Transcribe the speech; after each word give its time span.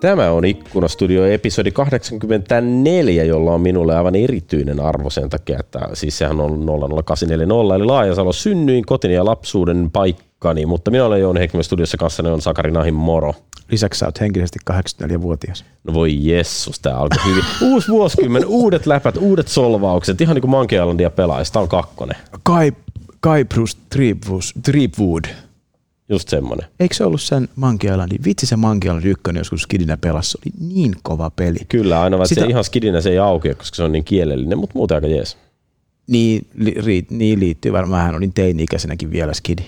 Tämä 0.00 0.30
on 0.30 0.44
Ikkunastudio 0.44 1.26
episodi 1.26 1.70
84, 1.70 3.24
jolla 3.24 3.52
on 3.52 3.60
minulle 3.60 3.96
aivan 3.96 4.14
erityinen 4.14 4.80
arvo 4.80 5.10
sen 5.10 5.30
takia, 5.30 5.58
että 5.60 5.88
siis 5.94 6.18
sehän 6.18 6.40
on 6.40 6.66
00840, 7.04 7.74
eli 7.74 7.84
Laajasalo 7.84 8.32
synnyin 8.32 8.86
kotini 8.86 9.14
ja 9.14 9.24
lapsuuden 9.24 9.90
paikkani, 9.90 10.66
mutta 10.66 10.90
minä 10.90 11.04
olen 11.04 11.20
Jouni 11.20 11.40
Heikkilä 11.40 11.62
studiossa 11.62 11.96
kanssa, 11.96 12.32
on 12.32 12.42
Sakari 12.42 12.70
Nahin 12.70 12.94
moro. 12.94 13.34
Lisäksi 13.70 13.98
sä 13.98 14.06
oot 14.06 14.20
henkisesti 14.20 14.58
84-vuotias. 14.70 15.64
No 15.84 15.94
voi 15.94 16.26
jessus, 16.26 16.80
tää 16.80 16.96
alkoi 16.96 17.24
hyvin. 17.26 17.44
Uusi 17.72 17.92
vuosikymmen, 17.92 18.46
uudet 18.46 18.86
läpät, 18.86 19.16
uudet 19.16 19.48
solvaukset, 19.48 20.20
ihan 20.20 20.34
niin 20.34 20.42
kuin 20.42 20.50
Monkey 20.50 20.78
Islandia 20.78 21.10
pelaisi, 21.10 21.52
tää 21.52 21.62
on 21.62 21.68
kakkonen. 21.68 22.16
Kai, 22.42 22.72
Kai 23.20 23.44
Bruce 23.44 23.78
Tripwood. 24.62 25.24
Just 26.08 26.28
semmonen. 26.28 26.68
Eikö 26.80 26.94
se 26.94 27.04
ollut 27.04 27.22
sen 27.22 27.48
Monkey 27.56 27.90
Islandin? 27.90 28.24
Vitsi 28.24 28.46
se 28.46 28.56
Monkey 28.56 28.88
Island 28.90 29.04
ykkönen 29.04 29.40
joskus 29.40 29.62
skidinä 29.62 29.96
pelasi. 29.96 30.30
Se 30.30 30.38
oli 30.44 30.68
niin 30.68 30.94
kova 31.02 31.30
peli. 31.30 31.58
Kyllä, 31.68 32.02
aina 32.02 32.18
vaan 32.18 32.28
Sitä... 32.28 32.40
se 32.40 32.46
ihan 32.46 32.64
skidinä 32.64 33.00
se 33.00 33.10
ei 33.10 33.18
auki, 33.18 33.54
koska 33.54 33.76
se 33.76 33.82
on 33.82 33.92
niin 33.92 34.04
kielellinen, 34.04 34.58
mutta 34.58 34.74
muuten 34.74 34.94
aika 34.94 35.06
jees. 35.06 35.36
Niin, 36.06 36.46
li, 36.54 37.06
niin 37.10 37.40
liittyy 37.40 37.72
varmaan. 37.72 38.02
Hän 38.02 38.14
olin 38.14 38.32
teini-ikäisenäkin 38.32 39.10
vielä 39.10 39.34
skidi. 39.34 39.62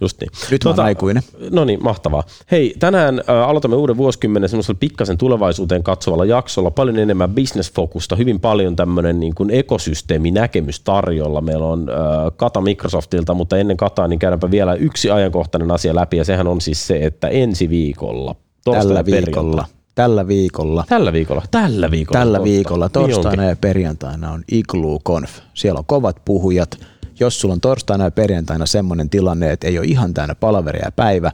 Just 0.00 0.20
niin. 0.20 0.30
Nyt 0.50 0.60
tuota, 0.60 0.84
aikuinen. 0.84 1.22
No 1.50 1.64
niin, 1.64 1.82
mahtavaa. 1.82 2.22
Hei, 2.50 2.74
tänään 2.78 3.22
ä, 3.28 3.46
aloitamme 3.46 3.76
uuden 3.76 3.96
vuosikymmenen 3.96 4.48
semmoisella 4.48 4.78
pikkasen 4.80 5.18
tulevaisuuteen 5.18 5.82
katsovalla 5.82 6.24
jaksolla. 6.24 6.70
Paljon 6.70 6.98
enemmän 6.98 7.30
business-fokusta, 7.30 8.16
hyvin 8.16 8.40
paljon 8.40 8.76
tämmöinen 8.76 9.20
niin 9.20 9.34
kuin 9.34 9.50
ekosysteeminäkemys 9.50 10.80
tarjolla. 10.80 11.40
Meillä 11.40 11.66
on 11.66 11.88
ä, 11.88 11.92
Kata 12.36 12.60
Microsoftilta, 12.60 13.34
mutta 13.34 13.56
ennen 13.56 13.76
Kataa 13.76 14.08
niin 14.08 14.18
käydäänpä 14.18 14.50
vielä 14.50 14.74
yksi 14.74 15.10
ajankohtainen 15.10 15.70
asia 15.70 15.94
läpi, 15.94 16.16
ja 16.16 16.24
sehän 16.24 16.46
on 16.46 16.60
siis 16.60 16.86
se, 16.86 16.98
että 17.02 17.28
ensi 17.28 17.68
viikolla, 17.68 18.34
Tällä 18.64 19.04
viikolla. 19.04 19.64
Tällä 19.94 20.26
viikolla. 20.26 20.84
Tällä 20.88 21.12
viikolla. 21.12 21.42
Tällä 21.50 21.90
viikolla. 21.90 22.18
Tällä 22.18 22.44
viikolla. 22.44 22.84
Niin 22.84 22.92
Torstaina 22.92 23.42
niin 23.42 23.48
ja 23.48 23.56
perjantaina 23.56 24.30
on 24.30 24.44
Igloo 24.52 24.98
Conf. 25.04 25.30
Siellä 25.54 25.78
on 25.78 25.84
kovat 25.84 26.16
puhujat 26.24 26.78
jos 27.20 27.40
sulla 27.40 27.54
on 27.54 27.60
torstaina 27.60 28.04
ja 28.04 28.10
perjantaina 28.10 28.66
semmoinen 28.66 29.10
tilanne, 29.10 29.52
että 29.52 29.66
ei 29.66 29.78
ole 29.78 29.86
ihan 29.86 30.14
täynnä 30.14 30.34
palaveria 30.34 30.92
päivä, 30.96 31.32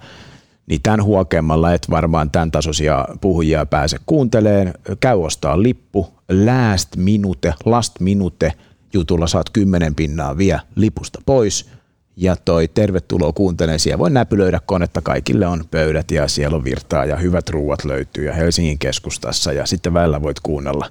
niin 0.66 0.82
tämän 0.82 1.02
huokemmalla 1.02 1.72
et 1.72 1.86
varmaan 1.90 2.30
tämän 2.30 2.50
tasoisia 2.50 3.08
puhujia 3.20 3.66
pääse 3.66 3.98
kuunteleen. 4.06 4.74
Käy 5.00 5.22
ostaa 5.24 5.62
lippu, 5.62 6.08
last 6.28 6.96
minute, 6.96 7.54
last 7.64 8.00
minute 8.00 8.52
jutulla 8.92 9.26
saat 9.26 9.50
kymmenen 9.50 9.94
pinnaa 9.94 10.36
vie 10.36 10.60
lipusta 10.76 11.20
pois. 11.26 11.70
Ja 12.16 12.36
toi 12.36 12.68
tervetuloa 12.68 13.32
kuuntelemaan, 13.32 13.80
siellä 13.80 13.98
voi 13.98 14.10
näpylöidä 14.10 14.60
konetta, 14.66 15.02
kaikille 15.02 15.46
on 15.46 15.64
pöydät 15.70 16.10
ja 16.10 16.28
siellä 16.28 16.56
on 16.56 16.64
virtaa 16.64 17.04
ja 17.04 17.16
hyvät 17.16 17.48
ruuat 17.48 17.84
löytyy 17.84 18.24
ja 18.24 18.32
Helsingin 18.32 18.78
keskustassa 18.78 19.52
ja 19.52 19.66
sitten 19.66 19.94
välillä 19.94 20.22
voit 20.22 20.40
kuunnella 20.40 20.90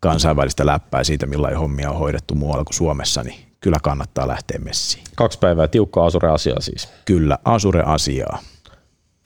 kansainvälistä 0.00 0.66
läppää 0.66 1.04
siitä, 1.04 1.26
millainen 1.26 1.58
hommia 1.58 1.90
on 1.90 1.98
hoidettu 1.98 2.34
muualla 2.34 2.64
kuin 2.64 2.74
Suomessa, 2.74 3.22
niin 3.22 3.45
kyllä 3.60 3.78
kannattaa 3.82 4.28
lähteä 4.28 4.58
messiin. 4.58 5.04
Kaksi 5.14 5.38
päivää 5.38 5.68
tiukkaa 5.68 6.06
Asure-asiaa 6.06 6.60
siis. 6.60 6.88
Kyllä, 7.04 7.38
Asure-asiaa. 7.44 8.38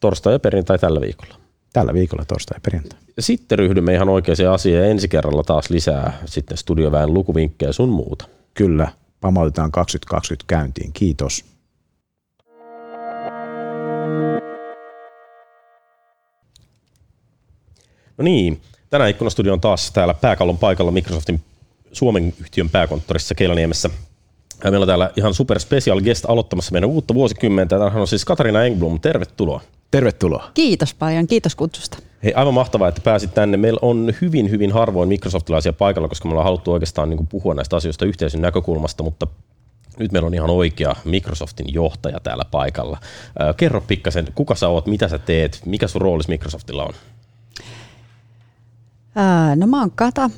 Torstai 0.01 0.33
ja 0.33 0.39
perjantai 0.39 0.79
tällä 0.79 1.01
viikolla. 1.01 1.35
Tällä 1.73 1.95
viikolla 1.95 2.25
torstai 2.25 2.57
ja 2.57 2.61
perjantai. 2.61 2.99
Sitten 3.19 3.59
ryhdymme 3.59 3.95
ihan 3.95 4.09
oikeaan 4.09 4.53
asiaan 4.53 4.87
ensi 4.87 5.09
kerralla 5.09 5.43
taas 5.43 5.71
lisää 5.71 6.19
sitten 6.25 6.57
studioväen 6.57 7.15
lukuvinkkejä 7.15 7.73
sun 7.73 7.89
muuta. 7.89 8.29
Kyllä, 8.55 8.89
pamautetaan 9.21 9.73
2020 9.73 10.45
käyntiin. 10.47 10.93
Kiitos. 10.93 11.45
No 18.19 18.25
niin, 18.25 18.61
tänään 18.91 19.11
Ikkunastudio 19.11 19.53
on 19.53 19.61
taas 19.61 19.91
täällä 19.91 20.15
pääkallon 20.15 20.59
paikalla 20.59 20.93
Microsoftin 20.93 21.43
Suomen 21.93 22.35
yhtiön 22.41 22.71
pääkonttorissa 22.71 23.35
Keilaniemessä. 23.35 23.91
Meillä 24.65 24.85
on 24.85 24.87
täällä 24.87 25.11
ihan 25.17 25.35
super 25.35 25.61
special 25.61 26.01
guest 26.01 26.25
aloittamassa 26.29 26.73
meidän 26.73 26.91
uutta 26.91 27.15
vuosikymmentä. 27.15 27.79
Tämähän 27.79 28.01
on 28.01 28.09
siis 28.09 28.25
Katarina 28.25 28.65
Engblom. 28.65 29.01
Tervetuloa. 29.01 29.61
Tervetuloa. 29.91 30.51
Kiitos 30.55 30.95
paljon. 30.95 31.27
Kiitos 31.27 31.55
kutsusta. 31.55 31.99
Hei, 32.23 32.35
aivan 32.35 32.55
mahtavaa, 32.55 32.89
että 32.89 33.01
pääsit 33.01 33.35
tänne. 33.35 33.57
Meillä 33.57 33.79
on 33.83 34.15
hyvin, 34.21 34.51
hyvin 34.51 34.73
harvoin 34.73 35.09
Microsoftilaisia 35.09 35.73
paikalla, 35.73 36.09
koska 36.09 36.29
me 36.29 36.33
ollaan 36.33 36.45
haluttu 36.45 36.73
oikeastaan 36.73 37.11
niin 37.11 37.17
kuin 37.17 37.27
puhua 37.27 37.55
näistä 37.55 37.77
asioista 37.77 38.05
yhteisön 38.05 38.41
näkökulmasta, 38.41 39.03
mutta 39.03 39.27
nyt 39.99 40.13
meillä 40.13 40.27
on 40.27 40.35
ihan 40.35 40.51
oikea 40.51 40.97
Microsoftin 41.05 41.75
johtaja 41.75 42.21
täällä 42.21 42.45
paikalla. 42.51 42.99
Kerro 43.57 43.81
pikkasen, 43.81 44.27
kuka 44.35 44.55
sä 44.55 44.69
oot, 44.69 44.87
mitä 44.87 45.09
sä 45.09 45.19
teet, 45.19 45.61
mikä 45.65 45.89
sun 45.89 46.03
roolis 46.03 46.29
Microsoftilla 46.29 46.85
on? 46.85 46.95
No 49.57 49.67
mä 49.67 49.81
oon 49.81 49.91
Kata. 49.91 50.31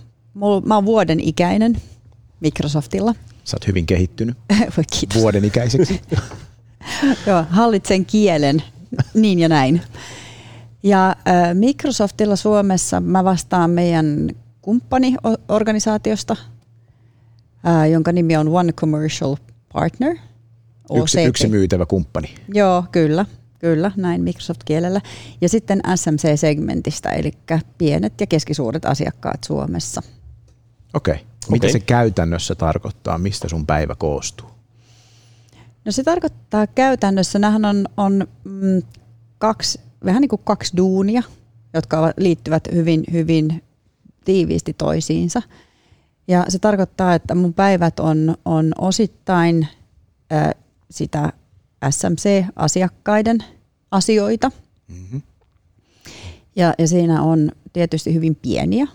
Mä 0.65 0.75
oon 0.75 0.85
vuoden 0.85 1.21
ikäinen 1.21 1.83
Microsoftilla. 2.41 3.15
Sä 3.45 3.57
oot 3.57 3.67
hyvin 3.67 3.87
kehittynyt 3.87 4.37
kiitos. 4.99 5.23
vuoden 5.23 5.45
ikäiseksi. 5.45 6.01
Joo, 7.27 7.45
hallitsen 7.51 8.07
kielen, 8.07 8.63
niin 9.15 9.39
ja 9.39 9.49
näin. 9.49 9.81
Ja 10.83 11.17
Microsoftilla 11.55 12.37
Suomessa 12.37 13.01
mä 13.01 13.25
vastaan 13.25 13.71
meidän 13.71 14.31
kumppaniorganisaatiosta, 14.63 16.37
jonka 17.91 18.13
nimi 18.13 18.37
on 18.37 18.49
One 18.49 18.73
Commercial 18.73 19.37
Partner. 19.73 20.17
Yksi, 20.95 21.23
yksi 21.23 21.49
myytävä 21.49 21.87
kumppani. 21.87 22.35
Joo, 22.55 22.85
kyllä. 22.93 23.27
Kyllä, 23.59 23.93
näin 23.97 24.23
Microsoft-kielellä. 24.23 25.01
Ja 25.41 25.49
sitten 25.49 25.81
SMC-segmentistä, 25.95 27.11
eli 27.11 27.33
pienet 27.79 28.21
ja 28.21 28.27
keskisuuret 28.27 28.85
asiakkaat 28.85 29.45
Suomessa. 29.45 30.03
Okei. 30.95 31.15
Okay. 31.15 31.32
Mitä 31.51 31.67
okay. 31.67 31.73
se 31.73 31.81
käytännössä 31.81 32.55
tarkoittaa? 32.55 33.19
Mistä 33.19 33.49
sun 33.49 33.67
päivä 33.67 33.95
koostuu? 33.95 34.51
No 35.85 35.93
se 35.93 36.03
tarkoittaa 36.03 36.67
käytännössä, 36.67 37.39
nämähän 37.39 37.65
on, 37.65 37.87
on 37.97 38.27
mm, 38.45 38.83
kaksi, 39.39 39.81
vähän 40.05 40.21
niin 40.21 40.29
kuin 40.29 40.43
kaksi 40.45 40.77
duunia, 40.77 41.23
jotka 41.75 42.13
liittyvät 42.17 42.69
hyvin, 42.73 43.05
hyvin 43.13 43.63
tiiviisti 44.25 44.73
toisiinsa. 44.73 45.43
Ja 46.29 46.45
se 46.49 46.59
tarkoittaa, 46.59 47.15
että 47.15 47.35
mun 47.35 47.55
päivät 47.55 48.01
on, 48.01 48.37
on 48.45 48.73
osittain 48.79 49.69
äh, 50.33 50.51
sitä 50.91 51.33
SMC-asiakkaiden 51.91 53.45
asioita. 53.91 54.51
Mm-hmm. 54.89 55.23
Ja, 56.57 56.75
ja 56.79 56.89
siinä 56.89 57.23
on 57.23 57.53
tietysti 57.73 58.15
hyvin 58.15 58.35
pieniä 58.35 58.87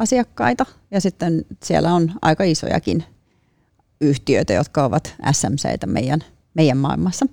asiakkaita 0.00 0.66
ja 0.90 1.00
sitten 1.00 1.44
siellä 1.62 1.94
on 1.94 2.12
aika 2.22 2.44
isojakin 2.44 3.04
yhtiöitä, 4.00 4.52
jotka 4.52 4.84
ovat 4.84 5.14
SMCitä 5.32 5.86
meidän, 5.86 6.20
meidän 6.54 6.78
maailmassa. 6.78 7.26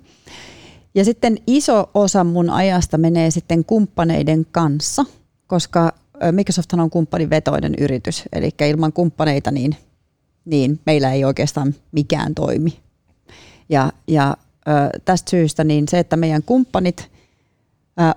Ja 0.94 1.04
sitten 1.04 1.38
iso 1.46 1.90
osa 1.94 2.24
mun 2.24 2.50
ajasta 2.50 2.98
menee 2.98 3.30
sitten 3.30 3.64
kumppaneiden 3.64 4.46
kanssa, 4.52 5.04
koska 5.46 5.92
Microsoft 6.32 6.72
on 6.72 6.90
kumppanivetoinen 6.90 7.74
yritys, 7.78 8.24
eli 8.32 8.50
ilman 8.70 8.92
kumppaneita 8.92 9.50
niin, 9.50 9.76
niin 10.44 10.80
meillä 10.86 11.12
ei 11.12 11.24
oikeastaan 11.24 11.74
mikään 11.92 12.34
toimi. 12.34 12.78
Ja, 13.68 13.92
ja 14.06 14.36
tästä 15.04 15.30
syystä 15.30 15.64
niin 15.64 15.88
se, 15.88 15.98
että 15.98 16.16
meidän 16.16 16.42
kumppanit 16.42 17.10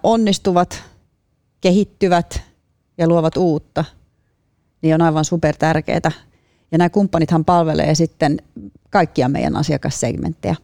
onnistuvat, 0.03 0.83
kehittyvät 1.61 2.41
ja 2.97 3.07
luovat 3.07 3.37
uutta, 3.37 3.85
niin 4.81 4.95
on 4.95 5.01
aivan 5.01 5.25
super 5.25 5.55
tärkeää. 5.55 6.11
Ja 6.71 6.77
nämä 6.77 6.89
kumppanithan 6.89 7.45
palvelee 7.45 7.95
sitten 7.95 8.37
kaikkia 8.89 9.29
meidän 9.29 9.55
asiakassegmenttejä, 9.55 10.55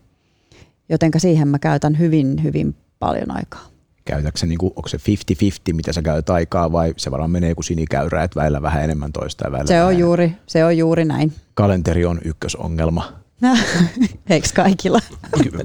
joten 0.89 1.11
siihen 1.17 1.47
mä 1.47 1.59
käytän 1.59 1.99
hyvin, 1.99 2.43
hyvin 2.43 2.75
paljon 2.99 3.31
aikaa. 3.31 3.67
Käytätkö 4.05 4.39
se, 4.39 4.47
niin 4.47 4.57
kuin, 4.57 4.73
onko 4.75 4.89
se 4.89 4.97
50-50, 4.97 5.73
mitä 5.73 5.93
sä 5.93 6.01
käytät 6.01 6.29
aikaa 6.29 6.71
vai 6.71 6.93
se 6.97 7.11
varmaan 7.11 7.31
menee 7.31 7.55
kuin 7.55 7.65
sinikäyrä, 7.65 8.23
että 8.23 8.39
väillä 8.39 8.61
vähän 8.61 8.83
enemmän 8.83 9.11
toista 9.11 9.47
ja 9.47 9.51
väillä 9.51 9.67
se 9.67 9.83
on 9.83 9.97
juuri, 9.97 10.31
Se 10.47 10.65
on 10.65 10.77
juuri 10.77 11.05
näin. 11.05 11.33
Kalenteri 11.53 12.05
on 12.05 12.19
ykkösongelma. 12.25 13.13
Eikö 14.29 14.47
kaikilla? 14.55 14.99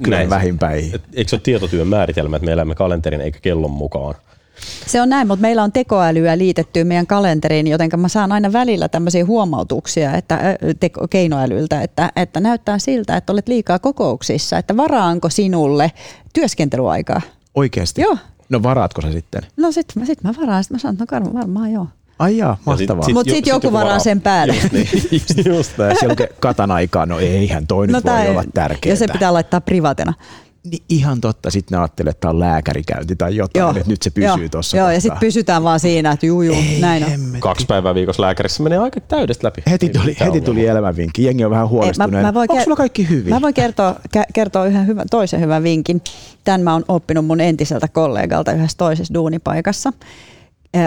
Kyllä 0.03 0.17
Näin. 0.17 0.31
vähimpäin. 0.31 0.93
Eikö 1.13 1.31
se 1.31 1.37
ole 1.37 1.41
tietotyön 1.45 1.89
määritelmä, 1.89 2.37
että 2.37 2.47
me 2.47 2.53
elämme 2.53 2.75
kalenterin 2.75 3.21
eikä 3.21 3.39
kellon 3.43 3.71
mukaan? 3.71 4.15
Se 4.87 5.01
on 5.01 5.09
näin, 5.09 5.29
mutta 5.29 5.41
meillä 5.41 5.63
on 5.63 5.73
tekoälyä 5.73 6.39
liitetty 6.39 6.85
meidän 6.85 7.07
kalenteriin, 7.07 7.67
joten 7.67 7.91
mä 7.97 8.09
saan 8.09 8.33
aina 8.33 8.53
välillä 8.53 8.89
tämmöisiä 8.89 9.27
huomautuksia 9.27 10.15
että, 10.17 10.59
teko, 10.81 11.09
keinoälyltä, 11.09 11.83
että, 11.83 12.13
että 12.17 12.41
näyttää 12.41 12.79
siltä, 12.79 13.17
että 13.17 13.33
olet 13.33 13.49
liikaa 13.49 13.79
kokouksissa, 13.79 14.59
että 14.59 14.77
varaanko 14.77 15.31
sinulle 15.31 15.93
työskentelyaikaa? 16.33 17.21
Oikeasti? 17.55 18.03
Joo. 18.03 18.17
No 18.49 18.63
varaatko 18.63 19.03
sä 19.03 19.13
sitten? 19.13 19.43
No 19.57 19.73
sit, 19.73 19.87
sit 20.05 20.23
mä 20.25 20.35
varaan, 20.41 20.65
sit 20.65 20.71
mä 20.71 20.79
sanon, 20.79 21.03
että 21.03 21.21
no 21.21 21.35
varmaan 21.35 21.73
joo. 21.73 21.87
Ai 22.19 22.37
jaa, 22.37 22.57
mahtavaa. 22.67 23.09
Mutta 23.13 23.31
sitten 23.31 23.35
sit 23.35 23.47
joku 23.47 23.73
varaa 23.73 23.99
sen 23.99 24.21
päälle. 24.21 24.55
Just, 24.55 24.73
niin. 24.73 24.89
just 25.57 25.79
näin. 25.79 25.97
Siellä 25.99 26.17
katan 26.41 26.71
aikaa, 26.71 27.07
no 27.07 27.19
eihän 27.19 27.67
toi 27.67 27.87
nyt 27.87 28.05
no, 28.05 28.13
voi 28.13 28.29
olla 28.29 28.45
tärkeää. 28.55 28.93
Ja 28.93 28.97
se 28.97 29.07
pitää 29.13 29.33
laittaa 29.33 29.61
privatena. 29.61 30.13
Niin 30.71 30.83
ihan 30.89 31.21
totta, 31.21 31.51
sitten 31.51 31.77
ne 31.77 31.83
ajattelee, 31.83 32.11
että 32.11 32.21
tämä 32.21 32.31
on 32.31 32.41
lääkärikäynti 32.41 33.17
tai 33.17 33.37
jotain, 33.37 33.61
joo. 33.61 33.71
että 33.71 33.91
nyt 33.91 34.03
se 34.03 34.11
pysyy 34.11 34.49
tuossa. 34.49 34.77
Joo, 34.77 34.85
kohtaa. 34.85 34.95
ja 34.95 35.01
sitten 35.01 35.21
pysytään 35.21 35.63
vaan 35.63 35.81
siinä, 35.81 36.13
että 36.13 36.27
juu, 36.27 36.43
juu 36.43 36.57
Ei, 36.57 36.81
näin 36.81 37.05
on. 37.05 37.11
Hemmetti. 37.11 37.41
Kaksi 37.41 37.67
päivää 37.67 37.95
viikossa 37.95 38.23
lääkärissä 38.23 38.63
menee 38.63 38.79
aika 38.79 39.01
täydestä 39.01 39.47
läpi. 39.47 39.63
Heti 39.71 39.89
tuli, 39.89 40.17
heti 40.21 40.41
tuli 40.41 40.67
elämänvinkki, 40.67 41.25
jengi 41.25 41.45
on 41.45 41.51
vähän 41.51 41.69
huolestunut. 41.69 42.15
Ei, 42.15 42.23
mä, 42.23 42.33
mä 42.33 42.41
Onko 42.41 42.61
sulla 42.65 42.77
kaikki 42.77 43.09
hyvin? 43.09 43.35
Mä 43.35 43.41
voin 43.41 43.55
kertoa, 43.55 43.97
kertoa 44.35 44.67
yhden 44.67 44.87
hyvän, 44.87 45.07
toisen 45.11 45.41
hyvän 45.41 45.63
vinkin. 45.63 46.03
Tämän 46.45 46.61
mä 46.61 46.73
oon 46.73 46.85
oppinut 46.89 47.27
mun 47.27 47.41
entiseltä 47.41 47.89
kollegalta 47.89 48.53
yhdessä 48.53 48.79
toisessa 48.79 49.15
duunipaikassa 49.15 49.93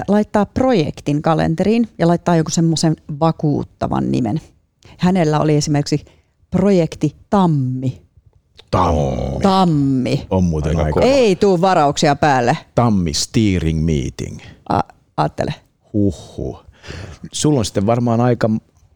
laittaa 0.08 0.46
projektin 0.46 1.22
kalenteriin 1.22 1.90
ja 1.98 2.08
laittaa 2.08 2.36
joku 2.36 2.50
semmoisen 2.50 2.96
vakuuttavan 3.20 4.12
nimen. 4.12 4.42
Hänellä 4.98 5.40
oli 5.40 5.56
esimerkiksi 5.56 6.06
projekti 6.52 7.16
Tammi. 7.30 8.05
Tammi. 8.76 9.40
Tammi. 9.42 10.28
On 10.30 10.44
muuten 10.44 10.78
aika. 10.78 11.02
Ei 11.02 11.36
tuu 11.36 11.62
varauksia 11.62 12.16
päälle. 12.16 12.58
Tammi 12.76 13.14
steering 13.14 13.86
meeting. 13.86 14.40
A- 14.70 14.80
aattele. 15.18 15.54
Huhhuh. 15.94 16.66
Sulla 17.32 17.60
on 17.60 17.66
sitten 17.66 17.86
varmaan 17.86 18.22
aika, 18.22 18.50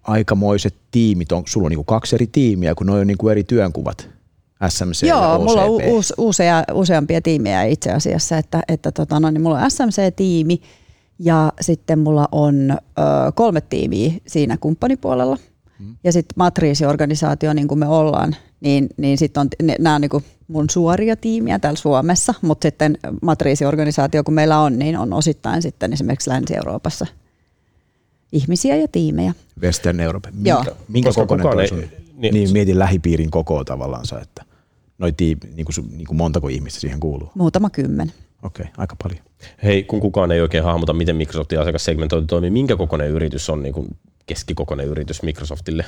aikamoiset 0.04 0.76
tiimit. 0.92 1.32
On, 1.32 1.44
sulla 1.46 1.66
on 1.66 1.72
niin 1.72 1.86
kaksi 1.86 2.16
eri 2.16 2.28
tiimiä, 2.28 2.76
kun 2.76 2.88
noin 2.88 3.02
on 3.02 3.08
niin 3.08 3.32
eri 3.32 3.44
työnkuvat. 3.44 4.10
SMC 4.68 5.08
Joo, 5.08 5.34
ja 5.34 5.40
mulla 5.40 5.64
on 5.64 5.70
uus, 5.70 6.14
usea, 6.18 6.64
useampia 6.74 7.22
tiimejä 7.22 7.64
itse 7.64 7.92
asiassa, 7.92 8.38
että, 8.38 8.62
että 8.68 8.92
tota, 8.92 9.20
no, 9.20 9.30
niin 9.32 9.42
mulla 9.42 9.60
on 9.60 9.72
SMC-tiimi 9.72 10.62
ja 11.20 11.54
sitten 11.62 12.00
mulla 12.00 12.28
on 12.32 12.72
ö, 12.72 13.04
kolme 13.36 13.62
tiimiä 13.62 14.12
siinä 14.28 14.58
kumppanipuolella 14.58 15.38
mm. 15.80 15.96
ja 16.04 16.12
sitten 16.12 16.34
matriisiorganisaatio, 16.36 17.54
niin 17.54 17.68
kuin 17.68 17.80
me 17.80 17.88
ollaan, 17.88 18.36
niin, 18.62 18.90
niin 18.98 19.18
sitten 19.18 19.42
on, 19.42 19.48
nämä 19.80 19.96
on 19.96 20.02
niin 20.02 20.10
kuin 20.10 20.24
mun 20.48 20.70
suoria 20.70 21.16
tiimiä 21.16 21.60
täällä 21.60 21.78
Suomessa, 21.78 22.34
mutta 22.42 22.66
sitten 22.66 22.98
matriisiorganisaatio, 23.22 24.24
kun 24.24 24.34
meillä 24.34 24.60
on, 24.60 24.80
niin 24.80 24.98
on 24.98 25.14
osittain 25.14 25.62
sitten 25.62 25.94
esimerkiksi 25.94 26.30
Länsi-Euroopassa 26.30 27.06
ihmisiä 28.32 28.76
ja 28.76 28.88
tiimejä. 28.88 29.34
Western 29.62 30.00
Europe. 30.00 30.30
Minkä, 30.32 30.50
Joo. 30.50 30.78
minkä 30.88 31.12
kokoinen 31.16 31.48
toi 31.52 31.68
sun? 31.68 31.84
Niin, 32.18 32.34
niin, 32.34 32.54
mietin 32.54 32.80
lähipiirin 32.80 33.32
kokoa 33.32 33.64
tavallaan, 33.64 34.06
että 34.22 34.44
noi 34.98 35.12
tiimi, 35.12 35.40
niin 35.56 35.66
kuin, 35.66 35.98
niin 35.98 36.08
kuin 36.08 36.18
montako 36.18 36.48
ihmistä 36.48 36.80
siihen 36.80 37.00
kuuluu? 37.00 37.32
Muutama 37.36 37.70
kymmen. 37.70 38.14
Okei, 38.44 38.64
okay, 38.64 38.74
aika 38.78 38.96
paljon. 39.04 39.22
Hei, 39.64 39.84
kun 39.84 40.00
kukaan 40.00 40.32
ei 40.32 40.42
oikein 40.42 40.64
hahmota, 40.64 40.94
miten 40.94 41.16
Microsoftin 41.16 41.60
asiakassegmentointi 41.60 42.28
toimii, 42.28 42.50
minkä 42.50 42.76
kokoinen 42.76 43.10
yritys 43.10 43.50
on 43.50 43.64
niin 43.64 43.74
kuin 43.74 43.88
keskikokoinen 44.30 44.88
yritys 44.88 45.22
Microsoftille? 45.24 45.86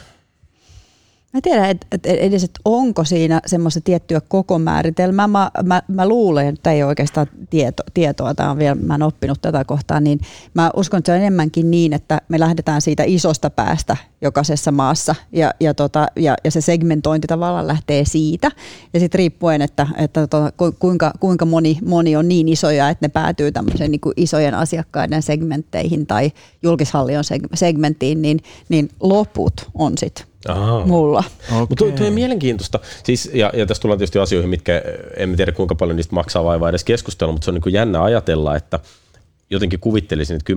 Mä 1.34 1.40
tiedän 1.42 1.70
et, 1.70 1.86
et 1.92 2.06
edes, 2.06 2.44
että 2.44 2.60
onko 2.66 3.04
siinä 3.04 3.42
semmoista 3.46 3.82
tiettyä 3.82 4.22
koko 4.22 4.60
määritelmää. 4.60 5.28
Mä, 5.28 5.52
mä, 5.64 5.82
mä 5.88 6.08
luulen, 6.08 6.48
että 6.48 6.72
ei 6.72 6.84
oikeastaan 6.84 7.28
tieto, 7.50 7.84
tietoa, 7.94 8.36
tämä 8.36 8.52
on 8.52 8.58
vielä, 8.58 8.76
mä 8.76 8.96
en 8.96 9.04
oppinut 9.04 9.42
tätä 9.42 9.66
kohtaa, 9.66 10.00
niin 10.00 10.20
mä 10.54 10.72
uskon, 10.76 10.98
että 10.98 11.12
se 11.12 11.16
on 11.16 11.22
enemmänkin 11.22 11.72
niin, 11.72 11.94
että 11.94 12.22
me 12.28 12.40
lähdetään 12.40 12.82
siitä 12.82 13.04
isosta 13.06 13.50
päästä 13.50 13.98
jokaisessa 14.22 14.72
maassa 14.72 15.16
ja, 15.32 15.54
ja, 15.60 15.74
tota, 15.74 16.08
ja, 16.16 16.36
ja 16.44 16.52
se 16.52 16.62
segmentointi 16.62 17.28
tavallaan 17.28 17.68
lähtee 17.68 18.06
siitä. 18.06 18.52
Ja 18.94 19.00
sitten 19.00 19.20
riippuen, 19.20 19.62
että, 19.62 19.88
että 19.98 20.28
tota, 20.28 20.52
kuinka, 20.80 21.14
kuinka 21.20 21.46
moni, 21.46 21.78
moni 21.86 22.16
on 22.16 22.28
niin 22.28 22.48
isoja, 22.50 22.90
että 22.90 23.06
ne 23.06 23.10
päätyy 23.10 23.52
tämmöisen 23.52 23.92
niin 23.92 24.02
kuin 24.02 24.14
isojen 24.18 24.54
asiakkaiden 24.54 25.22
segmentteihin 25.22 26.08
tai 26.08 26.32
julkishallion 26.64 27.24
segmenttiin, 27.54 28.22
niin, 28.22 28.40
niin 28.70 28.90
loput 29.00 29.70
on 29.74 29.98
sitten 29.98 30.31
Aha. 30.48 30.86
mulla. 30.86 31.24
Okay. 31.48 31.60
Mutta 31.60 31.76
tuo, 31.76 32.08
on 32.08 32.14
mielenkiintoista. 32.14 32.80
Siis, 33.04 33.32
ja, 33.34 33.52
ja 33.54 33.66
tässä 33.66 33.82
tullaan 33.82 33.98
tietysti 33.98 34.20
asioihin, 34.20 34.50
mitkä 34.50 34.82
en 35.18 35.36
tiedä 35.36 35.52
kuinka 35.52 35.76
paljon 35.76 35.96
niistä 35.96 36.16
maksaa 36.16 36.44
vaivaa 36.44 36.70
edes 36.70 36.84
keskustella, 36.84 37.34
mutta 37.34 37.46
se 37.46 37.52
on 37.52 37.56
niin 37.56 37.62
kuin 37.62 37.74
jännä 37.74 38.04
ajatella, 38.04 38.56
että 38.56 38.80
jotenkin 39.52 39.80
kuvittelisin, 39.80 40.38
että 40.38 40.54
10-15 40.54 40.56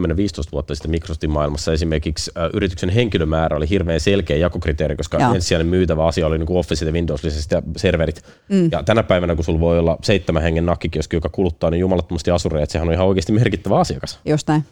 vuotta 0.52 0.74
sitten 0.74 0.90
Microsoftin 0.90 1.30
maailmassa 1.30 1.72
esimerkiksi 1.72 2.30
ä, 2.36 2.50
yrityksen 2.52 2.88
henkilömäärä 2.88 3.56
oli 3.56 3.68
hirveän 3.68 4.00
selkeä 4.00 4.36
jakokriteeri, 4.36 4.96
koska 4.96 5.18
Joo. 5.18 5.34
ensisijainen 5.34 5.66
myytävä 5.66 6.06
asia 6.06 6.26
oli 6.26 6.38
niin 6.38 6.46
kuin 6.46 6.58
Office 6.58 6.86
ja 6.86 6.92
Windows 6.92 7.24
ja 7.24 7.30
serverit. 7.76 8.22
Mm. 8.48 8.68
Ja 8.72 8.82
tänä 8.82 9.02
päivänä, 9.02 9.34
kun 9.34 9.44
sulla 9.44 9.60
voi 9.60 9.78
olla 9.78 9.98
seitsemän 10.02 10.42
hengen 10.42 10.66
nakkikioski, 10.66 11.16
joka 11.16 11.28
kuluttaa 11.28 11.70
niin 11.70 11.80
jumalattomasti 11.80 12.30
asureja, 12.30 12.62
että 12.62 12.72
sehän 12.72 12.88
on 12.88 12.94
ihan 12.94 13.06
oikeasti 13.06 13.32
merkittävä 13.32 13.78
asiakas. 13.78 14.18
Just 14.24 14.48
näin. 14.48 14.64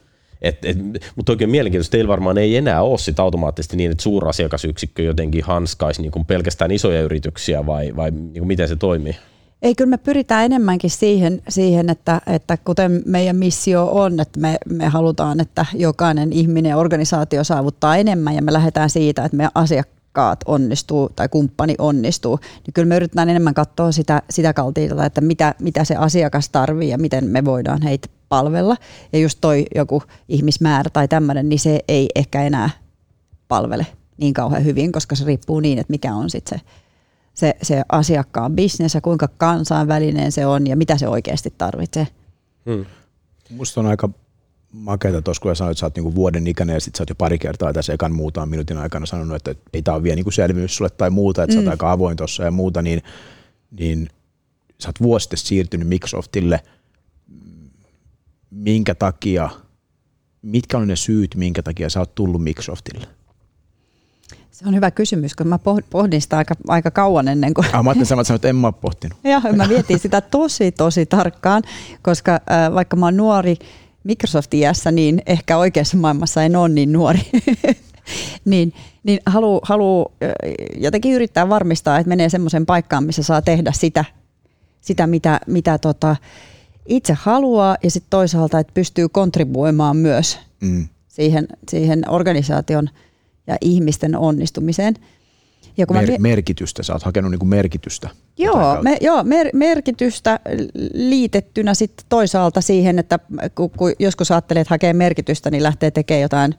Mutta 1.17 1.33
oikein 1.33 1.51
mielenkiintoista, 1.51 1.93
teillä 1.93 2.09
varmaan 2.09 2.39
ei 2.39 2.57
enää 2.57 2.83
ole 2.83 2.99
sit 2.99 3.21
automaattisesti 3.21 3.77
niin, 3.77 3.91
että 3.91 4.03
suurasiakasyksikkö 4.03 5.03
jotenkin 5.03 5.45
hanskaisi 5.45 6.03
niin 6.03 6.13
kuin 6.13 6.25
pelkästään 6.25 6.71
isoja 6.71 7.03
yrityksiä 7.03 7.67
vai, 7.67 7.97
vai 7.97 8.11
niin 8.11 8.33
kuin 8.33 8.47
miten 8.47 8.69
se 8.69 8.77
toimii? 8.77 9.17
Ei, 9.63 9.75
kyllä 9.75 9.91
me 9.91 9.97
pyritään 9.97 10.45
enemmänkin 10.45 10.91
siihen, 10.91 11.43
siihen 11.49 11.91
että, 11.91 12.21
että 12.27 12.57
kuten 12.57 13.03
meidän 13.07 13.37
missio 13.37 13.89
on, 13.93 14.21
että 14.21 14.41
me, 14.41 14.57
me 14.69 14.89
halutaan, 14.89 15.41
että 15.41 15.67
jokainen 15.75 16.33
ihminen 16.33 16.77
organisaatio 16.77 17.45
saavuttaa 17.45 17.97
enemmän 17.97 18.35
ja 18.35 18.43
me 18.43 18.53
lähdetään 18.53 18.91
siitä, 18.91 19.25
että 19.25 19.37
meidän 19.37 19.53
asiakkaat 19.55 20.41
onnistuu 20.47 21.09
tai 21.17 21.29
kumppani 21.29 21.75
onnistuu, 21.79 22.39
niin 22.67 22.75
kyllä 22.75 22.89
me 22.89 22.97
yritetään 22.97 23.29
enemmän 23.29 23.55
katsoa 23.55 23.93
sitä, 23.93 24.23
sitä 24.31 24.53
kaltiilta, 24.53 25.05
että 25.07 25.21
mitä, 25.21 25.55
mitä 25.61 25.85
se 25.85 25.97
asiakas 25.97 26.49
tarvii 26.49 26.89
ja 26.89 26.99
miten 26.99 27.25
me 27.25 27.45
voidaan 27.45 27.83
heitä 27.83 28.09
palvella. 28.33 28.77
Ja 29.13 29.19
just 29.19 29.39
toi 29.41 29.65
joku 29.75 30.03
ihmismäärä 30.29 30.91
tai 30.91 31.09
tämmöinen, 31.09 31.49
niin 31.49 31.59
se 31.59 31.81
ei 31.89 32.09
ehkä 32.15 32.43
enää 32.43 32.71
palvele 33.49 33.87
niin 34.17 34.35
kauhean 34.35 34.65
hyvin, 34.65 34.93
koska 34.93 35.17
se 35.17 35.25
riippuu 35.25 35.61
niin, 35.61 35.79
että 35.79 35.91
mikä 35.91 36.15
on 36.15 36.31
sitten 36.31 36.59
se, 36.59 36.65
se, 37.35 37.55
se 37.63 37.83
asiakkaan 37.93 38.53
bisnes 38.53 38.95
ja 38.95 39.01
kuinka 39.01 39.29
kansainvälinen 39.29 40.33
se 40.33 40.47
on 40.47 40.67
ja 40.67 40.77
mitä 40.77 40.99
se 40.99 41.09
oikeasti 41.09 41.55
tarvitsee. 41.59 42.07
Hmm. 42.67 42.85
Musta 43.51 43.81
on 43.81 43.87
aika 43.87 44.09
makeata 44.73 45.23
tuossa, 45.23 45.43
kun 45.43 45.57
sanoit, 45.57 45.73
että 45.73 45.81
sä 45.81 45.87
oot 45.87 45.97
niinku 45.97 46.15
vuoden 46.15 46.47
ikäinen 46.47 46.75
ja 46.75 46.81
sit 46.81 46.95
sä 46.95 47.03
oot 47.03 47.09
jo 47.09 47.15
pari 47.15 47.39
kertaa 47.39 47.73
tässä 47.73 47.93
ekan 47.93 48.13
muutaman 48.13 48.49
minuutin 48.49 48.79
aikana 48.79 49.07
sanonut, 49.07 49.37
että 49.37 49.55
ei 49.73 49.83
tämä 49.83 49.95
ole 49.95 50.03
vielä 50.03 50.17
niinku 50.17 50.31
selvyys 50.31 50.77
sulle 50.77 50.91
tai 50.91 51.11
muuta, 51.11 51.43
että 51.43 51.53
mm. 51.53 51.55
sä 51.55 51.61
oot 51.61 51.67
mm. 51.67 51.71
aika 51.71 51.93
avoin 51.93 52.17
tuossa 52.17 52.45
ja 52.45 52.51
muuta, 52.51 52.83
niin, 52.83 53.03
niin 53.71 54.09
sä 54.79 54.89
oot 54.89 55.01
vuosi 55.03 55.29
siirtynyt 55.35 55.89
Microsoftille– 55.89 56.61
minkä 58.53 58.95
takia, 58.95 59.51
mitkä 60.43 60.79
on 60.79 60.89
ne 60.89 60.97
syyt, 60.97 61.35
minkä 61.35 61.63
takia 61.63 61.91
sä 61.91 62.01
oot 62.01 62.15
tullut 62.15 62.43
Microsoftille? 62.43 63.07
Se 64.51 64.69
on 64.69 64.75
hyvä 64.75 64.91
kysymys, 64.91 65.35
kun 65.35 65.49
mä 65.49 65.59
pohdin 65.91 66.21
sitä 66.21 66.39
aika, 66.39 66.55
aika 66.69 66.91
kauan 66.91 67.29
ennen 67.29 67.55
kuin... 67.55 67.67
Ah, 67.73 67.85
mä 67.85 67.91
ajattelin 67.91 68.07
sanoa, 68.07 68.25
että 68.35 68.49
en 68.49 68.57
mä 68.57 68.73
pohtinut. 68.73 69.19
Joo, 69.25 69.41
mä 69.57 69.67
mietin 69.67 69.99
sitä 69.99 70.21
tosi, 70.21 70.73
tosi 70.73 71.07
tarkkaan, 71.07 71.63
koska 72.03 72.33
äh, 72.33 72.75
vaikka 72.75 72.97
mä 72.97 73.07
oon 73.07 73.17
nuori 73.17 73.57
Microsoft 74.05 74.55
iässä, 74.55 74.93
niin 74.93 75.23
ehkä 75.27 75.57
oikeassa 75.57 75.97
maailmassa 75.97 76.43
en 76.43 76.57
ole 76.57 76.69
niin 76.69 76.93
nuori. 76.93 77.21
niin 78.45 78.73
niin 79.03 79.21
haluaa 79.27 79.61
halu 79.63 80.13
jotenkin 80.77 81.13
yrittää 81.13 81.49
varmistaa, 81.49 81.99
että 81.99 82.09
menee 82.09 82.29
semmoisen 82.29 82.67
paikkaan, 82.67 83.05
missä 83.05 83.23
saa 83.23 83.43
tehdä 83.43 83.73
sitä, 83.73 84.05
sitä 84.81 85.07
mitä, 85.07 85.41
mitä 85.47 85.79
tota, 85.79 86.17
itse 86.87 87.13
haluaa 87.13 87.77
ja 87.83 87.91
sitten 87.91 88.11
toisaalta, 88.11 88.59
että 88.59 88.73
pystyy 88.75 89.09
kontribuoimaan 89.09 89.97
myös 89.97 90.39
mm. 90.61 90.89
siihen, 91.09 91.47
siihen 91.69 92.11
organisaation 92.11 92.89
ja 93.47 93.57
ihmisten 93.61 94.17
onnistumiseen. 94.17 94.95
Ja 95.77 95.87
kun 95.87 95.97
Mer- 95.97 96.11
mä... 96.11 96.17
Merkitystä, 96.19 96.83
sä 96.83 96.93
oot 96.93 97.03
hakenut 97.03 97.31
niinku 97.31 97.47
merkitystä. 97.47 98.09
Joo, 98.39 98.83
me, 98.83 98.97
joo 99.01 99.25
mer- 99.25 99.51
merkitystä 99.53 100.41
liitettynä 100.95 101.75
sitten 101.75 102.07
toisaalta 102.09 102.61
siihen, 102.61 102.99
että 102.99 103.19
kun, 103.55 103.71
kun 103.71 103.93
joskus 103.99 104.31
ajattelee, 104.31 104.61
että 104.61 104.75
hakee 104.75 104.93
merkitystä, 104.93 105.51
niin 105.51 105.63
lähtee 105.63 105.91
tekemään 105.91 106.23
jotain 106.23 106.55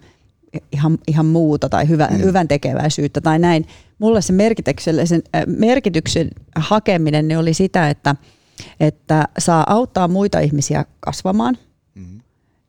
ihan, 0.71 0.97
ihan 1.07 1.25
muuta 1.25 1.69
tai 1.69 1.89
hyvä, 1.89 2.07
mm. 2.11 2.17
hyvän 2.17 2.47
tekeväisyyttä 2.47 3.21
tai 3.21 3.39
näin. 3.39 3.65
Mulle 3.99 4.21
se 4.21 4.33
merkityksen, 4.33 4.95
merkityksen 5.45 6.29
hakeminen 6.55 7.27
niin 7.27 7.37
oli 7.37 7.53
sitä, 7.53 7.89
että– 7.89 8.15
että 8.79 9.27
saa 9.37 9.63
auttaa 9.67 10.07
muita 10.07 10.39
ihmisiä 10.39 10.85
kasvamaan. 10.99 11.57
Mm-hmm. 11.95 12.19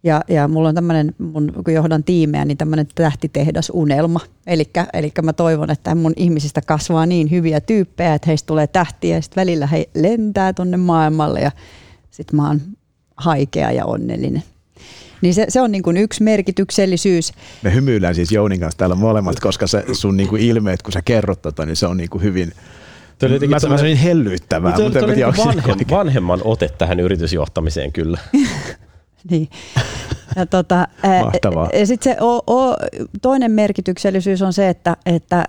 Ja, 0.04 0.20
ja 0.28 0.48
mulla 0.48 0.68
on 0.68 0.74
tämmöinen, 0.74 1.14
mun, 1.18 1.52
kun 1.64 1.74
johdan 1.74 2.04
tiimeä, 2.04 2.44
niin 2.44 2.56
tämmöinen 2.56 2.86
tähtitehdasunelma. 2.94 4.20
Eli 4.46 5.12
mä 5.22 5.32
toivon, 5.32 5.70
että 5.70 5.94
mun 5.94 6.12
ihmisistä 6.16 6.60
kasvaa 6.62 7.06
niin 7.06 7.30
hyviä 7.30 7.60
tyyppejä, 7.60 8.14
että 8.14 8.26
heistä 8.26 8.46
tulee 8.46 8.66
tähtiä 8.66 9.16
ja 9.16 9.22
sitten 9.22 9.40
välillä 9.40 9.66
he 9.66 9.88
lentää 9.94 10.52
tonne 10.52 10.76
maailmalle 10.76 11.40
ja 11.40 11.50
sitten 12.10 12.36
mä 12.36 12.46
oon 12.46 12.60
haikea 13.16 13.70
ja 13.70 13.84
onnellinen. 13.84 14.42
Niin 15.22 15.34
se, 15.34 15.46
se 15.48 15.60
on 15.60 15.72
niin 15.72 15.82
kuin 15.82 15.96
yksi 15.96 16.22
merkityksellisyys. 16.22 17.32
Me 17.62 17.74
hymyillään 17.74 18.14
siis 18.14 18.32
Jounin 18.32 18.60
kanssa 18.60 18.78
täällä 18.78 18.96
molemmat, 18.96 19.40
koska 19.40 19.66
se 19.66 19.84
sun 19.92 20.16
niin 20.16 20.28
kuin 20.28 20.42
ilmeet, 20.42 20.82
kun 20.82 20.92
sä 20.92 21.02
kerrot 21.02 21.42
tota, 21.42 21.66
niin 21.66 21.76
se 21.76 21.86
on 21.86 21.96
niin 21.96 22.10
kuin 22.10 22.22
hyvin– 22.22 22.52
Mä, 23.22 23.48
mä 23.48 23.58
sanoin 23.58 23.96
hellyttävää. 23.96 24.76
Mutta 24.76 25.04
oli 25.04 25.14
niin 25.14 25.26
vanhem, 25.26 25.78
vanhemman 25.90 26.40
ote 26.44 26.68
tähän 26.78 27.00
yritysjohtamiseen 27.00 27.92
kyllä. 27.92 28.18
niin. 29.30 29.48
Ja 30.36 30.46
tota, 30.46 30.88
Mahtavaa. 31.24 31.68
Ja 31.72 31.86
sit 31.86 32.02
se 32.02 32.16
o, 32.20 32.36
o, 32.36 32.76
toinen 33.22 33.50
merkityksellisyys 33.50 34.42
on 34.42 34.52
se, 34.52 34.68
että, 34.68 34.96
että 35.06 35.44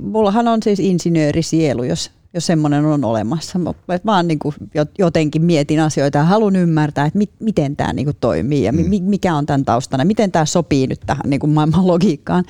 mullahan 0.00 0.48
on 0.48 0.62
siis 0.62 0.80
insinöörisielu, 0.80 1.84
jos 1.84 2.10
jos 2.34 2.46
semmoinen 2.46 2.84
on 2.84 3.04
olemassa. 3.04 3.58
Mä 3.58 3.72
vaan 4.06 4.28
niin 4.28 4.38
kuin 4.38 4.54
jotenkin 4.98 5.42
mietin 5.42 5.80
asioita 5.80 6.18
ja 6.18 6.24
haluan 6.24 6.56
ymmärtää, 6.56 7.06
että 7.06 7.18
mit, 7.18 7.30
miten 7.40 7.76
tämä 7.76 7.92
niin 7.92 8.06
kuin 8.06 8.16
toimii 8.20 8.62
ja 8.62 8.72
mm. 8.72 8.84
mikä 9.02 9.34
on 9.34 9.46
tämän 9.46 9.64
taustana, 9.64 10.04
miten 10.04 10.32
tämä 10.32 10.44
sopii 10.44 10.86
nyt 10.86 11.00
tähän 11.06 11.30
niin 11.30 11.40
kuin 11.40 11.50
maailman 11.50 11.86
logiikkaan. 11.86 12.44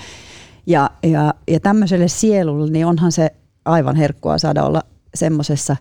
Ja, 0.66 0.90
ja, 1.02 1.34
ja 1.48 1.60
tämmöiselle 1.60 2.08
sielulle, 2.08 2.70
niin 2.70 2.86
onhan 2.86 3.12
se 3.12 3.30
aivan 3.64 3.96
herkkua 3.96 4.38
saada 4.38 4.64
olla 4.64 4.82
semmoisessa 5.14 5.76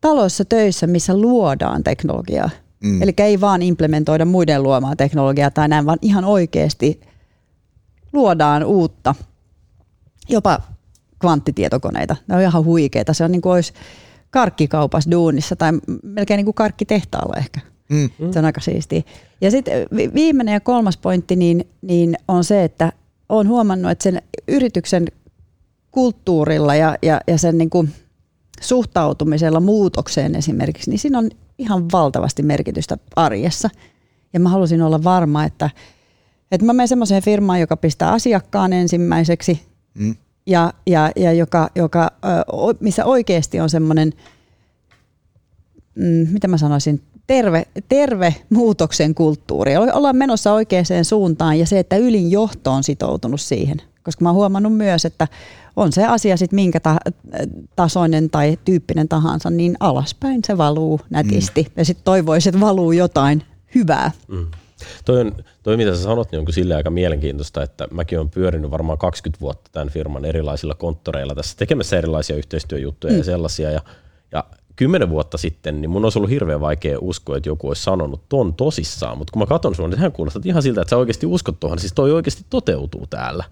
taloissa 0.00 0.44
töissä, 0.44 0.86
missä 0.86 1.16
luodaan 1.16 1.84
teknologiaa. 1.84 2.50
Mm. 2.84 3.02
Eli 3.02 3.12
ei 3.18 3.40
vaan 3.40 3.62
implementoida 3.62 4.24
muiden 4.24 4.62
luomaa 4.62 4.96
teknologiaa 4.96 5.50
tai 5.50 5.68
näin, 5.68 5.86
vaan 5.86 5.98
ihan 6.02 6.24
oikeasti 6.24 7.00
luodaan 8.12 8.64
uutta, 8.64 9.14
jopa 10.28 10.60
kvanttitietokoneita. 11.18 12.16
Ne 12.26 12.36
on 12.36 12.42
ihan 12.42 12.64
huikeita. 12.64 13.12
Se 13.12 13.24
on 13.24 13.32
niin 13.32 13.42
kuin 13.42 13.52
olisi 13.52 13.72
karkkikaupassa 14.30 15.10
duunissa 15.10 15.56
tai 15.56 15.72
melkein 16.02 16.38
niin 16.38 16.44
kuin 16.44 16.54
karkkitehtaalla 16.54 17.36
ehkä. 17.36 17.60
Mm. 17.88 18.10
Se 18.32 18.38
on 18.38 18.44
aika 18.44 18.60
siistiä. 18.60 19.02
Ja 19.40 19.50
sitten 19.50 19.86
viimeinen 20.14 20.52
ja 20.52 20.60
kolmas 20.60 20.96
pointti 20.96 21.36
niin, 21.36 21.68
niin 21.82 22.16
on 22.28 22.44
se, 22.44 22.64
että 22.64 22.92
olen 23.28 23.48
huomannut, 23.48 23.90
että 23.90 24.02
sen 24.02 24.22
yrityksen 24.48 25.06
kulttuurilla 25.94 26.74
ja, 26.74 26.96
ja, 27.02 27.20
ja 27.26 27.38
sen 27.38 27.58
niin 27.58 27.70
kuin 27.70 27.90
suhtautumisella 28.60 29.60
muutokseen 29.60 30.34
esimerkiksi, 30.34 30.90
niin 30.90 30.98
siinä 30.98 31.18
on 31.18 31.30
ihan 31.58 31.84
valtavasti 31.92 32.42
merkitystä 32.42 32.96
arjessa. 33.16 33.70
Ja 34.32 34.40
mä 34.40 34.48
halusin 34.48 34.82
olla 34.82 35.04
varma, 35.04 35.44
että, 35.44 35.70
että 36.52 36.66
mä 36.66 36.72
menen 36.72 36.88
semmoiseen 36.88 37.22
firmaan, 37.22 37.60
joka 37.60 37.76
pistää 37.76 38.12
asiakkaan 38.12 38.72
ensimmäiseksi 38.72 39.62
mm. 39.94 40.14
ja, 40.46 40.72
ja, 40.86 41.10
ja 41.16 41.32
joka, 41.32 41.70
joka, 41.74 42.10
missä 42.80 43.04
oikeasti 43.04 43.60
on 43.60 43.70
semmoinen, 43.70 44.12
mm, 45.94 46.28
mitä 46.32 46.48
mä 46.48 46.58
sanoisin, 46.58 47.02
terve, 47.26 47.66
terve 47.88 48.34
muutoksen 48.50 49.14
kulttuuri. 49.14 49.76
Ollaan 49.76 50.16
menossa 50.16 50.52
oikeaan 50.52 50.84
suuntaan 51.02 51.58
ja 51.58 51.66
se, 51.66 51.78
että 51.78 51.96
ylin 51.96 52.30
johto 52.30 52.70
on 52.72 52.84
sitoutunut 52.84 53.40
siihen. 53.40 53.76
Koska 54.02 54.22
mä 54.22 54.28
oon 54.28 54.36
huomannut 54.36 54.76
myös, 54.76 55.04
että 55.04 55.28
on 55.76 55.92
se 55.92 56.06
asia 56.06 56.36
sitten 56.36 56.54
minkä 56.54 56.80
ta- 56.80 57.00
tasoinen 57.76 58.30
tai 58.30 58.58
tyyppinen 58.64 59.08
tahansa, 59.08 59.50
niin 59.50 59.76
alaspäin 59.80 60.40
se 60.46 60.58
valuu 60.58 61.00
nätisti. 61.10 61.62
Mm. 61.62 61.70
Ja 61.76 61.84
sitten 61.84 62.04
toivoisi, 62.04 62.48
että 62.48 62.60
valuu 62.60 62.92
jotain 62.92 63.42
hyvää. 63.74 64.10
Mm. 64.28 64.46
Toi, 65.04 65.20
on, 65.20 65.32
toi, 65.62 65.76
mitä 65.76 65.96
sä 65.96 66.02
sanot, 66.02 66.32
niin 66.32 66.40
on 66.40 66.52
sille 66.52 66.74
aika 66.74 66.90
mielenkiintoista, 66.90 67.62
että 67.62 67.88
mäkin 67.90 68.18
olen 68.18 68.30
pyörinyt 68.30 68.70
varmaan 68.70 68.98
20 68.98 69.40
vuotta 69.40 69.70
tämän 69.72 69.90
firman 69.90 70.24
erilaisilla 70.24 70.74
konttoreilla 70.74 71.34
tässä 71.34 71.56
tekemässä 71.56 71.98
erilaisia 71.98 72.36
yhteistyöjuttuja 72.36 73.12
mm. 73.12 73.18
ja 73.18 73.24
sellaisia. 73.24 73.70
Ja, 73.70 73.80
ja 74.32 74.44
kymmenen 74.76 75.10
vuotta 75.10 75.38
sitten, 75.38 75.80
niin 75.80 75.90
mun 75.90 76.04
olisi 76.04 76.18
ollut 76.18 76.30
hirveän 76.30 76.60
vaikea 76.60 76.98
uskoa, 77.00 77.36
että 77.36 77.48
joku 77.48 77.68
olisi 77.68 77.82
sanonut 77.82 78.28
ton 78.28 78.54
tosissaan, 78.54 79.18
mutta 79.18 79.30
kun 79.30 79.42
mä 79.42 79.46
katson 79.46 79.74
sun, 79.74 79.90
niin 79.90 79.96
sehän 79.96 80.12
kuulostaa 80.12 80.42
ihan 80.44 80.62
siltä, 80.62 80.80
että 80.80 80.90
sä 80.90 80.96
oikeasti 80.96 81.26
uskot 81.26 81.60
tuohon, 81.60 81.78
siis 81.78 81.92
toi 81.92 82.12
oikeasti 82.12 82.44
toteutuu 82.50 83.06
täällä. 83.06 83.44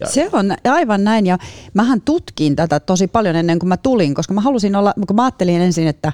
Ja. 0.00 0.06
Se 0.06 0.28
on 0.32 0.54
aivan 0.70 1.04
näin 1.04 1.26
ja 1.26 1.38
mähän 1.74 2.00
tutkin 2.00 2.56
tätä 2.56 2.80
tosi 2.80 3.06
paljon 3.06 3.36
ennen 3.36 3.58
kuin 3.58 3.68
mä 3.68 3.76
tulin, 3.76 4.14
koska 4.14 4.34
mä 4.34 4.40
halusin 4.40 4.76
olla, 4.76 4.94
kun 5.06 5.16
mä 5.16 5.24
ajattelin 5.24 5.60
ensin, 5.60 5.86
että, 5.86 6.12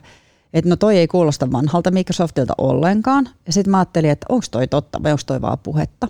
että 0.54 0.70
no 0.70 0.76
toi 0.76 0.98
ei 0.98 1.08
kuulosta 1.08 1.52
vanhalta 1.52 1.90
Microsoftilta 1.90 2.54
ollenkaan. 2.58 3.28
Ja 3.46 3.52
sitten 3.52 3.70
mä 3.70 3.78
ajattelin, 3.78 4.10
että 4.10 4.26
onko 4.28 4.46
toi 4.50 4.68
totta 4.68 5.02
vai 5.02 5.12
onko 5.12 5.22
toi 5.26 5.40
vaan 5.40 5.58
puhetta. 5.58 6.08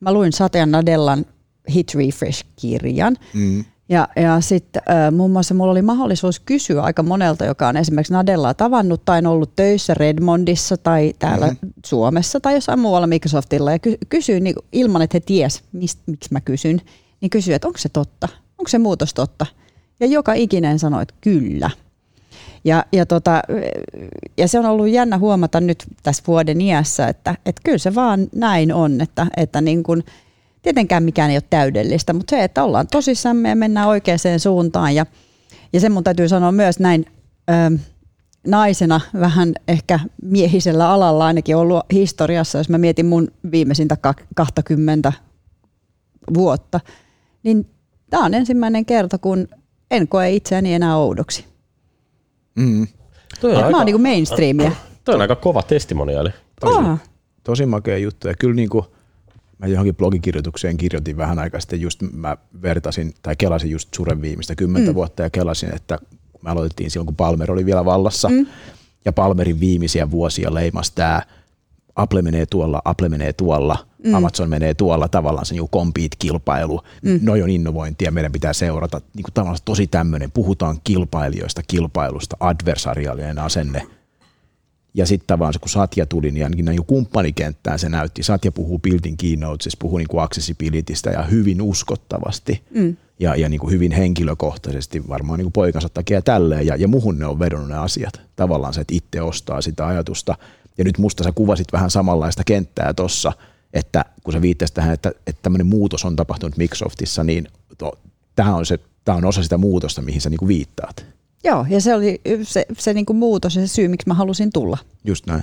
Mä 0.00 0.12
luin 0.12 0.32
Satya 0.32 0.66
Nadellan 0.66 1.26
Hit 1.74 1.94
Refresh-kirjan. 1.94 3.16
Mm. 3.34 3.64
Ja, 3.90 4.08
ja 4.16 4.40
sitten 4.40 4.82
äh, 4.90 5.12
muun 5.12 5.30
muassa 5.30 5.54
mulla 5.54 5.72
oli 5.72 5.82
mahdollisuus 5.82 6.40
kysyä 6.40 6.82
aika 6.82 7.02
monelta, 7.02 7.44
joka 7.44 7.68
on 7.68 7.76
esimerkiksi 7.76 8.12
Nadellaa 8.12 8.54
tavannut 8.54 9.04
tai 9.04 9.18
on 9.18 9.26
ollut 9.26 9.56
töissä 9.56 9.94
Redmondissa 9.94 10.76
tai 10.76 11.14
täällä 11.18 11.46
mm-hmm. 11.46 11.72
Suomessa 11.86 12.40
tai 12.40 12.54
jossain 12.54 12.78
muualla 12.78 13.06
Microsoftilla 13.06 13.72
ja 13.72 13.78
ky- 13.78 13.98
kysyin 14.08 14.44
niin 14.44 14.54
ilman, 14.72 15.02
että 15.02 15.16
he 15.16 15.20
ties, 15.20 15.62
mist, 15.72 15.98
miksi 16.06 16.32
mä 16.32 16.40
kysyn, 16.40 16.80
niin 17.20 17.30
kysyin, 17.30 17.54
että 17.54 17.68
onko 17.68 17.78
se 17.78 17.88
totta, 17.88 18.28
onko 18.58 18.68
se 18.68 18.78
muutos 18.78 19.14
totta. 19.14 19.46
Ja 20.00 20.06
joka 20.06 20.32
ikinen 20.32 20.78
sanoi, 20.78 21.02
että 21.02 21.14
kyllä. 21.20 21.70
Ja, 22.64 22.84
ja, 22.92 23.06
tota, 23.06 23.42
ja 24.36 24.48
se 24.48 24.58
on 24.58 24.66
ollut 24.66 24.88
jännä 24.88 25.18
huomata 25.18 25.60
nyt 25.60 25.84
tässä 26.02 26.22
vuoden 26.26 26.60
iässä, 26.60 27.08
että, 27.08 27.34
että 27.46 27.62
kyllä 27.64 27.78
se 27.78 27.94
vaan 27.94 28.28
näin 28.34 28.74
on, 28.74 29.00
että, 29.00 29.26
että 29.36 29.60
niin 29.60 29.82
kuin– 29.82 30.04
tietenkään 30.62 31.02
mikään 31.02 31.30
ei 31.30 31.36
ole 31.36 31.42
täydellistä, 31.50 32.12
mutta 32.12 32.36
se, 32.36 32.44
että 32.44 32.64
ollaan 32.64 32.86
tosissamme 32.86 33.48
ja 33.48 33.56
mennään 33.56 33.88
oikeaan 33.88 34.18
suuntaan. 34.38 34.94
Ja, 34.94 35.06
ja 35.72 35.80
sen 35.80 35.92
mun 35.92 36.04
täytyy 36.04 36.28
sanoa 36.28 36.52
myös 36.52 36.78
näin 36.78 37.06
ö, 37.50 37.78
naisena 38.46 39.00
vähän 39.20 39.52
ehkä 39.68 40.00
miehisellä 40.22 40.90
alalla 40.90 41.26
ainakin 41.26 41.56
ollut 41.56 41.80
historiassa, 41.92 42.58
jos 42.58 42.68
mä 42.68 42.78
mietin 42.78 43.06
mun 43.06 43.28
viimeisintä 43.52 43.96
20 44.34 45.12
vuotta, 46.34 46.80
niin 47.42 47.70
tämä 48.10 48.24
on 48.24 48.34
ensimmäinen 48.34 48.86
kerta, 48.86 49.18
kun 49.18 49.48
en 49.90 50.08
koe 50.08 50.30
itseäni 50.30 50.74
enää 50.74 50.96
oudoksi. 50.96 51.44
Mm. 52.54 52.86
Toi 53.40 53.50
on 53.50 53.56
aika, 53.56 53.70
mä 53.70 53.76
oon 53.76 53.86
niin 53.86 54.00
mainstreamia. 54.00 54.72
Toi 55.04 55.14
on 55.14 55.20
aika 55.20 55.36
kova 55.36 55.62
testimoniaali. 55.62 56.30
Tosi, 56.60 56.88
tosi 57.44 57.66
makea 57.66 57.98
juttu 57.98 58.28
ja 58.28 58.34
kyllä 58.34 58.54
niin 58.54 58.68
kuin– 58.68 58.84
mä 59.60 59.66
johonkin 59.66 59.96
blogikirjoitukseen 59.96 60.76
kirjoitin 60.76 61.16
vähän 61.16 61.38
aikaa 61.38 61.60
sitten, 61.60 61.80
just 61.80 62.02
mä 62.12 62.36
vertasin 62.62 63.14
tai 63.22 63.36
kelasin 63.36 63.70
just 63.70 63.94
Suren 63.94 64.22
viimeistä 64.22 64.54
kymmentä 64.54 64.90
mm. 64.90 64.94
vuotta 64.94 65.22
ja 65.22 65.30
kelasin, 65.30 65.74
että 65.74 65.98
me 66.42 66.50
aloitettiin 66.50 66.90
silloin, 66.90 67.06
kun 67.06 67.16
Palmer 67.16 67.52
oli 67.52 67.66
vielä 67.66 67.84
vallassa 67.84 68.28
mm. 68.28 68.46
ja 69.04 69.12
Palmerin 69.12 69.60
viimeisiä 69.60 70.10
vuosia 70.10 70.54
leimas 70.54 70.90
tämä 70.90 71.22
Apple 71.96 72.22
menee 72.22 72.46
tuolla, 72.46 72.82
Apple 72.84 73.08
menee 73.08 73.32
tuolla, 73.32 73.86
mm. 74.04 74.14
Amazon 74.14 74.48
menee 74.48 74.74
tuolla, 74.74 75.08
tavallaan 75.08 75.46
se 75.46 75.54
niin 75.54 75.68
compete-kilpailu, 75.68 76.80
mm. 77.02 77.20
noi 77.22 77.42
on 77.42 77.50
innovointia, 77.50 78.10
meidän 78.10 78.32
pitää 78.32 78.52
seurata, 78.52 79.00
niin 79.14 79.22
kuin 79.22 79.34
tavallaan 79.34 79.58
tosi 79.64 79.86
tämmöinen, 79.86 80.30
puhutaan 80.30 80.78
kilpailijoista, 80.84 81.62
kilpailusta, 81.68 82.36
adversariaalinen 82.40 83.38
asenne– 83.38 83.86
ja 84.94 85.06
sitten 85.06 85.38
vaan 85.38 85.54
kun 85.60 85.70
Satya 85.70 86.06
tuli, 86.06 86.30
niin 86.30 86.44
ainakin 86.44 86.64
näin 86.64 86.84
kumppanikenttään 86.86 87.78
se 87.78 87.88
näytti. 87.88 88.22
Satya 88.22 88.52
puhuu 88.52 88.78
building 88.78 89.16
keynotesista, 89.18 89.82
puhuu 89.82 89.98
niin 89.98 90.08
kuin 90.08 90.22
accessibilitystä 90.22 91.10
ja 91.10 91.22
hyvin 91.22 91.62
uskottavasti 91.62 92.62
mm. 92.74 92.96
ja, 93.20 93.36
ja 93.36 93.48
niin 93.48 93.60
kuin 93.60 93.70
hyvin 93.70 93.92
henkilökohtaisesti 93.92 95.08
varmaan 95.08 95.38
niin 95.38 95.44
kuin 95.44 95.52
poikansa 95.52 95.88
takia 95.88 96.22
tälleen. 96.22 96.66
Ja, 96.66 96.76
ja 96.76 96.88
muhun 96.88 97.18
ne 97.18 97.26
on 97.26 97.38
vedonnut 97.38 97.68
ne 97.68 97.76
asiat. 97.76 98.20
Tavallaan 98.36 98.74
se, 98.74 98.80
että 98.80 98.94
itse 98.94 99.22
ostaa 99.22 99.60
sitä 99.60 99.86
ajatusta. 99.86 100.36
Ja 100.78 100.84
nyt 100.84 100.98
musta 100.98 101.24
sä 101.24 101.32
kuvasit 101.32 101.72
vähän 101.72 101.90
samanlaista 101.90 102.44
kenttää 102.44 102.94
tuossa, 102.94 103.32
että 103.72 104.04
kun 104.24 104.32
sä 104.32 104.42
viittasit 104.42 104.74
tähän, 104.74 104.94
että, 104.94 105.12
että 105.26 105.42
tämmöinen 105.42 105.66
muutos 105.66 106.04
on 106.04 106.16
tapahtunut 106.16 106.56
Microsoftissa, 106.56 107.24
niin 107.24 107.48
tämä 108.36 108.54
on, 108.54 108.66
se, 108.66 108.78
on 109.08 109.24
osa 109.24 109.42
sitä 109.42 109.58
muutosta, 109.58 110.02
mihin 110.02 110.20
sä 110.20 110.30
niin 110.30 110.38
kuin 110.38 110.48
viittaat. 110.48 111.06
Joo, 111.44 111.66
ja 111.68 111.80
se 111.80 111.94
oli 111.94 112.20
se, 112.42 112.66
se 112.78 112.94
niin 112.94 113.06
kuin 113.06 113.16
muutos 113.16 113.56
ja 113.56 113.62
se 113.62 113.66
syy, 113.66 113.88
miksi 113.88 114.08
mä 114.08 114.14
halusin 114.14 114.50
tulla. 114.52 114.78
Just 115.04 115.26
näin. 115.26 115.42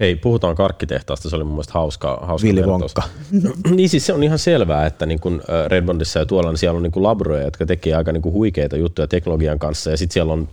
Hei, 0.00 0.16
puhutaan 0.16 0.56
karkkitehtaasta, 0.56 1.30
se 1.30 1.36
oli 1.36 1.44
mun 1.44 1.52
mielestä 1.52 1.72
hauska. 1.72 2.18
hauska 2.22 2.46
Willy 2.46 2.62
Wonka. 2.62 3.02
niin 3.76 3.88
siis 3.88 4.06
se 4.06 4.12
on 4.12 4.22
ihan 4.22 4.38
selvää, 4.38 4.86
että 4.86 5.06
niin 5.06 5.20
kuin 5.20 5.40
Redmondissa 5.68 6.18
ja 6.18 6.26
tuolla 6.26 6.50
niin 6.50 6.58
siellä 6.58 6.76
on 6.76 6.82
niin 6.82 6.92
kuin 6.92 7.02
labroja, 7.02 7.44
jotka 7.44 7.66
tekee 7.66 7.94
aika 7.94 8.12
niin 8.12 8.22
kuin 8.22 8.32
huikeita 8.32 8.76
juttuja 8.76 9.08
teknologian 9.08 9.58
kanssa 9.58 9.90
ja 9.90 9.96
sitten 9.96 10.12
siellä 10.14 10.32
on 10.32 10.48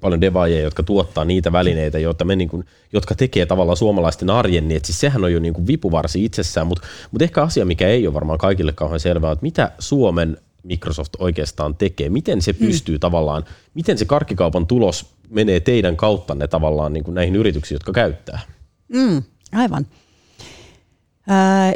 paljon 0.00 0.20
devaajia, 0.20 0.60
jotka 0.60 0.82
tuottaa 0.82 1.24
niitä 1.24 1.52
välineitä, 1.52 1.98
joita 1.98 2.24
me 2.24 2.36
niin 2.36 2.48
kuin, 2.48 2.64
jotka 2.92 3.14
tekee 3.14 3.46
tavallaan 3.46 3.76
suomalaisten 3.76 4.30
arjen, 4.30 4.68
niin 4.68 4.80
siis 4.84 5.00
sehän 5.00 5.24
on 5.24 5.32
jo 5.32 5.40
niin 5.40 5.54
kuin 5.54 5.66
vipuvarsi 5.66 6.24
itsessään, 6.24 6.66
mutta, 6.66 6.86
mutta 7.10 7.24
ehkä 7.24 7.42
asia, 7.42 7.64
mikä 7.64 7.88
ei 7.88 8.06
ole 8.06 8.14
varmaan 8.14 8.38
kaikille 8.38 8.72
kauhean 8.72 9.00
selvää, 9.00 9.32
että 9.32 9.42
mitä 9.42 9.72
Suomen 9.78 10.36
Microsoft 10.66 11.12
oikeastaan 11.18 11.74
tekee? 11.74 12.08
Miten 12.08 12.42
se 12.42 12.52
pystyy 12.52 12.96
mm. 12.96 13.00
tavallaan, 13.00 13.44
miten 13.74 13.98
se 13.98 14.04
karkkikaupan 14.04 14.66
tulos 14.66 15.06
menee 15.30 15.60
teidän 15.60 15.96
kauttanne 15.96 16.48
tavallaan 16.48 16.92
niin 16.92 17.04
kuin 17.04 17.14
näihin 17.14 17.36
yrityksiin, 17.36 17.76
jotka 17.76 17.92
käyttää? 17.92 18.40
Mm, 18.88 19.22
aivan. 19.52 19.86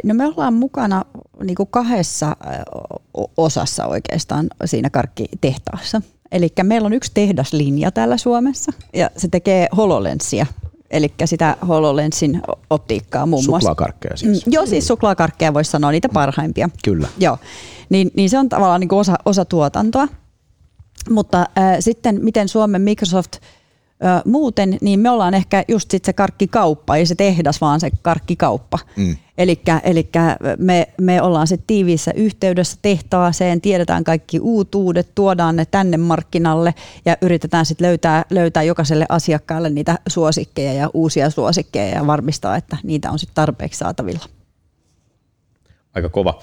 No 0.03 0.13
me 0.13 0.25
ollaan 0.25 0.53
mukana 0.53 1.05
niin 1.43 1.55
kuin 1.55 1.69
kahdessa 1.71 2.35
osassa 3.37 3.85
oikeastaan 3.85 4.49
siinä 4.65 4.89
karkkitehtaassa. 4.89 6.01
Eli 6.31 6.49
meillä 6.63 6.85
on 6.85 6.93
yksi 6.93 7.11
tehdaslinja 7.13 7.91
täällä 7.91 8.17
Suomessa 8.17 8.71
ja 8.93 9.09
se 9.17 9.27
tekee 9.27 9.67
HoloLensia, 9.77 10.45
eli 10.91 11.13
sitä 11.25 11.57
HoloLensin 11.67 12.41
optiikkaa 12.69 13.25
muun 13.25 13.45
muassa. 13.45 13.69
Suklaakarkkeja 13.69 14.17
siis. 14.17 14.45
Mm, 14.45 14.51
joo, 14.53 14.65
siis 14.65 14.87
suklaakarkkeja 14.87 15.53
voisi 15.53 15.71
sanoa, 15.71 15.91
niitä 15.91 16.09
parhaimpia. 16.09 16.69
Kyllä. 16.83 17.07
Joo 17.17 17.37
niin, 17.91 18.11
niin 18.15 18.29
se 18.29 18.39
on 18.39 18.49
tavallaan 18.49 18.81
niin 18.81 18.93
osa, 18.93 19.15
osa 19.25 19.45
tuotantoa. 19.45 20.07
Mutta 21.09 21.39
äh, 21.39 21.77
sitten 21.79 22.23
miten 22.23 22.47
Suomen 22.47 22.81
Microsoft 22.81 23.37
muuten, 24.25 24.77
niin 24.81 24.99
me 24.99 25.09
ollaan 25.09 25.33
ehkä 25.33 25.63
just 25.67 25.91
sit 25.91 26.05
se 26.05 26.13
karkkikauppa, 26.13 26.95
ei 26.95 27.05
se 27.05 27.15
tehdas, 27.15 27.61
vaan 27.61 27.79
se 27.79 27.89
karkkikauppa. 28.01 28.79
Mm. 28.95 29.15
Eli 29.37 30.09
me, 30.57 30.87
me 31.01 31.21
ollaan 31.21 31.47
sitten 31.47 31.67
tiiviissä 31.67 32.11
yhteydessä 32.15 32.77
tehtaaseen, 32.81 33.61
tiedetään 33.61 34.03
kaikki 34.03 34.39
uutuudet, 34.39 35.15
tuodaan 35.15 35.55
ne 35.55 35.65
tänne 35.65 35.97
markkinalle 35.97 36.73
ja 37.05 37.17
yritetään 37.21 37.65
sitten 37.65 37.87
löytää, 37.87 38.25
löytää 38.29 38.63
jokaiselle 38.63 39.05
asiakkaalle 39.09 39.69
niitä 39.69 39.99
suosikkeja 40.07 40.73
ja 40.73 40.89
uusia 40.93 41.29
suosikkeja 41.29 41.95
ja 41.95 42.07
varmistaa, 42.07 42.55
että 42.55 42.77
niitä 42.83 43.11
on 43.11 43.19
sitten 43.19 43.35
tarpeeksi 43.35 43.77
saatavilla. 43.77 44.25
Aika 45.95 46.09
kova. 46.09 46.41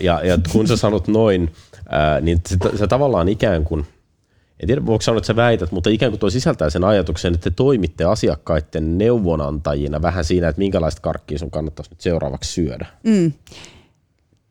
Ja, 0.00 0.20
ja 0.24 0.38
kun 0.52 0.66
sä 0.66 0.76
sanot 0.76 1.08
noin, 1.08 1.52
niin 2.20 2.40
se, 2.48 2.56
se 2.78 2.86
tavallaan 2.86 3.28
ikään 3.28 3.64
kuin– 3.64 3.86
en 4.60 4.66
tiedä 4.66 4.86
voiko 4.86 5.02
sanoa, 5.02 5.18
että 5.18 5.26
sä 5.26 5.36
väität, 5.36 5.72
mutta 5.72 5.90
ikään 5.90 6.12
kuin 6.12 6.20
tuo 6.20 6.30
sisältää 6.30 6.70
sen 6.70 6.84
ajatuksen, 6.84 7.34
että 7.34 7.50
te 7.50 7.56
toimitte 7.56 8.04
asiakkaiden 8.04 8.98
neuvonantajina 8.98 10.02
vähän 10.02 10.24
siinä, 10.24 10.48
että 10.48 10.58
minkälaista 10.58 11.00
karkkia 11.00 11.38
sun 11.38 11.50
kannattaisi 11.50 11.90
nyt 11.90 12.00
seuraavaksi 12.00 12.52
syödä. 12.52 12.86
Mm. 13.02 13.32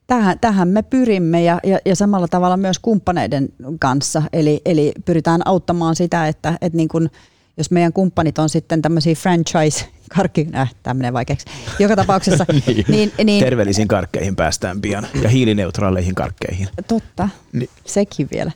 Tähän, 0.07 0.39
tähän 0.39 0.67
me 0.67 0.81
pyrimme 0.81 1.43
ja, 1.43 1.59
ja, 1.63 1.79
ja 1.85 1.95
samalla 1.95 2.27
tavalla 2.27 2.57
myös 2.57 2.79
kumppaneiden 2.79 3.49
kanssa. 3.79 4.23
Eli, 4.33 4.61
eli 4.65 4.91
pyritään 5.05 5.41
auttamaan 5.45 5.95
sitä, 5.95 6.27
että, 6.27 6.57
että 6.61 6.77
niin 6.77 6.87
kun, 6.87 7.09
jos 7.57 7.71
meidän 7.71 7.93
kumppanit 7.93 8.39
on 8.39 8.49
sitten 8.49 8.81
tämmöisiä 8.81 9.15
franchise 9.15 9.85
karkki, 10.15 10.47
äh, 10.55 10.73
tämmöinen 10.83 11.13
vaikeaksi. 11.13 11.45
Joka 11.79 11.95
tapauksessa. 11.95 12.45
niin. 12.67 12.85
Niin, 12.87 13.11
niin, 13.23 13.43
Terveellisiin 13.43 13.87
karkkeihin 13.87 14.35
päästään 14.35 14.81
pian 14.81 15.07
ja 15.23 15.29
hiilineutraaleihin 15.29 16.15
karkkeihin. 16.15 16.67
Totta, 16.87 17.29
niin. 17.53 17.69
sekin 17.85 18.27
vielä. 18.33 18.51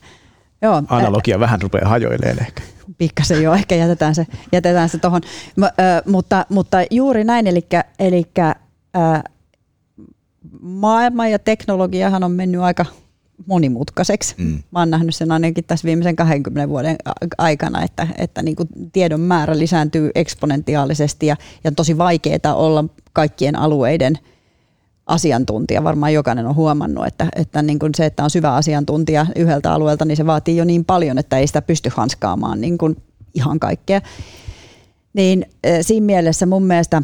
Joo, 0.61 0.83
Analogia 0.87 1.35
ä- 1.35 1.39
vähän 1.39 1.61
rupeaa 1.61 1.89
hajoilemaan 1.89 2.39
ehkä. 2.39 2.61
Pikkasen 2.97 3.43
joo, 3.43 3.53
ehkä 3.53 3.75
jätetään 3.75 4.15
se, 4.15 4.27
jätetään 4.51 4.89
se 4.89 4.97
tuohon. 4.97 5.21
mutta, 6.05 6.45
mutta 6.49 6.77
juuri 6.91 7.23
näin, 7.23 7.47
eli, 7.47 7.65
eli 7.99 8.23
äh, 8.39 9.23
maailma 10.61 11.27
ja 11.27 11.39
teknologiahan 11.39 12.23
on 12.23 12.31
mennyt 12.31 12.61
aika 12.61 12.85
monimutkaiseksi. 13.45 14.35
Mm. 14.37 14.63
Mä 14.71 14.79
oon 14.79 14.89
nähnyt 14.89 15.15
sen 15.15 15.31
ainakin 15.31 15.63
tässä 15.63 15.85
viimeisen 15.85 16.15
20 16.15 16.69
vuoden 16.69 16.95
aikana, 17.37 17.83
että, 17.83 18.07
että 18.17 18.43
niin 18.43 18.55
kuin 18.55 18.69
tiedon 18.93 19.21
määrä 19.21 19.59
lisääntyy 19.59 20.11
eksponentiaalisesti 20.15 21.25
ja, 21.25 21.35
ja 21.63 21.67
on 21.67 21.75
tosi 21.75 21.97
vaikeaa 21.97 22.55
olla 22.55 22.85
kaikkien 23.13 23.55
alueiden– 23.55 24.19
asiantuntija. 25.07 25.83
Varmaan 25.83 26.13
jokainen 26.13 26.47
on 26.47 26.55
huomannut, 26.55 27.05
että, 27.05 27.27
että 27.35 27.61
niin 27.61 27.79
kuin 27.79 27.91
se, 27.95 28.05
että 28.05 28.23
on 28.23 28.29
syvä 28.29 28.53
asiantuntija 28.53 29.25
yhdeltä 29.35 29.73
alueelta, 29.73 30.05
niin 30.05 30.17
se 30.17 30.25
vaatii 30.25 30.57
jo 30.57 30.65
niin 30.65 30.85
paljon, 30.85 31.17
että 31.17 31.37
ei 31.37 31.47
sitä 31.47 31.61
pysty 31.61 31.91
hanskaamaan 31.95 32.61
niin 32.61 32.77
kuin 32.77 32.97
ihan 33.33 33.59
kaikkea. 33.59 34.01
Niin 35.13 35.45
siinä 35.81 36.05
mielessä 36.05 36.45
mun 36.45 36.65
mielestä 36.65 37.01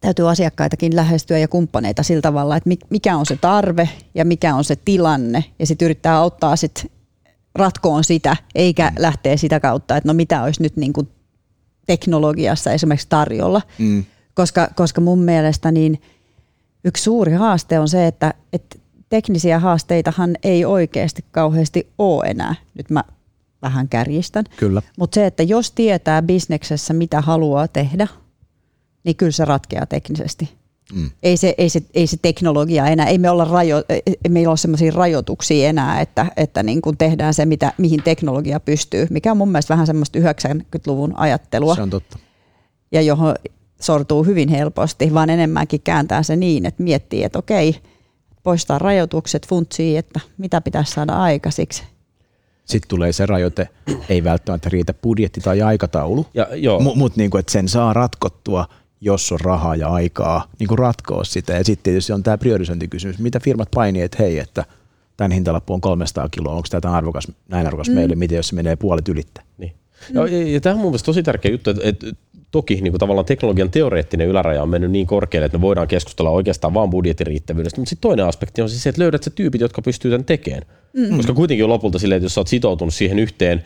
täytyy 0.00 0.30
asiakkaitakin 0.30 0.96
lähestyä 0.96 1.38
ja 1.38 1.48
kumppaneita 1.48 2.02
sillä 2.02 2.22
tavalla, 2.22 2.56
että 2.56 2.70
mikä 2.90 3.16
on 3.16 3.26
se 3.26 3.36
tarve 3.36 3.88
ja 4.14 4.24
mikä 4.24 4.54
on 4.54 4.64
se 4.64 4.76
tilanne 4.76 5.44
ja 5.58 5.66
sitten 5.66 5.86
yrittää 5.86 6.16
auttaa 6.16 6.56
sit 6.56 6.92
ratkoon 7.54 8.04
sitä, 8.04 8.36
eikä 8.54 8.90
mm. 8.90 9.02
lähteä 9.02 9.36
sitä 9.36 9.60
kautta, 9.60 9.96
että 9.96 10.08
no 10.08 10.14
mitä 10.14 10.42
olisi 10.42 10.62
nyt 10.62 10.76
niin 10.76 10.92
kuin 10.92 11.08
teknologiassa 11.86 12.72
esimerkiksi 12.72 13.06
tarjolla. 13.08 13.62
Mm. 13.78 14.04
Koska, 14.34 14.68
koska 14.74 15.00
mun 15.00 15.18
mielestä 15.18 15.72
niin– 15.72 16.00
yksi 16.86 17.02
suuri 17.02 17.32
haaste 17.32 17.78
on 17.78 17.88
se, 17.88 18.06
että, 18.06 18.34
että 18.52 18.78
teknisiä 19.08 19.58
haasteitahan 19.58 20.36
ei 20.42 20.64
oikeasti 20.64 21.24
kauheasti 21.30 21.92
ole 21.98 22.24
enää. 22.26 22.54
Nyt 22.74 22.90
mä 22.90 23.04
vähän 23.62 23.88
kärjistän. 23.88 24.44
Kyllä. 24.56 24.82
Mutta 24.98 25.14
se, 25.14 25.26
että 25.26 25.42
jos 25.42 25.70
tietää 25.70 26.22
bisneksessä, 26.22 26.94
mitä 26.94 27.20
haluaa 27.20 27.68
tehdä, 27.68 28.08
niin 29.04 29.16
kyllä 29.16 29.32
se 29.32 29.44
ratkeaa 29.44 29.86
teknisesti. 29.86 30.56
Mm. 30.94 31.10
Ei, 31.22 31.36
se, 31.36 31.54
ei, 31.58 31.68
se, 31.68 31.82
ei 31.94 32.06
se 32.06 32.16
teknologia 32.22 32.86
enää, 32.86 33.06
ei 33.06 33.18
me 33.18 33.30
olla 33.30 33.44
rajo, 33.44 33.84
ei 33.88 34.28
meillä 34.28 34.50
ole 34.50 34.56
sellaisia 34.56 34.92
rajoituksia 34.94 35.68
enää, 35.68 36.00
että, 36.00 36.26
että 36.36 36.62
niin 36.62 36.82
kuin 36.82 36.96
tehdään 36.96 37.34
se, 37.34 37.46
mitä, 37.46 37.72
mihin 37.78 38.02
teknologia 38.02 38.60
pystyy, 38.60 39.06
mikä 39.10 39.30
on 39.30 39.36
mun 39.36 39.48
mielestä 39.48 39.74
vähän 39.74 39.86
semmoista 39.86 40.18
90-luvun 40.18 41.18
ajattelua. 41.18 41.74
Se 41.74 41.82
on 41.82 41.90
totta. 41.90 42.18
Ja 42.92 43.02
johon, 43.02 43.34
sortuu 43.80 44.24
hyvin 44.24 44.48
helposti, 44.48 45.14
vaan 45.14 45.30
enemmänkin 45.30 45.80
kääntää 45.84 46.22
se 46.22 46.36
niin, 46.36 46.66
että 46.66 46.82
miettii, 46.82 47.22
että 47.22 47.38
okei, 47.38 47.76
poistaa 48.42 48.78
rajoitukset, 48.78 49.48
funtsii, 49.48 49.96
että 49.96 50.20
mitä 50.38 50.60
pitäisi 50.60 50.92
saada 50.92 51.12
aikaisiksi. 51.12 51.82
Sitten 52.64 52.88
tulee 52.88 53.12
se 53.12 53.26
rajoite, 53.26 53.68
ei 54.08 54.24
välttämättä 54.24 54.68
riitä 54.68 54.94
budjetti 54.94 55.40
tai 55.40 55.62
aikataulu, 55.62 56.26
ja, 56.34 56.46
mutta 56.80 56.98
mut 56.98 57.16
niinku, 57.16 57.36
että 57.36 57.52
sen 57.52 57.68
saa 57.68 57.92
ratkottua, 57.92 58.66
jos 59.00 59.32
on 59.32 59.40
rahaa 59.40 59.76
ja 59.76 59.88
aikaa 59.88 60.48
niin 60.58 60.68
kuin 60.68 60.78
ratkoa 60.78 61.24
sitä. 61.24 61.52
Ja 61.52 61.64
sitten 61.64 61.82
tietysti 61.82 62.12
on 62.12 62.22
tämä 62.22 62.38
priorisointikysymys, 62.38 63.18
mitä 63.18 63.40
firmat 63.40 63.68
painii, 63.74 64.02
että 64.02 64.16
hei, 64.20 64.38
että 64.38 64.64
tämän 65.16 65.32
hintalappu 65.32 65.74
on 65.74 65.80
300 65.80 66.28
kiloa, 66.28 66.54
onko 66.54 66.68
tämä 66.80 66.94
arvokas, 66.94 67.28
näin 67.48 67.66
arvokas 67.66 67.88
mm. 67.88 67.94
meille, 67.94 68.14
miten 68.14 68.36
jos 68.36 68.48
se 68.48 68.54
menee 68.54 68.76
puolet 68.76 69.08
ylittä. 69.08 69.42
Niin. 69.58 69.72
Mm. 70.10 70.16
Ja, 70.16 70.52
ja 70.52 70.60
tämä 70.60 70.74
on 70.74 70.80
mun 70.80 70.90
mielestä 70.90 71.06
tosi 71.06 71.22
tärkeä 71.22 71.50
juttu, 71.50 71.70
että, 71.70 71.82
että 71.84 72.06
toki 72.56 72.74
niin 72.74 72.92
kuin 72.92 72.98
tavallaan 72.98 73.26
teknologian 73.26 73.70
teoreettinen 73.70 74.28
yläraja 74.28 74.62
on 74.62 74.68
mennyt 74.68 74.90
niin 74.90 75.06
korkealle, 75.06 75.46
että 75.46 75.58
me 75.58 75.62
voidaan 75.62 75.88
keskustella 75.88 76.30
oikeastaan 76.30 76.74
vain 76.74 76.90
budjetin 76.90 77.26
riittävyydestä, 77.26 77.80
mutta 77.80 77.88
sitten 77.88 78.08
toinen 78.08 78.26
aspekti 78.26 78.62
on 78.62 78.68
siis 78.68 78.82
se, 78.82 78.88
että 78.88 79.02
löydät 79.02 79.22
se 79.22 79.30
tyypit, 79.30 79.60
jotka 79.60 79.82
pystyy 79.82 80.10
tämän 80.10 80.24
tekemään. 80.24 80.62
Mm-hmm. 80.92 81.16
Koska 81.16 81.34
kuitenkin 81.34 81.64
on 81.64 81.70
lopulta 81.70 81.98
silleen, 81.98 82.16
että 82.16 82.24
jos 82.24 82.34
sä 82.34 82.40
oot 82.40 82.48
sitoutunut 82.48 82.94
siihen 82.94 83.18
yhteen 83.18 83.62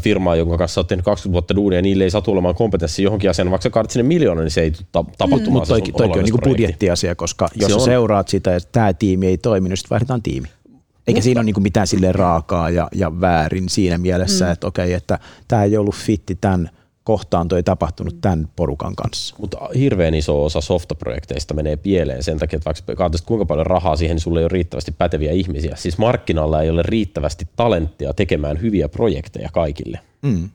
firmaan, 0.00 0.38
jonka 0.38 0.58
kanssa 0.58 0.80
oot 0.80 0.88
tehnyt 0.88 1.04
20 1.04 1.32
vuotta 1.32 1.56
duunia, 1.56 1.78
ja 1.78 1.82
niille 1.82 2.04
ei 2.04 2.10
saa 2.10 2.22
olemaan 2.26 2.54
kompetenssi 2.54 3.02
johonkin 3.02 3.30
asiaan, 3.30 3.50
vaikka 3.50 3.62
sä 3.62 3.70
kaadit 3.70 3.90
sinne 3.90 4.08
miljoona, 4.08 4.40
niin 4.40 4.50
se 4.50 4.60
ei 4.60 4.70
tule 4.70 5.04
tapahtumaan. 5.18 5.44
Mm. 5.44 5.52
Mutta 5.52 5.68
toikin, 5.68 5.94
toikin 5.94 6.18
on 6.18 6.24
niin 6.24 6.34
budjettiasia, 6.44 7.14
koska 7.14 7.48
jos 7.54 7.72
se 7.72 7.78
sä 7.78 7.84
seuraat 7.84 8.28
sitä, 8.28 8.56
että 8.56 8.68
tämä 8.72 8.92
tiimi 8.92 9.26
ei 9.26 9.38
toimi, 9.38 9.68
niin 9.68 9.76
sitten 9.76 9.90
vaihdetaan 9.90 10.22
tiimi. 10.22 10.48
Eikä 10.48 11.16
Mutta, 11.16 11.22
siinä 11.22 11.40
ole 11.40 11.44
niin 11.44 11.62
mitään 11.62 11.86
sille 11.86 12.12
raakaa 12.12 12.70
ja, 12.70 12.88
ja 12.94 13.20
väärin 13.20 13.68
siinä 13.68 13.98
mielessä, 13.98 14.44
mm. 14.44 14.52
että 14.52 14.66
okei, 14.66 14.92
että 14.92 15.18
tämä 15.48 15.64
ei 15.64 15.76
ollut 15.76 15.94
fitti 15.94 16.38
tämän– 16.40 16.70
kohtaanto 17.04 17.56
ei 17.56 17.62
tapahtunut 17.62 18.20
tämän 18.20 18.48
porukan 18.56 18.96
kanssa. 18.96 19.34
Mutta 19.38 19.58
hirveän 19.74 20.14
iso 20.14 20.44
osa 20.44 20.60
softaprojekteista 20.60 21.54
menee 21.54 21.76
pieleen 21.76 22.22
sen 22.22 22.38
takia, 22.38 22.56
että 22.56 22.64
vaikka 22.64 22.94
katsot 22.94 23.26
kuinka 23.26 23.44
paljon 23.44 23.66
rahaa 23.66 23.96
siihen, 23.96 24.14
niin 24.14 24.22
sulle 24.22 24.40
ei 24.40 24.44
ole 24.44 24.52
riittävästi 24.52 24.92
päteviä 24.92 25.32
ihmisiä. 25.32 25.76
Siis 25.76 25.98
markkinalla 25.98 26.62
ei 26.62 26.70
ole 26.70 26.82
riittävästi 26.82 27.48
talenttia 27.56 28.14
tekemään 28.14 28.60
hyviä 28.60 28.88
projekteja 28.88 29.48
kaikille. 29.52 30.00
Mm. 30.22 30.48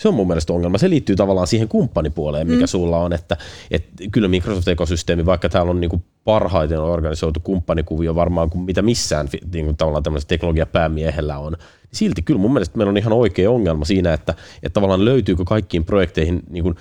Se 0.00 0.08
on 0.08 0.14
mun 0.14 0.26
mielestä 0.26 0.52
ongelma. 0.52 0.78
Se 0.78 0.90
liittyy 0.90 1.16
tavallaan 1.16 1.46
siihen 1.46 1.68
kumppanipuoleen, 1.68 2.46
mikä 2.46 2.60
mm. 2.60 2.66
sulla 2.66 2.98
on, 2.98 3.12
että, 3.12 3.36
että 3.70 4.04
kyllä 4.12 4.28
Microsoft-ekosysteemi, 4.28 5.26
vaikka 5.26 5.48
täällä 5.48 5.70
on 5.70 5.80
niin 5.80 5.90
kuin 5.90 6.04
parhaiten 6.24 6.80
organisoitu 6.80 7.40
kumppanikuvio 7.40 8.14
varmaan 8.14 8.50
kuin 8.50 8.64
mitä 8.64 8.82
missään 8.82 9.28
niin 9.52 9.64
kuin 9.64 9.76
tavallaan 9.76 10.02
tämmöisellä 10.02 10.28
teknologiapäämiehellä 10.28 11.38
on, 11.38 11.52
niin 11.52 11.60
silti 11.92 12.22
kyllä 12.22 12.40
mun 12.40 12.52
mielestä 12.52 12.78
meillä 12.78 12.90
on 12.90 12.96
ihan 12.96 13.12
oikea 13.12 13.50
ongelma 13.50 13.84
siinä, 13.84 14.12
että, 14.12 14.34
että 14.62 14.74
tavallaan 14.74 15.04
löytyykö 15.04 15.44
kaikkiin 15.44 15.84
projekteihin, 15.84 16.42
niin 16.50 16.62
kuin, 16.62 16.74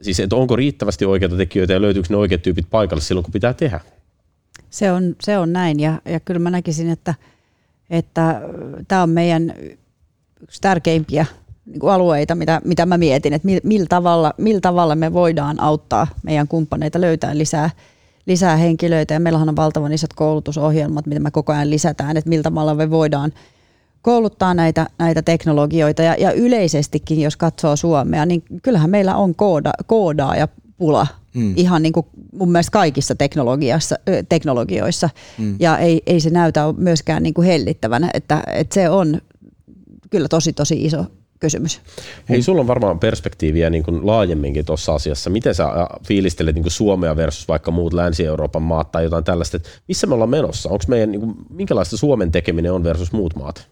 siis 0.00 0.20
että 0.20 0.36
onko 0.36 0.56
riittävästi 0.56 1.04
oikeita 1.04 1.36
tekijöitä 1.36 1.72
ja 1.72 1.80
löytyykö 1.80 2.08
ne 2.10 2.16
oikeat 2.16 2.42
tyypit 2.42 2.66
paikalle 2.70 3.02
silloin, 3.02 3.24
kun 3.24 3.32
pitää 3.32 3.54
tehdä. 3.54 3.80
Se 4.70 4.92
on, 4.92 5.16
se 5.22 5.38
on 5.38 5.52
näin 5.52 5.80
ja, 5.80 6.00
ja 6.04 6.20
kyllä 6.20 6.40
mä 6.40 6.50
näkisin, 6.50 6.90
että, 6.90 7.14
että 7.90 8.40
tämä 8.88 9.02
on 9.02 9.10
meidän 9.10 9.54
yksi 10.42 10.60
tärkeimpiä 10.60 11.26
niin 11.66 11.80
kuin 11.80 11.92
alueita, 11.92 12.34
mitä, 12.34 12.60
mitä 12.64 12.86
mä 12.86 12.98
mietin, 12.98 13.32
että 13.32 13.48
millä 13.62 13.86
tavalla, 13.88 14.34
millä 14.38 14.60
tavalla 14.60 14.94
me 14.94 15.12
voidaan 15.12 15.60
auttaa 15.60 16.06
meidän 16.22 16.48
kumppaneita 16.48 17.00
löytää 17.00 17.38
lisää, 17.38 17.70
lisää 18.26 18.56
henkilöitä. 18.56 19.14
Ja 19.14 19.20
meillähän 19.20 19.48
on 19.48 19.56
valtavan 19.56 19.92
isot 19.92 20.12
koulutusohjelmat, 20.12 21.06
mitä 21.06 21.20
me 21.20 21.30
koko 21.30 21.52
ajan 21.52 21.70
lisätään, 21.70 22.16
että 22.16 22.28
millä 22.28 22.42
tavalla 22.42 22.74
me 22.74 22.90
voidaan 22.90 23.32
kouluttaa 24.02 24.54
näitä, 24.54 24.86
näitä 24.98 25.22
teknologioita. 25.22 26.02
Ja, 26.02 26.14
ja 26.18 26.32
yleisestikin, 26.32 27.20
jos 27.20 27.36
katsoo 27.36 27.76
Suomea, 27.76 28.26
niin 28.26 28.42
kyllähän 28.62 28.90
meillä 28.90 29.16
on 29.16 29.34
kooda, 29.34 29.72
koodaa 29.86 30.36
ja 30.36 30.48
pula 30.76 31.06
mm. 31.34 31.52
ihan 31.56 31.82
niin 31.82 31.92
kuin 31.92 32.06
mun 32.32 32.52
mielestä 32.52 32.70
kaikissa 32.70 33.14
teknologiassa, 33.14 33.96
teknologioissa. 34.28 35.10
Mm. 35.38 35.56
Ja 35.60 35.78
ei, 35.78 36.02
ei 36.06 36.20
se 36.20 36.30
näytä 36.30 36.74
myöskään 36.76 37.22
niin 37.22 37.34
kuin 37.34 37.46
hellittävänä, 37.46 38.10
että, 38.14 38.42
että 38.52 38.74
se 38.74 38.88
on 38.88 39.20
kyllä 40.10 40.28
tosi 40.28 40.52
tosi 40.52 40.84
iso, 40.84 41.04
kysymys. 41.40 41.80
Hei, 42.28 42.42
sulla 42.42 42.60
on 42.60 42.66
varmaan 42.66 42.98
perspektiiviä 42.98 43.70
niin 43.70 43.82
kuin 43.82 44.06
laajemminkin 44.06 44.64
tuossa 44.64 44.94
asiassa. 44.94 45.30
Miten 45.30 45.54
sä 45.54 45.68
fiilistelet 46.06 46.54
niin 46.54 46.62
kuin 46.62 46.72
Suomea 46.72 47.16
versus 47.16 47.48
vaikka 47.48 47.70
muut 47.70 47.92
Länsi-Euroopan 47.92 48.62
maat 48.62 48.92
tai 48.92 49.04
jotain 49.04 49.24
tällaista? 49.24 49.56
Että 49.56 49.68
missä 49.88 50.06
me 50.06 50.14
ollaan 50.14 50.30
menossa? 50.30 50.68
Onko 50.68 50.84
meidän, 50.88 51.10
niin 51.10 51.20
kuin, 51.20 51.34
minkälaista 51.50 51.96
Suomen 51.96 52.32
tekeminen 52.32 52.72
on 52.72 52.84
versus 52.84 53.12
muut 53.12 53.36
maat? 53.36 53.68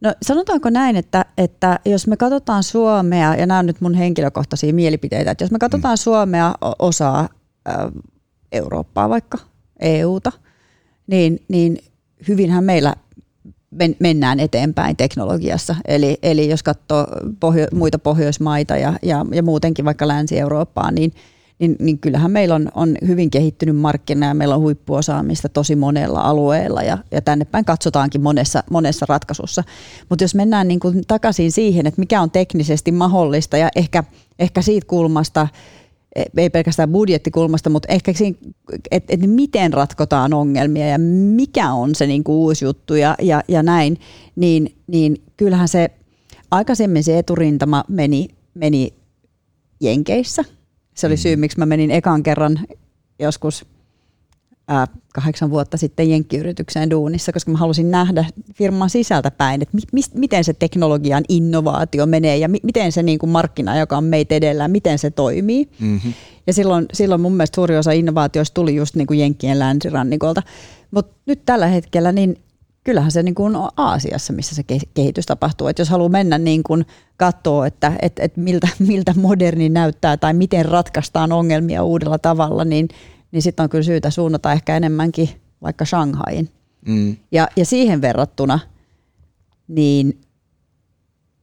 No 0.00 0.14
sanotaanko 0.22 0.70
näin, 0.70 0.96
että, 0.96 1.24
että 1.38 1.80
jos 1.84 2.06
me 2.06 2.16
katsotaan 2.16 2.62
Suomea, 2.62 3.36
ja 3.36 3.46
nämä 3.46 3.58
on 3.58 3.66
nyt 3.66 3.80
mun 3.80 3.94
henkilökohtaisia 3.94 4.74
mielipiteitä, 4.74 5.30
että 5.30 5.44
jos 5.44 5.50
me 5.50 5.58
katsotaan 5.58 5.94
mm. 5.94 5.98
Suomea 5.98 6.54
osaa 6.78 7.28
äh, 7.68 7.74
Eurooppaa 8.52 9.08
vaikka, 9.08 9.38
EUta, 9.80 10.32
niin, 11.06 11.40
niin 11.48 11.78
hyvinhän 12.28 12.64
meillä 12.64 12.94
mennään 13.98 14.40
eteenpäin 14.40 14.96
teknologiassa. 14.96 15.76
Eli, 15.88 16.18
eli 16.22 16.48
jos 16.48 16.62
katsoo 16.62 17.06
pohjo, 17.40 17.66
muita 17.72 17.98
Pohjoismaita 17.98 18.76
ja, 18.76 18.92
ja, 19.02 19.26
ja 19.32 19.42
muutenkin 19.42 19.84
vaikka 19.84 20.08
Länsi-Eurooppaa, 20.08 20.90
niin, 20.90 21.12
niin, 21.58 21.76
niin 21.78 21.98
kyllähän 21.98 22.30
meillä 22.30 22.54
on, 22.54 22.68
on 22.74 22.96
hyvin 23.06 23.30
kehittynyt 23.30 23.76
markkina 23.76 24.26
ja 24.26 24.34
meillä 24.34 24.54
on 24.54 24.60
huippuosaamista 24.60 25.48
tosi 25.48 25.76
monella 25.76 26.20
alueella 26.20 26.82
ja, 26.82 26.98
ja 27.10 27.22
tänne 27.22 27.44
päin 27.44 27.64
katsotaankin 27.64 28.22
monessa, 28.22 28.64
monessa 28.70 29.06
ratkaisussa. 29.08 29.64
Mutta 30.08 30.24
jos 30.24 30.34
mennään 30.34 30.68
niin 30.68 30.80
kuin 30.80 31.02
takaisin 31.08 31.52
siihen, 31.52 31.86
että 31.86 32.00
mikä 32.00 32.20
on 32.20 32.30
teknisesti 32.30 32.92
mahdollista 32.92 33.56
ja 33.56 33.68
ehkä, 33.76 34.04
ehkä 34.38 34.62
siitä 34.62 34.86
kulmasta, 34.86 35.48
ei 36.36 36.50
pelkästään 36.50 36.92
budjettikulmasta, 36.92 37.70
mutta 37.70 37.92
ehkä 37.92 38.12
siinä, 38.12 38.38
että 38.90 39.12
et 39.14 39.20
miten 39.20 39.72
ratkotaan 39.72 40.34
ongelmia 40.34 40.86
ja 40.86 40.98
mikä 41.34 41.72
on 41.72 41.94
se 41.94 42.06
niin 42.06 42.24
kuin 42.24 42.36
uusi 42.36 42.64
juttu 42.64 42.94
ja, 42.94 43.14
ja, 43.22 43.42
ja 43.48 43.62
näin, 43.62 44.00
niin, 44.36 44.76
niin 44.86 45.22
kyllähän 45.36 45.68
se 45.68 45.90
aikaisemmin 46.50 47.04
se 47.04 47.18
eturintama 47.18 47.84
meni, 47.88 48.28
meni 48.54 48.94
Jenkeissä. 49.80 50.44
Se 50.94 51.06
oli 51.06 51.14
mm. 51.14 51.18
syy, 51.18 51.36
miksi 51.36 51.58
mä 51.58 51.66
menin 51.66 51.90
ekan 51.90 52.22
kerran 52.22 52.58
joskus 53.18 53.66
ää, 54.68 54.86
kahdeksan 55.14 55.50
vuotta 55.50 55.76
sitten 55.76 56.10
jenkkiyritykseen 56.10 56.90
duunissa, 56.90 57.32
koska 57.32 57.50
mä 57.50 57.58
halusin 57.58 57.90
nähdä 57.90 58.24
firman 58.54 58.90
sisältä 58.90 59.30
päin, 59.30 59.62
että 59.62 59.76
mi- 59.76 59.82
mi- 59.92 60.20
miten 60.20 60.44
se 60.44 60.52
teknologian 60.52 61.24
innovaatio 61.28 62.06
menee 62.06 62.36
ja 62.36 62.48
mi- 62.48 62.60
miten 62.62 62.92
se 62.92 63.02
niin 63.02 63.18
kuin 63.18 63.30
markkina, 63.30 63.78
joka 63.78 63.96
on 63.96 64.04
meitä 64.04 64.34
edellä, 64.34 64.68
miten 64.68 64.98
se 64.98 65.10
toimii. 65.10 65.68
Mm-hmm. 65.80 66.12
Ja 66.46 66.52
silloin, 66.52 66.86
silloin 66.92 67.20
mun 67.20 67.32
mielestä 67.32 67.54
suuri 67.54 67.78
osa 67.78 67.92
innovaatioista 67.92 68.54
tuli 68.54 68.74
just 68.74 68.94
niin 68.94 69.06
kuin 69.06 69.18
Jenkkien 69.18 69.58
länsirannikolta. 69.58 70.42
Mutta 70.90 71.14
nyt 71.26 71.44
tällä 71.44 71.66
hetkellä 71.66 72.12
niin 72.12 72.36
kyllähän 72.84 73.10
se 73.10 73.22
niin 73.22 73.34
kuin 73.34 73.56
on 73.56 73.70
Aasiassa, 73.76 74.32
missä 74.32 74.54
se 74.54 74.62
kehitys 74.94 75.26
tapahtuu. 75.26 75.66
Et 75.66 75.78
jos 75.78 75.88
haluaa 75.88 76.08
mennä 76.08 76.38
niin 76.38 76.62
kuin 76.62 76.86
katsoa, 77.16 77.66
että 77.66 77.92
et, 78.02 78.12
et 78.18 78.36
miltä, 78.36 78.68
miltä 78.88 79.14
moderni 79.16 79.68
näyttää 79.68 80.16
tai 80.16 80.34
miten 80.34 80.64
ratkaistaan 80.64 81.32
ongelmia 81.32 81.82
uudella 81.82 82.18
tavalla, 82.18 82.64
niin– 82.64 82.88
niin 83.32 83.42
sitten 83.42 83.64
on 83.64 83.70
kyllä 83.70 83.84
syytä 83.84 84.10
suunnata 84.10 84.52
ehkä 84.52 84.76
enemmänkin 84.76 85.28
vaikka 85.62 85.84
Shanghaiin. 85.84 86.48
Mm. 86.86 87.16
Ja, 87.32 87.48
ja 87.56 87.64
siihen 87.64 88.00
verrattuna, 88.00 88.58
niin 89.68 90.20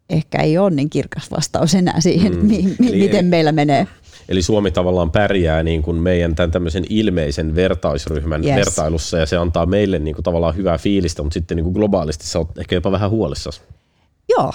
ehkä 0.10 0.38
ei 0.38 0.58
ole 0.58 0.70
niin 0.70 0.90
kirkas 0.90 1.32
vastaus 1.32 1.76
enää 1.76 2.00
siihen, 2.00 2.36
mm. 2.36 2.46
mi, 2.46 2.76
mi, 2.80 2.88
Eli 2.88 3.00
miten 3.00 3.26
ei, 3.26 3.30
meillä 3.30 3.52
menee. 3.52 3.88
Eli 4.30 4.42
Suomi 4.42 4.72
tavallaan 4.72 5.12
pärjää 5.12 5.64
niin 5.64 5.82
kuin 5.82 5.98
meidän 5.98 6.36
tämän 6.36 6.52
tämmöisen 6.52 6.86
ilmeisen 6.90 7.56
vertaisryhmän 7.56 8.44
yes. 8.44 8.56
vertailussa 8.56 9.18
ja 9.18 9.26
se 9.26 9.38
antaa 9.38 9.66
meille 9.66 10.00
niin 10.00 10.16
kuin 10.16 10.24
tavallaan 10.24 10.56
hyvää 10.56 10.78
fiilistä, 10.78 11.24
mutta 11.24 11.34
sitten 11.34 11.56
niin 11.56 11.64
kuin 11.64 11.74
globaalisti 11.74 12.28
sä 12.28 12.40
oot 12.40 12.58
ehkä 12.58 12.76
jopa 12.76 12.92
vähän 12.92 13.10
huolissasi. 13.10 13.62
Joo, 14.30 14.54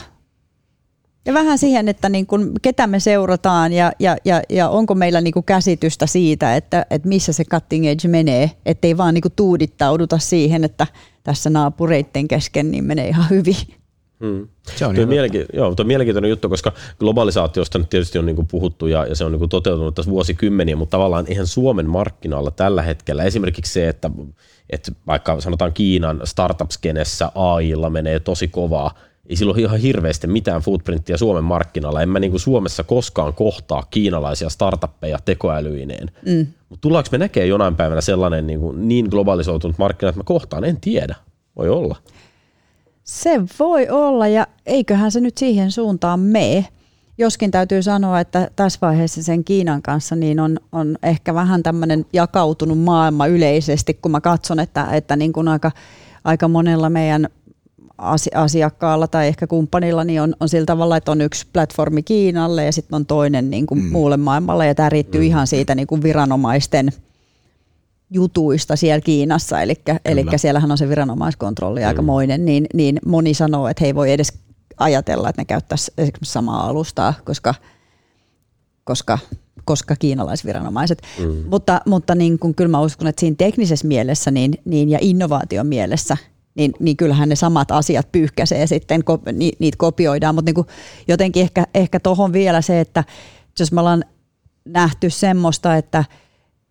ja 1.27 1.35
vähän 1.35 1.59
siihen, 1.59 1.89
että 1.89 2.09
niin 2.09 2.27
kuin, 2.27 2.53
ketä 2.63 2.87
me 2.87 3.01
seurataan 3.01 3.73
ja, 3.73 3.93
ja, 3.99 4.17
ja, 4.25 4.43
ja 4.49 4.69
onko 4.69 4.95
meillä 4.95 5.21
niin 5.21 5.33
kuin 5.33 5.45
käsitystä 5.45 6.07
siitä, 6.07 6.57
että, 6.57 6.87
että 6.91 7.09
missä 7.09 7.33
se 7.33 7.45
cutting 7.45 7.87
edge 7.87 8.09
menee, 8.09 8.51
ettei 8.67 8.97
vaan 8.97 9.15
niin 9.15 9.23
kuin 9.23 9.33
tuudittauduta 9.37 10.19
siihen, 10.19 10.65
että 10.65 10.87
tässä 11.23 11.51
naapureitten 11.51 12.29
kesken 12.29 12.71
niin 12.71 12.85
menee 12.85 13.09
ihan 13.09 13.31
hyvin. 13.31 13.57
Hmm. 14.21 14.49
Se 14.77 14.87
on 14.87 14.95
tuo, 14.95 15.05
mielenki- 15.05 15.47
joo, 15.53 15.75
tuo 15.75 15.85
mielenkiintoinen 15.85 16.29
juttu, 16.29 16.49
koska 16.49 16.73
globalisaatiosta 16.99 17.79
nyt 17.79 17.91
tietysti 17.91 18.19
on 18.19 18.27
niin 18.27 18.37
kuin 18.37 18.49
puhuttu 18.49 18.87
ja, 18.87 19.07
ja 19.07 19.15
se 19.15 19.25
on 19.25 19.33
niin 19.33 19.39
kuin 19.39 19.49
toteutunut 19.49 19.95
tässä 19.95 20.11
vuosikymmeniä, 20.11 20.77
mutta 20.77 20.91
tavallaan 20.91 21.27
ihan 21.29 21.47
Suomen 21.47 21.91
markkinoilla 21.91 22.51
tällä 22.51 22.83
hetkellä 22.83 23.25
esimerkiksi 23.25 23.73
se, 23.73 23.89
että, 23.89 24.11
että 24.71 24.93
vaikka 25.07 25.41
sanotaan 25.41 25.73
Kiinan 25.73 26.21
startup-skenessä 26.25 27.33
AIlla 27.35 27.91
menee 27.91 28.21
tosi 28.21 28.49
kovaa, 28.49 28.95
ei 29.27 29.37
sillä 29.37 29.53
ole 29.53 29.61
ihan 29.61 29.79
hirveästi 29.79 30.27
mitään 30.27 30.63
footprinttiä 30.63 31.17
Suomen 31.17 31.45
markkinalla. 31.45 32.03
En 32.03 32.09
mä 32.09 32.21
niin 32.21 32.31
kuin 32.31 32.41
Suomessa 32.41 32.85
koskaan 32.85 33.35
kohtaa 33.35 33.83
kiinalaisia 33.91 34.49
startuppeja 34.49 35.19
tekoälyineen. 35.25 36.11
Mm. 36.27 36.47
Mutta 36.69 36.81
tullaanko 36.81 37.09
me 37.13 37.19
näkee 37.19 37.47
jonain 37.47 37.77
päivänä 37.77 38.01
sellainen 38.01 38.47
niin, 38.47 38.61
kuin 38.61 38.89
niin 38.89 39.07
globalisoitunut 39.11 39.79
markkina, 39.79 40.09
että 40.09 40.19
mä 40.19 40.25
kohtaan? 40.25 40.65
En 40.65 40.81
tiedä. 40.81 41.15
Voi 41.57 41.69
olla. 41.69 41.97
Se 43.05 43.41
voi 43.59 43.89
olla 43.89 44.29
ja 44.29 44.47
eiköhän 44.67 45.11
se 45.11 45.21
nyt 45.21 45.39
siihen 45.39 45.71
suuntaan 45.71 46.21
mene. 46.21 46.67
Joskin 47.19 47.51
täytyy 47.51 47.83
sanoa, 47.83 48.21
että 48.21 48.51
tässä 48.57 48.79
vaiheessa 48.83 49.23
sen 49.23 49.45
Kiinan 49.45 49.83
kanssa 49.83 50.17
niin 50.17 50.41
on, 50.41 50.59
on 50.73 50.99
ehkä 51.03 51.35
vähän 51.35 51.63
tämmöinen 51.63 52.07
jakautunut 52.13 52.79
maailma 52.79 53.27
yleisesti, 53.27 53.95
kun 53.95 54.13
mä 54.13 54.21
katson, 54.21 54.61
että, 54.61 54.87
että 54.93 55.17
niin 55.17 55.33
kuin 55.33 55.49
aika, 55.49 55.71
aika 56.25 56.49
monella 56.49 56.91
meidän 56.91 57.29
asiakkaalla 58.35 59.09
tai 59.09 59.27
ehkä 59.27 59.47
kumppanilla 59.47 60.05
niin 60.05 60.23
on, 60.23 60.35
on 60.41 60.49
sillä 60.49 60.67
tavalla, 60.67 60.97
että 60.97 61.13
on 61.13 61.21
yksi 61.21 61.47
platformi 61.53 62.03
Kiinalle 62.03 62.65
ja 62.65 62.73
sitten 62.73 62.97
on 62.97 63.07
toinen 63.07 63.51
niin 63.51 63.67
kuin 63.67 63.83
mm. 63.83 63.89
muulle 63.89 64.17
maailmalle 64.17 64.67
ja 64.67 64.75
tämä 64.75 64.89
riittyy 64.89 65.21
mm. 65.21 65.27
ihan 65.27 65.47
siitä 65.47 65.75
niin 65.75 65.87
kuin 65.87 66.03
viranomaisten 66.03 66.93
jutuista 68.11 68.77
siellä 68.77 69.01
Kiinassa, 69.01 69.61
eli, 69.61 69.75
eli 70.05 70.25
siellähän 70.37 70.71
on 70.71 70.79
se 70.79 70.89
viranomaiskontrolli 70.89 71.81
mm. 71.81 71.87
aikamoinen, 71.87 72.45
niin, 72.45 72.67
niin 72.75 72.99
moni 73.07 73.35
sanoo, 73.35 73.69
että 73.69 73.81
he 73.81 73.87
ei 73.87 73.95
voi 73.95 74.13
edes 74.13 74.33
ajatella, 74.77 75.29
että 75.29 75.43
ne 75.43 75.45
käyttäisi 75.45 75.93
esimerkiksi 75.99 76.33
samaa 76.33 76.67
alustaa, 76.67 77.15
koska, 77.25 77.55
koska, 78.85 79.19
koska 79.65 79.97
kiinalaisviranomaiset. 79.97 81.03
Mm. 81.19 81.45
Mutta, 81.51 81.81
mutta 81.87 82.15
niin 82.15 82.39
kun, 82.39 82.55
kyllä 82.55 82.71
mä 82.71 82.81
uskon, 82.81 83.09
että 83.09 83.21
siinä 83.21 83.37
teknisessä 83.39 83.87
mielessä 83.87 84.31
niin, 84.31 84.55
niin, 84.65 84.89
ja 84.89 84.99
innovaation 85.03 85.67
mielessä– 85.67 86.17
niin, 86.55 86.73
niin 86.81 86.97
kyllähän 86.97 87.29
ne 87.29 87.37
samat 87.37 87.71
asiat 87.71 88.13
pyyhkäisee 88.13 88.67
sitten, 88.67 89.03
ni, 89.33 89.53
niitä 89.59 89.77
kopioidaan, 89.79 90.35
mutta 90.35 90.53
niin 90.53 90.67
jotenkin 91.09 91.43
ehkä, 91.43 91.67
ehkä 91.75 92.01
tuohon 92.01 92.33
vielä 92.33 92.61
se, 92.63 92.81
että 92.81 93.05
jos 93.59 93.73
me 93.73 93.81
ollaan 93.81 94.05
nähty 94.65 95.11
semmoista, 95.11 95.77
että, 95.77 96.05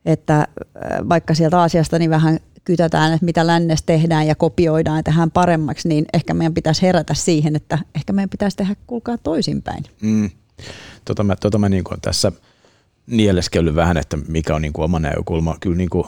että 0.05 0.39
äh, 0.39 1.09
vaikka 1.09 1.33
sieltä 1.33 1.61
asiasta 1.61 1.99
niin 1.99 2.09
vähän 2.09 2.39
kytätään, 2.63 3.13
että 3.13 3.25
mitä 3.25 3.47
lännessä 3.47 3.85
tehdään 3.85 4.27
ja 4.27 4.35
kopioidaan 4.35 5.03
tehdään 5.03 5.31
paremmaksi, 5.31 5.87
niin 5.87 6.05
ehkä 6.13 6.33
meidän 6.33 6.53
pitäisi 6.53 6.81
herätä 6.81 7.13
siihen, 7.13 7.55
että 7.55 7.79
ehkä 7.95 8.13
meidän 8.13 8.29
pitäisi 8.29 8.57
tehdä 8.57 8.75
kulkaa 8.87 9.17
toisinpäin. 9.17 9.83
Mm. 10.01 10.29
Tota 11.05 11.23
mä, 11.23 11.35
tota 11.35 11.57
mä 11.57 11.69
niin 11.69 11.83
tässä 12.01 12.31
nieleskellyt 13.07 13.75
vähän, 13.75 13.97
että 13.97 14.17
mikä 14.27 14.55
on 14.55 14.61
niin 14.61 14.73
kuin 14.73 14.85
oma 14.85 14.99
näkökulma. 14.99 15.57
Kyllä 15.59 15.77
niin 15.77 15.89
kuin 15.89 16.07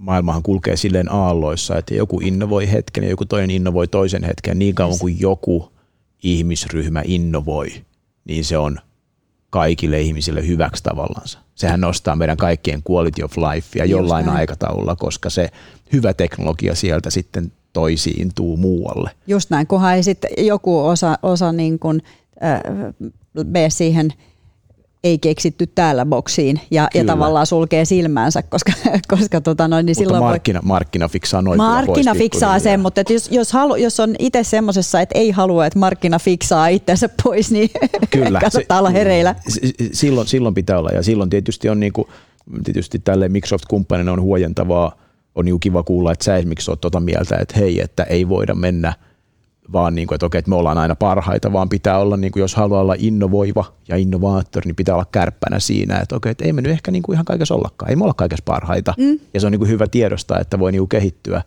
maailmahan 0.00 0.42
kulkee 0.42 0.76
silleen 0.76 1.12
aalloissa, 1.12 1.78
että 1.78 1.94
joku 1.94 2.20
innovoi 2.20 2.72
hetken 2.72 3.04
ja 3.04 3.10
joku 3.10 3.24
toinen 3.24 3.50
innovoi 3.50 3.88
toisen 3.88 4.24
hetken. 4.24 4.58
Niin 4.58 4.74
kauan 4.74 4.98
kuin 4.98 5.20
joku 5.20 5.72
ihmisryhmä 6.22 7.02
innovoi, 7.04 7.68
niin 8.24 8.44
se 8.44 8.58
on 8.58 8.78
kaikille 9.50 10.00
ihmisille 10.00 10.46
hyväksi 10.46 10.82
tavallansa. 10.82 11.38
Sehän 11.54 11.80
nostaa 11.80 12.16
meidän 12.16 12.36
kaikkien 12.36 12.82
quality 12.90 13.22
of 13.22 13.36
life 13.36 13.78
ja 13.78 13.84
jollain 13.84 14.26
näin. 14.26 14.38
aikataululla, 14.38 14.96
koska 14.96 15.30
se 15.30 15.48
hyvä 15.92 16.14
teknologia 16.14 16.74
sieltä 16.74 17.10
sitten 17.10 17.52
toisiintuu 17.72 18.56
muualle. 18.56 19.10
Just 19.26 19.50
näin, 19.50 19.66
kunhan 19.66 19.94
ei 19.94 20.02
sitten 20.02 20.30
joku 20.38 20.86
osa, 20.86 21.18
osa 21.22 21.52
niin 21.52 21.78
kuin, 21.78 22.02
äh, 22.42 22.60
mene 23.44 23.70
siihen– 23.70 24.12
ei 25.04 25.18
keksitty 25.18 25.66
täällä 25.66 26.06
boksiin 26.06 26.60
ja, 26.70 26.88
ja 26.94 27.04
tavallaan 27.04 27.46
sulkee 27.46 27.84
silmänsä, 27.84 28.42
koska, 28.42 28.72
koska 29.16 29.40
tota 29.40 29.68
noin, 29.68 29.86
niin 29.86 29.96
mutta 29.96 30.04
silloin 30.04 30.24
markkina, 30.24 30.60
voi... 30.62 30.68
markkina 30.68 31.08
fiksaa 31.08 31.42
noin 31.42 31.56
Markkina 31.56 32.14
fiksaa 32.14 32.58
sen, 32.58 32.80
mutta 32.80 33.00
että 33.00 33.12
jos, 33.12 33.30
jos, 33.30 33.52
halu, 33.52 33.76
jos 33.76 34.00
on 34.00 34.14
itse 34.18 34.44
semmoisessa, 34.44 35.00
että 35.00 35.18
ei 35.18 35.30
halua, 35.30 35.66
että 35.66 35.78
markkina 35.78 36.18
fiksaa 36.18 36.68
itsensä 36.68 37.08
pois, 37.22 37.50
niin 37.50 37.70
Kyllä, 38.10 38.40
kannattaa 38.40 38.76
se, 38.76 38.80
olla 38.80 38.90
hereillä. 38.90 39.34
Silloin, 39.92 40.28
silloin 40.28 40.54
pitää 40.54 40.78
olla. 40.78 40.90
Ja 40.90 41.02
silloin 41.02 41.30
tietysti 41.30 41.68
on 41.68 41.80
niin 41.80 41.92
kuin, 41.92 42.08
tietysti 42.64 42.98
tälle 42.98 43.28
Microsoft-kumppanina 43.28 44.12
on 44.12 44.22
huojentavaa, 44.22 44.96
on 45.34 45.44
niin 45.44 45.60
kiva 45.60 45.82
kuulla, 45.82 46.12
että 46.12 46.24
sä 46.24 46.36
esimerkiksi 46.36 46.70
oot 46.70 46.80
tuota 46.80 47.00
mieltä, 47.00 47.36
että 47.36 47.58
hei, 47.58 47.80
että 47.80 48.02
ei 48.02 48.28
voida 48.28 48.54
mennä– 48.54 48.94
vaan 49.72 49.94
niin 49.94 50.08
kuin, 50.08 50.16
että 50.16 50.26
okei, 50.26 50.38
että 50.38 50.48
me 50.48 50.56
ollaan 50.56 50.78
aina 50.78 50.94
parhaita, 50.94 51.52
vaan 51.52 51.68
pitää 51.68 51.98
olla, 51.98 52.16
niin 52.16 52.32
kuin, 52.32 52.40
jos 52.40 52.54
haluaa 52.54 52.80
olla 52.80 52.94
innovoiva 52.98 53.64
ja 53.88 53.96
innovaattori, 53.96 54.66
niin 54.66 54.76
pitää 54.76 54.94
olla 54.94 55.06
kärppänä 55.12 55.58
siinä, 55.58 55.98
että 55.98 56.16
okei, 56.16 56.30
että 56.32 56.44
ei 56.44 56.52
me 56.52 56.62
nyt 56.62 56.72
ehkä 56.72 56.90
niin 56.90 57.02
kuin 57.02 57.14
ihan 57.14 57.24
kaikessa 57.24 57.54
ollakaan, 57.54 57.90
ei 57.90 57.96
me 57.96 58.04
olla 58.04 58.14
kaikessa 58.14 58.44
parhaita. 58.44 58.94
Mm. 58.98 59.18
Ja 59.34 59.40
se 59.40 59.46
on 59.46 59.52
niin 59.52 59.60
kuin 59.60 59.70
hyvä 59.70 59.86
tiedostaa, 59.86 60.38
että 60.38 60.58
voi 60.58 60.72
niin 60.72 60.80
kuin 60.80 60.88
kehittyä. 60.88 61.42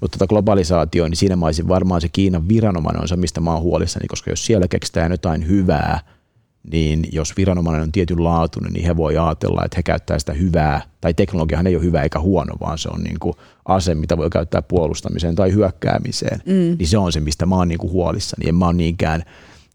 Mutta 0.00 0.18
tota 0.18 0.28
globalisaatio, 0.28 1.08
niin 1.08 1.16
siinä 1.16 1.36
mä 1.36 1.46
olisin 1.46 1.68
varmaan 1.68 2.00
se 2.00 2.08
Kiinan 2.08 2.48
viranomainen 2.48 3.02
on 3.02 3.08
se, 3.08 3.16
mistä 3.16 3.40
mä 3.40 3.52
oon 3.52 3.62
huolissani, 3.62 4.06
koska 4.08 4.30
jos 4.30 4.46
siellä 4.46 4.68
keksitään 4.68 5.10
jotain 5.10 5.48
hyvää, 5.48 6.00
niin 6.72 7.08
jos 7.12 7.36
viranomainen 7.36 7.82
on 7.82 7.92
tietyn 7.92 8.24
laatuinen, 8.24 8.72
niin 8.72 8.86
he 8.86 8.96
voi 8.96 9.18
ajatella, 9.18 9.64
että 9.64 9.76
he 9.76 9.82
käyttää 9.82 10.18
sitä 10.18 10.32
hyvää, 10.32 10.82
tai 11.00 11.14
teknologiahan 11.14 11.66
ei 11.66 11.76
ole 11.76 11.84
hyvä 11.84 12.02
eikä 12.02 12.20
huono, 12.20 12.54
vaan 12.60 12.78
se 12.78 12.88
on 12.88 13.02
niin 13.02 13.18
kuin 13.20 13.34
ase, 13.64 13.94
mitä 13.94 14.16
voi 14.16 14.30
käyttää 14.30 14.62
puolustamiseen 14.62 15.34
tai 15.34 15.52
hyökkäämiseen, 15.52 16.42
mm. 16.46 16.76
niin 16.78 16.88
se 16.88 16.98
on 16.98 17.12
se, 17.12 17.20
mistä 17.20 17.46
mä 17.46 17.56
oon 17.56 17.68
niin 17.68 17.78
kuin 17.78 17.92
huolissani. 17.92 18.48
En 18.48 18.54
mä 18.54 18.66
oon 18.66 18.76
niinkään 18.76 19.22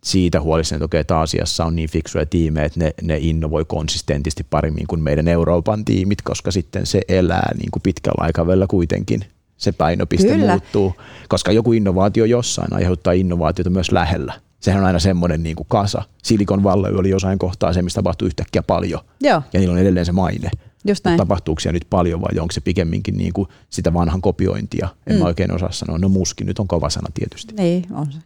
siitä 0.04 0.42
huolissani, 0.42 0.78
että 0.78 0.86
okei, 0.86 1.00
että 1.00 1.18
Aasiassa 1.18 1.66
on 1.66 1.76
niin 1.76 1.90
fiksuja 1.90 2.26
tiimejä, 2.26 2.66
että 2.66 2.80
ne, 2.80 2.94
ne 3.02 3.18
innovoi 3.18 3.66
konsistentisti 3.66 4.46
paremmin 4.50 4.88
kuin 4.88 5.02
meidän 5.02 5.28
Euroopan 5.28 5.86
tiimit, 5.86 6.22
koska 6.22 6.52
sitten 6.52 6.86
se 6.86 7.02
elää 7.08 7.52
niin 7.58 7.72
kuin 7.72 7.82
pitkällä 7.82 8.24
aikavälillä 8.26 8.68
kuitenkin 8.68 9.26
se 9.58 9.72
painopiste 9.72 10.28
Kyllä. 10.28 10.52
muuttuu, 10.52 10.94
koska 11.30 11.52
joku 11.52 11.74
innovaatio 11.74 12.26
jossain 12.26 12.74
aiheuttaa 12.74 13.14
innovaatiota 13.14 13.70
myös 13.70 13.92
lähellä. 13.92 14.34
Sehän 14.62 14.82
on 14.82 14.88
aina 14.88 15.00
semmoinen 15.00 15.44
niin 15.44 15.56
kuin 15.56 15.68
kasa. 15.70 16.04
Silikon 16.24 16.64
Valley 16.64 16.96
oli 16.96 17.10
jossain 17.10 17.40
kohtaa 17.40 17.74
se, 17.74 17.82
mistä 17.82 17.98
tapahtuu 17.98 18.26
yhtäkkiä 18.26 18.64
paljon. 18.64 19.02
Joo, 19.22 19.42
Ja 19.54 19.60
niillä 19.60 19.74
on 19.74 19.80
edelleen 19.80 20.06
se 20.06 20.12
maine. 20.12 20.50
just 20.88 21.06
näin. 21.06 21.18
Tapahtuuko 21.18 21.60
siellä 21.60 21.76
nyt 21.76 21.88
paljon 21.90 22.22
vai 22.22 22.40
onko 22.40 22.52
se 22.52 22.62
pikemminkin 22.62 23.18
niin 23.18 23.34
kuin 23.34 23.48
sitä 23.70 23.94
vanhan 23.94 24.22
kopiointia? 24.22 24.88
En 25.08 25.16
mm. 25.16 25.20
mä 25.20 25.26
oikein 25.26 25.54
osaa 25.54 25.72
sanoa. 25.72 25.98
No 25.98 26.10
muski 26.10 26.44
nyt 26.44 26.60
on 26.60 26.68
kova 26.68 26.90
sana 26.90 27.08
tietysti. 27.14 27.56
Niin, 27.56 27.86
on 27.94 28.08
se. 28.12 28.18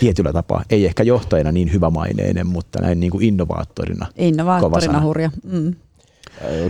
Tietyllä 0.00 0.32
tapaa. 0.32 0.64
Ei 0.70 0.86
ehkä 0.86 1.02
johtajana 1.02 1.52
niin 1.52 1.72
hyvä 1.72 1.90
maineinen, 1.90 2.46
mutta 2.46 2.80
näin 2.80 3.00
niin 3.00 3.10
kuin 3.10 3.24
innovaattorina. 3.24 4.06
Innovaattorina 4.16 5.00
hurja. 5.02 5.30
Mm. 5.44 5.74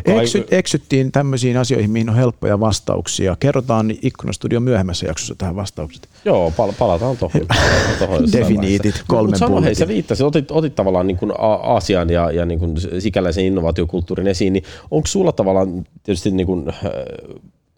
Eksy, 0.05 0.47
eksyttiin 0.51 1.13
tämmöisiin 1.13 1.57
asioihin, 1.57 1.91
mihin 1.91 2.11
on 2.11 2.17
helppoja 2.17 2.61
vastauksia. 2.61 3.37
Kerrotaan 3.41 3.95
Ikkunastudion 4.03 4.63
myöhemmässä 4.63 5.07
jaksossa 5.07 5.35
tähän 5.39 5.57
vastaukset. 5.57 6.09
Joo, 6.25 6.53
pal- 6.57 6.73
palataan 6.79 7.17
tuohon. 7.17 7.41
Definiitit, 8.33 9.03
kolmen 9.09 9.31
Mut 9.31 9.39
sano, 9.39 9.63
hei, 9.63 9.75
sä 9.75 9.89
viittasit, 9.89 10.27
otit, 10.27 10.51
otit 10.51 10.75
tavallaan 10.75 11.07
niin 11.07 11.17
kuin 11.17 11.33
Aasian 11.39 12.11
ja, 12.11 12.31
ja 12.31 12.47
niin 12.47 12.59
kuin 12.59 12.77
sikäläisen 12.99 13.45
innovaatiokulttuurin 13.45 14.27
esiin, 14.27 14.53
niin 14.53 14.65
onko 14.91 15.07
sulla 15.07 15.33
tavallaan 15.33 15.87
tietysti 16.03 16.31
niin 16.31 16.47
kuin, 16.47 16.69
äh, 16.69 16.75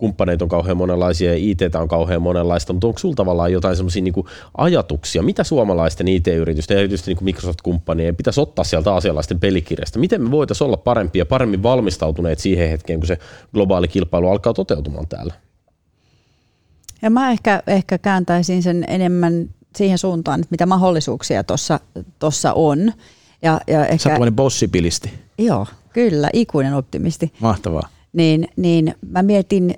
kumppaneita 0.03 0.45
on 0.45 0.49
kauhean 0.49 0.77
monenlaisia 0.77 1.31
ja 1.31 1.39
IT 1.39 1.75
on 1.75 1.89
kauhean 1.89 2.23
monenlaista, 2.23 2.73
mutta 2.73 2.87
onko 2.87 2.99
sulla 2.99 3.15
tavallaan 3.15 3.53
jotain 3.53 3.77
semmoisia 3.77 4.03
niin 4.03 4.15
ajatuksia, 4.59 5.23
mitä 5.23 5.45
suomalaisten 5.45 6.09
IT-yritysten 6.09 6.75
ja 6.75 6.79
erityisesti 6.79 7.11
niin 7.11 7.17
kuin 7.17 7.25
Microsoft-kumppanien 7.25 8.17
pitäisi 8.17 8.41
ottaa 8.41 8.65
sieltä 8.65 8.95
asialaisten 8.95 9.41
pelikirjasta? 9.41 9.99
Miten 9.99 10.23
me 10.23 10.31
voitaisiin 10.31 10.67
olla 10.67 10.77
parempia 10.77 11.21
ja 11.21 11.27
paremmin 11.27 11.63
valmistautuneet 11.63 12.39
siihen 12.39 12.71
hetkeen, 12.71 13.01
kun 13.01 13.07
se 13.07 13.19
globaali 13.55 13.89
kilpailu 13.89 14.29
alkaa 14.31 14.53
toteutumaan 14.53 15.09
täällä? 15.09 15.35
Ja 17.03 17.11
mä 17.11 17.31
ehkä, 17.31 17.63
ehkä 17.67 17.99
kääntäisin 17.99 18.63
sen 18.63 18.85
enemmän 18.89 19.51
siihen 19.77 19.99
suuntaan, 19.99 20.41
että 20.41 20.51
mitä 20.51 20.67
mahdollisuuksia 20.67 21.45
tuossa 21.45 21.81
tossa 22.19 22.53
on. 22.53 22.93
Ja, 23.43 23.61
ja 23.67 23.79
Sä 23.79 23.81
oot 23.81 23.91
ehkä, 23.91 24.09
tämmöinen 24.11 24.37
bossibilisti. 24.37 25.11
joo, 25.39 25.67
kyllä, 25.93 26.31
ikuinen 26.33 26.75
optimisti. 26.75 27.33
Mahtavaa. 27.41 27.89
Niin, 28.13 28.49
niin 28.57 28.95
mä 29.11 29.23
mietin, 29.23 29.75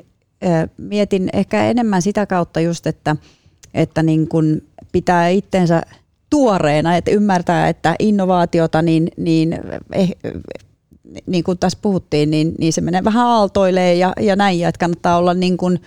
mietin 0.76 1.28
ehkä 1.32 1.64
enemmän 1.64 2.02
sitä 2.02 2.26
kautta 2.26 2.60
just, 2.60 2.86
että, 2.86 3.16
että 3.74 4.02
niin 4.02 4.28
kun 4.28 4.62
pitää 4.92 5.28
itsensä 5.28 5.82
tuoreena, 6.30 6.96
että 6.96 7.10
ymmärtää, 7.10 7.68
että 7.68 7.94
innovaatiota, 7.98 8.82
niin, 8.82 9.08
niin, 9.16 9.58
eh, 9.92 10.10
niin 11.26 11.44
kuin 11.44 11.58
tässä 11.58 11.78
puhuttiin, 11.82 12.30
niin, 12.30 12.54
niin 12.58 12.72
se 12.72 12.80
menee 12.80 13.04
vähän 13.04 13.26
aaltoilee 13.26 13.94
ja, 13.94 14.12
ja 14.20 14.36
näin, 14.36 14.58
ja 14.58 14.68
että 14.68 14.78
kannattaa 14.78 15.16
olla 15.16 15.34
niin 15.34 15.56
kuin 15.56 15.80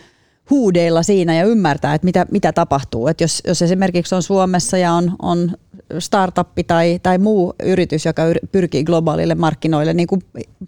huudeilla 0.49 1.03
siinä 1.03 1.35
ja 1.35 1.45
ymmärtää, 1.45 1.93
että 1.93 2.05
mitä, 2.05 2.25
mitä 2.31 2.53
tapahtuu. 2.53 3.07
Että 3.07 3.23
jos, 3.23 3.41
jos 3.47 3.61
esimerkiksi 3.61 4.15
on 4.15 4.23
Suomessa 4.23 4.77
ja 4.77 4.93
on, 4.93 5.11
on 5.21 5.51
startuppi 5.99 6.63
tai, 6.63 6.99
tai 7.03 7.17
muu 7.17 7.53
yritys, 7.63 8.05
joka 8.05 8.31
yr- 8.31 8.47
pyrkii 8.51 8.83
globaalille 8.83 9.35
markkinoille, 9.35 9.93
niin 9.93 10.07
kuin 10.07 10.21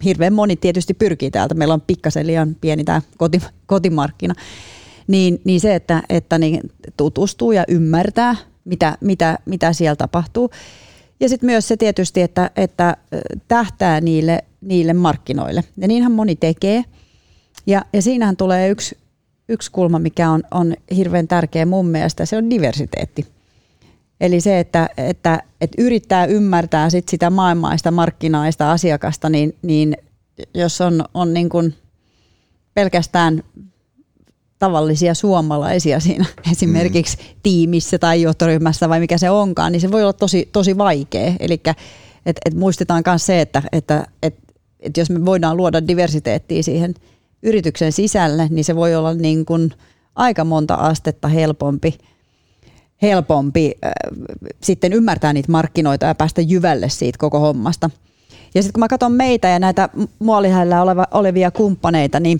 hirveän 0.03 0.33
moni 0.33 0.55
tietysti 0.55 0.93
pyrkii 0.93 1.31
täältä, 1.31 1.55
meillä 1.55 1.73
on 1.73 1.81
pikkasen 1.81 2.27
liian 2.27 2.55
pieni 2.61 2.83
tämä 2.83 3.01
koti, 3.17 3.41
kotimarkkina, 3.65 4.33
niin, 5.07 5.41
niin 5.43 5.59
se, 5.59 5.75
että, 5.75 6.03
että 6.09 6.37
niin 6.37 6.61
tutustuu 6.97 7.51
ja 7.51 7.63
ymmärtää, 7.67 8.35
mitä, 8.65 8.97
mitä, 9.01 9.39
mitä 9.45 9.73
siellä 9.73 9.95
tapahtuu. 9.95 10.49
Ja 11.19 11.29
sitten 11.29 11.47
myös 11.47 11.67
se 11.67 11.77
tietysti, 11.77 12.21
että, 12.21 12.51
että 12.55 12.97
tähtää 13.47 14.01
niille, 14.01 14.43
niille 14.61 14.93
markkinoille. 14.93 15.63
Ja 15.77 15.87
niinhän 15.87 16.11
moni 16.11 16.35
tekee. 16.35 16.83
Ja, 17.67 17.85
ja 17.93 18.01
siinähän 18.01 18.37
tulee 18.37 18.69
yksi, 18.69 18.97
yksi 19.49 19.71
kulma, 19.71 19.99
mikä 19.99 20.29
on, 20.29 20.43
on 20.51 20.73
hirveän 20.95 21.27
tärkeä 21.27 21.65
mun 21.65 21.87
mielestä, 21.87 22.25
se 22.25 22.37
on 22.37 22.49
diversiteetti. 22.49 23.38
Eli 24.21 24.41
se, 24.41 24.59
että, 24.59 24.89
että, 24.97 25.43
että 25.61 25.81
yrittää 25.81 26.25
ymmärtää 26.25 26.89
sit 26.89 27.09
sitä 27.09 27.29
maailmaista 27.29 27.91
markkinaista 27.91 28.71
asiakasta, 28.71 29.29
niin, 29.29 29.55
niin 29.61 29.97
jos 30.53 30.81
on, 30.81 31.05
on 31.13 31.33
niin 31.33 31.49
kuin 31.49 31.75
pelkästään 32.73 33.43
tavallisia 34.59 35.13
suomalaisia 35.13 35.99
siinä 35.99 36.25
esimerkiksi 36.51 37.17
mm. 37.17 37.39
tiimissä 37.43 37.99
tai 37.99 38.21
johtoryhmässä 38.21 38.89
vai 38.89 38.99
mikä 38.99 39.17
se 39.17 39.29
onkaan, 39.29 39.71
niin 39.71 39.81
se 39.81 39.91
voi 39.91 40.01
olla 40.01 40.13
tosi, 40.13 40.49
tosi 40.51 40.77
vaikea. 40.77 41.33
Eli 41.39 41.61
et, 42.25 42.37
et 42.45 42.53
muistetaan 42.53 43.03
myös 43.05 43.25
se, 43.25 43.41
että, 43.41 43.63
että 43.71 44.07
et, 44.23 44.35
et 44.79 44.97
jos 44.97 45.09
me 45.09 45.25
voidaan 45.25 45.57
luoda 45.57 45.87
diversiteettiä 45.87 46.63
siihen 46.63 46.93
yrityksen 47.43 47.91
sisälle, 47.91 48.47
niin 48.49 48.65
se 48.65 48.75
voi 48.75 48.95
olla 48.95 49.13
niin 49.13 49.45
kuin 49.45 49.73
aika 50.15 50.43
monta 50.43 50.75
astetta 50.75 51.27
helpompi, 51.27 51.97
helpompi 53.01 53.73
äh, 53.85 53.91
sitten 54.61 54.93
ymmärtää 54.93 55.33
niitä 55.33 55.51
markkinoita 55.51 56.05
ja 56.05 56.15
päästä 56.15 56.41
jyvälle 56.41 56.89
siitä 56.89 57.17
koko 57.17 57.39
hommasta. 57.39 57.89
Ja 58.55 58.61
sitten 58.61 58.73
kun 58.73 58.79
mä 58.79 58.87
katson 58.87 59.11
meitä 59.11 59.47
ja 59.47 59.59
näitä 59.59 59.89
muolihällä 60.19 60.81
oleva, 60.81 61.07
olevia 61.11 61.51
kumppaneita, 61.51 62.19
niin 62.19 62.39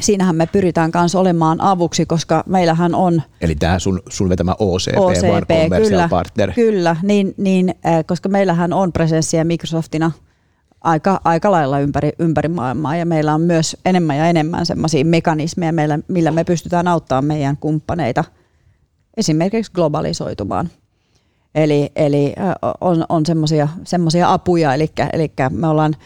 siinähän 0.00 0.36
me 0.36 0.46
pyritään 0.46 0.90
kanssa 0.90 1.20
olemaan 1.20 1.60
avuksi, 1.60 2.06
koska 2.06 2.44
meillähän 2.46 2.94
on 2.94 3.22
Eli 3.40 3.54
tämä 3.54 3.78
sun, 3.78 4.02
sun 4.08 4.28
vetämä 4.28 4.54
OCP, 4.58 4.96
OCP, 4.96 5.48
Commercial 5.48 5.88
kyllä, 5.88 6.08
Partner. 6.08 6.52
kyllä 6.52 6.96
niin, 7.02 7.34
niin, 7.36 7.74
äh, 7.86 8.04
koska 8.06 8.28
meillähän 8.28 8.72
on 8.72 8.92
presenssiä 8.92 9.44
Microsoftina 9.44 10.10
aika, 10.80 11.20
aika 11.24 11.50
lailla 11.50 11.78
ympäri, 11.78 12.12
ympäri 12.18 12.48
maailmaa 12.48 12.96
ja 12.96 13.06
meillä 13.06 13.34
on 13.34 13.40
myös 13.40 13.76
enemmän 13.84 14.16
ja 14.16 14.26
enemmän 14.26 14.66
semmoisia 14.66 15.04
mekanismeja, 15.04 15.72
meillä, 15.72 15.98
millä 16.08 16.30
me 16.30 16.44
pystytään 16.44 16.88
auttamaan 16.88 17.24
meidän 17.24 17.56
kumppaneita 17.56 18.24
esimerkiksi 19.18 19.72
globalisoitumaan. 19.72 20.70
Eli, 21.54 21.92
eli 21.96 22.34
on, 22.80 23.04
on 23.08 23.22
semmoisia 23.84 24.32
apuja, 24.32 24.74
eli, 24.74 24.90
eli 25.12 25.32
me 25.50 25.66
ollaan 25.66 25.96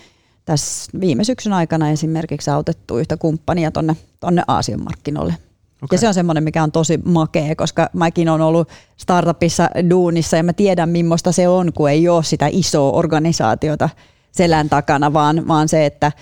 tässä 0.44 0.90
viime 1.01 1.25
syksyn 1.25 1.53
aikana 1.53 1.90
esimerkiksi 1.90 2.51
autettu 2.51 2.98
yhtä 2.98 3.16
kumppania 3.16 3.70
tonne, 3.70 3.96
tonne 4.20 4.42
Aasian 4.48 4.85
markkinoille. 4.85 5.35
Okay. 5.83 5.96
Ja 5.96 5.98
se 5.98 6.09
on 6.09 6.14
semmoinen, 6.14 6.44
mikä 6.44 6.62
on 6.62 6.72
tosi 6.72 7.01
makea, 7.05 7.57
koska 7.57 7.90
mäkin 7.92 8.29
olen 8.29 8.42
ollut 8.42 8.68
startupissa 8.96 9.70
duunissa 9.90 10.37
ja 10.37 10.42
mä 10.42 10.53
tiedän, 10.53 10.88
millaista 10.88 11.33
se 11.33 11.48
on, 11.48 11.72
kun 11.72 11.90
ei 11.90 12.09
ole 12.09 12.25
sitä 12.25 12.48
isoa 12.51 12.92
organisaatiota 12.92 13.88
selän 14.33 14.68
takana, 14.68 15.12
vaan, 15.12 15.48
vaan 15.48 15.68
se, 15.68 15.87
että, 15.87 16.12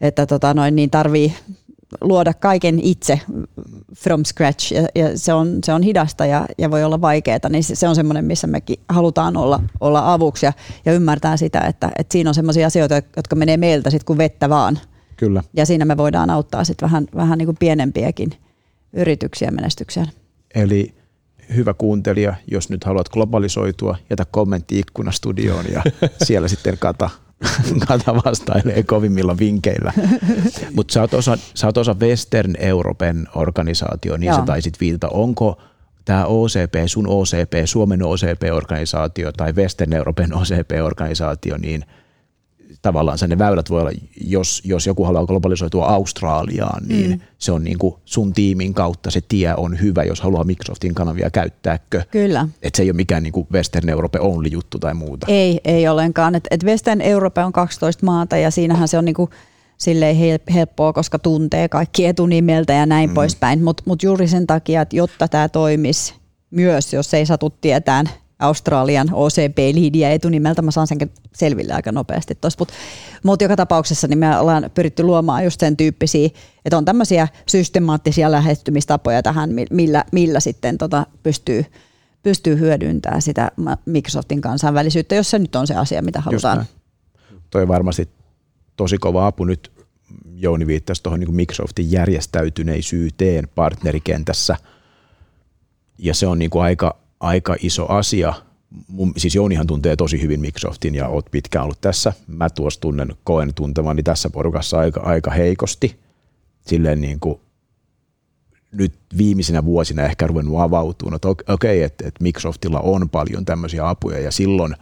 että 0.00 0.26
tota 0.26 0.54
noin, 0.54 0.76
niin 0.76 0.90
tarvii 0.90 1.34
luoda 2.00 2.34
kaiken 2.34 2.80
itse 2.82 3.20
from 3.96 4.24
scratch 4.24 4.72
ja, 4.72 4.86
ja 4.94 5.18
se, 5.18 5.32
on, 5.32 5.58
se 5.64 5.72
on 5.72 5.82
hidasta 5.82 6.26
ja, 6.26 6.46
ja 6.58 6.70
voi 6.70 6.84
olla 6.84 7.00
vaikeaa, 7.00 7.38
niin 7.48 7.64
se, 7.64 7.74
se 7.74 7.88
on 7.88 7.94
semmoinen, 7.94 8.24
missä 8.24 8.46
mekin 8.46 8.76
halutaan 8.88 9.36
olla, 9.36 9.60
olla 9.80 10.12
avuksi 10.12 10.46
ja, 10.46 10.52
ja 10.84 10.92
ymmärtää 10.92 11.36
sitä, 11.36 11.60
että, 11.60 11.90
että 11.98 12.12
siinä 12.12 12.30
on 12.30 12.34
semmoisia 12.34 12.66
asioita, 12.66 12.94
jotka 13.16 13.36
menee 13.36 13.56
meiltä 13.56 13.90
sitten 13.90 14.06
kuin 14.06 14.18
vettä 14.18 14.48
vaan. 14.48 14.78
Kyllä. 15.16 15.42
Ja 15.56 15.66
siinä 15.66 15.84
me 15.84 15.96
voidaan 15.96 16.30
auttaa 16.30 16.64
sitten 16.64 16.86
vähän, 16.86 17.06
vähän 17.16 17.38
niin 17.38 17.46
kuin 17.46 17.56
pienempiäkin 17.60 18.30
yrityksiä 18.92 19.50
menestykseen. 19.50 20.06
Eli 20.54 20.94
hyvä 21.56 21.74
kuuntelija, 21.74 22.34
jos 22.50 22.70
nyt 22.70 22.84
haluat 22.84 23.08
globalisoitua, 23.08 23.96
jätä 24.10 24.24
kommentti 24.30 24.78
ikkunastudioon 24.78 25.64
ja 25.72 25.82
siellä 26.26 26.48
sitten 26.48 26.78
kata, 26.78 27.10
kata 27.88 28.14
vastailee 28.14 28.82
kovimmilla 28.82 29.38
vinkeillä. 29.38 29.92
Mutta 30.76 30.92
sä, 30.92 31.00
oot 31.00 31.14
osa- 31.14 31.38
sä 31.54 31.66
oot 31.66 31.76
osa 31.76 31.96
Western 32.00 32.54
Europen 32.58 33.28
organisaatio, 33.34 34.16
niin 34.16 34.28
Joo. 34.28 34.36
sä 34.38 34.42
taisit 34.42 34.80
viitata. 34.80 35.08
Onko 35.08 35.60
tämä 36.04 36.24
OCP, 36.24 36.74
sun 36.86 37.06
OCP, 37.08 37.52
Suomen 37.64 38.02
OCP-organisaatio 38.02 39.32
tai 39.32 39.52
Western 39.52 39.92
Europen 39.92 40.34
OCP-organisaatio, 40.34 41.56
niin 41.58 41.84
tavallaan 42.84 43.18
ne 43.26 43.38
väylät 43.38 43.70
voi 43.70 43.80
olla, 43.80 43.90
jos, 44.24 44.62
jos 44.64 44.86
joku 44.86 45.04
haluaa 45.04 45.26
globalisoitua 45.26 45.86
Australiaan, 45.86 46.82
niin 46.88 47.10
mm. 47.10 47.20
se 47.38 47.52
on 47.52 47.64
niin 47.64 47.78
kuin 47.78 47.94
sun 48.04 48.32
tiimin 48.32 48.74
kautta 48.74 49.10
se 49.10 49.20
tie 49.28 49.54
on 49.56 49.80
hyvä, 49.80 50.02
jos 50.02 50.20
haluaa 50.20 50.44
Microsoftin 50.44 50.94
kanavia 50.94 51.30
käyttääkö. 51.30 52.02
Kyllä. 52.10 52.48
Että 52.62 52.76
se 52.76 52.82
ei 52.82 52.90
ole 52.90 52.96
mikään 52.96 53.22
niin 53.22 53.32
kuin 53.32 53.46
Western 53.52 53.88
Europe 53.88 54.20
only 54.20 54.48
juttu 54.48 54.78
tai 54.78 54.94
muuta. 54.94 55.26
Ei, 55.30 55.60
ei 55.64 55.88
ollenkaan. 55.88 56.34
Et, 56.34 56.44
et 56.50 56.64
Western 56.64 57.00
Europe 57.00 57.44
on 57.44 57.52
12 57.52 58.06
maata 58.06 58.36
ja 58.36 58.50
siinähän 58.50 58.88
se 58.88 58.98
on 58.98 59.04
niinku 59.04 59.30
silleen 59.78 60.16
hel- 60.16 60.52
helppoa, 60.54 60.92
koska 60.92 61.18
tuntee 61.18 61.68
kaikki 61.68 62.06
etunimeltä 62.06 62.72
ja 62.72 62.86
näin 62.86 63.10
mm. 63.10 63.14
poispäin. 63.14 63.64
Mutta 63.64 63.82
mut 63.86 64.02
juuri 64.02 64.28
sen 64.28 64.46
takia, 64.46 64.82
että 64.82 64.96
jotta 64.96 65.28
tämä 65.28 65.48
toimisi 65.48 66.14
myös, 66.50 66.92
jos 66.92 67.14
ei 67.14 67.26
satu 67.26 67.50
tietään 67.50 68.08
Australian 68.44 69.08
OCP-liidiä 69.12 70.10
etunimeltä, 70.10 70.62
mä 70.62 70.70
saan 70.70 70.86
sen 70.86 70.98
selville 71.34 71.72
aika 71.72 71.92
nopeasti 71.92 72.34
tuossa. 72.34 72.56
Mutta 72.58 72.74
mut 73.22 73.42
joka 73.42 73.56
tapauksessa 73.56 74.08
niin 74.08 74.18
me 74.18 74.38
ollaan 74.38 74.70
pyritty 74.74 75.02
luomaan 75.02 75.44
just 75.44 75.60
sen 75.60 75.76
tyyppisiä, 75.76 76.28
että 76.64 76.78
on 76.78 76.84
tämmöisiä 76.84 77.28
systemaattisia 77.46 78.30
lähestymistapoja 78.30 79.22
tähän, 79.22 79.50
mi- 79.50 79.66
millä, 79.70 80.04
millä 80.12 80.40
sitten 80.40 80.78
tota 80.78 81.06
pystyy 81.22 81.64
pystyy 82.24 82.58
hyödyntämään 82.58 83.22
sitä 83.22 83.50
Microsoftin 83.86 84.40
kansainvälisyyttä, 84.40 85.14
jos 85.14 85.30
se 85.30 85.38
nyt 85.38 85.56
on 85.56 85.66
se 85.66 85.74
asia, 85.74 86.02
mitä 86.02 86.20
halutaan. 86.20 86.64
Toi 87.50 87.68
varmasti 87.68 88.08
tosi 88.76 88.98
kova 88.98 89.26
apu 89.26 89.44
nyt. 89.44 89.72
Jouni 90.34 90.66
viittasi 90.66 91.02
tuohon 91.02 91.20
niin 91.20 91.34
Microsoftin 91.34 91.92
järjestäytyneisyyteen 91.92 93.48
partnerikentässä, 93.54 94.56
ja 95.98 96.14
se 96.14 96.26
on 96.26 96.38
niin 96.38 96.50
kuin 96.50 96.62
aika, 96.62 96.96
aika 97.24 97.56
iso 97.60 97.86
asia. 97.88 98.34
Mun, 98.88 99.12
siis 99.16 99.34
Jounihan 99.34 99.66
tuntee 99.66 99.96
tosi 99.96 100.22
hyvin 100.22 100.40
Microsoftin 100.40 100.94
ja 100.94 101.08
oot 101.08 101.26
pitkään 101.30 101.64
ollut 101.64 101.80
tässä. 101.80 102.12
Mä 102.26 102.50
tuossa 102.50 102.80
tunnen, 102.80 103.14
koen 103.24 103.54
tuntemani 103.54 104.02
tässä 104.02 104.30
porukassa 104.30 104.78
aika, 104.78 105.00
aika 105.00 105.30
heikosti. 105.30 106.00
Silleen 106.66 107.00
niin 107.00 107.20
kuin 107.20 107.40
nyt 108.72 108.94
viimeisinä 109.16 109.64
vuosina 109.64 110.02
ehkä 110.02 110.26
ruvennut 110.26 110.60
avautumaan, 110.60 111.16
että 111.16 111.28
okei, 111.28 111.44
okay, 111.48 111.82
että, 111.82 112.08
että 112.08 112.22
Microsoftilla 112.22 112.80
on 112.80 113.10
paljon 113.10 113.44
tämmöisiä 113.44 113.88
apuja 113.88 114.18
ja 114.20 114.30
silloin 114.30 114.76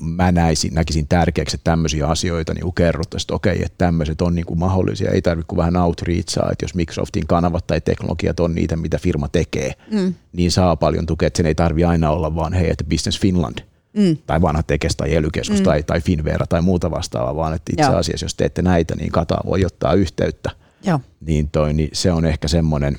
mä 0.00 0.32
näisin, 0.32 0.74
näkisin 0.74 1.08
tärkeäksi, 1.08 1.56
että 1.56 1.70
tämmöisiä 1.70 2.06
asioita 2.06 2.54
niin 2.54 2.74
kerrottaisiin, 2.74 3.24
että 3.24 3.34
okei, 3.34 3.62
että 3.62 3.78
tämmöiset 3.78 4.20
on 4.20 4.34
niin 4.34 4.46
kuin 4.46 4.58
mahdollisia, 4.58 5.10
ei 5.10 5.22
tarvitse 5.22 5.46
kuin 5.48 5.56
vähän 5.56 5.76
outreachaa, 5.76 6.48
että 6.52 6.64
jos 6.64 6.74
Microsoftin 6.74 7.26
kanavat 7.26 7.66
tai 7.66 7.80
teknologiat 7.80 8.40
on 8.40 8.54
niitä, 8.54 8.76
mitä 8.76 8.98
firma 8.98 9.28
tekee, 9.28 9.72
mm. 9.92 10.14
niin 10.32 10.50
saa 10.50 10.76
paljon 10.76 11.06
tukea, 11.06 11.26
että 11.26 11.36
sen 11.36 11.46
ei 11.46 11.54
tarvi 11.54 11.84
aina 11.84 12.10
olla 12.10 12.34
vaan 12.34 12.52
hei, 12.52 12.70
että 12.70 12.84
Business 12.84 13.20
Finland 13.20 13.58
mm. 13.96 14.16
tai 14.26 14.42
vanha 14.42 14.62
Tekes 14.62 14.96
tai 14.96 15.14
ely 15.14 15.28
mm. 15.50 15.62
tai, 15.62 15.82
tai 15.82 16.00
Finvera 16.00 16.46
tai 16.46 16.62
muuta 16.62 16.90
vastaavaa, 16.90 17.36
vaan 17.36 17.54
että 17.54 17.72
itse 17.72 17.96
asiassa 17.96 18.24
jos 18.24 18.34
teette 18.34 18.62
näitä, 18.62 18.96
niin 18.96 19.12
Kata 19.12 19.38
voi 19.46 19.64
ottaa 19.64 19.94
yhteyttä 19.94 20.50
Joo. 20.84 21.00
Niin, 21.20 21.50
toi, 21.50 21.72
niin 21.72 21.90
se 21.92 22.12
on 22.12 22.24
ehkä 22.24 22.48
semmoinen, 22.48 22.98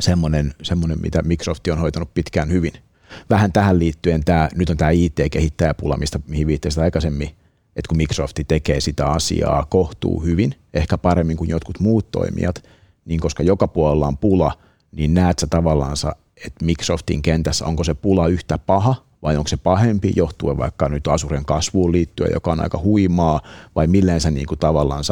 semmoinen, 0.00 0.54
semmoinen, 0.62 1.00
mitä 1.00 1.22
Microsoft 1.22 1.68
on 1.68 1.78
hoitanut 1.78 2.14
pitkään 2.14 2.50
hyvin. 2.50 2.72
Vähän 3.30 3.52
tähän 3.52 3.78
liittyen 3.78 4.24
tämä, 4.24 4.48
nyt 4.54 4.70
on 4.70 4.76
tämä 4.76 4.90
IT-kehittäjäpula, 4.90 5.96
mistä 5.96 6.20
mihin 6.26 6.46
viittasit 6.46 6.82
aikaisemmin, 6.82 7.28
että 7.76 7.88
kun 7.88 7.96
Microsoft 7.96 8.40
tekee 8.48 8.80
sitä 8.80 9.06
asiaa 9.06 9.66
kohtuu 9.68 10.20
hyvin, 10.20 10.54
ehkä 10.74 10.98
paremmin 10.98 11.36
kuin 11.36 11.50
jotkut 11.50 11.80
muut 11.80 12.10
toimijat, 12.10 12.62
niin 13.04 13.20
koska 13.20 13.42
joka 13.42 13.68
puolella 13.68 14.06
on 14.06 14.18
pula, 14.18 14.52
niin 14.92 15.14
näet 15.14 15.38
sä 15.38 15.46
tavallaan, 15.46 15.96
että 16.46 16.64
Microsoftin 16.64 17.22
kentässä 17.22 17.64
onko 17.64 17.84
se 17.84 17.94
pula 17.94 18.28
yhtä 18.28 18.58
paha 18.58 18.94
vai 19.22 19.36
onko 19.36 19.48
se 19.48 19.56
pahempi 19.56 20.12
johtuen 20.16 20.58
vaikka 20.58 20.88
nyt 20.88 21.06
Asuren 21.06 21.44
kasvuun 21.44 21.92
liittyen, 21.92 22.30
joka 22.34 22.52
on 22.52 22.60
aika 22.60 22.78
huimaa, 22.78 23.40
vai 23.76 23.86
milleen 23.86 24.20
sä 24.20 24.30
niin 24.30 24.46
kuin 24.46 24.58
tavallaan 24.58 25.04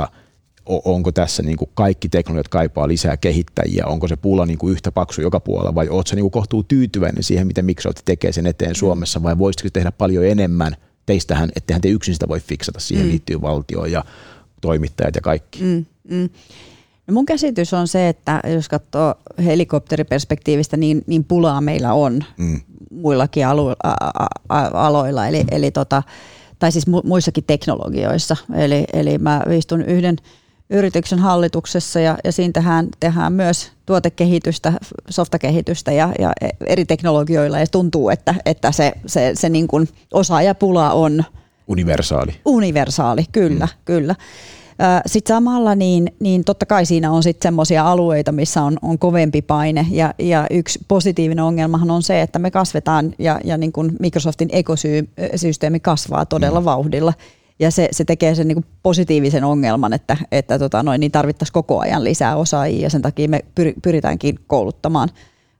onko 0.67 1.13
tässä 1.13 1.43
niin 1.43 1.57
kuin 1.57 1.71
kaikki 1.75 2.09
teknologiat 2.09 2.49
kaipaa 2.49 2.89
lisää 2.89 3.17
kehittäjiä, 3.17 3.87
onko 3.87 4.09
se 4.09 4.17
pulla 4.17 4.47
niin 4.47 4.59
kuin 4.59 4.73
yhtä 4.73 4.93
paksu 4.93 5.23
joka 5.23 5.41
puolella 5.41 5.75
vai 5.75 5.89
oletko 5.89 6.15
niin 6.15 6.23
kuin 6.23 6.31
kohtuu 6.31 6.63
tyytyväinen 6.63 7.23
siihen, 7.23 7.47
miten 7.47 7.65
Microsoft 7.65 8.05
tekee 8.05 8.33
sen 8.33 8.47
eteen 8.47 8.71
mm. 8.71 8.75
Suomessa 8.75 9.23
vai 9.23 9.39
voisitko 9.39 9.69
tehdä 9.73 9.93
paljon 9.93 10.25
enemmän 10.25 10.77
teistähän, 11.07 11.51
ettehän 11.57 11.81
te 11.81 11.89
yksin 11.89 12.15
sitä 12.15 12.29
voi 12.29 12.41
fiksata, 12.41 12.81
siihen 12.81 13.07
mm. 13.07 13.11
liittyy 13.11 13.41
valtio 13.41 13.85
ja 13.85 14.05
toimittajat 14.61 15.15
ja 15.15 15.21
kaikki. 15.21 15.63
Mm, 15.63 15.87
mm. 16.11 16.29
No 17.07 17.15
mun 17.15 17.27
käsitys 17.27 17.75
on 17.75 17.89
se, 17.89 18.09
että 18.09 18.41
jos 18.55 18.69
katsoo 18.69 19.15
helikopteriperspektiivistä, 19.45 20.77
niin, 20.77 21.03
niin 21.07 21.25
pulaa 21.25 21.61
meillä 21.61 21.93
on 21.93 22.25
mm. 22.37 22.61
muillakin 22.91 23.47
alu, 23.47 23.69
a, 23.69 23.95
a, 24.49 24.87
aloilla, 24.87 25.29
eli, 25.29 25.45
eli 25.51 25.71
tota, 25.71 26.03
tai 26.59 26.73
siis 26.73 26.87
muissakin 27.05 27.45
teknologioissa. 27.47 28.37
Eli, 28.55 28.85
eli 28.93 29.19
mä 29.19 29.43
istun 29.51 29.83
yhden 29.83 30.17
yrityksen 30.71 31.19
hallituksessa 31.19 32.01
ja, 32.01 32.19
ja 32.25 32.33
siinä 32.33 32.53
tehdään, 32.53 32.89
tehdään 33.01 33.33
myös 33.33 33.73
tuotekehitystä, 33.87 34.73
softakehitystä 35.11 35.93
ja, 35.93 36.13
ja 36.19 36.33
eri 36.67 36.85
teknologioilla 36.85 37.59
ja 37.59 37.67
tuntuu, 37.67 38.11
että, 38.11 38.35
että 38.47 38.73
se, 38.73 38.93
se, 39.07 39.31
se 39.35 39.49
niin 39.49 39.69
kuin 39.69 39.89
osaajapula 40.13 40.93
on 40.93 41.25
universaali. 41.69 42.35
Universaali, 42.45 43.25
kyllä, 43.33 43.65
mm. 43.67 43.79
kyllä. 43.85 44.15
Sitten 45.07 45.35
samalla 45.35 45.75
niin, 45.75 46.15
niin 46.21 46.45
totta 46.45 46.67
kai 46.67 46.87
siinä 46.87 47.11
on 47.11 47.23
sitten 47.23 47.49
semmoisia 47.49 47.91
alueita, 47.91 48.33
missä 48.33 48.63
on, 48.63 48.79
on 48.83 48.99
kovempi 48.99 49.43
paine 49.43 49.87
ja, 49.91 50.15
ja 50.19 50.47
yksi 50.51 50.79
positiivinen 50.89 51.45
ongelmahan 51.45 51.91
on 51.91 52.03
se, 52.03 52.23
että 52.23 52.39
me 52.39 52.51
kasvetaan 52.51 53.15
ja, 53.19 53.41
ja 53.45 53.57
niin 53.57 53.73
kuin 53.73 53.93
Microsoftin 54.01 54.49
ekosysteemi 54.53 55.81
kasvaa 55.81 56.27
todella 56.27 56.61
mm. 56.61 56.65
vauhdilla 56.65 57.13
ja 57.59 57.71
se, 57.71 57.89
se 57.91 58.05
tekee 58.05 58.35
sen 58.35 58.49
niin 58.49 58.65
positiivisen 58.83 59.45
ongelman, 59.45 59.93
että, 59.93 60.17
että 60.33 60.59
tota 60.59 60.83
noin, 60.83 61.01
niin 61.01 61.13
tarvittaisiin 61.13 61.53
koko 61.53 61.81
ajan 61.81 62.05
lisää 62.05 62.37
osaajia 62.37 62.83
ja 62.83 62.91
sen 62.91 63.03
takia 63.03 63.29
me 63.29 63.45
pyritäänkin 63.83 64.39
kouluttamaan 64.47 65.09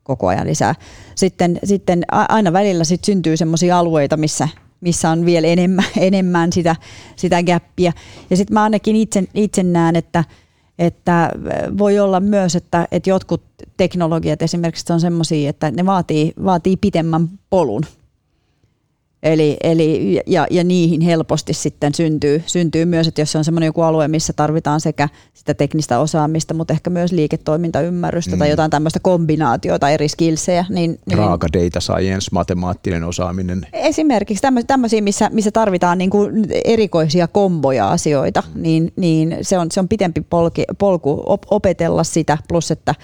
koko 0.03 0.27
ajan 0.27 0.47
lisää. 0.47 0.75
Sitten, 1.15 1.59
sitten 1.65 2.03
aina 2.11 2.53
välillä 2.53 2.85
sit 2.85 3.05
syntyy 3.05 3.37
sellaisia 3.37 3.79
alueita, 3.79 4.17
missä, 4.17 4.49
missä 4.81 5.11
on 5.11 5.25
vielä 5.25 5.47
enemmän, 5.47 5.85
enemmän 5.97 6.53
sitä, 6.53 6.77
sitä 7.17 7.43
gäppiä. 7.43 7.93
Ja 8.31 8.37
sitten 8.37 8.55
mä 8.55 8.63
ainakin 8.63 8.97
itse, 8.97 9.25
itse 9.35 9.63
näen, 9.63 9.97
että, 9.97 10.25
että 10.79 11.31
voi 11.79 11.99
olla 11.99 12.21
myös, 12.21 12.57
että, 12.57 12.89
että 12.93 13.11
jotkut 13.11 13.43
teknologiat 13.77 14.43
esimerkiksi 14.43 14.93
on 14.93 15.01
semmoisia, 15.01 15.51
että 15.51 15.71
ne 15.71 15.87
vaatii, 15.87 16.33
vaatii 16.45 16.77
pitemmän 16.77 17.29
polun 17.51 17.83
Eli, 19.27 19.57
eli, 19.63 20.21
ja, 20.27 20.47
ja 20.51 20.65
niihin 20.65 21.01
helposti 21.01 21.53
sitten 21.53 21.95
syntyy, 21.95 22.43
syntyy 22.47 22.85
myös, 22.85 23.09
että 23.09 23.21
jos 23.21 23.33
se 23.33 23.39
on 23.39 23.45
semmoinen 23.45 23.67
joku 23.67 23.83
alue, 23.83 24.09
missä 24.09 24.33
tarvitaan 24.33 24.81
sekä 24.81 25.09
sitä 25.35 25.55
teknistä 25.55 25.99
osaamista, 25.99 26.55
mutta 26.55 26.75
ehkä 26.75 26.91
myös 26.91 27.13
liiketoimintaymmärrystä 27.13 28.37
mm. 28.37 28.39
tai 28.39 28.51
jotain 28.51 28.71
tämmöistä 28.71 29.01
kombinaatiota 29.01 29.91
eri 29.91 30.09
skillsejä. 30.09 30.65
Niin, 30.69 30.99
niin, 31.07 31.19
Raaka 31.19 31.47
data 31.53 31.81
science, 31.81 32.29
matemaattinen 32.33 33.05
osaaminen. 33.05 33.67
Esimerkiksi 33.73 34.47
tämmöisiä, 34.67 35.03
missä, 35.03 35.31
missä 35.33 35.51
tarvitaan 35.51 35.99
niin 35.99 36.11
kuin 36.11 36.47
erikoisia 36.65 37.29
komboja 37.29 37.91
asioita, 37.91 38.43
mm. 38.55 38.63
niin, 38.63 38.93
niin 38.97 39.37
se, 39.43 39.59
on, 39.59 39.67
se 39.71 39.81
on 39.81 39.89
pitempi 39.89 40.21
polki, 40.21 40.65
polku 40.79 41.23
opetella 41.51 42.05
sitä, 42.05 42.39
plus 42.49 42.71
että, 42.71 42.95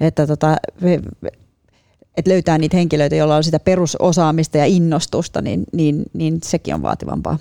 että 0.00 0.26
tota, 0.26 0.56
että 2.20 2.30
löytää 2.30 2.58
niitä 2.58 2.76
henkilöitä, 2.76 3.16
joilla 3.16 3.36
on 3.36 3.44
sitä 3.44 3.58
perusosaamista 3.58 4.58
ja 4.58 4.66
innostusta, 4.66 5.40
niin, 5.42 5.64
niin, 5.72 6.02
niin 6.12 6.38
sekin 6.44 6.74
on 6.74 6.82
vaativampaa. 6.82 7.38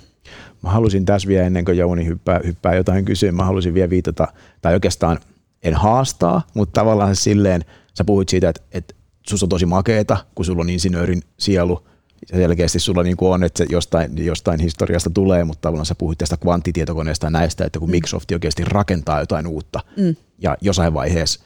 Mä 0.63 0.69
halusin 0.69 1.05
tässä 1.05 1.27
vielä 1.27 1.45
ennen 1.45 1.65
kuin 1.65 1.77
Jouni 1.77 2.05
hyppää, 2.05 2.39
hyppää 2.45 2.75
jotain 2.75 3.05
kysyä, 3.05 3.31
mä 3.31 3.45
halusin 3.45 3.73
vielä 3.73 3.89
viitata, 3.89 4.27
tai 4.61 4.73
oikeastaan 4.73 5.19
en 5.63 5.73
haastaa, 5.73 6.41
mutta 6.53 6.79
tavallaan 6.79 7.15
silleen, 7.15 7.65
sä 7.97 8.03
puhuit 8.03 8.29
siitä, 8.29 8.49
että, 8.49 8.61
että 8.71 8.95
susta 9.29 9.45
on 9.45 9.49
tosi 9.49 9.65
makeeta, 9.65 10.17
kun 10.35 10.45
sulla 10.45 10.61
on 10.61 10.69
insinöörin 10.69 11.21
sielu, 11.37 11.85
ja 12.31 12.37
selkeästi 12.37 12.79
sulla 12.79 13.03
niin 13.03 13.17
on, 13.21 13.43
että 13.43 13.57
se 13.57 13.65
jostain, 13.69 14.25
jostain 14.25 14.59
historiasta 14.59 15.09
tulee, 15.09 15.43
mutta 15.43 15.61
tavallaan 15.61 15.85
sä 15.85 15.95
puhuit 15.95 16.17
tästä 16.17 16.37
kvanttitietokoneesta 16.37 17.25
ja 17.25 17.29
näistä, 17.29 17.65
että 17.65 17.79
kun 17.79 17.89
mm. 17.89 17.91
Microsoft 17.91 18.31
oikeasti 18.31 18.63
rakentaa 18.65 19.19
jotain 19.19 19.47
uutta, 19.47 19.79
mm. 19.97 20.15
ja 20.41 20.57
jossain 20.61 20.93
vaiheessa 20.93 21.39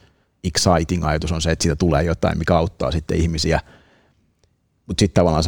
exciting 0.44 1.06
ajatus 1.06 1.32
on 1.32 1.42
se, 1.42 1.52
että 1.52 1.64
siitä 1.64 1.76
tulee 1.76 2.04
jotain, 2.04 2.38
mikä 2.38 2.58
auttaa 2.58 2.92
sitten 2.92 3.18
ihmisiä. 3.18 3.60
Mutta 4.88 5.02
sitten 5.02 5.22
tavallaan 5.22 5.44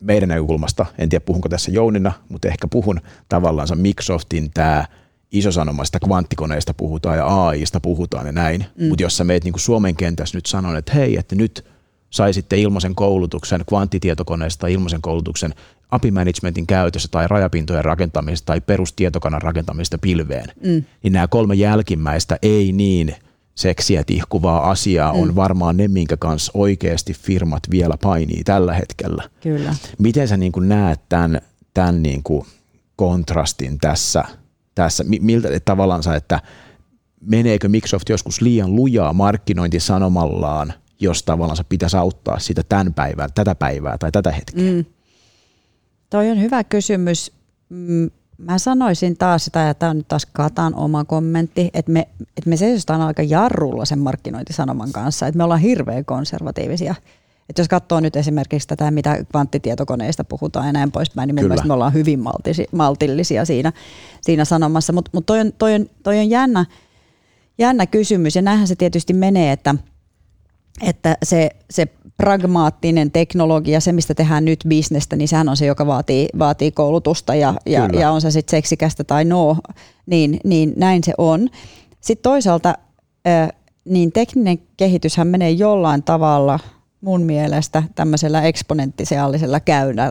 meidän 0.00 0.28
näkökulmasta, 0.28 0.86
en 0.98 1.08
tiedä 1.08 1.24
puhunko 1.24 1.48
tässä 1.48 1.70
Jounina, 1.70 2.12
mutta 2.28 2.48
ehkä 2.48 2.68
puhun 2.68 3.00
tavallaan 3.28 3.68
Microsoftin 3.74 4.50
tämä 4.54 4.84
isosanomasta 5.32 5.98
kvanttikoneista 6.00 6.74
puhutaan 6.74 7.16
ja 7.16 7.26
AIista 7.26 7.80
puhutaan 7.80 8.26
ja 8.26 8.32
näin. 8.32 8.66
Mm. 8.78 8.88
Mutta 8.88 9.02
jos 9.02 9.16
sä 9.16 9.24
meet 9.24 9.44
niin 9.44 9.54
Suomen 9.56 9.96
kentässä 9.96 10.38
nyt 10.38 10.46
sanon, 10.46 10.76
että 10.76 10.92
hei, 10.92 11.16
että 11.16 11.34
nyt 11.34 11.64
saisitte 12.10 12.58
ilmaisen 12.58 12.94
koulutuksen 12.94 13.64
kvanttitietokoneesta 13.68 14.60
tai 14.60 14.72
ilmaisen 14.72 15.02
koulutuksen 15.02 15.54
API 15.90 16.10
managementin 16.10 16.66
käytössä 16.66 17.08
tai 17.10 17.28
rajapintojen 17.28 17.84
rakentamista 17.84 18.46
tai 18.46 18.60
perustietokannan 18.60 19.42
rakentamista 19.42 19.98
pilveen, 19.98 20.48
mm. 20.64 20.84
niin 21.02 21.12
nämä 21.12 21.28
kolme 21.28 21.54
jälkimmäistä 21.54 22.38
ei 22.42 22.72
niin– 22.72 23.14
seksiä 23.54 24.04
tihkuvaa 24.04 24.70
asiaa 24.70 25.12
mm. 25.12 25.20
on 25.20 25.36
varmaan 25.36 25.76
ne, 25.76 25.88
minkä 25.88 26.16
kanssa 26.16 26.52
oikeasti 26.54 27.14
firmat 27.14 27.62
vielä 27.70 27.94
painii 28.02 28.44
tällä 28.44 28.74
hetkellä. 28.74 29.22
Kyllä. 29.40 29.74
Miten 29.98 30.28
sä 30.28 30.36
niin 30.36 30.52
kuin 30.52 30.68
näet 30.68 31.00
tämän, 31.08 31.40
tämän 31.74 32.02
niin 32.02 32.22
kuin 32.22 32.46
kontrastin 32.96 33.78
tässä, 33.78 34.24
tässä? 34.74 35.04
miltä 35.20 35.48
tavallaan 35.64 36.02
että 36.16 36.40
meneekö 37.20 37.68
Microsoft 37.68 38.08
joskus 38.08 38.40
liian 38.40 38.76
lujaa 38.76 39.12
markkinointisanomallaan, 39.12 40.72
jos 41.00 41.22
tavallaan 41.22 41.64
pitäisi 41.68 41.96
auttaa 41.96 42.38
sitä 42.38 42.62
tämän 42.68 42.94
päivää, 42.94 43.28
tätä 43.34 43.54
päivää 43.54 43.98
tai 43.98 44.12
tätä 44.12 44.32
hetkeä? 44.32 44.72
Mm. 44.72 44.84
Toi 46.10 46.30
on 46.30 46.40
hyvä 46.40 46.64
kysymys. 46.64 47.32
Mm, 47.68 48.10
Mä 48.40 48.58
sanoisin 48.58 49.16
taas 49.16 49.44
sitä, 49.44 49.58
ja 49.60 49.74
tämä 49.74 49.90
on 49.90 49.96
nyt 49.96 50.08
taas 50.08 50.26
Katan 50.32 50.74
oma 50.74 51.04
kommentti, 51.04 51.70
että 51.74 51.92
me, 51.92 52.08
että 52.20 52.50
me 52.50 52.56
seisotaan 52.56 53.00
aika 53.00 53.22
jarrulla 53.22 53.84
sen 53.84 53.98
markkinointisanoman 53.98 54.92
kanssa, 54.92 55.26
että 55.26 55.38
me 55.38 55.44
ollaan 55.44 55.60
hirveän 55.60 56.04
konservatiivisia. 56.04 56.94
Että 57.48 57.60
jos 57.60 57.68
katsoo 57.68 58.00
nyt 58.00 58.16
esimerkiksi 58.16 58.68
tätä, 58.68 58.90
mitä 58.90 59.24
kvanttitietokoneista 59.30 60.24
puhutaan 60.24 60.66
ja 60.66 60.72
näin 60.72 60.92
poispäin, 60.92 61.26
niin 61.26 61.34
mun 61.34 61.40
Kyllä. 61.40 61.48
mielestä 61.48 61.68
me 61.68 61.74
ollaan 61.74 61.92
hyvin 61.92 62.20
maltisi, 62.20 62.66
maltillisia 62.72 63.44
siinä, 63.44 63.72
siinä 64.20 64.44
sanomassa. 64.44 64.92
Mutta 64.92 65.10
mut 65.14 65.26
toi, 65.26 65.40
on, 65.40 65.52
toi, 65.58 65.74
on, 65.74 65.86
toi 66.02 66.18
on 66.18 66.30
jännä, 66.30 66.66
jännä 67.58 67.86
kysymys, 67.86 68.36
ja 68.36 68.42
näinhän 68.42 68.68
se 68.68 68.76
tietysti 68.76 69.12
menee, 69.12 69.52
että, 69.52 69.74
että 70.82 71.16
se, 71.22 71.50
se 71.70 71.86
pragmaattinen 72.16 73.10
teknologia, 73.10 73.80
se 73.80 73.92
mistä 73.92 74.14
tehdään 74.14 74.44
nyt 74.44 74.60
bisnestä, 74.68 75.16
niin 75.16 75.28
sehän 75.28 75.48
on 75.48 75.56
se, 75.56 75.66
joka 75.66 75.86
vaatii, 75.86 76.28
vaatii 76.38 76.72
koulutusta 76.72 77.34
ja, 77.34 77.54
ja, 77.66 77.88
ja 77.92 78.10
on 78.10 78.20
se 78.20 78.30
sitten 78.30 78.50
seksikästä 78.50 79.04
tai 79.04 79.24
no, 79.24 79.56
niin, 80.06 80.40
niin 80.44 80.72
näin 80.76 81.04
se 81.04 81.12
on. 81.18 81.48
Sitten 82.00 82.22
toisaalta 82.22 82.74
niin 83.84 84.12
tekninen 84.12 84.58
kehityshän 84.76 85.26
menee 85.26 85.50
jollain 85.50 86.02
tavalla 86.02 86.58
mun 87.00 87.22
mielestä 87.22 87.82
tämmöisellä 87.94 88.42
eksponenttiaalisella 88.42 89.60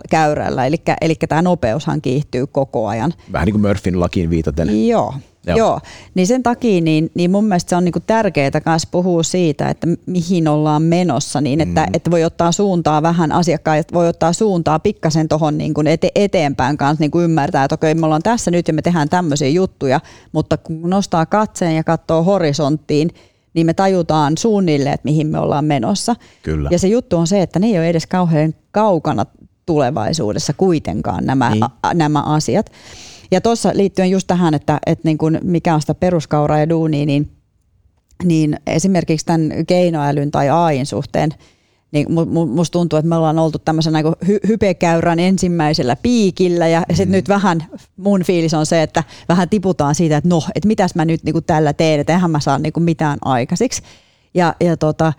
käyrällä, 0.09 0.65
eli, 0.65 0.81
eli 1.01 1.15
tämä 1.29 1.41
nopeushan 1.41 2.01
kiihtyy 2.01 2.47
koko 2.47 2.87
ajan. 2.87 3.13
Vähän 3.31 3.45
niin 3.45 3.53
kuin 3.53 3.61
Murphyn 3.61 3.99
lakiin 3.99 4.29
viitaten. 4.29 4.87
Joo, 4.87 5.13
Joo. 5.45 5.57
Joo, 5.57 5.79
niin 6.15 6.27
sen 6.27 6.43
takia 6.43 6.81
niin, 6.81 7.11
niin 7.13 7.31
mun 7.31 7.45
mielestä 7.45 7.69
se 7.69 7.75
on 7.75 7.85
niinku 7.85 7.99
tärkeää 7.99 8.61
myös 8.65 8.87
puhua 8.91 9.23
siitä, 9.23 9.69
että 9.69 9.87
mihin 10.05 10.47
ollaan 10.47 10.81
menossa, 10.81 11.41
niin 11.41 11.61
että, 11.61 11.81
mm. 11.81 11.93
että 11.93 12.11
voi 12.11 12.23
ottaa 12.23 12.51
suuntaa 12.51 13.01
vähän 13.01 13.31
asiakkaat, 13.31 13.93
voi 13.93 14.07
ottaa 14.07 14.33
suuntaa 14.33 14.79
pikkasen 14.79 15.27
tuohon 15.27 15.57
niinku 15.57 15.81
ete, 15.85 16.11
eteenpäin 16.15 16.77
kanssa 16.77 17.01
niinku 17.03 17.19
ymmärtää, 17.19 17.63
että 17.63 17.75
okei 17.75 17.95
me 17.95 18.05
ollaan 18.05 18.23
tässä 18.23 18.51
nyt 18.51 18.67
ja 18.67 18.73
me 18.73 18.81
tehdään 18.81 19.09
tämmöisiä 19.09 19.49
juttuja, 19.49 19.99
mutta 20.31 20.57
kun 20.57 20.89
nostaa 20.89 21.25
katseen 21.25 21.75
ja 21.75 21.83
katsoo 21.83 22.23
horisonttiin, 22.23 23.09
niin 23.53 23.65
me 23.65 23.73
tajutaan 23.73 24.37
suunnilleen, 24.37 24.93
että 24.93 25.05
mihin 25.05 25.27
me 25.27 25.39
ollaan 25.39 25.65
menossa. 25.65 26.15
Kyllä. 26.43 26.69
Ja 26.71 26.79
se 26.79 26.87
juttu 26.87 27.17
on 27.17 27.27
se, 27.27 27.41
että 27.41 27.59
ne 27.59 27.67
ei 27.67 27.77
ole 27.77 27.89
edes 27.89 28.07
kauhean 28.07 28.53
kaukana 28.71 29.25
tulevaisuudessa 29.65 30.53
kuitenkaan 30.53 31.25
nämä, 31.25 31.49
niin. 31.49 31.63
a, 31.83 31.93
nämä 31.93 32.21
asiat. 32.21 32.71
Ja 33.31 33.41
tuossa 33.41 33.71
liittyen 33.73 34.11
just 34.11 34.27
tähän, 34.27 34.53
että, 34.53 34.79
että 34.85 35.07
niin 35.07 35.17
kuin 35.17 35.39
mikä 35.43 35.73
on 35.73 35.81
sitä 35.81 35.95
peruskauraa 35.95 36.59
ja 36.59 36.69
duunia, 36.69 37.05
niin, 37.05 37.31
niin 38.23 38.59
esimerkiksi 38.67 39.25
tämän 39.25 39.51
keinoälyn 39.67 40.31
tai 40.31 40.49
AIin 40.49 40.85
suhteen, 40.85 41.31
niin 41.91 42.07
musta 42.53 42.71
tuntuu, 42.71 42.99
että 42.99 43.09
me 43.09 43.15
ollaan 43.15 43.39
oltu 43.39 43.59
tämmöisen 43.59 43.93
niin 43.93 44.05
hy- 44.05 44.47
hypekäyrän 44.47 45.19
ensimmäisellä 45.19 45.95
piikillä 45.95 46.67
ja 46.67 46.79
mm. 46.89 46.95
sitten 46.95 47.11
nyt 47.11 47.29
vähän 47.29 47.63
mun 47.97 48.23
fiilis 48.23 48.53
on 48.53 48.65
se, 48.65 48.83
että 48.83 49.03
vähän 49.29 49.49
tiputaan 49.49 49.95
siitä, 49.95 50.17
että 50.17 50.29
no, 50.29 50.43
että 50.55 50.67
mitäs 50.67 50.95
mä 50.95 51.05
nyt 51.05 51.23
niin 51.23 51.33
kuin 51.33 51.45
tällä 51.45 51.73
teen, 51.73 51.99
että 51.99 52.13
eihän 52.13 52.31
mä 52.31 52.39
saa 52.39 52.59
niin 52.59 52.73
kuin 52.73 52.83
mitään 52.83 53.17
aikaisiksi. 53.25 53.81
Ja, 54.33 54.55
ja 54.59 54.77
tota, 54.77 55.13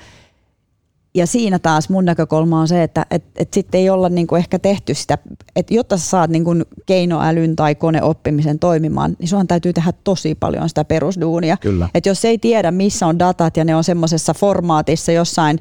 ja 1.15 1.27
siinä 1.27 1.59
taas 1.59 1.89
mun 1.89 2.05
näkökulma 2.05 2.61
on 2.61 2.69
se, 2.69 2.83
että 2.83 3.07
et, 3.11 3.25
et 3.37 3.55
sitten 3.55 3.81
ei 3.81 3.91
olla 3.91 4.09
niinku 4.09 4.37
ehkä 4.37 4.59
tehty 4.59 4.95
sitä, 4.95 5.19
että 5.57 5.75
jotta 5.75 5.99
sä 5.99 6.05
saat 6.05 6.31
niinku 6.31 6.51
keinoälyn 6.87 7.57
tai 7.57 7.75
koneoppimisen 7.75 8.59
toimimaan, 8.59 9.17
niin 9.19 9.29
sun 9.29 9.47
täytyy 9.47 9.73
tehdä 9.73 9.93
tosi 10.05 10.35
paljon 10.35 10.69
sitä 10.69 10.85
perusduunia. 10.85 11.57
Kyllä. 11.57 11.89
Et 11.95 12.07
jos 12.07 12.25
ei 12.25 12.39
tiedä, 12.39 12.71
missä 12.71 13.07
on 13.07 13.19
datat 13.19 13.57
ja 13.57 13.65
ne 13.65 13.77
on 13.77 13.85
semmoisessa 13.85 14.35
formaatissa 14.35 15.13
jossain 15.13 15.59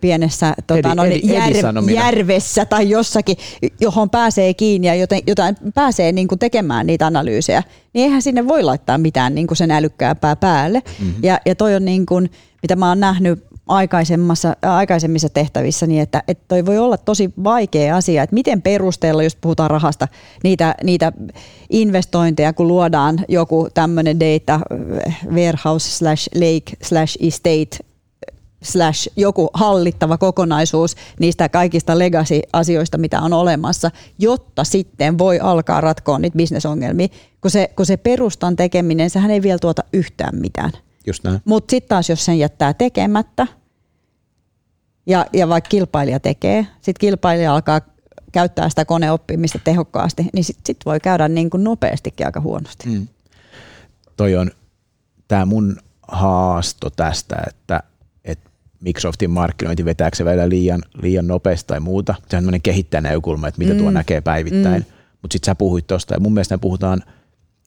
pienessä 0.00 0.54
tota, 0.66 0.94
no, 0.94 1.04
edi, 1.04 1.20
jär, 1.24 1.52
järvessä 1.94 2.64
tai 2.64 2.90
jossakin, 2.90 3.36
johon 3.80 4.10
pääsee 4.10 4.54
kiinni 4.54 4.88
ja 4.88 4.94
joten, 4.94 5.20
jotain 5.26 5.56
pääsee 5.74 6.12
niin 6.12 6.28
kuin 6.28 6.38
tekemään 6.38 6.86
niitä 6.86 7.06
analyysejä, 7.06 7.62
niin 7.92 8.04
eihän 8.04 8.22
sinne 8.22 8.48
voi 8.48 8.62
laittaa 8.62 8.98
mitään 8.98 9.34
niin 9.34 9.46
kuin 9.46 9.56
sen 9.56 9.70
älykkäämpää 9.70 10.36
päälle. 10.36 10.82
Mm-hmm. 10.98 11.22
Ja, 11.22 11.40
ja 11.46 11.54
toi 11.54 11.74
on 11.74 11.84
niin 11.84 12.06
kuin, 12.06 12.30
mitä 12.62 12.76
mä 12.76 12.88
oon 12.88 13.00
nähnyt 13.00 13.49
aikaisemmassa, 13.70 14.56
aikaisemmissa 14.62 15.28
tehtävissä, 15.28 15.86
niin 15.86 16.02
että, 16.02 16.22
että 16.28 16.44
toi 16.48 16.66
voi 16.66 16.78
olla 16.78 16.96
tosi 16.96 17.30
vaikea 17.44 17.96
asia, 17.96 18.22
että 18.22 18.34
miten 18.34 18.62
perustella, 18.62 19.22
jos 19.22 19.36
puhutaan 19.36 19.70
rahasta, 19.70 20.08
niitä, 20.44 20.74
niitä 20.84 21.12
investointeja, 21.70 22.52
kun 22.52 22.68
luodaan 22.68 23.24
joku 23.28 23.68
tämmöinen 23.74 24.20
data 24.20 24.60
warehouse 25.30 25.90
slash 25.90 26.28
lake 26.34 26.76
slash 26.82 27.16
estate 27.20 27.90
slash 28.62 29.08
joku 29.16 29.50
hallittava 29.54 30.18
kokonaisuus 30.18 30.96
niistä 31.20 31.48
kaikista 31.48 31.98
legacy-asioista, 31.98 32.98
mitä 32.98 33.20
on 33.20 33.32
olemassa, 33.32 33.90
jotta 34.18 34.64
sitten 34.64 35.18
voi 35.18 35.40
alkaa 35.40 35.80
ratkoa 35.80 36.18
niitä 36.18 36.36
bisnesongelmia, 36.36 37.08
kun 37.40 37.50
se, 37.50 37.70
kun 37.76 37.86
se 37.86 37.96
perustan 37.96 38.56
tekeminen, 38.56 39.10
sehän 39.10 39.30
ei 39.30 39.42
vielä 39.42 39.58
tuota 39.58 39.84
yhtään 39.92 40.36
mitään. 40.36 40.72
Mutta 41.44 41.70
sitten 41.70 41.88
taas, 41.88 42.08
jos 42.10 42.24
sen 42.24 42.38
jättää 42.38 42.74
tekemättä, 42.74 43.46
ja, 45.06 45.26
ja 45.32 45.48
vaikka 45.48 45.68
kilpailija 45.68 46.20
tekee, 46.20 46.66
sitten 46.74 47.00
kilpailija 47.00 47.54
alkaa 47.54 47.80
käyttää 48.32 48.68
sitä 48.68 48.84
koneoppimista 48.84 49.58
tehokkaasti, 49.64 50.26
niin 50.32 50.44
sitten 50.44 50.62
sit 50.66 50.86
voi 50.86 51.00
käydä 51.00 51.28
niin 51.28 51.50
kuin 51.50 51.64
nopeastikin 51.64 52.26
aika 52.26 52.40
huonosti. 52.40 52.88
Mm. 52.88 53.08
Toi 54.16 54.36
on 54.36 54.50
tämä 55.28 55.46
mun 55.46 55.76
haasto 56.08 56.90
tästä, 56.90 57.36
että, 57.46 57.82
Microsoftin 58.80 59.30
markkinointi 59.30 59.84
vetääkö 59.84 60.16
se 60.16 60.24
välillä 60.24 60.48
liian, 60.48 60.82
liian 61.02 61.26
nopeasti 61.26 61.66
tai 61.66 61.80
muuta. 61.80 62.14
Se 62.18 62.18
on 62.22 62.28
tämmöinen 62.30 62.62
kehittäjänäkökulma, 62.62 63.48
että 63.48 63.58
mitä 63.58 63.72
mm. 63.72 63.78
tuo 63.78 63.90
näkee 63.90 64.20
päivittäin. 64.20 64.82
Mm. 64.82 64.92
Mutta 65.22 65.32
sitten 65.32 65.46
sä 65.46 65.54
puhuit 65.54 65.86
tuosta, 65.86 66.14
ja 66.14 66.20
mun 66.20 66.34
mielestä 66.34 66.58
puhutaan– 66.58 67.02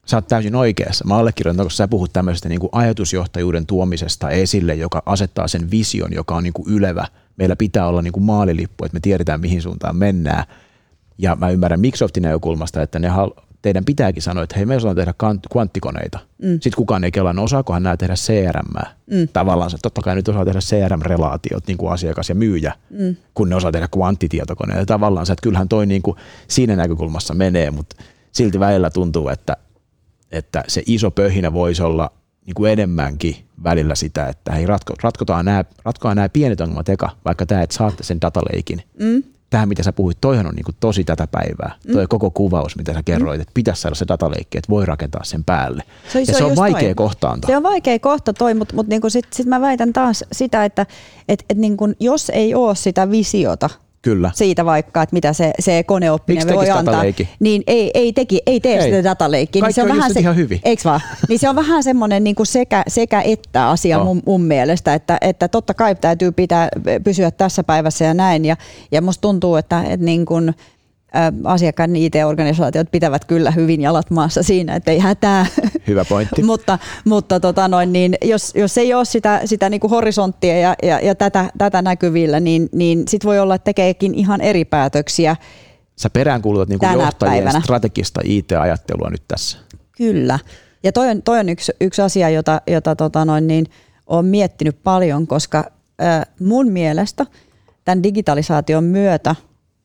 sä 0.06 0.18
oot 0.18 0.28
täysin 0.28 0.56
oikeassa. 0.56 1.06
Mä 1.06 1.16
allekirjoitan, 1.16 1.66
koska 1.66 1.78
sä 1.78 1.88
puhut 1.88 2.14
tämmöisestä 2.14 2.50
niin 2.50 2.60
kuin 2.60 2.70
ajatusjohtajuuden 2.72 3.66
tuomisesta 3.66 4.30
esille, 4.30 4.76
joka 4.76 5.04
asettaa 5.06 5.48
sen 5.48 5.72
vision, 5.72 6.14
joka 6.14 6.36
on 6.36 6.44
niin 6.44 6.54
kuin 6.54 6.70
ylevä. 6.70 7.08
Meillä 7.38 7.56
pitää 7.56 7.88
olla 7.88 8.02
niin 8.02 8.14
kuin 8.14 8.24
maalilippu, 8.24 8.86
että 8.86 8.96
me 8.96 9.00
tiedetään, 9.00 9.42
mihin 9.42 9.62
suuntaan 9.62 9.96
mennään. 9.96 10.44
Ja 11.18 11.36
mä 11.36 11.50
ymmärrän 11.50 11.80
Microsoftin 11.80 12.24
näkökulmasta, 12.24 12.82
että 12.82 13.00
ne 13.00 13.10
teidän 13.62 13.86
pitääkin 13.86 14.22
sanoa, 14.22 14.44
että 14.44 14.56
hei, 14.56 14.66
me 14.66 14.76
osataan 14.76 14.96
tehdä 14.96 15.14
kvanttikoneita. 15.52 16.20
Mm. 16.44 16.52
Sitten 16.52 16.76
kukaan 16.76 17.04
ei 17.04 17.12
kelaa, 17.12 17.34
no 17.34 17.44
osaakohan 17.44 17.84
nämä 17.84 17.98
tehdä 17.98 18.14
CRM. 18.14 18.74
Mm. 19.12 19.28
Tavallaan 19.34 19.72
se, 19.72 19.78
totta 19.82 20.02
kai 20.02 20.16
nyt 20.16 20.28
osaa 20.28 20.46
tehdä 20.46 20.60
CRM-relaatiot, 20.60 21.68
niin 21.68 21.78
kuin 21.78 21.94
asiakas 21.94 22.30
ja 22.30 22.36
myyjä, 22.36 22.74
mm. 22.90 23.16
kun 23.34 23.50
ne 23.50 23.56
osaa 23.56 23.72
tehdä 23.72 23.88
kvanttitietokoneita. 23.88 24.86
Tavallaan 24.86 25.26
se, 25.26 25.34
että 25.34 25.44
kyllähän 25.44 25.70
toi 25.70 25.86
niin 25.86 26.02
kuin 26.02 26.18
siinä 26.48 26.76
näkökulmassa 26.76 27.34
menee, 27.34 27.72
mutta 27.72 27.96
silti 28.32 28.60
välillä 28.60 28.90
tuntuu, 28.90 29.30
että 29.30 29.58
että 30.32 30.64
se 30.68 30.84
iso 30.86 31.12
pöhinä 31.12 31.54
voisi 31.54 31.84
olla 31.84 32.12
niin 32.46 32.54
kuin 32.56 32.72
enemmänkin 32.72 33.36
välillä 33.64 33.96
sitä, 33.96 34.28
että 34.28 34.52
hei, 34.52 34.66
ratko, 34.66 34.94
ratkotaan 35.04 35.46
nämä, 35.46 35.66
ratkotaan 35.86 36.16
nämä 36.16 36.30
pienet 36.30 36.62
ongelmat 36.62 36.90
eka, 36.90 37.10
vaikka 37.26 37.46
tämä, 37.46 37.62
että 37.62 37.76
saatte 37.76 38.04
sen 38.04 38.22
dataleikin. 38.22 38.84
Mm. 39.00 39.24
Tähän, 39.50 39.70
mitä 39.70 39.84
sä 39.84 39.94
puhuit, 39.94 40.18
toihan 40.22 40.48
on 40.48 40.56
niin 40.56 40.64
kuin 40.64 40.76
tosi 40.80 41.04
tätä 41.04 41.28
päivää. 41.28 41.76
Mm. 41.88 41.94
Toi 41.94 42.08
koko 42.08 42.32
kuvaus, 42.32 42.76
mitä 42.76 42.94
sä 42.94 43.04
kerroit, 43.04 43.38
mm. 43.38 43.42
että 43.42 43.52
pitäisi 43.54 43.82
saada 43.82 43.96
se 43.96 44.06
dataleikki, 44.08 44.58
että 44.58 44.70
voi 44.70 44.86
rakentaa 44.86 45.24
sen 45.24 45.44
päälle. 45.44 45.84
Se, 46.14 46.20
ja 46.20 46.26
se, 46.26 46.34
se 46.34 46.44
on, 46.44 46.52
on 46.52 46.58
vaikea 46.58 46.82
toi. 46.82 46.96
kohtaantaa. 46.96 47.48
Se 47.48 47.58
on 47.58 47.64
vaikea 47.64 48.00
kohta 48.00 48.34
toi, 48.34 48.54
mutta, 48.54 48.76
mutta 48.76 48.90
niin 48.90 49.12
sitten 49.12 49.36
sit 49.36 49.46
mä 49.48 49.62
väitän 49.62 49.94
taas 49.94 50.24
sitä, 50.32 50.66
että 50.66 50.86
et, 51.28 51.46
et 51.50 51.58
niin 51.58 51.78
kuin, 51.78 51.96
jos 52.00 52.30
ei 52.30 52.56
ole 52.56 52.76
sitä 52.76 53.12
visiota– 53.12 53.70
Kyllä. 54.04 54.32
siitä 54.34 54.66
vaikka, 54.66 55.02
että 55.02 55.14
mitä 55.14 55.34
se, 55.34 55.52
se 55.60 55.84
koneoppinen 55.84 56.56
voi 56.56 56.70
antaa, 56.70 57.04
niin 57.40 57.64
ei, 57.68 57.92
ei, 57.94 58.14
teki, 58.14 58.42
ei 58.46 58.60
tee 58.60 58.78
ei. 58.78 58.84
sitä 58.84 59.04
dataleikkiä. 59.04 59.62
Kaikki 59.62 59.82
niin 59.82 59.88
se 59.88 59.92
on, 59.92 59.92
on 59.92 59.98
vähän 59.98 60.14
se, 60.14 60.20
ihan 60.20 60.36
hyvin. 60.36 60.60
Eikö 60.64 60.82
vaan? 60.86 61.02
niin 61.30 61.40
se 61.40 61.50
on 61.50 61.56
vähän 61.56 61.84
semmoinen 61.84 62.24
niin 62.24 62.36
kuin 62.36 62.48
sekä, 62.48 62.84
sekä 62.88 63.22
että 63.22 63.70
asia 63.70 63.98
no. 63.98 64.04
mun, 64.04 64.22
mun 64.26 64.42
mielestä, 64.42 64.94
että, 64.94 65.18
että 65.22 65.48
totta 65.48 65.74
kai 65.74 65.96
täytyy 65.96 66.32
pitää 66.32 66.70
pysyä 67.04 67.32
tässä 67.32 67.64
päivässä 67.64 68.06
ja 68.06 68.14
näin. 68.14 68.46
Ja, 68.46 68.58
ja 68.92 69.02
musta 69.02 69.22
tuntuu, 69.22 69.56
että, 69.56 69.84
että 69.84 70.06
niin 70.06 70.26
kuin, 70.26 70.54
asiakkaan 71.44 71.96
IT-organisaatiot 71.96 72.92
pitävät 72.92 73.26
kyllä 73.26 73.52
hyvin 73.52 73.82
jalat 73.82 74.10
maassa 74.10 74.44
siinä, 74.44 74.76
että 74.76 74.92
ei 74.92 75.00
hätää. 75.00 75.46
Hyvä 75.88 76.06
pointti. 76.06 76.44
mutta 76.54 76.80
mutta 77.06 77.40
tota 77.40 77.68
noin, 77.68 77.94
niin 77.94 78.16
jos, 78.22 78.56
jos 78.56 78.78
ei 78.78 78.94
ole 78.94 79.06
sitä, 79.06 79.42
sitä 79.46 79.70
niin 79.70 79.80
kuin 79.80 79.92
horisonttia 79.92 80.60
ja, 80.60 80.76
ja, 80.84 81.00
ja 81.00 81.16
tätä, 81.16 81.50
tätä 81.58 81.82
näkyvillä, 81.82 82.40
niin, 82.40 82.70
niin 82.72 83.04
sitten 83.08 83.28
voi 83.28 83.40
olla, 83.40 83.56
että 83.56 83.66
tekeekin 83.66 84.16
ihan 84.16 84.42
eri 84.42 84.66
päätöksiä. 84.66 85.36
Sä 85.96 86.10
peräänkuulutat 86.10 86.70
niin 86.70 86.80
kuin 86.80 86.92
johtajien 86.92 87.44
päivänä. 87.44 87.62
strategista 87.62 88.22
IT-ajattelua 88.24 89.10
nyt 89.10 89.24
tässä. 89.28 89.58
Kyllä. 89.98 90.40
Ja 90.84 90.92
toi 90.92 91.10
on, 91.10 91.22
toi 91.22 91.40
on 91.40 91.50
yksi, 91.50 91.72
yksi 91.82 92.02
asia, 92.02 92.30
jota, 92.30 92.62
jota 92.68 92.96
tota 92.96 93.26
noin, 93.26 93.48
niin 93.48 93.66
olen 94.08 94.26
miettinyt 94.26 94.78
paljon, 94.84 95.28
koska 95.28 95.64
äh, 96.02 96.26
mun 96.40 96.68
mielestä 96.68 97.26
tämän 97.86 98.04
digitalisaation 98.04 98.84
myötä 98.84 99.36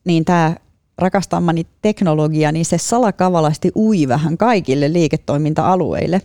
niin 0.03 0.25
tämä 0.25 0.55
rakastamani 0.99 1.67
teknologia, 1.81 2.51
niin 2.51 2.65
se 2.65 2.77
salakavalasti 2.77 3.71
ui 3.75 4.07
vähän 4.07 4.37
kaikille 4.37 4.93
liiketoiminta-alueille. 4.93 6.21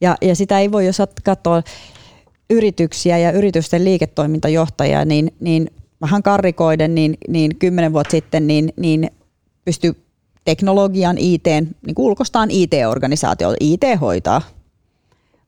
Ja, 0.00 0.16
ja 0.22 0.36
sitä 0.36 0.58
ei 0.58 0.72
voi, 0.72 0.86
jos 0.86 1.02
katsoa 1.24 1.62
yrityksiä 2.50 3.18
ja 3.18 3.32
yritysten 3.32 3.84
liiketoimintajohtajia, 3.84 5.04
niin, 5.04 5.32
niin 5.40 5.70
vähän 6.00 6.22
karrikoiden, 6.22 6.94
niin, 6.94 7.18
niin 7.28 7.56
kymmenen 7.56 7.92
vuotta 7.92 8.10
sitten 8.10 8.46
niin, 8.46 8.72
niin 8.76 9.10
pystyi 9.64 9.96
teknologian, 10.44 11.18
IT, 11.18 11.44
niin 11.46 11.94
ulkostaan 11.98 12.50
IT-organisaatio, 12.50 13.54
IT 13.60 13.82
hoitaa. 14.00 14.42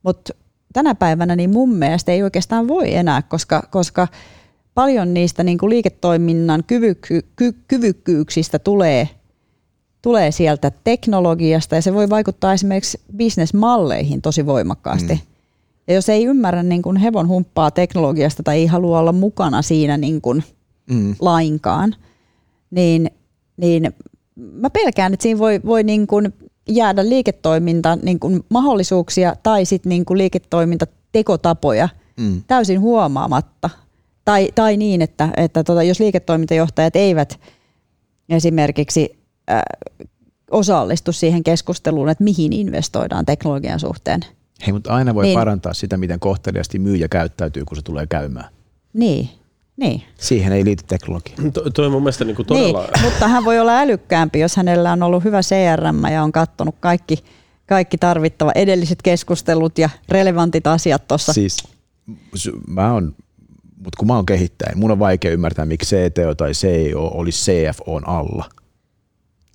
Mutta 0.03 0.35
tänä 0.73 0.95
päivänä 0.95 1.37
niin 1.37 1.51
mun 1.51 1.75
mielestä 1.75 2.13
ei 2.13 2.23
oikeastaan 2.23 2.69
voi 2.69 2.95
enää, 2.95 3.23
koska, 3.23 3.63
koska 3.71 4.09
paljon 4.79 5.15
niistä 5.15 5.45
niin 5.45 5.59
kuin 5.59 5.71
liiketoiminnan 5.71 6.65
kyvyky, 6.67 7.23
ky, 7.37 7.55
kyvykkyyksistä 7.69 8.59
tulee, 8.59 9.09
tulee 10.03 10.31
sieltä 10.31 10.73
teknologiasta 10.85 11.75
ja 11.75 11.83
se 11.83 11.95
voi 11.95 12.11
vaikuttaa 12.11 12.53
esimerkiksi 12.53 13.01
bisnesmalleihin 13.17 14.23
tosi 14.23 14.47
voimakkaasti. 14.47 15.15
Mm. 15.15 15.21
Ja 15.89 15.95
jos 15.95 16.09
ei 16.09 16.25
ymmärrä 16.25 16.63
niin 16.63 16.83
kuin 16.83 16.97
hevon 16.97 17.29
humppaa 17.29 17.71
teknologiasta 17.71 18.43
tai 18.43 18.57
ei 18.57 18.67
halua 18.67 18.99
olla 18.99 19.13
mukana 19.13 19.63
siinä 19.63 19.97
niin 19.97 20.21
kuin 20.21 20.45
mm. 20.91 21.15
lainkaan, 21.21 21.95
niin, 22.71 23.11
niin 23.57 23.95
mä 24.37 24.71
pelkään, 24.71 25.13
että 25.13 25.23
siinä 25.23 25.39
voi, 25.39 25.61
voi 25.65 25.83
niin 25.83 26.07
kuin 26.07 26.35
jäädä 26.69 27.09
liiketoiminta 27.09 27.99
niin 28.03 28.19
kuin 28.19 28.45
mahdollisuuksia 28.49 29.37
tai 29.43 29.65
sitten 29.65 29.91
niin 29.91 30.05
kuin 30.05 30.19
liiketoimintatekotapoja 30.19 31.89
mm. 32.21 32.43
täysin 32.47 32.81
huomaamatta. 32.81 33.71
Tai, 34.29 34.49
tai 34.55 34.77
niin, 34.77 35.03
että, 35.03 35.29
että 35.37 35.65
tota, 35.65 35.83
jos 35.83 36.01
liiketoimintajohtajat 36.01 36.97
eivät 36.97 37.41
esimerkiksi 38.29 39.19
äh, 39.51 39.63
osallistu 40.51 41.13
siihen 41.13 41.45
keskusteluun, 41.45 42.09
että 42.09 42.25
mihin 42.25 42.53
investoidaan 42.53 43.27
teknologian 43.27 43.81
suhteen. 43.81 44.21
Hei, 44.67 44.73
mutta 44.73 44.95
aina 44.95 45.15
voi 45.15 45.25
niin. 45.25 45.39
parantaa 45.39 45.75
sitä, 45.75 45.97
miten 45.97 46.21
kohteliasti 46.21 46.79
myyjä 46.79 47.09
käyttäytyy, 47.09 47.65
kun 47.65 47.77
se 47.77 47.83
tulee 47.83 48.07
käymään. 48.07 48.49
Niin. 48.93 49.29
Niin. 49.77 50.03
Siihen 50.21 50.53
ei 50.53 50.65
liity 50.65 50.85
teknologia. 50.89 51.35
To, 51.53 51.71
toi 51.71 51.87
on 51.87 51.93
mun 51.93 52.03
mielestä 52.03 52.25
niin 52.25 52.37
kuin 52.37 52.47
todella... 52.47 52.81
Niin, 52.81 53.05
mutta 53.05 53.29
hän 53.29 53.45
voi 53.45 53.59
olla 53.59 53.79
älykkäämpi, 53.79 54.41
jos 54.41 54.57
hänellä 54.57 54.93
on 54.93 55.03
ollut 55.03 55.25
hyvä 55.25 55.41
CRM 55.41 56.13
ja 56.13 56.23
on 56.23 56.33
katsonut 56.33 56.75
kaikki, 56.81 57.17
kaikki 57.67 57.99
tarvittava 57.99 58.53
edelliset 58.55 59.03
keskustelut 59.03 59.79
ja 59.79 59.91
relevantit 60.09 60.67
asiat 60.67 61.09
tuossa. 61.09 61.33
Siis 61.33 61.57
mä 62.67 62.93
oon, 62.93 63.15
mutta 63.85 63.97
kun 63.99 64.07
mä 64.07 64.15
oon 64.15 64.27
kehittäjä, 64.27 64.73
mun 64.77 64.91
on 64.91 64.99
vaikea 64.99 65.31
ymmärtää, 65.31 65.67
miksi 65.67 65.97
CTO 65.97 66.35
tai 66.35 66.51
CEO 66.51 67.11
olisi 67.15 67.53
CFOn 67.53 68.09
alla. 68.09 68.45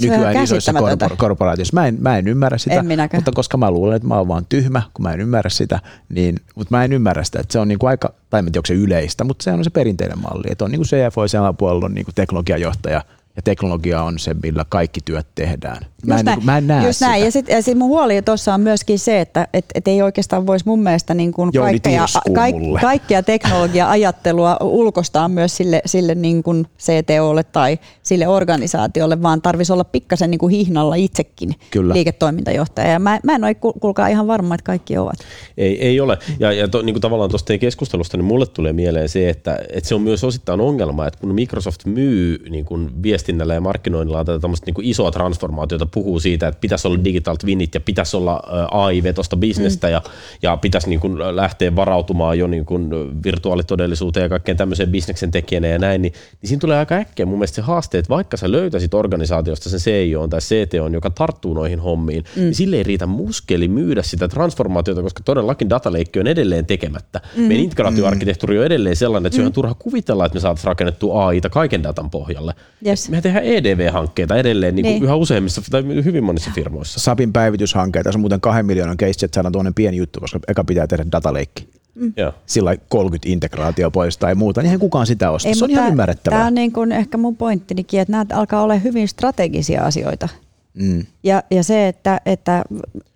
Nykyään 0.02 0.44
isoissa 0.44 0.72
korpora- 0.72 1.16
korporaatioissa. 1.18 1.74
Mä 1.74 1.88
en, 1.88 1.98
mä 2.00 2.18
en 2.18 2.28
ymmärrä 2.28 2.58
sitä, 2.58 2.76
en 2.80 2.86
mutta 3.16 3.32
koska 3.32 3.58
mä 3.58 3.72
luulen, 3.72 3.96
että 3.96 4.08
mä 4.08 4.18
oon 4.18 4.28
vaan 4.28 4.46
tyhmä, 4.50 4.82
kun 4.94 5.04
mä 5.04 5.14
en 5.14 5.22
ymmärrä 5.22 5.50
sitä, 5.50 5.80
niin, 6.10 6.36
mutta 6.56 6.78
mä 6.78 6.84
en 6.84 6.94
ymmärrä 6.94 7.24
sitä, 7.24 7.40
että 7.40 7.54
se 7.54 7.60
on 7.60 7.68
niin 7.68 7.80
kuin 7.80 7.90
aika, 7.90 8.14
tai 8.30 8.40
en 8.40 8.46
tiedä, 8.46 8.60
onko 8.60 8.68
se 8.68 8.74
yleistä, 8.74 9.24
mutta 9.24 9.44
se 9.44 9.52
on 9.52 9.64
se 9.64 9.70
perinteinen 9.70 10.20
malli, 10.20 10.48
että 10.52 10.66
on 10.66 10.72
niin 10.72 10.80
kuin 10.80 10.88
CFO 10.88 11.22
ja 11.44 11.54
puolella 11.54 11.86
on 11.86 11.94
niin 11.94 12.06
kuin 12.06 12.16
teknologiajohtaja, 12.16 13.02
ja 13.36 13.42
teknologia 13.42 14.04
on 14.04 14.20
se, 14.20 14.36
millä 14.44 14.66
kaikki 14.70 15.00
työt 15.06 15.28
tehdään. 15.36 15.86
Mä 16.06 16.20
en, 16.20 16.26
niin, 16.26 16.46
mä 16.46 16.58
en 16.58 16.68
näe 16.68 16.86
just 16.86 17.00
sitä. 17.00 17.10
Näin. 17.10 17.24
Ja 17.24 17.32
sitten 17.32 17.64
sit 17.64 17.78
mun 17.78 17.88
huoli 17.88 18.22
tuossa 18.22 18.54
on 18.54 18.62
myöskin 18.62 19.00
se, 19.00 19.22
että 19.22 19.48
et, 19.54 19.66
et 19.76 19.88
ei 19.88 20.02
oikeastaan 20.02 20.48
voisi 20.48 20.66
mun 20.66 20.80
mielestä 20.80 21.14
niin 21.14 21.32
kuin 21.32 21.52
kaikkea, 21.52 22.06
kaik, 22.34 22.56
kaikkea 22.82 23.24
teknologia-ajattelua 23.24 24.58
ulkostaa 24.62 25.28
myös 25.30 25.58
sille, 25.58 25.82
sille 25.86 26.16
niin 26.16 26.44
kuin 26.44 26.68
CTOlle 26.80 27.44
tai 27.44 27.80
sille 28.04 28.28
organisaatiolle, 28.28 29.22
vaan 29.22 29.42
tarvitsisi 29.42 29.74
olla 29.74 29.84
pikkasen 29.84 30.32
niin 30.32 30.40
kuin 30.40 30.56
hihnalla 30.56 30.96
itsekin 30.96 31.56
Kyllä. 31.72 31.94
liiketoimintajohtaja. 31.94 32.92
Ja 32.92 33.00
mä, 33.00 33.20
mä 33.24 33.36
en 33.36 33.44
ole 33.44 33.56
kuulkaa 33.56 34.08
ihan 34.08 34.28
varma, 34.28 34.56
että 34.56 34.66
kaikki 34.66 34.98
ovat. 34.98 35.18
Ei, 35.58 35.82
ei 35.88 36.00
ole. 36.00 36.18
Ja, 36.40 36.52
ja 36.52 36.68
to, 36.68 36.82
niin 36.82 36.94
kuin 36.94 37.02
tavallaan 37.02 37.30
tuosta 37.30 37.58
keskustelusta, 37.58 38.18
niin 38.18 38.26
mulle 38.26 38.46
tulee 38.46 38.74
mieleen 38.74 39.10
se, 39.10 39.30
että, 39.30 39.60
että 39.70 39.88
se 39.88 39.96
on 39.96 40.02
myös 40.02 40.24
osittain 40.24 40.62
ongelma, 40.62 41.08
että 41.08 41.20
kun 41.20 41.36
Microsoft 41.36 41.86
myy 41.86 42.46
niin 42.50 42.66
kuin 42.66 43.04
viestinnällä 43.24 43.54
ja 43.54 43.62
markkinoinnilla 43.62 44.26
tätä 44.26 44.48
niin 44.66 44.74
kuin 44.74 44.88
isoa 44.88 45.12
transformaatiota, 45.12 45.86
puhuu 45.86 46.20
siitä, 46.20 46.48
että 46.48 46.62
pitäisi 46.62 46.88
olla 46.88 47.04
digital 47.04 47.36
twinit 47.36 47.74
ja 47.74 47.80
pitäisi 47.80 48.18
olla 48.18 48.44
AI-vetosta 48.72 49.38
bisnestä 49.38 49.88
mm. 49.88 49.92
ja, 49.92 50.02
ja 50.42 50.58
pitäisi 50.58 50.90
niin 50.90 51.00
kuin 51.00 51.36
lähteä 51.36 51.76
varautumaan 51.76 52.40
jo 52.40 52.48
niin 52.48 52.66
kuin 52.66 52.90
virtuaalitodellisuuteen 53.24 54.24
ja 54.24 54.30
kaikkeen 54.30 54.58
tämmöiseen 54.58 54.90
bisneksen 54.90 55.32
tekijänä 55.32 55.68
ja 55.68 55.80
näin, 55.80 56.02
niin, 56.02 56.14
niin 56.42 56.48
siinä 56.48 56.60
tulee 56.60 56.78
aika 56.78 56.96
äkkiä 56.96 57.26
mun 57.26 57.38
mielestä 57.38 57.56
se 57.56 57.62
haaste, 57.62 57.98
että 57.98 58.10
vaikka 58.10 58.38
sä 58.38 58.52
löytäisit 58.52 58.94
organisaatiosta 58.94 59.70
sen 59.70 59.80
CEO 59.80 60.28
tai 60.28 60.40
CTO, 60.40 60.88
joka 60.88 61.10
tarttuu 61.10 61.54
noihin 61.54 61.80
hommiin, 61.80 62.24
mm. 62.36 62.42
niin 62.42 62.56
sille 62.56 62.76
ei 62.76 62.84
riitä 62.84 63.06
muskeli 63.06 63.68
myydä 63.68 64.04
sitä 64.04 64.28
transformaatiota, 64.28 65.04
koska 65.04 65.24
todellakin 65.26 65.70
dataleikki 65.70 66.20
on 66.20 66.28
edelleen 66.28 66.66
tekemättä. 66.66 67.22
Mm. 67.36 67.42
Meidän 67.42 67.64
integraatioarkkitehtuuri 67.64 68.60
on 68.60 68.66
edelleen 68.66 68.96
sellainen, 68.96 69.28
että 69.28 69.38
mm. 69.38 69.42
se 69.42 69.46
on 69.46 69.52
mm. 69.52 69.54
turha 69.54 69.74
kuvitella, 69.74 70.26
että 70.26 70.36
me 70.36 70.40
saataisiin 70.40 70.68
rakennettua 70.68 71.28
AIta 71.28 71.50
kaiken 71.50 71.84
datan 71.84 72.10
pohjalle. 72.10 72.54
Yes. 72.86 73.10
Me 73.14 73.22
tehdään 73.22 73.46
EDV-hankkeita 73.46 74.36
edelleen 74.36 74.76
niin 74.76 74.84
kuin 74.86 74.94
niin. 74.94 75.04
yhä 75.04 75.16
useimmissa 75.16 75.62
tai 75.72 75.84
hyvin 75.84 76.24
monissa 76.24 76.52
firmoissa. 76.56 77.00
Sapin 77.00 77.34
päivityshankkeita, 77.34 78.12
se 78.12 78.18
on 78.18 78.22
muuten 78.22 78.42
kahden 78.42 78.66
miljoonan 78.66 78.98
keissi, 78.98 79.26
että 79.26 79.36
saadaan 79.36 79.52
tuonne 79.52 79.72
pieni 79.76 79.98
juttu, 79.98 80.20
koska 80.20 80.40
eka 80.48 80.64
pitää 80.64 80.88
tehdä 80.88 81.06
dataleikki. 81.12 81.70
Mm. 81.96 82.14
Sillä 82.46 82.76
30 82.90 83.30
integraatio 83.30 83.92
pois 83.92 84.18
tai 84.18 84.36
muuta, 84.36 84.62
niin 84.62 84.66
eihän 84.66 84.80
kukaan 84.80 85.08
sitä 85.08 85.32
osta. 85.32 85.50
Ei, 85.50 85.56
se 85.56 85.64
on 85.64 85.72
ihan 85.72 85.90
ymmärrettävää. 85.90 86.40
Tämä 86.40 86.48
on 86.48 86.54
niin 86.54 86.72
kuin 86.72 86.92
ehkä 86.92 87.18
mun 87.18 87.38
pointtinikin, 87.38 88.00
että 88.00 88.12
nämä 88.12 88.26
alkaa 88.34 88.64
olla 88.64 88.76
hyvin 88.76 89.08
strategisia 89.08 89.84
asioita. 89.84 90.30
Mm. 90.74 91.06
Ja, 91.24 91.44
ja 91.52 91.64
se, 91.64 91.88
että, 91.88 92.22
että 92.26 92.64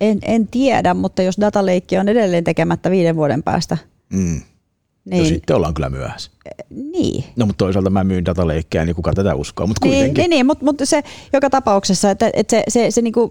en, 0.00 0.18
en 0.22 0.46
tiedä, 0.46 0.94
mutta 0.94 1.22
jos 1.22 1.36
dataleikki 1.40 1.98
on 1.98 2.08
edelleen 2.08 2.44
tekemättä 2.44 2.90
viiden 2.90 3.16
vuoden 3.16 3.42
päästä, 3.42 3.78
mm. 4.12 4.40
Niin, 5.10 5.22
no 5.22 5.28
sitten 5.28 5.56
ollaan 5.56 5.74
kyllä 5.74 5.90
myöhässä. 5.90 6.30
Niin. 6.70 7.24
No 7.36 7.46
mutta 7.46 7.64
toisaalta 7.64 7.90
mä 7.90 8.04
myyn 8.04 8.24
dataleikkejä, 8.24 8.84
niin 8.84 8.96
kuka 8.96 9.12
tätä 9.12 9.34
uskoo, 9.34 9.66
mutta 9.66 9.86
niin, 9.86 9.94
kuitenkin. 9.94 10.22
Niin, 10.22 10.30
niin 10.30 10.46
mutta, 10.46 10.64
mutta 10.64 10.86
se 10.86 11.02
joka 11.32 11.50
tapauksessa, 11.50 12.10
että, 12.10 12.30
että 12.32 12.50
se, 12.50 12.62
se, 12.68 12.90
se 12.90 13.02
niinku 13.02 13.30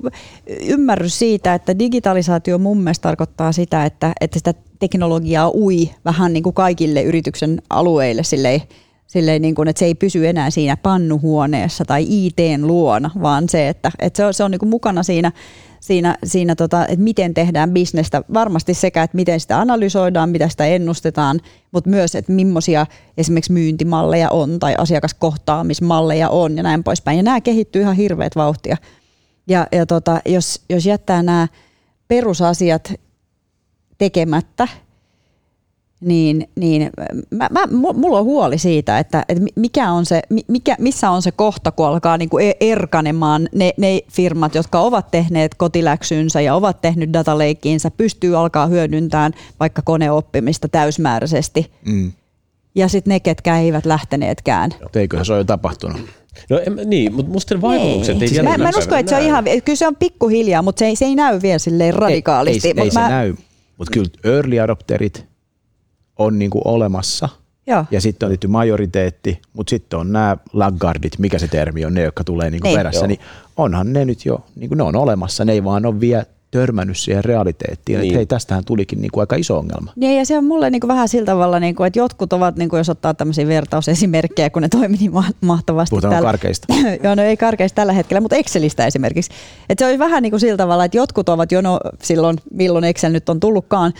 ymmärrys 0.61 1.19
siitä, 1.19 1.53
että 1.53 1.79
digitalisaatio 1.79 2.57
mun 2.57 2.77
mielestä 2.77 3.03
tarkoittaa 3.03 3.51
sitä, 3.51 3.85
että, 3.85 4.13
että 4.21 4.39
sitä 4.39 4.53
teknologiaa 4.79 5.51
ui 5.55 5.89
vähän 6.05 6.33
niin 6.33 6.43
kuin 6.43 6.53
kaikille 6.53 7.03
yrityksen 7.03 7.61
alueille 7.69 8.23
silleen, 8.23 8.61
silleen 9.07 9.41
niin 9.41 9.55
kuin, 9.55 9.67
että 9.67 9.79
se 9.79 9.85
ei 9.85 9.95
pysy 9.95 10.27
enää 10.27 10.49
siinä 10.49 10.77
pannuhuoneessa 10.77 11.85
tai 11.85 12.05
ITn 12.09 12.67
luona, 12.67 13.11
vaan 13.21 13.49
se, 13.49 13.69
että, 13.69 13.91
että 13.99 14.17
se 14.17 14.25
on, 14.25 14.33
se 14.33 14.43
on 14.43 14.51
niin 14.51 14.59
kuin 14.59 14.69
mukana 14.69 15.03
siinä 15.03 15.31
siinä, 15.79 16.17
siinä 16.23 16.55
tota, 16.55 16.87
että 16.87 17.03
miten 17.03 17.33
tehdään 17.33 17.71
bisnestä. 17.71 18.21
Varmasti 18.33 18.73
sekä, 18.73 19.03
että 19.03 19.15
miten 19.15 19.39
sitä 19.39 19.59
analysoidaan, 19.59 20.29
mitä 20.29 20.49
sitä 20.49 20.65
ennustetaan, 20.65 21.39
mutta 21.71 21.89
myös, 21.89 22.15
että 22.15 22.31
millaisia 22.31 22.85
esimerkiksi 23.17 23.51
myyntimalleja 23.51 24.29
on 24.29 24.59
tai 24.59 24.75
asiakaskohtaamismalleja 24.77 26.29
on 26.29 26.57
ja 26.57 26.63
näin 26.63 26.83
poispäin. 26.83 27.17
Ja 27.17 27.23
nämä 27.23 27.41
kehittyy 27.41 27.81
ihan 27.81 27.95
hirveät 27.95 28.35
vauhtia. 28.35 28.77
Ja, 29.47 29.67
ja 29.71 29.85
tota, 29.85 30.21
jos, 30.25 30.61
jos 30.69 30.85
jättää 30.85 31.23
nämä 31.23 31.47
perusasiat 32.07 32.93
tekemättä– 33.97 34.67
niin, 36.01 36.49
niin 36.55 36.89
mä, 37.31 37.47
mä, 37.51 37.67
mulla 37.93 38.19
on 38.19 38.25
huoli 38.25 38.57
siitä, 38.57 38.99
että, 38.99 39.25
että 39.29 39.43
mikä 39.55 39.91
on 39.91 40.05
se, 40.05 40.21
mikä, 40.47 40.75
missä 40.79 41.09
on 41.09 41.21
se 41.21 41.31
kohta, 41.31 41.71
kun 41.71 41.87
alkaa 41.87 42.17
niin 42.17 42.29
kuin 42.29 42.47
e-, 42.47 42.57
erkanemaan 42.59 43.49
ne, 43.55 43.73
ne 43.77 43.99
firmat, 44.11 44.55
jotka 44.55 44.79
ovat 44.79 45.11
tehneet 45.11 45.55
kotiläksynsä 45.55 46.41
ja 46.41 46.55
ovat 46.55 46.81
tehnyt 46.81 47.13
dataleikkiinsä, 47.13 47.91
pystyy 47.91 48.37
alkaa 48.37 48.67
hyödyntämään 48.67 49.33
vaikka 49.59 49.81
koneoppimista 49.81 50.67
täysmääräisesti. 50.67 51.71
Mm. 51.85 52.11
Ja 52.75 52.87
sitten 52.87 53.11
ne, 53.11 53.19
ketkä 53.19 53.57
eivät 53.57 53.85
lähteneetkään. 53.85 54.71
Eiköhän 54.95 55.25
se 55.25 55.33
ole 55.33 55.39
jo 55.39 55.43
tapahtunut. 55.43 56.01
No 56.49 56.59
en, 56.59 56.89
niin, 56.89 57.13
mutta 57.13 57.31
musta 57.31 57.61
vaikutukset 57.61 58.21
ei, 58.21 58.37
ei 58.37 58.43
mä, 58.43 58.57
mä 58.57 58.69
en 58.69 58.77
usko, 58.77 58.95
että 58.95 59.09
se 59.09 59.15
on 59.15 59.21
ihan, 59.21 59.43
kyllä 59.65 59.75
se 59.75 59.87
on 59.87 59.95
pikkuhiljaa, 59.95 60.61
mutta 60.61 60.79
se 60.79 60.85
ei, 60.85 60.95
se 60.95 61.05
ei 61.05 61.15
näy 61.15 61.41
vielä 61.41 61.59
silleen 61.59 61.93
radikaalisti. 61.93 62.67
Ei, 62.67 62.73
ei, 62.77 62.83
ei 62.83 62.91
se 62.91 62.99
mä, 62.99 63.09
näy, 63.09 63.35
mutta 63.77 63.91
kyllä 63.93 64.09
early 64.23 64.59
adopterit– 64.59 65.25
on 66.17 66.39
niin 66.39 66.51
kuin 66.51 66.61
olemassa. 66.65 67.29
Joo. 67.67 67.85
Ja 67.91 68.01
sitten 68.01 68.27
on 68.27 68.29
tietty 68.29 68.47
majoriteetti, 68.47 69.41
mutta 69.53 69.69
sitten 69.69 69.99
on 69.99 70.11
nämä 70.11 70.37
laggardit, 70.53 71.19
mikä 71.19 71.39
se 71.39 71.47
termi 71.47 71.85
on, 71.85 71.93
ne, 71.93 72.01
jotka 72.01 72.23
tulee 72.23 72.51
niin 72.51 72.61
kuin 72.61 72.69
niin, 72.69 72.79
perässä, 72.79 72.99
joo. 72.99 73.07
niin 73.07 73.19
onhan 73.57 73.93
ne 73.93 74.05
nyt 74.05 74.25
jo, 74.25 74.45
niin 74.55 74.69
kuin 74.69 74.77
ne 74.77 74.83
on 74.83 74.95
olemassa, 74.95 75.45
ne 75.45 75.51
ei 75.51 75.63
vaan 75.63 75.85
ole 75.85 75.99
vielä 75.99 76.25
törmännyt 76.51 76.97
siihen 76.97 77.23
realiteettiin, 77.23 77.99
niin. 77.99 78.07
että 78.07 78.17
hei, 78.17 78.25
tästähän 78.25 78.65
tulikin 78.65 79.01
niin 79.01 79.11
kuin 79.11 79.21
aika 79.21 79.35
iso 79.35 79.57
ongelma. 79.57 79.91
Niin, 79.95 80.17
ja 80.17 80.25
se 80.25 80.37
on 80.37 80.43
mulle 80.45 80.69
niin 80.69 80.79
kuin 80.79 80.87
vähän 80.87 81.09
sillä 81.09 81.25
tavalla, 81.25 81.59
niin 81.59 81.75
kuin, 81.75 81.87
että 81.87 81.99
jotkut 81.99 82.33
ovat, 82.33 82.55
niin 82.55 82.69
kuin, 82.69 82.77
jos 82.77 82.89
ottaa 82.89 83.13
tämmöisiä 83.13 83.47
vertausesimerkkejä, 83.47 84.49
kun 84.49 84.61
ne 84.61 84.69
toimii 84.69 84.99
niin 84.99 85.11
mahtavasti. 85.41 85.89
Puhutaan 85.89 86.13
tällä... 86.13 86.27
karkeista. 86.27 86.73
Joo, 87.03 87.15
no 87.15 87.21
ei 87.21 87.37
karkeista 87.37 87.75
tällä 87.75 87.93
hetkellä, 87.93 88.21
mutta 88.21 88.35
Excelistä 88.35 88.85
esimerkiksi. 88.85 89.31
Että 89.69 89.85
se 89.85 89.93
on 89.93 89.99
vähän 89.99 90.23
niin 90.23 90.31
kuin 90.31 90.39
sillä 90.39 90.57
tavalla, 90.57 90.85
että 90.85 90.97
jotkut 90.97 91.29
ovat 91.29 91.51
jo 91.51 91.61
no, 91.61 91.79
silloin, 92.01 92.37
milloin 92.53 92.83
Excel 92.83 93.11
nyt 93.11 93.29
on 93.29 93.39
tullutkaan. 93.39 93.93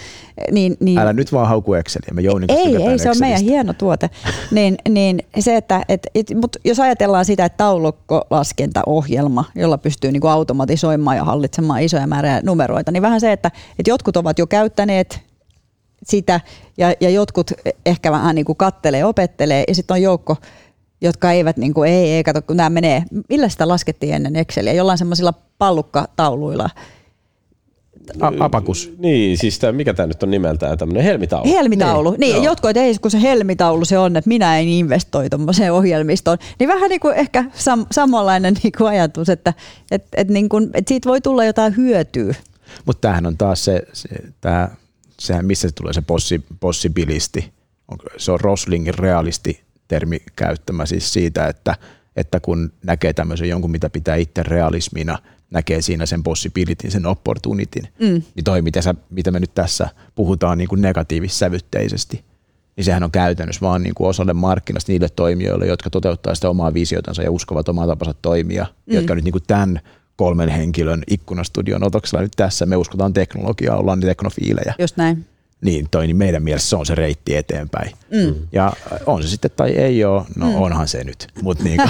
Niin, 0.52 0.78
niin... 0.80 1.00
Älä 1.00 1.14
nyt 1.14 1.32
vaan 1.32 1.48
hauku 1.48 1.74
Exceliä, 1.74 2.10
me 2.14 2.22
Jouni 2.22 2.46
Ei, 2.50 2.58
ei, 2.58 2.72
se 2.72 2.78
Excelistä. 2.78 3.10
on 3.10 3.18
meidän 3.20 3.42
hieno 3.42 3.74
tuote. 3.74 4.10
niin, 4.52 4.78
niin 4.90 5.20
se, 5.40 5.56
että, 5.56 5.86
et, 5.90 6.08
et, 6.16 6.34
mutta 6.42 6.60
jos 6.66 6.80
ajatellaan 6.80 7.26
sitä, 7.26 7.46
että 7.46 7.58
taulukkolaskentaohjelma, 7.58 9.46
jolla 9.56 9.78
pystyy 9.78 10.12
niin 10.12 10.22
kuin 10.22 10.32
automatisoimaan 10.32 11.18
ja 11.18 11.24
hallitsemaan 11.24 11.82
isoja 11.82 12.08
määriä 12.08 12.37
numeroita, 12.44 12.92
niin 12.92 13.02
vähän 13.02 13.22
se, 13.22 13.32
että, 13.32 13.52
että 13.80 13.90
jotkut 13.90 14.18
ovat 14.18 14.40
jo 14.40 14.48
käyttäneet 14.48 15.20
sitä 16.04 16.42
ja, 16.78 16.94
ja 17.00 17.10
jotkut 17.10 17.52
ehkä 17.86 18.12
vähän 18.12 18.36
niin 18.36 18.46
kuin 18.46 18.56
kattelee, 18.56 19.06
opettelee 19.06 19.64
ja 19.68 19.76
sitten 19.76 19.96
on 19.96 20.02
joukko, 20.02 20.36
jotka 21.02 21.32
eivät, 21.32 21.58
niin 21.58 21.74
kuin, 21.74 21.90
ei, 21.90 22.12
ei 22.12 22.24
kato, 22.24 22.42
kun 22.42 22.58
nämä 22.58 22.70
menee, 22.70 23.04
millä 23.30 23.50
sitä 23.50 23.68
laskettiin 23.68 24.14
ennen 24.14 24.36
Exceliä, 24.36 24.74
jollain 24.74 24.98
semmoisilla 24.98 25.34
pallukkatauluilla. 25.58 26.70
Apakus. 28.40 28.94
Niin, 28.98 29.38
siis 29.38 29.60
tämä, 29.60 29.72
mikä 29.74 29.94
tämä 29.94 30.08
nyt 30.08 30.24
on 30.24 30.32
nimeltään, 30.32 30.78
tämmöinen 30.78 31.04
helmitaulu. 31.04 31.50
Helmitaulu, 31.50 32.12
niin, 32.12 32.20
niin 32.20 32.44
jotkut, 32.44 32.70
että 32.70 32.82
ei 32.82 32.96
kun 33.02 33.12
se 33.12 33.22
helmitaulu 33.22 33.86
se 33.86 33.98
on, 33.98 34.18
että 34.18 34.28
minä 34.28 34.60
en 34.60 34.68
investoi 34.68 35.30
tuommoiseen 35.30 35.74
ohjelmistoon. 35.74 36.38
Niin 36.60 36.68
vähän 36.68 36.90
niin 36.90 37.00
kuin 37.00 37.16
ehkä 37.16 37.42
sam- 37.42 37.88
samanlainen 37.92 38.54
niin 38.64 38.74
kuin 38.78 38.88
ajatus, 38.88 39.30
että 39.30 39.54
et, 39.92 40.06
et 40.14 40.28
niin 40.28 40.50
kuin, 40.50 40.70
että 40.74 40.90
siitä 40.90 41.10
voi 41.10 41.22
tulla 41.22 41.46
jotain 41.46 41.78
hyötyä 41.78 42.36
mutta 42.86 43.02
tämähän 43.02 43.26
on 43.26 43.38
taas 43.38 43.66
se, 43.66 43.84
se 43.94 44.10
tämä 44.42 44.70
sehän 45.20 45.46
missä 45.46 45.68
se 45.68 45.74
tulee 45.74 45.94
se 45.94 46.02
possi, 46.02 46.44
possibilisti, 46.60 47.54
se 48.18 48.32
on 48.32 48.40
Roslingin 48.40 48.94
realisti 48.94 49.62
termi 49.88 50.20
käyttämä 50.36 50.86
siis 50.86 51.14
siitä, 51.14 51.48
että, 51.48 51.76
että 52.18 52.40
kun 52.40 52.72
näkee 52.84 53.14
tämmöisen 53.14 53.50
jonkun, 53.50 53.72
mitä 53.72 53.90
pitää 53.90 54.16
itse 54.16 54.44
realismina, 54.44 55.20
näkee 55.52 55.82
siinä 55.82 56.06
sen 56.06 56.24
possibilityn, 56.24 56.92
sen 56.92 57.06
opportunitin, 57.06 57.88
mm. 58.00 58.22
niin 58.36 58.44
toi, 58.44 58.62
mitä, 58.62 58.82
sä, 58.82 58.96
mitä 59.10 59.32
me 59.32 59.40
nyt 59.40 59.54
tässä 59.54 59.90
puhutaan 60.16 60.58
niin 60.58 60.68
kuin 60.68 60.82
negatiivissävytteisesti, 60.82 62.24
niin 62.76 62.86
sehän 62.86 63.04
on 63.04 63.12
käytännössä 63.12 63.62
vaan 63.62 63.84
niin 63.84 63.96
kuin 63.96 64.08
osalle 64.08 64.34
markkinasta 64.34 64.92
niille 64.92 65.10
toimijoille, 65.10 65.68
jotka 65.68 65.90
toteuttaa 65.90 66.36
sitä 66.36 66.50
omaa 66.50 66.74
visiotansa 66.74 67.24
ja 67.24 67.32
uskovat 67.32 67.70
omaa 67.70 67.88
tapansa 67.88 68.14
toimia, 68.22 68.66
mm. 68.86 68.96
jotka 68.96 69.16
nyt 69.16 69.24
niin 69.24 69.32
kuin 69.32 69.44
tämän 69.48 69.80
kolmen 70.16 70.50
henkilön 70.50 71.04
ikkunastudion 71.08 71.84
otoksella 71.84 72.22
nyt 72.22 72.32
tässä. 72.36 72.66
Me 72.66 72.76
uskotaan 72.76 73.14
teknologiaa, 73.14 73.78
ollaan 73.78 74.00
teknofiilejä. 74.00 74.74
Just 74.80 74.98
näin. 74.98 75.26
Niin, 75.62 75.88
toi, 75.92 76.08
niin 76.08 76.18
meidän 76.18 76.44
mielestä 76.44 76.70
se 76.70 76.76
on 76.76 76.86
se 76.86 76.96
reitti 76.96 77.36
eteenpäin. 77.36 77.92
Mm. 78.12 78.36
Ja 78.52 78.74
on 79.06 79.24
se 79.24 79.30
sitten 79.30 79.52
tai 79.56 79.72
ei 79.72 80.06
ole, 80.06 80.22
no 80.36 80.46
mm. 80.46 80.56
onhan 80.56 80.88
se 80.88 81.04
nyt. 81.04 81.28
Mut 81.42 81.60
niin 81.60 81.82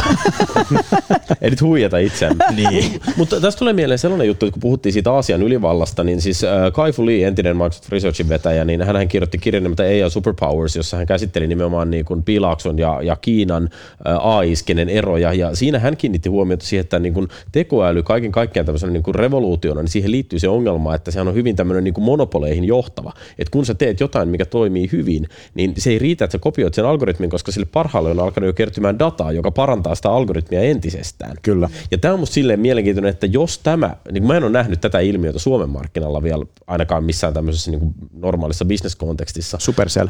ei 1.41 1.49
nyt 1.49 1.61
huijata 1.61 1.97
itseämme. 1.97 2.43
niin. 2.55 3.01
Mutta 3.17 3.41
tästä 3.41 3.59
tulee 3.59 3.73
mieleen 3.73 3.99
sellainen 3.99 4.27
juttu, 4.27 4.45
että 4.45 4.53
kun 4.53 4.61
puhuttiin 4.61 4.93
siitä 4.93 5.11
Aasian 5.11 5.43
ylivallasta, 5.43 6.03
niin 6.03 6.21
siis 6.21 6.43
äh, 6.43 6.71
Kai 6.73 6.91
Fu 6.91 7.05
Lee, 7.05 7.27
entinen 7.27 7.57
Microsoft 7.57 7.89
Researchin 7.89 8.29
vetäjä, 8.29 8.65
niin 8.65 8.81
hän 8.81 9.07
kirjoitti 9.07 9.37
kirjan 9.37 9.63
nimeltä 9.63 9.83
AI 9.83 10.09
Superpowers, 10.09 10.75
jossa 10.75 10.97
hän 10.97 11.07
käsitteli 11.07 11.47
nimenomaan 11.47 11.91
niin 11.91 12.05
kuin 12.05 12.23
Pilaakson 12.23 12.77
ja, 12.77 13.01
ja 13.01 13.15
Kiinan 13.15 13.69
äh, 14.07 14.27
AI-skenen 14.27 14.89
eroja. 14.89 15.33
Ja 15.33 15.55
siinä 15.55 15.79
hän 15.79 15.97
kiinnitti 15.97 16.29
huomiota 16.29 16.65
siihen, 16.65 16.81
että 16.83 16.99
niin 16.99 17.13
kuin 17.13 17.27
tekoäly 17.51 18.03
kaiken 18.03 18.31
kaikkiaan 18.31 18.65
tämmöisenä 18.65 18.93
niin 18.93 19.03
kuin 19.03 19.15
revoluutiona, 19.15 19.81
niin 19.81 19.89
siihen 19.89 20.11
liittyy 20.11 20.39
se 20.39 20.49
ongelma, 20.49 20.95
että 20.95 21.11
sehän 21.11 21.27
on 21.27 21.33
hyvin 21.33 21.55
tämmöinen 21.55 21.83
niin 21.83 21.93
kuin 21.93 22.05
monopoleihin 22.05 22.63
johtava. 22.63 23.13
Että 23.39 23.56
kun 23.57 23.65
sä 23.65 23.73
teet 23.73 23.99
jotain, 23.99 24.29
mikä 24.29 24.45
toimii 24.45 24.89
hyvin, 24.91 25.27
niin 25.53 25.73
se 25.77 25.89
ei 25.89 25.99
riitä, 25.99 26.25
että 26.25 26.31
sä 26.31 26.39
kopioit 26.39 26.73
sen 26.73 26.85
algoritmin, 26.85 27.29
koska 27.29 27.51
sille 27.51 27.67
parhaalle 27.73 28.11
on 28.11 28.19
alkanut 28.19 28.47
jo 28.47 28.53
kertymään 28.53 28.99
dataa, 28.99 29.31
joka 29.31 29.51
parantaa 29.51 29.95
sitä 29.95 30.11
algoritmia 30.11 30.61
entisestään. 30.61 31.35
Kyllä. 31.41 31.69
Ja 31.91 31.97
tämä 31.97 32.13
on 32.13 32.19
musta 32.19 32.33
silleen 32.33 32.59
mielenkiintoinen, 32.59 33.09
että 33.09 33.25
jos 33.25 33.59
tämä, 33.59 33.95
niin 34.11 34.27
mä 34.27 34.37
en 34.37 34.43
ole 34.43 34.51
nähnyt 34.51 34.81
tätä 34.81 34.99
ilmiötä 34.99 35.39
Suomen 35.39 35.69
markkinalla 35.69 36.23
vielä 36.23 36.45
ainakaan 36.67 37.03
missään 37.03 37.33
tämmöisessä 37.33 37.71
niin 37.71 37.93
normaalissa 38.13 38.65
bisneskontekstissa. 38.65 39.57
Supercell. 39.61 40.07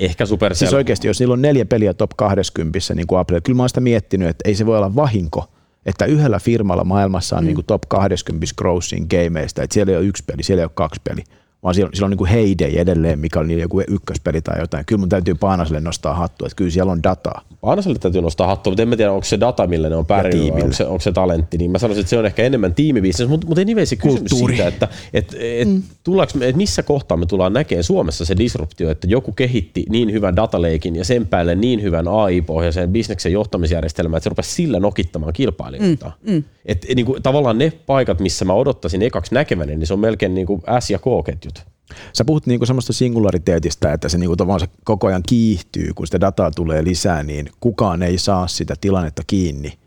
Ehkä 0.00 0.26
Supercell. 0.26 0.68
Siis 0.68 0.74
oikeasti, 0.74 1.06
jos 1.06 1.20
niillä 1.20 1.32
on 1.32 1.42
neljä 1.42 1.64
peliä 1.64 1.94
top 1.94 2.10
20, 2.16 2.78
niin 2.94 3.06
kuin 3.06 3.18
Apple, 3.18 3.40
kyllä 3.40 3.56
mä 3.56 3.62
oon 3.62 3.68
sitä 3.68 3.80
miettinyt, 3.80 4.28
että 4.28 4.48
ei 4.48 4.54
se 4.54 4.66
voi 4.66 4.76
olla 4.76 4.94
vahinko, 4.94 5.44
että 5.86 6.04
yhdellä 6.04 6.38
firmalla 6.38 6.84
maailmassa 6.84 7.36
on 7.36 7.42
mm. 7.42 7.46
niin 7.46 7.54
kuin 7.54 7.66
top 7.66 7.82
20 7.88 8.46
grossing 8.56 9.06
gameista, 9.08 9.62
että 9.62 9.74
siellä 9.74 9.90
ei 9.90 9.96
ole 9.96 10.06
yksi 10.06 10.24
peli, 10.26 10.42
siellä 10.42 10.60
ei 10.60 10.64
ole 10.64 10.70
kaksi 10.74 11.00
peliä 11.04 11.24
vaan 11.62 11.74
siellä, 11.74 11.90
siellä 11.94 12.06
on 12.06 12.10
niin 12.10 12.18
kuin 12.18 12.30
Heyday 12.30 12.70
edelleen, 12.70 13.18
mikä 13.18 13.40
oli 13.40 13.60
joku 13.60 13.80
ykköspeli 13.80 14.40
tai 14.40 14.60
jotain. 14.60 14.84
Kyllä 14.86 15.00
mun 15.00 15.08
täytyy 15.08 15.34
Paanaselle 15.34 15.80
nostaa 15.80 16.14
hattua, 16.14 16.46
että 16.46 16.56
kyllä 16.56 16.70
siellä 16.70 16.92
on 16.92 17.02
dataa. 17.02 17.42
Paanaselle 17.60 17.98
täytyy 17.98 18.22
nostaa 18.22 18.46
hattua, 18.46 18.70
mutta 18.70 18.82
en 18.82 18.88
mä 18.88 18.96
tiedä, 18.96 19.12
onko 19.12 19.24
se 19.24 19.40
data, 19.40 19.66
millä 19.66 19.88
ne 19.88 19.96
on 19.96 20.06
pärjännyt, 20.06 20.54
onko 20.54 20.72
se, 20.72 20.86
onko 20.86 21.00
se 21.00 21.12
talentti. 21.12 21.58
Niin 21.58 21.70
mä 21.70 21.78
sanoisin, 21.78 22.00
että 22.00 22.10
se 22.10 22.18
on 22.18 22.26
ehkä 22.26 22.42
enemmän 22.42 22.74
tiimibisnes, 22.74 23.28
mutta, 23.28 23.46
mutta 23.46 23.60
anyway 23.60 23.86
se 23.86 23.96
kysymys 23.96 24.30
Kulttuuri. 24.30 24.54
siitä, 24.54 24.68
että, 24.68 24.88
että, 25.14 25.36
että, 25.40 25.74
mm. 26.10 26.42
että 26.42 26.56
missä 26.56 26.82
kohtaa 26.82 27.16
me 27.16 27.26
tullaan 27.26 27.52
näkemään 27.52 27.84
Suomessa 27.84 28.24
se 28.24 28.36
disruptio, 28.38 28.90
että 28.90 29.06
joku 29.10 29.32
kehitti 29.32 29.84
niin 29.88 30.12
hyvän 30.12 30.36
dataleikin 30.36 30.96
ja 30.96 31.04
sen 31.04 31.26
päälle 31.26 31.54
niin 31.54 31.82
hyvän 31.82 32.08
AI-pohjaisen 32.08 32.92
bisneksen 32.92 33.32
johtamisjärjestelmän, 33.32 34.16
että 34.16 34.24
se 34.24 34.30
rupesi 34.30 34.54
sillä 34.54 34.80
nokittamaan 34.80 35.32
kilpailijoita. 35.32 36.12
Mm. 36.22 36.32
Mm. 36.32 36.44
Että 36.68 36.86
niin 36.94 37.06
kuin, 37.06 37.22
tavallaan 37.22 37.58
ne 37.58 37.72
paikat, 37.86 38.20
missä 38.20 38.44
mä 38.44 38.52
odottaisin 38.52 39.02
ekaksi 39.02 39.34
näkeväni, 39.34 39.76
niin 39.76 39.86
se 39.86 39.92
on 39.94 40.00
melkein 40.00 40.34
niin 40.34 40.46
kuin 40.46 40.62
S- 40.80 40.90
ja 40.90 40.98
K-ketjut. 40.98 41.64
Sä 42.12 42.24
puhut 42.24 42.46
niinku 42.46 42.66
semmoista 42.66 42.92
singulariteetista, 42.92 43.92
että 43.92 44.08
se 44.08 44.18
niinku 44.18 44.36
se 44.60 44.68
koko 44.84 45.06
ajan 45.06 45.22
kiihtyy, 45.28 45.94
kun 45.94 46.06
sitä 46.06 46.20
dataa 46.20 46.50
tulee 46.50 46.84
lisää, 46.84 47.22
niin 47.22 47.48
kukaan 47.60 48.02
ei 48.02 48.18
saa 48.18 48.48
sitä 48.48 48.74
tilannetta 48.80 49.22
kiinni, 49.26 49.78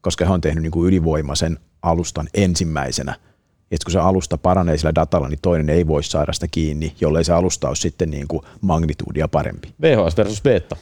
koska 0.00 0.24
he 0.24 0.32
on 0.32 0.40
tehnyt 0.40 0.62
niinku 0.62 0.86
ylivoimaisen 0.86 1.58
alustan 1.82 2.28
ensimmäisenä. 2.34 3.14
Et 3.70 3.84
kun 3.84 3.92
se 3.92 3.98
alusta 3.98 4.38
paranee 4.38 4.78
sillä 4.78 4.94
datalla, 4.94 5.28
niin 5.28 5.38
toinen 5.42 5.70
ei 5.70 5.86
voi 5.86 6.02
saada 6.02 6.32
sitä 6.32 6.48
kiinni, 6.50 6.94
jollei 7.00 7.24
se 7.24 7.32
alusta 7.32 7.68
ole 7.68 7.76
sitten 7.76 8.10
niinku 8.10 8.44
magnituudia 8.60 9.28
parempi. 9.28 9.74
VHS 9.82 10.16
versus 10.16 10.42
beta. 10.42 10.76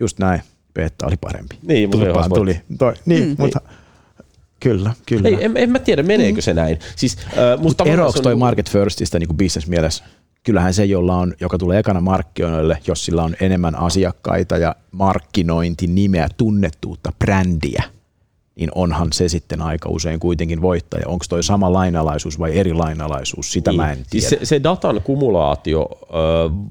Just 0.00 0.18
näin. 0.18 0.40
Beta 0.74 1.06
oli 1.06 1.16
parempi. 1.16 1.58
Niin, 1.62 1.90
mutta 1.90 2.06
VHS 2.06 2.28
tuli. 2.28 2.60
Toi, 2.78 2.94
niin, 3.06 3.24
mm, 3.24 3.36
mutta 3.38 3.60
niin 3.64 3.78
Kyllä, 4.60 4.94
kyllä. 5.06 5.28
Ei, 5.28 5.44
en, 5.44 5.56
en 5.56 5.70
mä 5.70 5.78
tiedä, 5.78 6.02
meneekö 6.02 6.42
se 6.42 6.54
näin. 6.54 6.78
Siis, 6.96 7.16
äh, 7.18 7.60
musta 7.60 7.84
Eroako 7.84 8.20
toi 8.22 8.32
on... 8.32 8.38
market 8.38 8.70
firstista 8.70 9.18
niin 9.18 9.36
business 9.36 9.68
mielessä? 9.68 10.04
Kyllähän 10.42 10.74
se, 10.74 10.84
jolla 10.84 11.16
on, 11.16 11.34
joka 11.40 11.58
tulee 11.58 11.78
ekana 11.78 12.00
markkinoille, 12.00 12.78
jos 12.86 13.04
sillä 13.04 13.22
on 13.22 13.36
enemmän 13.40 13.76
asiakkaita 13.76 14.56
ja 14.56 14.76
markkinointi, 14.92 15.86
nimeä, 15.86 16.28
tunnettuutta, 16.36 17.12
brändiä– 17.18 17.82
niin 18.58 18.70
onhan 18.74 19.08
se 19.12 19.28
sitten 19.28 19.62
aika 19.62 19.88
usein 19.88 20.20
kuitenkin 20.20 20.62
voittaja. 20.62 21.08
Onko 21.08 21.24
toi 21.28 21.42
sama 21.42 21.72
lainalaisuus 21.72 22.38
vai 22.38 22.58
eri 22.58 22.72
lainalaisuus, 22.72 23.52
sitä 23.52 23.70
niin. 23.70 23.80
mä 23.80 23.90
en 23.90 23.96
siis 23.96 24.08
tiedä. 24.10 24.28
Siis 24.28 24.40
se, 24.40 24.46
se 24.46 24.62
datan 24.62 25.00
kumulaatio 25.04 25.88
ö, 26.02 26.06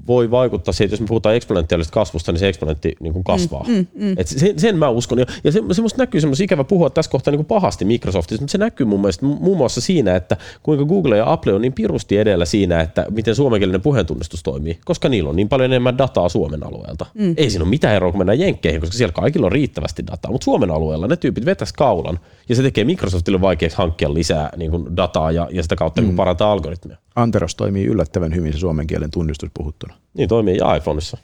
voi 0.06 0.30
vaikuttaa 0.30 0.72
siihen, 0.72 0.86
että 0.86 0.94
jos 0.94 1.00
me 1.00 1.06
puhutaan 1.06 1.34
eksponentiaalisesta 1.34 1.94
kasvusta, 1.94 2.32
niin 2.32 2.40
se 2.40 2.48
eksponentti 2.48 2.96
niin 3.00 3.12
kuin 3.12 3.24
kasvaa. 3.24 3.64
Mm, 3.68 3.74
mm, 3.74 4.04
mm. 4.04 4.14
Et 4.16 4.26
sen, 4.26 4.58
sen 4.58 4.78
mä 4.78 4.88
uskon. 4.88 5.18
Ja, 5.18 5.26
ja 5.44 5.52
se, 5.52 5.62
se 5.72 5.82
musta 5.82 6.02
näkyy 6.02 6.20
semmoisen 6.20 6.44
ikävä 6.44 6.64
puhua 6.64 6.90
tässä 6.90 7.10
kohtaa 7.10 7.32
niin 7.32 7.38
kuin 7.38 7.46
pahasti 7.46 7.84
Microsoftissa, 7.84 8.42
mutta 8.42 8.52
se 8.52 8.58
näkyy 8.58 8.86
mun 8.86 9.00
mielestä 9.00 9.26
muun 9.26 9.56
muassa 9.56 9.80
siinä, 9.80 10.16
että 10.16 10.36
kuinka 10.62 10.84
Google 10.84 11.16
ja 11.16 11.32
Apple 11.32 11.52
on 11.52 11.62
niin 11.62 11.72
pirusti 11.72 12.16
edellä 12.16 12.44
siinä, 12.44 12.80
että 12.80 13.06
miten 13.10 13.34
suomenkielinen 13.34 13.80
puheentunnistus 13.80 14.42
toimii, 14.42 14.78
koska 14.84 15.08
niillä 15.08 15.30
on 15.30 15.36
niin 15.36 15.48
paljon 15.48 15.72
enemmän 15.72 15.98
dataa 15.98 16.28
Suomen 16.28 16.66
alueelta. 16.66 17.06
Mm. 17.14 17.34
Ei 17.36 17.50
siinä 17.50 17.62
ole 17.62 17.70
mitään 17.70 17.94
eroa, 17.94 18.10
kun 18.10 18.20
mennään 18.20 18.40
Jenkkeihin, 18.40 18.80
koska 18.80 18.96
siellä 18.96 19.12
kaikilla 19.12 19.46
on 19.46 19.52
riittävästi 19.52 20.06
dataa, 20.06 20.32
mutta 20.32 20.44
Suomen 20.44 20.70
alueella 20.70 21.06
ne 21.06 21.16
tyypit 21.16 21.44
vetäisi 21.44 21.74
kaulan, 21.78 22.18
ja 22.48 22.54
se 22.56 22.62
tekee 22.62 22.84
Microsoftille 22.84 23.40
vaikeaksi 23.40 23.78
hankkia 23.78 24.14
lisää 24.14 24.50
niin 24.56 24.70
kuin 24.70 24.96
dataa 24.96 25.32
ja, 25.32 25.48
ja 25.50 25.62
sitä 25.62 25.76
kautta 25.76 26.00
niin 26.00 26.06
mm. 26.06 26.10
niin 26.10 26.16
parantaa 26.16 26.52
algoritmia. 26.52 26.96
Anteros 27.16 27.54
toimii 27.54 27.84
yllättävän 27.84 28.34
hyvin 28.34 28.52
se 28.52 28.58
suomen 28.58 28.86
kielen 28.86 29.10
tunnistus 29.10 29.50
puhuttuna. 29.54 29.94
Niin 30.14 30.28
toimii 30.28 30.56
ja 30.56 30.74
iPhoneissa. 30.74 31.18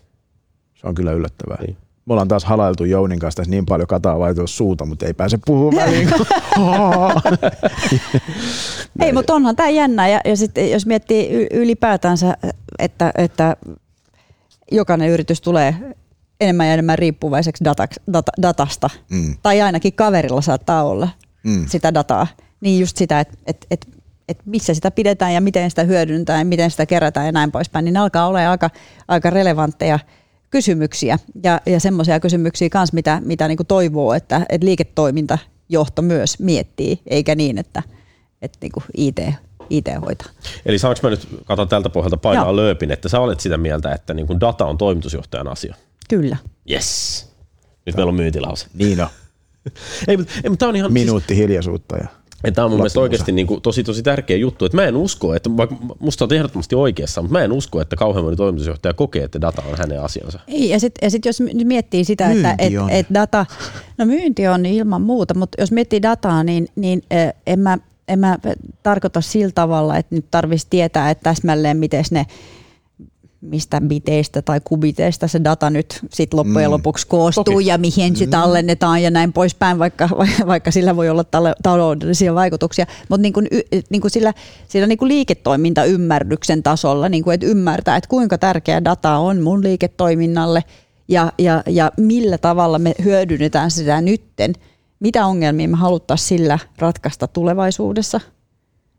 Se 0.74 0.88
on 0.88 0.94
kyllä 0.94 1.12
yllättävää. 1.12 1.58
Niin. 1.60 1.76
Me 2.06 2.12
ollaan 2.12 2.28
taas 2.28 2.44
halailtu 2.44 2.84
Jounin 2.84 3.18
kanssa 3.18 3.36
tässä 3.36 3.50
niin 3.50 3.66
paljon 3.66 3.86
kataa 3.86 4.18
vai 4.18 4.34
suuta, 4.44 4.86
mutta 4.86 5.06
ei 5.06 5.14
pääse 5.14 5.38
puhumaan 5.46 5.76
väliin. 5.86 6.10
ei, 9.00 9.12
mutta 9.12 9.34
onhan 9.34 9.56
tämä 9.56 9.68
jännä. 9.68 10.08
Ja, 10.08 10.20
ja 10.24 10.36
sitten 10.36 10.70
jos 10.70 10.86
miettii 10.86 11.48
ylipäätänsä, 11.52 12.36
että, 12.78 13.12
että 13.18 13.56
jokainen 14.72 15.08
yritys 15.08 15.40
tulee 15.40 15.76
enemmän 16.44 16.66
ja 16.66 16.72
enemmän 16.72 16.98
riippuvaiseksi 16.98 17.64
data, 17.64 17.88
data, 18.12 18.32
datasta. 18.42 18.90
Mm. 19.10 19.36
Tai 19.42 19.62
ainakin 19.62 19.92
kaverilla 19.92 20.40
saattaa 20.40 20.84
olla 20.84 21.08
mm. 21.44 21.66
sitä 21.68 21.94
dataa. 21.94 22.26
Niin 22.60 22.80
just 22.80 22.96
sitä, 22.96 23.20
että 23.20 23.34
et, 23.46 23.66
et, 23.70 23.86
et 24.28 24.38
missä 24.44 24.74
sitä 24.74 24.90
pidetään 24.90 25.34
ja 25.34 25.40
miten 25.40 25.70
sitä 25.70 25.84
hyödyntää 25.84 26.38
ja 26.38 26.44
miten 26.44 26.70
sitä 26.70 26.86
kerätään 26.86 27.26
ja 27.26 27.32
näin 27.32 27.52
poispäin. 27.52 27.84
Niin 27.84 27.92
ne 27.92 27.98
alkaa 27.98 28.28
olla 28.28 28.50
aika, 28.50 28.70
aika 29.08 29.30
relevantteja 29.30 29.98
kysymyksiä 30.50 31.18
ja, 31.44 31.60
ja 31.66 31.80
semmoisia 31.80 32.20
kysymyksiä 32.20 32.68
myös, 32.74 32.92
mitä, 32.92 33.22
mitä 33.24 33.48
niinku 33.48 33.64
toivoo, 33.64 34.14
että, 34.14 34.46
että 34.48 34.64
liiketoimintajohto 34.64 36.02
myös 36.02 36.38
miettii, 36.38 37.00
eikä 37.06 37.34
niin, 37.34 37.58
että, 37.58 37.82
että 38.42 38.58
niinku 38.62 38.82
IT 38.96 39.20
IT 39.70 39.86
hoitaa. 40.06 40.28
Eli 40.66 40.78
saanko 40.78 41.00
mä 41.02 41.10
nyt, 41.10 41.28
katson 41.44 41.68
tältä 41.68 41.90
pohjalta 41.90 42.16
painaa 42.16 42.44
Joo. 42.44 42.56
lööpin, 42.56 42.90
että 42.90 43.08
sä 43.08 43.20
olet 43.20 43.40
sitä 43.40 43.56
mieltä, 43.56 43.92
että 43.92 44.14
niin 44.14 44.40
data 44.40 44.66
on 44.66 44.78
toimitusjohtajan 44.78 45.48
asia? 45.48 45.74
Kyllä. 46.08 46.36
Yes. 46.70 47.28
Nyt 47.86 47.96
meillä 47.96 48.10
on 48.10 48.16
myyntilause. 48.16 48.66
Niin 48.74 49.00
on. 49.00 49.08
ei, 50.08 50.16
mutta, 50.16 50.32
ei, 50.44 50.50
mutta 50.50 50.58
tämä 50.58 50.68
on 50.68 50.76
ihan... 50.76 50.92
Minuutti 50.92 51.34
siis, 51.34 51.42
hiljaisuutta 51.42 51.96
ja 51.96 52.08
Tämä 52.52 52.64
on 52.64 52.70
mun 52.70 52.78
mielestä 52.78 53.00
oikeasti 53.00 53.32
niin 53.32 53.46
kuin, 53.46 53.62
tosi 53.62 53.84
tosi 53.84 54.02
tärkeä 54.02 54.36
juttu, 54.36 54.64
että 54.64 54.76
mä 54.76 54.84
en 54.84 54.96
usko, 54.96 55.34
että 55.34 55.50
vaikka 55.56 55.76
musta 55.98 56.24
on 56.24 56.32
ehdottomasti 56.32 56.74
oikeassa, 56.74 57.22
mutta 57.22 57.32
mä 57.32 57.44
en 57.44 57.52
usko, 57.52 57.80
että 57.80 57.96
kauhean 57.96 58.24
moni 58.24 58.36
toimitusjohtaja 58.36 58.94
kokee, 58.94 59.24
että 59.24 59.40
data 59.40 59.62
on 59.70 59.78
hänen 59.78 60.02
asiansa. 60.02 60.40
Ei, 60.48 60.68
ja 60.68 60.80
sitten 60.80 61.10
sit 61.10 61.24
jos 61.24 61.42
miettii 61.64 62.04
sitä, 62.04 62.28
myynti 62.28 62.48
että 62.48 62.64
et, 62.64 62.72
et 62.90 63.06
data, 63.14 63.46
no 63.98 64.06
myynti 64.06 64.48
on 64.48 64.66
ilman 64.66 65.02
muuta, 65.02 65.34
mutta 65.34 65.62
jos 65.62 65.72
miettii 65.72 66.02
dataa, 66.02 66.44
niin, 66.44 66.68
niin 66.76 67.02
en, 67.46 67.58
mä, 67.58 67.78
en 68.08 68.18
mä 68.18 68.38
tarkoita 68.82 69.20
sillä 69.20 69.52
tavalla, 69.54 69.96
että 69.96 70.14
nyt 70.14 70.26
tarvitsisi 70.30 70.66
tietää, 70.70 71.10
että 71.10 71.22
täsmälleen 71.22 71.76
miten 71.76 72.04
ne 72.10 72.26
mistä 73.44 73.80
biteistä 73.80 74.42
tai 74.42 74.60
kubiteista 74.64 75.28
se 75.28 75.40
data 75.44 75.70
nyt 75.70 76.00
sit 76.10 76.34
loppujen 76.34 76.68
mm. 76.68 76.72
lopuksi 76.72 77.06
koostuu 77.06 77.44
Toki. 77.44 77.66
ja 77.66 77.78
mihin 77.78 78.16
se 78.16 78.26
mm. 78.26 78.30
tallennetaan 78.30 79.02
ja 79.02 79.10
näin 79.10 79.32
poispäin, 79.32 79.78
vaikka, 79.78 80.08
vaikka 80.46 80.70
sillä 80.70 80.96
voi 80.96 81.08
olla 81.08 81.24
taloudellisia 81.62 82.34
vaikutuksia. 82.34 82.86
Mutta 83.08 83.22
niin 83.22 83.32
kuin, 83.32 83.48
niin 83.90 84.00
kuin 84.00 84.10
sillä, 84.10 84.34
sillä 84.68 84.86
niin 84.86 84.98
kuin 84.98 85.08
liiketoimintaymmärryksen 85.08 86.62
tasolla, 86.62 87.08
niin 87.08 87.24
kuin, 87.24 87.34
että 87.34 87.46
ymmärtää, 87.46 87.96
että 87.96 88.08
kuinka 88.08 88.38
tärkeä 88.38 88.84
data 88.84 89.16
on 89.16 89.40
mun 89.40 89.62
liiketoiminnalle 89.62 90.64
ja, 91.08 91.32
ja, 91.38 91.62
ja 91.66 91.92
millä 91.96 92.38
tavalla 92.38 92.78
me 92.78 92.94
hyödynnetään 93.04 93.70
sitä 93.70 94.00
nytten, 94.00 94.52
mitä 95.00 95.26
ongelmia 95.26 95.68
me 95.68 95.76
haluttaisiin 95.76 96.28
sillä 96.28 96.58
ratkaista 96.78 97.26
tulevaisuudessa– 97.26 98.20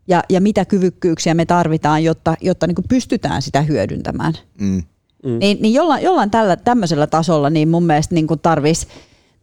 ja, 0.08 0.22
ja 0.28 0.40
mitä 0.40 0.64
kyvykkyyksiä 0.64 1.34
me 1.34 1.46
tarvitaan, 1.46 2.04
jotta, 2.04 2.34
jotta 2.40 2.66
niin 2.66 2.74
kuin 2.74 2.88
pystytään 2.88 3.42
sitä 3.42 3.62
hyödyntämään. 3.62 4.34
Mm. 4.60 4.82
Mm. 5.24 5.38
Niin, 5.38 5.58
niin 5.60 5.74
jollain, 5.74 6.04
jollain 6.04 6.30
tällä, 6.30 6.56
tämmöisellä 6.56 7.06
tasolla 7.06 7.50
niin 7.50 7.68
mun 7.68 7.84
mielestä 7.84 8.14
niin 8.14 8.26
tarvitsisi 8.42 8.86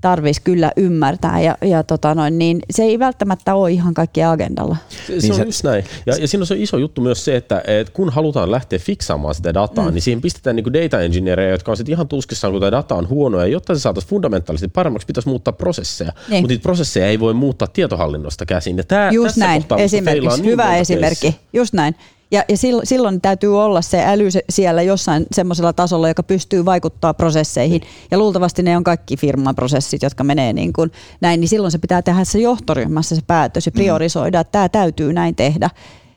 tarvitsisi 0.03 0.41
kyllä 0.43 0.71
ymmärtää 0.77 1.41
ja, 1.41 1.57
ja 1.61 1.83
tota 1.83 2.15
noin, 2.15 2.37
niin 2.37 2.59
se 2.69 2.83
ei 2.83 2.99
välttämättä 2.99 3.55
ole 3.55 3.71
ihan 3.71 3.93
kaikki 3.93 4.23
agendalla. 4.23 4.77
Se, 4.89 5.21
se 5.21 5.27
niin 5.27 5.41
on 5.41 5.47
just 5.47 5.63
näin. 5.63 5.83
Ja, 6.05 6.15
ja 6.15 6.27
siinä 6.27 6.41
on 6.41 6.47
se 6.47 6.55
iso 6.57 6.77
juttu 6.77 7.01
myös 7.01 7.25
se, 7.25 7.35
että, 7.35 7.63
että 7.67 7.93
kun 7.93 8.09
halutaan 8.09 8.51
lähteä 8.51 8.79
fiksaamaan 8.79 9.35
sitä 9.35 9.53
dataa, 9.53 9.85
mm. 9.85 9.93
niin 9.93 10.01
siihen 10.01 10.21
pistetään 10.21 10.55
niin 10.55 10.73
data 10.73 11.01
engineereja, 11.01 11.51
jotka 11.51 11.71
on 11.71 11.77
sitten 11.77 11.93
ihan 11.93 12.07
tuskissaan, 12.07 12.53
kun 12.53 12.61
tämä 12.61 12.71
data 12.71 12.95
on 12.95 13.09
huono, 13.09 13.39
ja 13.39 13.47
jotta 13.47 13.75
se 13.75 13.79
saataisiin 13.79 14.09
fundamentaalisesti 14.09 14.67
paremmaksi, 14.67 15.07
pitäisi 15.07 15.29
muuttaa 15.29 15.53
prosesseja. 15.53 16.11
Niin. 16.29 16.41
Mutta 16.41 16.53
niitä 16.53 16.63
prosesseja 16.63 17.07
ei 17.07 17.19
voi 17.19 17.33
muuttaa 17.33 17.67
tietohallinnosta 17.67 18.45
käsin. 18.45 18.77
Ja 18.77 18.83
tämä, 18.83 19.09
just 19.11 19.37
näin, 19.37 19.65
esimerkiksi. 19.77 20.41
Niin 20.41 20.51
Hyvä 20.51 20.77
esimerkki. 20.77 21.21
Keissi. 21.21 21.39
Just 21.53 21.73
näin. 21.73 21.95
Ja, 22.33 22.43
ja 22.49 22.57
silloin, 22.57 22.87
silloin 22.87 23.21
täytyy 23.21 23.61
olla 23.61 23.81
se 23.81 24.05
äly 24.05 24.27
siellä 24.49 24.81
jossain 24.81 25.25
semmoisella 25.31 25.73
tasolla, 25.73 26.07
joka 26.07 26.23
pystyy 26.23 26.65
vaikuttaa 26.65 27.13
prosesseihin. 27.13 27.81
Ja 28.11 28.17
luultavasti 28.17 28.63
ne 28.63 28.77
on 28.77 28.83
kaikki 28.83 29.17
firman 29.17 29.55
prosessit, 29.55 30.01
jotka 30.01 30.23
menee 30.23 30.53
niin 30.53 30.73
kuin 30.73 30.91
näin, 31.21 31.39
niin 31.39 31.47
silloin 31.47 31.71
se 31.71 31.77
pitää 31.77 32.01
tehdä 32.01 32.23
se 32.23 32.39
johtoryhmässä 32.39 33.15
se 33.15 33.21
päätös 33.27 33.65
ja 33.65 33.69
mm. 33.69 33.73
priorisoida, 33.73 34.39
että 34.39 34.51
tämä 34.51 34.69
täytyy 34.69 35.13
näin 35.13 35.35
tehdä. 35.35 35.69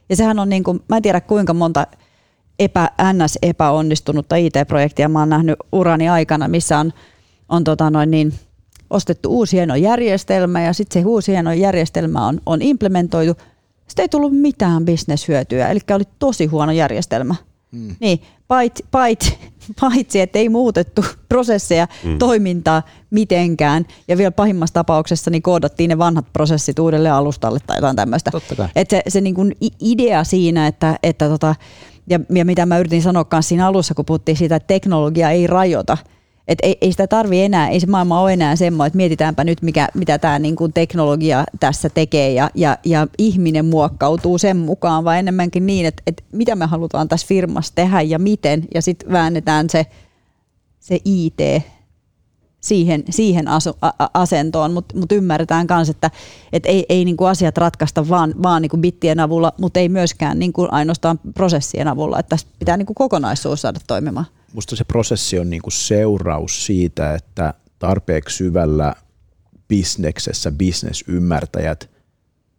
Ja 0.09 0.17
sehän 0.17 0.39
on 0.39 0.49
niin 0.49 0.65
kuin, 0.65 0.81
mä 0.89 0.97
en 0.97 1.03
tiedä 1.03 1.21
kuinka 1.21 1.55
monta 1.55 1.87
epä, 2.59 2.91
ns. 3.13 3.39
epäonnistunutta 3.43 4.37
IT-projektia 4.37 5.09
mä 5.09 5.19
oon 5.19 5.29
nähnyt 5.29 5.57
urani 5.73 6.09
aikana, 6.09 6.49
missä 6.49 6.79
on, 6.79 6.93
on 7.49 7.65
tota 7.65 7.91
noin 7.91 8.11
niin, 8.11 8.35
ostettu 8.91 9.31
uusi 9.31 9.57
hieno 9.57 9.77
järjestelmä 9.77 10.63
ja 10.63 10.73
sitten 10.73 11.03
se 11.03 11.07
uusi 11.07 11.33
hieno 11.33 11.53
järjestelmä 11.53 12.27
on, 12.27 12.41
on 12.47 12.63
implementoitu– 12.63 13.37
sitten 13.89 14.03
ei 14.03 14.09
tullut 14.09 14.41
mitään 14.41 14.85
bisneshyötyä, 14.85 15.69
eli 15.69 15.81
oli 15.95 16.05
tosi 16.19 16.47
huono 16.47 16.73
järjestelmä. 16.73 17.35
Mm. 17.73 17.97
Niin, 18.01 18.23
paitsi, 18.49 18.85
paitsi, 18.91 19.39
paitsi, 19.81 20.21
että 20.21 20.39
ei 20.39 20.49
muutettu 20.49 21.05
prosesseja, 21.29 21.89
mm. 22.05 22.19
toimintaa 22.19 22.83
mitenkään, 23.11 23.87
ja 24.09 24.17
vielä 24.19 24.31
pahimmassa 24.31 24.75
tapauksessa 24.75 25.31
niin 25.31 25.43
koodattiin 25.43 25.89
ne 25.89 25.99
vanhat 25.99 26.33
prosessit 26.33 26.79
uudelle 26.79 27.11
alustalle 27.11 27.59
tai 27.67 27.77
jotain 27.77 27.97
tämmöistä. 27.97 28.31
Että 28.77 28.97
se, 28.97 29.03
se 29.09 29.21
niin 29.21 29.35
kuin 29.35 29.57
idea 29.81 30.25
siinä, 30.25 30.67
että, 30.67 30.99
että 31.03 31.29
tota, 31.29 31.55
ja, 32.11 32.21
ja 32.35 32.45
mitä 32.45 32.67
mä 32.67 32.79
yritin 32.79 33.03
sanoa 33.03 33.27
siinä 33.41 33.67
alussa, 33.67 33.95
kun 33.95 34.05
puhuttiin 34.05 34.37
siitä, 34.37 34.57
että 34.57 34.67
teknologia 34.67 35.31
ei 35.31 35.47
rajoita– 35.47 35.99
et 36.49 36.59
ei, 36.63 36.79
ei 36.81 36.91
sitä 36.91 37.07
tarvi 37.07 37.43
enää, 37.43 37.69
ei 37.69 37.81
se 37.81 37.87
maailma 37.87 38.21
ole 38.21 38.33
enää 38.33 38.57
semmoinen, 38.57 38.87
että 38.87 38.97
mietitäänpä 38.97 39.45
nyt, 39.45 39.63
mikä, 39.63 39.89
mitä 39.95 40.19
tämä 40.19 40.39
niinku 40.39 40.69
teknologia 40.69 41.45
tässä 41.61 41.89
tekee 41.89 42.33
ja, 42.33 42.51
ja, 42.55 42.79
ja 42.85 43.07
ihminen 43.19 43.65
muokkautuu 43.65 44.39
sen 44.39 44.57
mukaan, 44.57 45.05
vaan 45.05 45.19
enemmänkin 45.19 45.67
niin, 45.67 45.87
että, 45.87 46.03
että 46.07 46.23
mitä 46.33 46.57
me 46.57 46.67
halutaan 46.67 47.09
tässä 47.09 47.27
firmassa 47.27 47.73
tehdä 47.75 48.01
ja 48.01 48.19
miten, 48.19 48.65
ja 48.75 48.83
sitten 48.83 49.13
väännetään 49.13 49.71
se, 49.71 49.87
se 50.81 50.99
IT 51.05 51.41
siihen, 52.61 53.05
siihen 53.11 53.49
asu, 53.49 53.77
a, 53.83 53.91
asentoon, 54.15 54.73
mutta 54.73 54.99
mut 54.99 55.13
ymmärretään 55.13 55.67
myös, 55.71 55.89
että 55.89 56.11
et 56.53 56.67
ei, 56.67 56.87
ei 56.89 57.05
niinku 57.05 57.25
asiat 57.25 57.59
ratkaista 57.59 58.09
vaan, 58.09 58.35
vaan 58.43 58.63
niinku 58.63 58.77
bittien 58.77 59.21
avulla, 59.21 59.53
mutta 59.61 59.81
ei 59.81 59.89
myöskään 59.89 60.39
niinku 60.39 60.69
ainoastaan 60.71 61.21
prosessien 61.35 61.89
avulla, 61.89 62.19
että 62.19 62.31
tässä 62.31 62.47
pitää 62.59 62.77
niinku 62.77 62.95
kokonaisuus 62.95 63.63
saada 63.63 63.81
toimimaan 63.87 64.27
musta 64.57 64.77
se 64.77 64.85
prosessi 64.85 65.39
on 65.39 65.51
niinku 65.51 65.71
seuraus 65.71 66.67
siitä, 66.67 67.15
että 67.15 67.55
tarpeeksi 67.79 68.37
syvällä 68.37 68.95
bisneksessä 69.69 70.53
bisnesymmärtäjät 70.53 71.91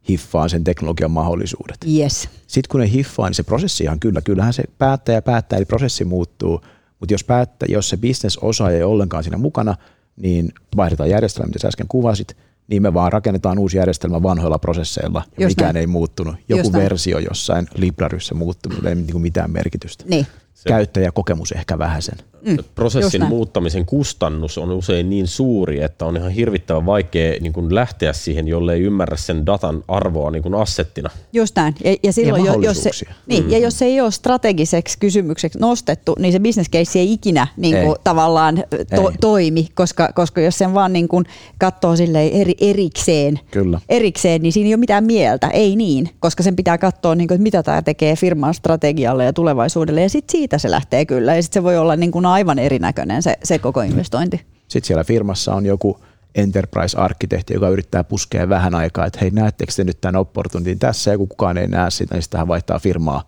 hiffaa 0.10 0.48
sen 0.48 0.64
teknologian 0.64 1.12
mahdollisuudet. 1.12 1.78
Yes. 1.98 2.30
Sitten 2.48 2.70
kun 2.72 2.80
ne 2.80 2.92
hiffaa, 2.92 3.28
niin 3.28 3.36
se 3.36 3.44
prosessi 3.44 3.84
ihan 3.84 4.00
kyllä, 4.00 4.22
kyllähän 4.22 4.54
se 4.54 4.64
päättäjä 4.78 5.22
päättää, 5.22 5.58
eli 5.58 5.66
prosessi 5.66 6.06
muuttuu, 6.06 6.62
mutta 7.00 7.14
jos, 7.14 7.24
päättä, 7.24 7.66
jos 7.70 7.90
se 7.90 7.98
bisnesosaaja 7.98 8.78
ei 8.78 8.84
ollenkaan 8.84 9.24
siinä 9.24 9.38
mukana, 9.38 9.76
niin 10.16 10.52
vaihdetaan 10.76 11.10
järjestelmä, 11.10 11.48
mitä 11.48 11.60
sä 11.60 11.68
äsken 11.68 11.88
kuvasit, 11.88 12.38
niin 12.68 12.82
me 12.82 12.94
vaan 12.94 13.12
rakennetaan 13.12 13.60
uusi 13.60 13.78
järjestelmä 13.78 14.24
vanhoilla 14.24 14.60
prosesseilla 14.60 15.24
ja 15.38 15.46
Just 15.46 15.58
mikään 15.58 15.74
näin. 15.74 15.82
ei 15.82 15.88
muuttunut. 15.88 16.36
Joku 16.50 16.60
Just 16.60 16.74
versio 16.74 17.20
jossain 17.20 17.68
libraryssä 17.76 18.36
muuttunut, 18.36 18.86
ei 18.86 18.96
niinku 18.96 19.20
mitään 19.20 19.52
merkitystä. 19.52 20.04
Niin 20.08 20.28
se, 20.58 20.70
käyttäjäkokemus 20.70 21.52
ehkä 21.52 21.80
vähäisen. 21.80 22.18
Mm, 22.42 22.58
prosessin 22.76 23.26
muuttamisen 23.26 23.86
kustannus 23.86 24.58
on 24.58 24.72
usein 24.72 25.10
niin 25.10 25.28
suuri, 25.28 25.82
että 25.82 26.06
on 26.06 26.18
ihan 26.18 26.32
hirvittävän 26.32 26.86
vaikea 26.86 27.40
niin 27.42 27.54
kuin 27.54 27.76
lähteä 27.76 28.14
siihen, 28.14 28.48
jolle 28.48 28.74
ei 28.74 28.82
ymmärrä 28.82 29.18
sen 29.18 29.46
datan 29.46 29.84
arvoa 29.88 30.32
niin 30.32 30.44
kuin 30.44 30.56
assettina. 30.56 31.10
Just 31.34 31.56
näin. 31.56 31.76
Ja, 31.84 31.96
ja, 32.04 32.14
silloin, 32.14 32.46
ja 32.46 32.54
jos 32.62 32.84
se, 32.84 32.90
niin, 33.28 33.44
mm. 33.44 33.50
ja 33.50 33.58
jos 33.58 33.80
se 33.80 33.86
ei 33.86 34.02
ole 34.02 34.12
strategiseksi 34.12 35.00
kysymykseksi 35.00 35.60
nostettu, 35.60 36.16
niin 36.20 36.32
se 36.32 36.40
business 36.40 36.70
case 36.70 37.00
ei 37.00 37.14
ikinä 37.14 37.48
niin 37.58 37.76
kuin, 37.76 37.88
ei. 37.88 38.02
tavallaan 38.04 38.64
to, 38.96 39.10
ei. 39.10 39.16
toimi, 39.22 39.68
koska, 39.74 40.10
koska 40.16 40.42
jos 40.42 40.58
sen 40.58 40.74
vaan 40.74 40.94
niin 40.94 41.08
kuin 41.08 41.26
katsoo 41.60 41.94
eri, 42.32 42.56
erikseen, 42.62 43.40
Kyllä. 43.52 43.80
erikseen, 43.90 44.42
niin 44.42 44.54
siinä 44.54 44.68
ei 44.68 44.74
ole 44.74 44.80
mitään 44.80 45.04
mieltä. 45.04 45.48
Ei 45.48 45.76
niin, 45.76 46.10
koska 46.20 46.44
sen 46.44 46.56
pitää 46.56 46.78
katsoa, 46.78 47.16
niin 47.16 47.28
kuin, 47.28 47.36
että 47.36 47.44
mitä 47.44 47.64
tämä 47.64 47.82
tekee 47.82 48.16
firman 48.16 48.54
strategialle 48.54 49.26
ja 49.26 49.34
tulevaisuudelle. 49.34 50.02
Ja 50.02 50.10
sitten 50.10 50.32
siitä 50.32 50.47
se 50.58 50.72
lähtee 50.72 51.06
kyllä. 51.06 51.36
Ja 51.36 51.42
sitten 51.42 51.62
se 51.62 51.64
voi 51.64 51.78
olla 51.78 51.96
niin 51.96 52.12
kuin 52.12 52.26
aivan 52.26 52.60
erinäköinen 52.60 53.24
se, 53.24 53.38
se 53.44 53.60
koko 53.60 53.82
investointi. 53.82 54.42
Sitten 54.68 54.88
siellä 54.88 55.04
firmassa 55.04 55.54
on 55.54 55.66
joku 55.66 56.00
enterprise-arkkitehti, 56.36 57.54
joka 57.54 57.70
yrittää 57.70 58.04
puskea 58.04 58.50
vähän 58.50 58.76
aikaa, 58.76 59.06
että 59.06 59.20
hei, 59.22 59.32
näettekö 59.32 59.74
te 59.76 59.84
nyt 59.84 60.02
tämän 60.02 60.16
opportunitin 60.16 60.80
tässä, 60.80 61.12
ja 61.12 61.18
kun 61.18 61.28
kukaan 61.28 61.58
ei 61.58 61.68
näe 61.68 61.92
sitä, 61.92 62.16
niin 62.16 62.24
sitten 62.24 62.38
hän 62.38 62.48
vaihtaa 62.48 62.80
firmaa, 62.80 63.24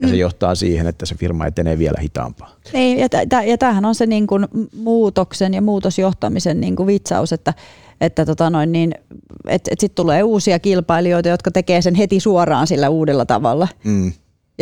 ja 0.00 0.06
mm. 0.06 0.10
se 0.10 0.16
johtaa 0.16 0.54
siihen, 0.54 0.86
että 0.86 1.06
se 1.06 1.14
firma 1.14 1.46
etenee 1.46 1.78
vielä 1.78 1.98
hitaampaa. 2.02 2.56
Niin, 2.72 2.98
ja, 2.98 3.08
t- 3.08 3.46
ja 3.46 3.58
tämähän 3.58 3.84
on 3.84 3.94
se 3.94 4.06
niin 4.06 4.26
kuin 4.26 4.46
muutoksen 4.76 5.54
ja 5.54 5.62
muutosjohtamisen 5.62 6.60
niin 6.60 6.76
kuin 6.76 6.86
vitsaus, 6.86 7.32
että 7.32 7.54
että 8.00 8.26
tota 8.26 8.50
noin, 8.50 8.72
niin, 8.72 8.94
et, 9.48 9.68
et 9.70 9.80
sitten 9.80 9.96
tulee 9.96 10.22
uusia 10.22 10.58
kilpailijoita, 10.58 11.28
jotka 11.28 11.50
tekee 11.50 11.82
sen 11.82 11.94
heti 11.94 12.20
suoraan 12.20 12.66
sillä 12.66 12.88
uudella 12.88 13.26
tavalla. 13.26 13.68
Mm. 13.84 14.12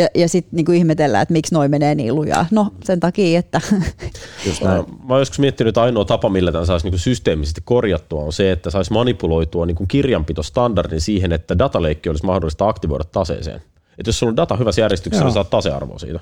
Ja, 0.01 0.09
ja 0.15 0.29
sitten 0.29 0.57
niinku 0.57 0.73
ihmetellään, 0.73 1.23
että 1.23 1.33
miksi 1.33 1.55
noin 1.55 1.71
menee 1.71 1.95
niin 1.95 2.15
lujaa. 2.15 2.47
No 2.51 2.73
sen 2.85 3.01
takia, 3.01 3.39
että... 3.39 3.61
Just 4.47 4.63
näin. 4.63 4.85
Mä 5.09 5.15
oon 5.15 5.21
joskus 5.21 5.39
miettinyt, 5.39 5.69
että 5.69 5.83
ainoa 5.83 6.05
tapa, 6.05 6.29
millä 6.29 6.53
tämän 6.53 6.67
saisi 6.67 6.87
niinku 6.87 6.99
systeemisesti 6.99 7.61
korjattua, 7.65 8.23
on 8.23 8.33
se, 8.33 8.53
että 8.53 8.71
saisi 8.71 8.93
manipuloitua 8.93 9.67
niinku 9.67 9.87
kirjanpitostandardin 9.87 11.01
siihen, 11.01 11.33
että 11.33 11.59
dataleikki 11.59 12.09
olisi 12.09 12.27
mahdollista 12.27 12.69
aktivoida 12.69 13.05
taseeseen. 13.05 13.63
Että 13.99 14.09
jos 14.09 14.19
sulla 14.19 14.31
on 14.31 14.37
data 14.37 14.57
hyvässä 14.57 14.81
järjestyksessä, 14.81 15.25
niin 15.25 15.35
saat 15.35 15.51
tasearvoa 15.51 15.99
siitä. 15.99 16.21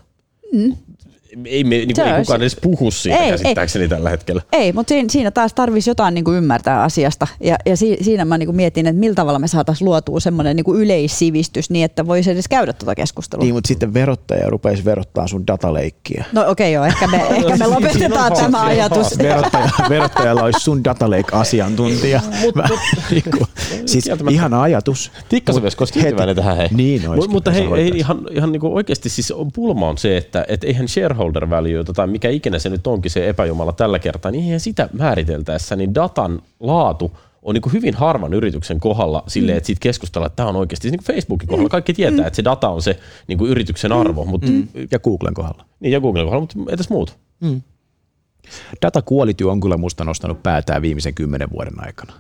Mm 0.53 0.77
ei, 1.45 1.65
me, 1.65 1.77
niin 1.77 1.95
kuin, 1.95 2.09
ei 2.09 2.21
kukaan 2.21 2.41
edes 2.41 2.57
puhu 2.63 2.91
siitä 2.91 3.19
ei, 3.19 3.31
käsittääkseni 3.31 3.83
ei, 3.83 3.89
tällä 3.89 4.11
hetkellä. 4.11 4.43
Ei, 4.53 4.73
mutta 4.73 4.89
siinä, 4.89 5.09
siinä 5.13 5.31
taas 5.31 5.55
tarvisi 5.55 5.91
jotain 5.91 6.15
niin 6.15 6.25
kuin 6.25 6.37
ymmärtää 6.37 6.83
asiasta. 6.83 7.27
Ja, 7.41 7.57
ja 7.67 7.77
si, 7.77 7.97
siinä 8.01 8.25
mä 8.25 8.39
niin 8.39 8.47
kuin 8.47 8.57
mietin, 8.57 8.87
että 8.87 9.01
millä 9.01 9.15
tavalla 9.15 9.39
me 9.39 9.49
saataisiin 9.49 9.87
luotua 9.87 10.21
semmoinen 10.21 10.57
niin 10.57 10.65
kuin 10.65 10.81
yleissivistys 10.81 11.71
niin, 11.71 11.85
että 11.85 12.07
voisi 12.07 12.31
edes 12.31 12.49
käydä 12.49 12.73
tuota 12.73 12.95
keskustelua. 12.95 13.45
Niin, 13.45 13.55
mutta 13.55 13.69
sitten 13.69 13.95
verottaja 13.95 14.51
rupeisi 14.51 14.85
verottaa 14.85 15.27
sun 15.27 15.47
dataleikkiä. 15.47 16.25
No 16.33 16.41
okei 16.41 16.51
okay, 16.51 16.71
joo, 16.71 16.85
ehkä 16.85 17.07
me, 17.07 17.17
ehkä 17.37 17.57
me 17.57 17.67
lopetetaan 17.67 18.33
tämä 18.43 18.65
ajatus. 18.65 19.19
Verottaja, 19.19 19.71
verottaja 19.89 20.35
olisi 20.35 20.61
sun 20.61 20.85
dataleik-asiantuntija. 20.85 22.21
Niinku, 23.11 23.47
siis 23.87 24.11
ihana 24.31 24.63
ajatus. 24.63 25.13
Tikkasen 25.29 25.63
vesko 25.63 25.87
tyytyväinen 25.87 26.37
tähän. 26.37 26.57
Hei. 26.57 26.69
Niin 26.73 27.09
olisi. 27.09 27.29
Mutta 27.29 27.51
hei, 27.51 27.71
hei, 27.71 27.93
ihan, 27.95 28.21
ihan 28.31 28.53
niin 28.53 28.61
kuin 28.61 28.73
oikeasti 28.73 29.09
siis 29.09 29.33
pulma 29.55 29.89
on 29.89 29.99
se, 29.99 30.17
että 30.17 30.45
et 30.49 30.65
eihän 30.65 30.89
share 30.89 31.18
shareholder 31.19 31.51
valueta 31.51 31.93
tai 31.93 32.07
mikä 32.07 32.29
ikinä 32.29 32.59
se 32.59 32.69
nyt 32.69 32.87
onkin 32.87 33.11
se 33.11 33.29
epäjumala 33.29 33.73
tällä 33.73 33.99
kertaa, 33.99 34.31
niin 34.31 34.45
eihän 34.45 34.61
sitä 34.61 34.89
määriteltäessä, 34.93 35.77
niin 35.77 35.95
datan 35.95 36.43
laatu 36.61 37.17
on 37.43 37.55
niin 37.55 37.63
kuin 37.63 37.73
hyvin 37.73 37.95
harvan 37.95 38.35
yrityksen 38.35 38.81
kohdalla 38.81 39.23
silleen, 39.27 39.57
mm. 39.57 39.59
että 39.59 39.67
siitä 39.67 39.81
keskustellaan, 39.81 40.27
että 40.27 40.37
tämä 40.37 40.49
on 40.49 40.57
oikeasti 40.57 40.91
niin 40.91 40.99
kuin 41.05 41.15
Facebookin 41.15 41.49
kohdalla. 41.49 41.69
Kaikki 41.69 41.95
tietää, 41.95 42.21
mm. 42.21 42.27
että 42.27 42.37
se 42.37 42.45
data 42.45 42.69
on 42.69 42.83
se 42.83 42.99
niin 43.27 43.39
kuin 43.39 43.51
yrityksen 43.51 43.93
arvo. 43.93 44.25
Mm. 44.25 44.31
Mutta, 44.31 44.51
mm. 44.51 44.69
Ja 44.91 44.99
Googlen 44.99 45.35
kohdalla. 45.35 45.65
Niin, 45.81 45.93
ja 45.93 46.01
Googlen 46.01 46.25
kohdalla, 46.25 46.41
mutta 46.41 46.73
entäs 46.73 46.91
muut? 46.91 47.17
Mm. 47.41 47.63
Data 48.83 49.03
quality 49.13 49.45
on 49.45 49.61
kyllä 49.61 49.77
musta 49.77 50.05
nostanut 50.05 50.43
päätään 50.43 50.83
viimeisen 50.83 51.15
kymmenen 51.15 51.51
vuoden 51.51 51.87
aikana 51.87 52.13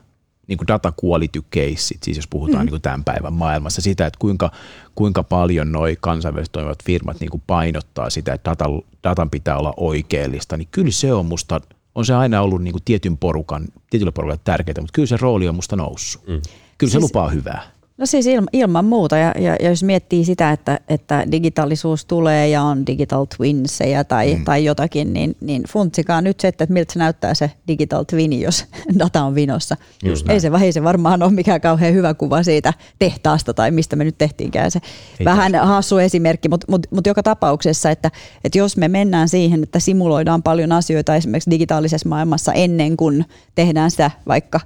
niin 0.48 0.58
kuin 0.58 0.68
data 0.68 0.92
quality 1.04 1.42
caseit, 1.54 2.02
siis 2.02 2.16
jos 2.16 2.26
puhutaan 2.26 2.58
mm. 2.58 2.64
niin 2.64 2.70
kuin 2.72 2.82
tämän 2.82 3.04
päivän 3.04 3.32
maailmassa, 3.32 3.82
sitä, 3.82 4.06
että 4.06 4.18
kuinka, 4.18 4.50
kuinka 4.94 5.22
paljon 5.22 5.72
noi 5.72 5.96
kansainväliset 6.00 6.52
toimivat 6.52 6.84
firmat 6.84 7.20
niin 7.20 7.30
kuin 7.30 7.42
painottaa 7.46 8.10
sitä, 8.10 8.32
että 8.32 8.50
data, 8.50 8.64
datan 9.04 9.30
pitää 9.30 9.58
olla 9.58 9.74
oikeellista, 9.76 10.56
niin 10.56 10.68
kyllä 10.70 10.90
se 10.90 11.12
on 11.12 11.26
musta, 11.26 11.60
on 11.94 12.06
se 12.06 12.14
aina 12.14 12.42
ollut 12.42 12.62
niin 12.62 12.72
kuin 12.72 12.84
tietyn 12.84 13.18
porukan, 13.18 13.64
tietyllä 13.90 14.12
porukan 14.12 14.38
tärkeää, 14.44 14.80
mutta 14.80 14.92
kyllä 14.92 15.06
se 15.06 15.16
rooli 15.16 15.48
on 15.48 15.54
musta 15.54 15.76
noussut. 15.76 16.26
Mm. 16.26 16.40
Kyllä 16.78 16.90
se 16.90 16.92
siis, 16.92 17.02
lupaa 17.02 17.28
hyvää. 17.28 17.77
No 17.98 18.06
siis 18.06 18.26
ilma, 18.26 18.46
ilman 18.52 18.84
muuta, 18.84 19.16
ja, 19.16 19.34
ja, 19.38 19.56
ja 19.60 19.68
jos 19.68 19.82
miettii 19.82 20.24
sitä, 20.24 20.52
että, 20.52 20.80
että 20.88 21.24
digitaalisuus 21.32 22.04
tulee 22.04 22.48
ja 22.48 22.62
on 22.62 22.86
digital 22.86 23.26
twinseja 23.36 24.04
tai, 24.04 24.34
mm. 24.34 24.44
tai 24.44 24.64
jotakin, 24.64 25.12
niin, 25.12 25.36
niin 25.40 25.62
funtsikaa 25.68 26.20
nyt 26.20 26.40
se, 26.40 26.48
että 26.48 26.66
miltä 26.68 26.92
se 26.92 26.98
näyttää 26.98 27.34
se 27.34 27.50
digital 27.68 28.04
twin, 28.04 28.40
jos 28.40 28.64
data 28.98 29.22
on 29.22 29.34
vinossa. 29.34 29.76
Just 30.04 30.30
ei, 30.30 30.40
se, 30.40 30.50
ei 30.62 30.72
se 30.72 30.82
varmaan 30.82 31.22
ole 31.22 31.32
mikään 31.32 31.60
kauhean 31.60 31.94
hyvä 31.94 32.14
kuva 32.14 32.42
siitä 32.42 32.72
tehtaasta 32.98 33.54
tai 33.54 33.70
mistä 33.70 33.96
me 33.96 34.04
nyt 34.04 34.18
tehtiinkään 34.18 34.70
se. 34.70 34.80
Ei 35.20 35.24
Vähän 35.24 35.52
taas. 35.52 35.68
hassu 35.68 35.98
esimerkki, 35.98 36.48
mutta 36.48 36.66
mut, 36.70 36.86
mut 36.90 37.06
joka 37.06 37.22
tapauksessa, 37.22 37.90
että, 37.90 38.10
että 38.44 38.58
jos 38.58 38.76
me 38.76 38.88
mennään 38.88 39.28
siihen, 39.28 39.62
että 39.62 39.80
simuloidaan 39.80 40.42
paljon 40.42 40.72
asioita 40.72 41.16
esimerkiksi 41.16 41.50
digitaalisessa 41.50 42.08
maailmassa 42.08 42.52
ennen 42.52 42.96
kuin 42.96 43.24
tehdään 43.54 43.90
sitä 43.90 44.10
vaikka 44.28 44.60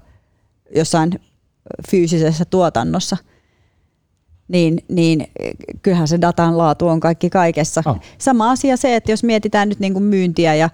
jossain 0.77 1.21
fyysisessä 1.91 2.45
tuotannossa, 2.45 3.17
niin, 4.49 4.85
niin 4.89 5.27
kyllähän 5.83 6.09
se 6.09 6.21
datan 6.21 6.59
laatu 6.59 6.89
on 6.89 7.01
kaikki 7.01 7.31
kaikessa. 7.31 7.83
Oh. 7.87 8.01
Sama 8.19 8.51
asia 8.51 8.77
se, 8.77 8.97
että 8.97 9.13
jos 9.13 9.25
mietitään 9.25 9.69
nyt 9.69 9.81
niin 9.81 9.93
kuin 9.93 10.05
myyntiä 10.05 10.55
ja 10.55 10.71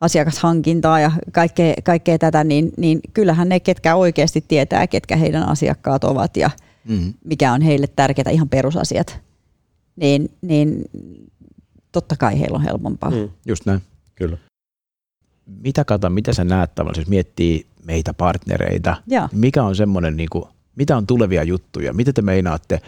asiakashankintaa 0.00 1.00
ja 1.00 1.12
kaikkea, 1.32 1.74
kaikkea 1.84 2.18
tätä, 2.18 2.44
niin, 2.44 2.72
niin 2.76 3.00
kyllähän 3.14 3.48
ne, 3.48 3.60
ketkä 3.60 3.94
oikeasti 3.94 4.44
tietää, 4.48 4.86
ketkä 4.86 5.16
heidän 5.16 5.48
asiakkaat 5.48 6.04
ovat 6.04 6.36
ja 6.36 6.50
mm. 6.88 7.14
mikä 7.24 7.52
on 7.52 7.60
heille 7.60 7.86
tärkeää, 7.86 8.30
ihan 8.30 8.48
perusasiat, 8.48 9.20
niin, 9.96 10.30
niin 10.42 10.84
totta 11.92 12.16
kai 12.16 12.40
heillä 12.40 12.56
on 12.56 12.64
helpompaa. 12.64 13.10
Mm. 13.10 13.28
Just 13.46 13.66
näin. 13.66 13.82
Kyllä. 14.14 14.36
Mitä 15.46 15.84
kata, 15.84 16.10
mitä 16.10 16.32
sä 16.32 16.44
näet 16.44 16.74
tavallaan, 16.74 17.00
jos 17.00 17.08
miettii 17.08 17.66
meitä 17.88 18.14
partnereita, 18.14 18.96
ja. 19.06 19.28
mikä 19.32 19.62
on 19.62 19.76
semmoinen, 19.76 20.16
niin 20.16 20.28
kuin, 20.32 20.44
mitä 20.76 20.96
on 20.96 21.06
tulevia 21.06 21.42
juttuja, 21.42 21.94
mitä 21.94 22.12
te 22.12 22.22
meinaatte, 22.22 22.80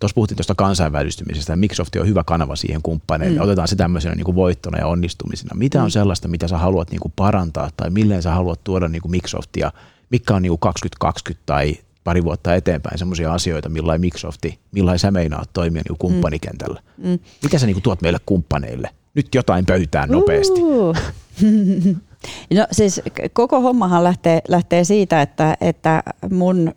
tuossa 0.00 0.14
puhuttiin 0.14 0.36
tuosta 0.36 0.54
kansainvälistymisestä, 0.54 1.56
Microsoft 1.56 1.96
on 1.96 2.08
hyvä 2.08 2.24
kanava 2.24 2.56
siihen 2.56 2.82
kumppaneille, 2.82 3.38
mm. 3.38 3.44
otetaan 3.44 3.68
se 3.68 3.76
tämmöisenä 3.76 4.14
niin 4.14 4.24
kuin 4.24 4.34
voittona 4.34 4.78
ja 4.78 4.86
onnistumisena. 4.86 5.54
Mitä 5.54 5.78
mm. 5.78 5.84
on 5.84 5.90
sellaista, 5.90 6.28
mitä 6.28 6.48
sä 6.48 6.58
haluat 6.58 6.90
niin 6.90 7.00
kuin 7.00 7.12
parantaa, 7.16 7.70
tai 7.76 7.90
milleen 7.90 8.22
sä 8.22 8.30
haluat 8.30 8.64
tuoda 8.64 8.88
niin 8.88 9.02
kuin 9.02 9.10
Microsoftia, 9.10 9.72
mikä 10.10 10.34
on 10.34 10.42
niin 10.42 10.50
kuin 10.50 10.60
2020 10.60 11.42
tai 11.46 11.74
pari 12.04 12.24
vuotta 12.24 12.54
eteenpäin 12.54 12.98
semmoisia 12.98 13.34
asioita, 13.34 13.68
millain 13.68 14.00
Microsofti, 14.00 14.58
millain 14.72 14.98
sä 14.98 15.10
meinaat 15.10 15.50
toimia 15.52 15.82
niin 15.82 15.98
kuin 15.98 16.10
kumppanikentällä. 16.10 16.82
Mm. 16.96 17.18
Mitä 17.42 17.58
sä 17.58 17.66
niin 17.66 17.74
kuin 17.74 17.82
tuot 17.82 18.02
meille 18.02 18.18
kumppaneille? 18.26 18.90
Nyt 19.14 19.34
jotain 19.34 19.66
pöytään 19.66 20.08
nopeasti. 20.08 20.60
Uh. 20.62 20.96
No 22.54 22.66
siis 22.72 23.00
koko 23.32 23.60
hommahan 23.60 24.04
lähtee, 24.04 24.40
lähtee 24.48 24.84
siitä, 24.84 25.22
että, 25.22 25.56
että 25.60 26.02
mun 26.30 26.74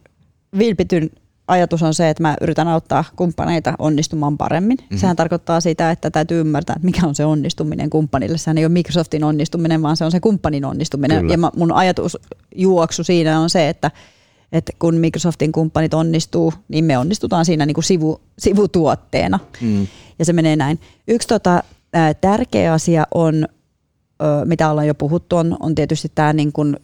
vilpityn 0.57 1.09
ajatus 1.47 1.83
on 1.83 1.93
se, 1.93 2.09
että 2.09 2.23
mä 2.23 2.35
yritän 2.41 2.67
auttaa 2.67 3.03
kumppaneita 3.15 3.73
onnistumaan 3.79 4.37
paremmin. 4.37 4.77
Mm-hmm. 4.81 4.97
Sehän 4.97 5.15
tarkoittaa 5.15 5.61
sitä, 5.61 5.91
että 5.91 6.11
täytyy 6.11 6.39
ymmärtää, 6.39 6.73
että 6.75 6.85
mikä 6.85 7.07
on 7.07 7.15
se 7.15 7.25
onnistuminen 7.25 7.89
kumppanille. 7.89 8.37
Sehän 8.37 8.57
ei 8.57 8.65
ole 8.65 8.71
Microsoftin 8.73 9.23
onnistuminen, 9.23 9.81
vaan 9.81 9.97
se 9.97 10.05
on 10.05 10.11
se 10.11 10.19
kumppanin 10.19 10.65
onnistuminen. 10.65 11.19
Kyllä. 11.19 11.33
Ja 11.33 11.51
mun 11.55 11.71
ajatus 11.71 12.17
juoksu 12.55 13.03
siinä 13.03 13.39
on 13.39 13.49
se, 13.49 13.69
että, 13.69 13.91
että 14.51 14.73
kun 14.79 14.95
Microsoftin 14.95 15.51
kumppanit 15.51 15.93
onnistuu, 15.93 16.53
niin 16.67 16.85
me 16.85 16.97
onnistutaan 16.97 17.45
siinä 17.45 17.65
niin 17.65 17.75
kuin 17.75 17.83
sivu, 17.83 18.21
sivutuotteena. 18.39 19.39
Mm. 19.61 19.87
Ja 20.19 20.25
se 20.25 20.33
menee 20.33 20.55
näin. 20.55 20.79
Yksi 21.07 21.27
tota, 21.27 21.63
tärkeä 22.21 22.73
asia 22.73 23.07
on 23.13 23.47
mitä 24.45 24.70
ollaan 24.70 24.88
jo 24.88 24.95
puhuttu, 24.95 25.38
on, 25.38 25.57
on 25.59 25.76
tietysti 25.76 26.11
tämä 26.16 26.34
niin 26.34 26.51
kuin 26.53 26.78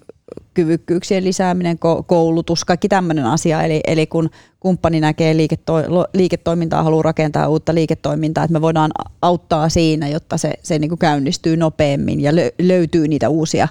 kyvykkyyksien 0.54 1.24
lisääminen, 1.24 1.80
koulutus, 2.08 2.66
kaikki 2.66 2.88
tämmöinen 2.90 3.26
asia. 3.26 3.64
Eli, 3.64 3.82
eli 3.88 4.08
kun 4.08 4.30
kumppani 4.60 5.00
näkee 5.00 5.38
liiketo, 5.38 5.74
liiketoimintaa, 6.14 6.84
haluaa 6.84 7.04
rakentaa 7.04 7.48
uutta 7.48 7.76
liiketoimintaa, 7.76 8.44
että 8.44 8.54
me 8.54 8.62
voidaan 8.62 8.92
auttaa 9.22 9.70
siinä, 9.70 10.08
jotta 10.08 10.38
se, 10.38 10.54
se 10.64 10.80
niin 10.80 10.90
kuin 10.90 11.00
käynnistyy 11.00 11.58
nopeammin 11.58 12.22
ja 12.22 12.32
löytyy 12.60 13.08
niitä 13.08 13.30
uusia, 13.30 13.68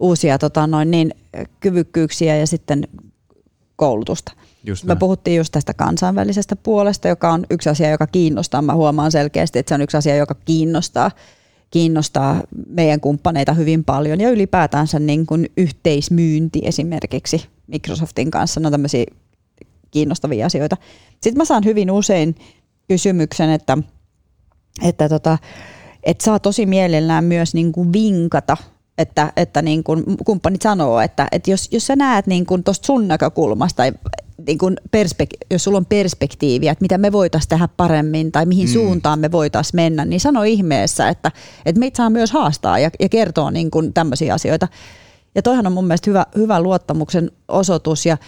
uusia 0.00 0.38
tota 0.38 0.66
noin 0.66 0.90
niin, 0.90 1.14
kyvykkyyksiä 1.60 2.36
ja 2.36 2.46
sitten 2.46 2.88
koulutusta. 3.76 4.32
Just 4.64 4.84
Me 4.84 4.96
puhuttiin 4.96 5.36
just 5.36 5.52
tästä 5.52 5.74
kansainvälisestä 5.74 6.56
puolesta, 6.56 7.08
joka 7.08 7.32
on 7.32 7.46
yksi 7.50 7.68
asia, 7.68 7.90
joka 7.90 8.06
kiinnostaa. 8.06 8.62
Mä 8.62 8.74
huomaan 8.74 9.12
selkeästi, 9.12 9.58
että 9.58 9.68
se 9.68 9.74
on 9.74 9.82
yksi 9.82 9.96
asia, 9.96 10.16
joka 10.16 10.34
kiinnostaa 10.34 11.10
kiinnostaa 11.70 12.42
meidän 12.66 13.00
kumppaneita 13.00 13.52
hyvin 13.52 13.84
paljon 13.84 14.20
ja 14.20 14.30
ylipäätänsä 14.30 14.98
niin 14.98 15.26
kuin 15.26 15.46
yhteismyynti 15.56 16.60
esimerkiksi 16.64 17.46
Microsoftin 17.66 18.30
kanssa, 18.30 18.60
on 18.64 18.72
tämmöisiä 18.72 19.04
kiinnostavia 19.90 20.46
asioita. 20.46 20.76
Sitten 21.10 21.36
mä 21.36 21.44
saan 21.44 21.64
hyvin 21.64 21.90
usein 21.90 22.34
kysymyksen, 22.88 23.50
että, 23.50 23.78
että, 24.82 25.08
tota, 25.08 25.38
että 26.02 26.24
saa 26.24 26.38
tosi 26.38 26.66
mielellään 26.66 27.24
myös 27.24 27.54
niin 27.54 27.72
kuin 27.72 27.92
vinkata 27.92 28.56
että, 29.00 29.32
että 29.36 29.62
niin 29.62 29.84
kuin 29.84 30.04
kumppanit 30.24 30.62
sanoo, 30.62 31.00
että, 31.00 31.28
että 31.32 31.50
jos, 31.50 31.68
jos 31.72 31.86
sä 31.86 31.96
näet 31.96 32.26
niin 32.26 32.46
tuosta 32.64 32.86
sun 32.86 33.08
näkökulmasta, 33.08 33.82
niin 34.46 34.58
kuin 34.58 34.76
perspek- 34.96 35.46
jos 35.50 35.64
sulla 35.64 35.78
on 35.78 35.86
perspektiiviä, 35.86 36.72
että 36.72 36.82
mitä 36.82 36.98
me 36.98 37.12
voitaisiin 37.12 37.48
tehdä 37.48 37.68
paremmin 37.76 38.32
tai 38.32 38.46
mihin 38.46 38.68
mm. 38.68 38.72
suuntaan 38.72 39.18
me 39.18 39.32
voitaisiin 39.32 39.76
mennä, 39.76 40.04
niin 40.04 40.20
sano 40.20 40.42
ihmeessä, 40.42 41.08
että, 41.08 41.32
että 41.66 41.78
meitä 41.78 41.96
saa 41.96 42.10
myös 42.10 42.32
haastaa 42.32 42.78
ja, 42.78 42.90
ja 43.00 43.08
kertoa 43.08 43.50
niin 43.50 43.70
kuin 43.70 43.92
tämmöisiä 43.92 44.34
asioita. 44.34 44.68
Ja 45.34 45.42
toihan 45.42 45.66
on 45.66 45.72
mun 45.72 45.86
mielestä 45.86 46.10
hyvä, 46.10 46.26
hyvä 46.36 46.60
luottamuksen 46.60 47.30
osoitus 47.48 48.06
ja, 48.06 48.18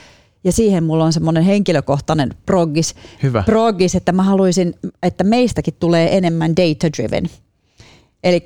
ja 0.44 0.52
siihen 0.52 0.84
mulla 0.84 1.04
on 1.04 1.12
semmoinen 1.12 1.42
henkilökohtainen 1.42 2.30
proggis, 2.46 2.94
hyvä. 3.22 3.42
proggis, 3.42 3.94
että 3.94 4.12
mä 4.12 4.22
haluaisin, 4.22 4.74
että 5.02 5.24
meistäkin 5.24 5.74
tulee 5.80 6.16
enemmän 6.16 6.54
data-driven. 6.56 7.30
Eli 8.24 8.42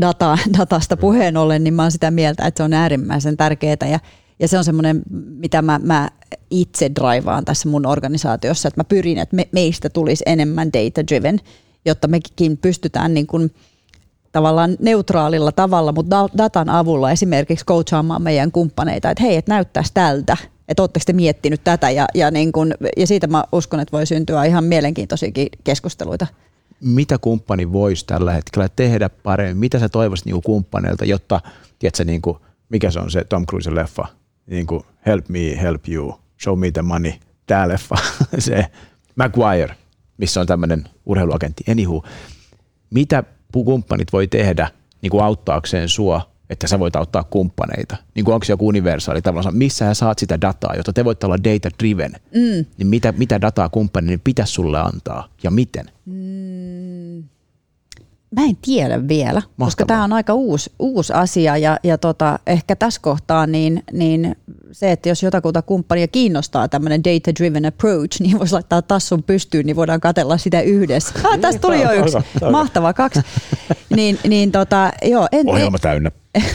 data, 0.00 0.38
datasta 0.58 0.96
puheen 0.96 1.36
ollen, 1.36 1.64
niin 1.64 1.74
mä 1.74 1.82
oon 1.82 1.92
sitä 1.92 2.10
mieltä, 2.10 2.46
että 2.46 2.58
se 2.58 2.64
on 2.64 2.72
äärimmäisen 2.72 3.36
tärkeää 3.36 3.76
ja 3.90 4.00
ja 4.38 4.48
se 4.48 4.58
on 4.58 4.64
semmoinen, 4.64 5.02
mitä 5.38 5.62
mä, 5.62 5.80
mä 5.82 6.08
itse 6.50 6.90
draivaan 6.94 7.44
tässä 7.44 7.68
mun 7.68 7.86
organisaatiossa, 7.86 8.68
että 8.68 8.80
mä 8.80 8.84
pyrin, 8.84 9.18
että 9.18 9.36
me, 9.36 9.48
meistä 9.52 9.88
tulisi 9.90 10.24
enemmän 10.26 10.68
data-driven, 10.68 11.40
jotta 11.84 12.08
mekin 12.08 12.56
pystytään 12.56 13.14
niin 13.14 13.26
kuin 13.26 13.54
tavallaan 14.32 14.76
neutraalilla 14.80 15.52
tavalla, 15.52 15.92
mutta 15.92 16.28
datan 16.38 16.68
avulla 16.68 17.10
esimerkiksi 17.10 17.64
coachaamaan 17.64 18.22
meidän 18.22 18.52
kumppaneita, 18.52 19.10
että 19.10 19.22
hei, 19.22 19.36
että 19.36 19.52
näyttäisi 19.52 19.90
tältä, 19.94 20.36
että 20.68 20.82
oletteko 20.82 21.02
te 21.06 21.12
miettinyt 21.12 21.64
tätä 21.64 21.90
ja, 21.90 22.06
ja, 22.14 22.30
niin 22.30 22.52
kun, 22.52 22.74
ja 22.96 23.06
siitä 23.06 23.26
mä 23.26 23.44
uskon, 23.52 23.80
että 23.80 23.92
voi 23.92 24.06
syntyä 24.06 24.44
ihan 24.44 24.64
mielenkiintoisiakin 24.64 25.48
keskusteluita. 25.64 26.26
Mitä 26.80 27.18
kumppani 27.18 27.72
voisi 27.72 28.06
tällä 28.06 28.32
hetkellä 28.32 28.68
tehdä 28.76 29.08
paremmin? 29.08 29.56
Mitä 29.56 29.78
sä 29.78 29.88
toivoisit 29.88 30.26
niin 30.26 30.42
kumppaneilta, 30.42 31.04
jotta, 31.04 31.40
tiedätkö, 31.78 32.04
niin 32.04 32.22
kuin, 32.22 32.38
mikä 32.68 32.90
se 32.90 33.00
on 33.00 33.10
se 33.10 33.24
Tom 33.24 33.46
Cruise 33.46 33.74
leffa, 33.74 34.06
niin 34.46 34.66
kuin 34.66 34.82
Help 35.06 35.28
Me, 35.28 35.62
Help 35.62 35.88
You, 35.88 36.20
Show 36.42 36.58
Me 36.58 36.70
the 36.70 36.82
Money, 36.82 37.12
tämä 37.46 37.68
leffa, 37.68 37.96
se 38.38 38.66
Maguire, 39.16 39.76
missä 40.18 40.40
on 40.40 40.46
tämmöinen 40.46 40.88
urheiluagentti. 41.06 41.64
Anywho, 41.70 42.04
mitä 42.90 43.24
kumppanit 43.52 44.12
voi 44.12 44.26
tehdä 44.26 44.70
niin 45.02 45.10
kuin 45.10 45.24
auttaakseen 45.24 45.88
sua, 45.88 46.30
että 46.50 46.66
sä 46.66 46.78
voit 46.78 46.96
auttaa 46.96 47.24
kumppaneita? 47.24 47.96
Niin 48.14 48.24
kuin 48.24 48.34
onko 48.34 48.44
se 48.44 48.52
joku 48.52 48.68
universaali 48.68 49.22
tavallaan, 49.22 49.56
missä 49.56 49.84
sä 49.86 49.94
saat 49.94 50.18
sitä 50.18 50.40
dataa, 50.40 50.74
jotta 50.76 50.92
te 50.92 51.04
voitte 51.04 51.26
olla 51.26 51.44
data 51.44 51.68
driven, 51.78 52.12
mm. 52.12 52.66
niin 52.78 52.86
mitä, 52.86 53.12
mitä 53.12 53.40
dataa 53.40 53.68
kumppanin 53.68 54.20
pitäisi 54.20 54.52
sulle 54.52 54.80
antaa 54.80 55.28
ja 55.42 55.50
miten? 55.50 55.90
Mm 56.06 57.35
Mä 58.30 58.44
en 58.44 58.56
tiedä 58.62 59.08
vielä, 59.08 59.32
Mahtavaa. 59.32 59.66
koska 59.66 59.86
tämä 59.86 60.04
on 60.04 60.12
aika 60.12 60.34
uusi, 60.34 60.72
uusi 60.78 61.12
asia 61.12 61.56
ja, 61.56 61.78
ja 61.82 61.98
tota, 61.98 62.38
ehkä 62.46 62.76
tässä 62.76 63.00
kohtaa 63.00 63.46
niin, 63.46 63.82
niin 63.92 64.36
se, 64.72 64.92
että 64.92 65.08
jos 65.08 65.22
jotakuta 65.22 65.62
kumppania 65.62 66.08
kiinnostaa 66.08 66.68
tämmöinen 66.68 67.04
data-driven 67.04 67.66
approach, 67.66 68.20
niin 68.20 68.38
voisi 68.38 68.52
laittaa 68.52 68.82
tassun 68.82 69.22
pystyyn, 69.22 69.66
niin 69.66 69.76
voidaan 69.76 70.00
katella 70.00 70.38
sitä 70.38 70.60
yhdessä. 70.60 71.14
Ah, 71.24 71.38
tästä 71.38 71.60
tuli 71.60 71.82
jo 71.82 71.92
yksi. 71.92 72.18
Mahtava, 72.50 72.92
kaksi. 72.92 73.20
niin, 73.96 74.18
niin 74.28 74.52
tota, 74.52 74.92
joo, 75.02 75.28
en, 75.32 75.48
Ohjelma 75.48 75.78
täynnä. 75.78 76.10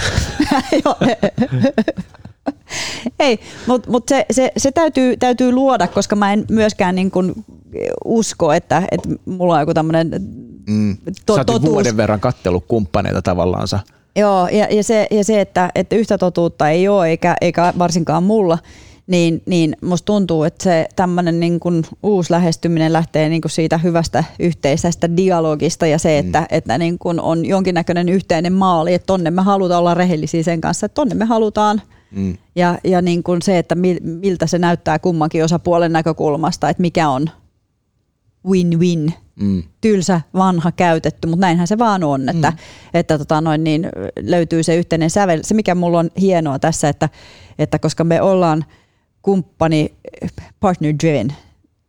Ei, 3.19 3.39
mutta 3.67 3.91
mut 3.91 4.03
se, 4.09 4.25
se, 4.31 4.51
se 4.57 4.71
täytyy, 4.71 5.17
täytyy 5.17 5.51
luoda, 5.51 5.87
koska 5.87 6.15
mä 6.15 6.33
en 6.33 6.45
myöskään 6.49 6.95
niin 6.95 7.11
kun 7.11 7.45
usko, 8.05 8.53
että, 8.53 8.83
että 8.91 9.09
mulla 9.25 9.53
on 9.53 9.59
joku 9.59 9.73
tämmöinen 9.73 10.11
mm. 10.67 10.97
to, 11.25 11.35
Sä 11.35 11.45
totuus. 11.45 11.73
vuoden 11.73 11.97
verran 11.97 12.19
kattellut 12.19 12.65
kumppaneita 12.67 13.21
tavallaansa. 13.21 13.79
Joo, 14.15 14.47
ja, 14.47 14.67
ja, 14.71 14.83
se, 14.83 15.07
ja 15.11 15.23
se 15.23 15.41
että, 15.41 15.69
että 15.75 15.95
yhtä 15.95 16.17
totuutta 16.17 16.69
ei 16.69 16.87
ole, 16.87 17.09
eikä, 17.09 17.35
eikä 17.41 17.73
varsinkaan 17.77 18.23
mulla, 18.23 18.57
niin, 19.07 19.41
niin 19.45 19.77
musta 19.81 20.05
tuntuu, 20.05 20.43
että 20.43 20.63
se 20.63 20.87
tämmöinen 20.95 21.39
niin 21.39 21.59
kuin 21.59 21.83
uusi 22.03 22.31
lähestyminen 22.31 22.93
lähtee 22.93 23.29
niin 23.29 23.41
kuin 23.41 23.51
siitä 23.51 23.77
hyvästä 23.77 24.23
yhteisestä 24.39 25.17
dialogista 25.17 25.87
ja 25.87 25.99
se, 25.99 26.17
että, 26.17 26.39
mm. 26.39 26.47
että 26.49 26.77
niin 26.77 26.99
kuin 26.99 27.19
on 27.19 27.45
jonkinnäköinen 27.45 28.09
yhteinen 28.09 28.53
maali, 28.53 28.93
että 28.93 29.05
tonne 29.05 29.31
me 29.31 29.41
halutaan 29.41 29.79
olla 29.79 29.93
rehellisiä 29.93 30.43
sen 30.43 30.61
kanssa, 30.61 30.85
että 30.85 30.95
tonne 30.95 31.15
me 31.15 31.25
halutaan– 31.25 31.81
Mm. 32.11 32.37
Ja, 32.55 32.79
ja 32.83 33.01
niin 33.01 33.23
kuin 33.23 33.41
se, 33.41 33.57
että 33.57 33.75
miltä 34.01 34.47
se 34.47 34.59
näyttää 34.59 34.99
kummankin 34.99 35.43
osapuolen 35.43 35.91
näkökulmasta, 35.91 36.69
että 36.69 36.81
mikä 36.81 37.09
on 37.09 37.29
win-win, 38.47 39.13
mm. 39.35 39.63
tylsä, 39.81 40.21
vanha, 40.33 40.71
käytetty, 40.71 41.27
mutta 41.27 41.41
näinhän 41.41 41.67
se 41.67 41.77
vaan 41.77 42.03
on, 42.03 42.29
että, 42.29 42.51
mm. 42.51 42.57
että 42.93 43.17
tota 43.17 43.41
noin, 43.41 43.63
niin 43.63 43.89
löytyy 44.21 44.63
se 44.63 44.75
yhteinen 44.75 45.09
sävel. 45.09 45.39
Se, 45.43 45.53
mikä 45.53 45.75
mulla 45.75 45.99
on 45.99 46.09
hienoa 46.21 46.59
tässä, 46.59 46.89
että, 46.89 47.09
että 47.59 47.79
koska 47.79 48.03
me 48.03 48.21
ollaan 48.21 48.65
kumppani 49.21 49.93
partner 50.59 50.93
driven 51.03 51.35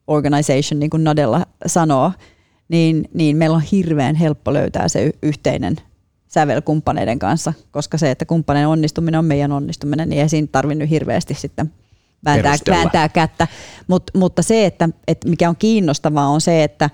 organization, 0.06 0.80
niin 0.80 0.90
kuin 0.90 1.04
Nadella 1.04 1.46
sanoo, 1.66 2.12
niin, 2.68 3.08
niin 3.14 3.36
meillä 3.36 3.56
on 3.56 3.62
hirveän 3.62 4.14
helppo 4.14 4.52
löytää 4.52 4.88
se 4.88 5.10
yhteinen 5.22 5.76
sävel 6.28 6.60
kumppaneiden 6.60 7.18
kanssa, 7.18 7.52
koska 7.70 7.98
se, 7.98 8.10
että 8.10 8.24
kumppaneiden 8.24 8.68
onnistuminen 8.68 9.18
on 9.18 9.24
meidän 9.24 9.52
onnistuminen, 9.52 10.08
niin 10.08 10.22
ei 10.22 10.28
siinä 10.28 10.48
tarvinnut 10.52 10.90
hirveästi 10.90 11.34
sitten 11.34 11.72
vääntää, 12.24 12.56
vääntää 12.70 13.08
kättä. 13.08 13.48
Mut, 13.88 14.10
mutta 14.14 14.42
se, 14.42 14.66
että, 14.66 14.88
että 15.08 15.28
mikä 15.28 15.48
on 15.48 15.56
kiinnostavaa, 15.56 16.28
on 16.28 16.40
se, 16.40 16.64
että 16.64 16.90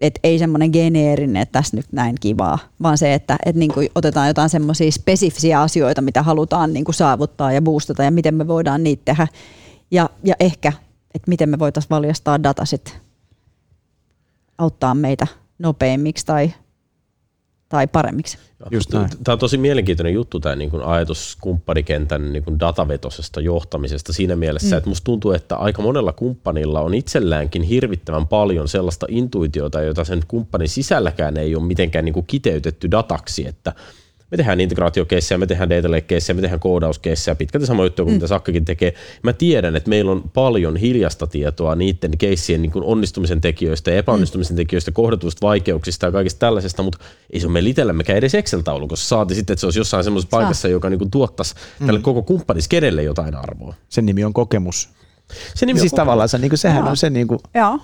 et 0.00 0.18
ei 0.22 0.38
semmoinen 0.38 0.70
geneerinen, 0.70 1.42
että 1.42 1.52
tässä 1.52 1.76
nyt 1.76 1.86
näin 1.92 2.16
kivaa, 2.20 2.58
vaan 2.82 2.98
se, 2.98 3.14
että 3.14 3.36
et 3.46 3.56
niinku 3.56 3.80
otetaan 3.94 4.28
jotain 4.28 4.50
semmoisia 4.50 4.90
spesifisiä 4.90 5.60
asioita, 5.60 6.02
mitä 6.02 6.22
halutaan 6.22 6.72
niinku 6.72 6.92
saavuttaa 6.92 7.52
ja 7.52 7.62
boostata 7.62 8.02
ja 8.02 8.10
miten 8.10 8.34
me 8.34 8.48
voidaan 8.48 8.82
niitä 8.82 9.02
tehdä. 9.04 9.26
Ja, 9.90 10.10
ja 10.24 10.34
ehkä, 10.40 10.72
että 11.14 11.28
miten 11.28 11.48
me 11.48 11.58
voitaisiin 11.58 11.90
valjastaa 11.90 12.42
data 12.42 12.64
sitten 12.64 12.94
auttaa 14.58 14.94
meitä 14.94 15.26
nopeimmiksi 15.58 16.26
tai 16.26 16.52
tai 17.68 17.86
paremmiksi. 17.86 18.38
Just 18.70 18.92
näin. 18.92 19.08
Tämä 19.24 19.32
on 19.32 19.38
tosi 19.38 19.58
mielenkiintoinen 19.58 20.14
juttu, 20.14 20.40
tämä 20.40 20.56
niin 20.56 20.70
kuin 20.70 20.82
ajatus 20.82 21.36
kumppanikentän 21.40 22.32
niin 22.32 22.44
kuin 22.44 22.60
datavetosesta 22.60 23.40
johtamisesta 23.40 24.12
siinä 24.12 24.36
mielessä, 24.36 24.74
mm. 24.74 24.78
että 24.78 24.88
musta 24.88 25.04
tuntuu, 25.04 25.32
että 25.32 25.56
aika 25.56 25.82
monella 25.82 26.12
kumppanilla 26.12 26.80
on 26.80 26.94
itselläänkin 26.94 27.62
hirvittävän 27.62 28.26
paljon 28.26 28.68
sellaista 28.68 29.06
intuitiota, 29.10 29.82
jota 29.82 30.04
sen 30.04 30.20
kumppanin 30.28 30.68
sisälläkään 30.68 31.36
ei 31.36 31.56
ole 31.56 31.64
mitenkään 31.64 32.04
niin 32.04 32.12
kuin 32.12 32.26
kiteytetty 32.26 32.90
dataksi, 32.90 33.46
että 33.46 33.72
me 34.30 34.36
tehdään 34.36 34.60
integraatiokeissejä, 34.60 35.38
me 35.38 35.46
tehdään 35.46 35.70
data 35.70 35.90
lake 35.90 36.18
me 36.34 36.40
tehdään 36.40 36.60
koodauskeissejä, 36.60 37.34
pitkälti 37.34 37.66
sama 37.66 37.84
juttu 37.84 38.02
kuin 38.02 38.12
mm. 38.12 38.14
mitä 38.14 38.26
Sakkakin 38.26 38.64
tekee. 38.64 38.94
Mä 39.22 39.32
tiedän, 39.32 39.76
että 39.76 39.88
meillä 39.88 40.12
on 40.12 40.30
paljon 40.34 40.76
hiljasta 40.76 41.26
tietoa 41.26 41.74
niiden 41.74 42.18
keissien 42.18 42.62
niin 42.62 42.72
onnistumisen 42.74 43.40
tekijöistä 43.40 43.90
ja 43.90 43.98
epäonnistumisen 43.98 44.54
mm. 44.54 44.56
tekijöistä, 44.56 44.90
kohdatuista 44.90 45.46
vaikeuksista 45.46 46.06
ja 46.06 46.12
kaikista 46.12 46.38
tällaisesta, 46.38 46.82
mutta 46.82 46.98
ei 47.30 47.40
se 47.40 47.46
ole 47.46 47.52
meillä 47.52 47.70
itsellämmekään 47.70 48.18
edes 48.18 48.34
Excel-taulukossa. 48.34 49.08
Saati 49.08 49.34
sitten, 49.34 49.54
että 49.54 49.60
se 49.60 49.66
olisi 49.66 49.80
jossain 49.80 50.04
semmoisessa 50.04 50.36
paikassa, 50.36 50.68
joka 50.68 50.90
niin 50.90 50.98
kuin 50.98 51.10
tuottaisi 51.10 51.54
mm. 51.80 51.86
tälle 51.86 52.00
koko 52.00 52.22
kumppaniskedelle 52.22 53.02
jotain 53.02 53.34
arvoa. 53.34 53.74
Sen 53.88 54.06
nimi 54.06 54.24
on 54.24 54.32
kokemus. 54.32 54.88
Se 55.54 55.66
nimi 55.66 55.80
siis 55.80 55.92
on 55.92 55.96
tavallaan 55.96 56.28
se, 56.28 56.38
niin 56.38 56.50
kuin, 56.50 56.58
sehän 56.58 56.78
Jaa. 56.78 56.90
on 56.90 56.96
se 56.96 57.10
niin 57.10 57.28
kuin, 57.28 57.40
Joo. 57.54 57.80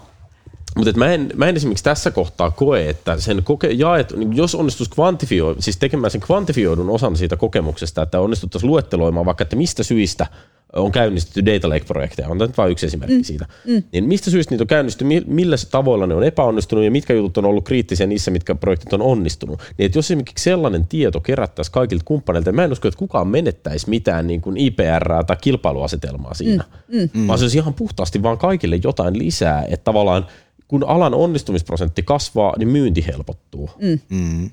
Mutta 0.75 0.93
mä 0.97 1.12
en, 1.12 1.31
mä 1.35 1.49
en 1.49 1.57
esimerkiksi 1.57 1.85
tässä 1.85 2.11
kohtaa 2.11 2.51
koe, 2.51 2.89
että 2.91 3.20
sen 3.20 3.43
koke, 3.45 3.68
jaet, 3.68 4.12
jos 4.35 4.55
onnistuisi 4.55 4.93
kvantifio, 4.93 5.57
siis 5.59 5.77
tekemään 5.77 6.11
sen 6.11 6.20
kvantifioidun 6.20 6.91
osan 6.91 7.16
siitä 7.16 7.37
kokemuksesta, 7.37 8.03
että 8.03 8.20
onnistuttaisiin 8.20 8.70
luetteloimaan 8.70 9.27
vaikka, 9.27 9.43
että 9.43 9.57
mistä 9.57 9.83
syistä 9.83 10.27
on 10.72 10.93
käynnistetty 10.93 11.47
Data 11.47 11.68
Lake-projekteja, 11.68 12.29
on 12.29 12.39
tämä 12.39 12.53
vain 12.57 12.72
yksi 12.72 12.87
esimerkki 12.87 13.16
mm. 13.16 13.25
siitä, 13.25 13.47
mm. 13.66 13.83
niin 13.93 14.05
mistä 14.05 14.31
syystä 14.31 14.53
niitä 14.53 14.62
on 14.62 14.68
käynnistetty, 14.68 15.25
millä 15.27 15.57
tavoilla 15.70 16.07
ne 16.07 16.14
on 16.14 16.25
epäonnistunut 16.25 16.85
ja 16.85 16.91
mitkä 16.91 17.14
jutut 17.14 17.39
on 17.39 17.45
ollut 17.45 17.64
kriittisiä 17.64 18.07
niissä, 18.07 18.31
mitkä 18.31 18.55
projektit 18.55 18.93
on 18.93 19.03
onnistunut. 19.03 19.61
Niin 19.79 19.87
että 19.87 19.99
jos 19.99 20.07
esimerkiksi 20.07 20.45
sellainen 20.45 20.87
tieto 20.87 21.20
kerättäisiin 21.20 21.72
kaikilta 21.72 22.05
kumppaneilta, 22.05 22.51
niin 22.51 22.57
mä 22.57 22.64
en 22.64 22.72
usko, 22.72 22.89
että 22.89 22.99
kukaan 22.99 23.29
menettäisi 23.29 23.91
mitään 23.91 24.27
niin 24.27 24.41
kuin 24.41 24.57
IPR 24.57 25.25
tai 25.27 25.37
kilpailuasetelmaa 25.41 26.35
siinä, 26.35 26.64
mm. 26.89 27.09
Mm. 27.14 27.27
vaan 27.27 27.39
se 27.39 27.45
olisi 27.45 27.59
ihan 27.59 27.75
puhtaasti 27.75 28.22
vaan 28.22 28.39
kaikille 28.39 28.81
jotain 28.83 29.18
lisää, 29.18 29.64
että 29.68 29.85
tavallaan 29.85 30.27
kun 30.69 30.85
alan 30.85 31.15
onnistumisprosentti 31.15 32.03
kasvaa, 32.03 32.55
niin 32.59 32.69
myynti 32.69 33.07
helpottuu. 33.07 33.71
Mm. 33.81 33.99
Mm. 34.09 34.51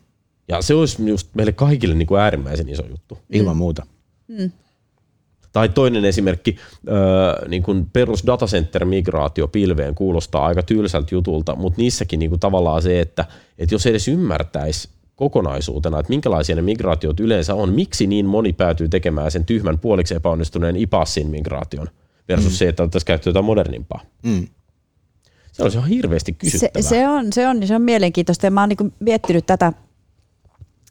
Ja 0.47 0.61
se 0.61 0.73
olisi 0.73 1.09
just 1.09 1.27
meille 1.35 1.51
kaikille 1.51 1.95
niin 1.95 2.07
kuin 2.07 2.21
äärimmäisen 2.21 2.69
iso 2.69 2.83
juttu. 2.89 3.17
Ilman 3.29 3.57
muuta. 3.57 3.85
Mm. 4.27 4.51
Tai 5.53 5.69
toinen 5.69 6.05
esimerkki, 6.05 6.55
niin 7.47 7.63
kuin 7.63 7.89
perus 7.93 8.23
datacenter-migraatio 8.27 9.47
pilveen 9.47 9.95
kuulostaa 9.95 10.45
aika 10.45 10.63
tylsältä 10.63 11.15
jutulta, 11.15 11.55
mutta 11.55 11.81
niissäkin 11.81 12.19
niin 12.19 12.29
kuin 12.29 12.39
tavallaan 12.39 12.81
se, 12.81 12.99
että, 12.99 13.25
että 13.57 13.75
jos 13.75 13.85
edes 13.85 14.07
ymmärtäisi 14.07 14.89
kokonaisuutena, 15.15 15.99
että 15.99 16.09
minkälaisia 16.09 16.55
ne 16.55 16.61
migraatiot 16.61 17.19
yleensä 17.19 17.55
on, 17.55 17.69
miksi 17.69 18.07
niin 18.07 18.25
moni 18.25 18.53
päätyy 18.53 18.89
tekemään 18.89 19.31
sen 19.31 19.45
tyhmän 19.45 19.79
puoliksi 19.79 20.15
epäonnistuneen 20.15 20.75
IPASSin 20.75 21.27
migraation 21.27 21.87
versus 22.27 22.51
mm. 22.51 22.55
se, 22.55 22.67
että 22.67 22.83
otettaisiin 22.83 23.07
käyttöön 23.07 23.31
jotain 23.31 23.45
modernimpaa. 23.45 24.01
Mm. 24.23 24.47
Se 25.69 25.77
ihan 25.77 25.89
hirveästi 25.89 26.33
kysyttävää. 26.33 26.81
Se, 26.81 26.89
se, 26.89 27.07
on, 27.07 27.33
se, 27.33 27.47
on, 27.47 27.67
se 27.67 27.75
on 27.75 27.81
mielenkiintoista 27.81 28.45
ja 28.45 28.51
mä 28.51 28.61
oon 28.61 28.69
niin 28.69 28.93
miettinyt 28.99 29.45
tätä, 29.45 29.73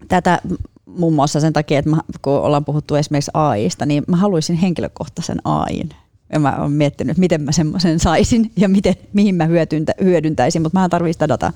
tätä 0.08 0.40
muun 0.86 1.14
muassa 1.14 1.40
sen 1.40 1.52
takia, 1.52 1.78
että 1.78 1.90
mä, 1.90 2.00
kun 2.22 2.32
ollaan 2.32 2.64
puhuttu 2.64 2.94
esimerkiksi 2.94 3.30
AIsta, 3.34 3.86
niin 3.86 4.04
mä 4.06 4.16
haluaisin 4.16 4.56
henkilökohtaisen 4.56 5.38
AIin. 5.44 5.90
Ja 6.32 6.40
mä 6.40 6.56
oon 6.60 6.72
miettinyt, 6.72 7.18
miten 7.18 7.42
mä 7.42 7.52
semmoisen 7.52 8.00
saisin 8.00 8.52
ja 8.56 8.68
miten, 8.68 8.94
mihin 9.12 9.34
mä 9.34 9.46
hyödyntä, 9.46 9.94
hyödyntäisin, 10.04 10.62
mutta 10.62 10.80
mä 10.80 10.88
tarvitsen 10.88 11.14
sitä 11.14 11.28
dataa. 11.28 11.52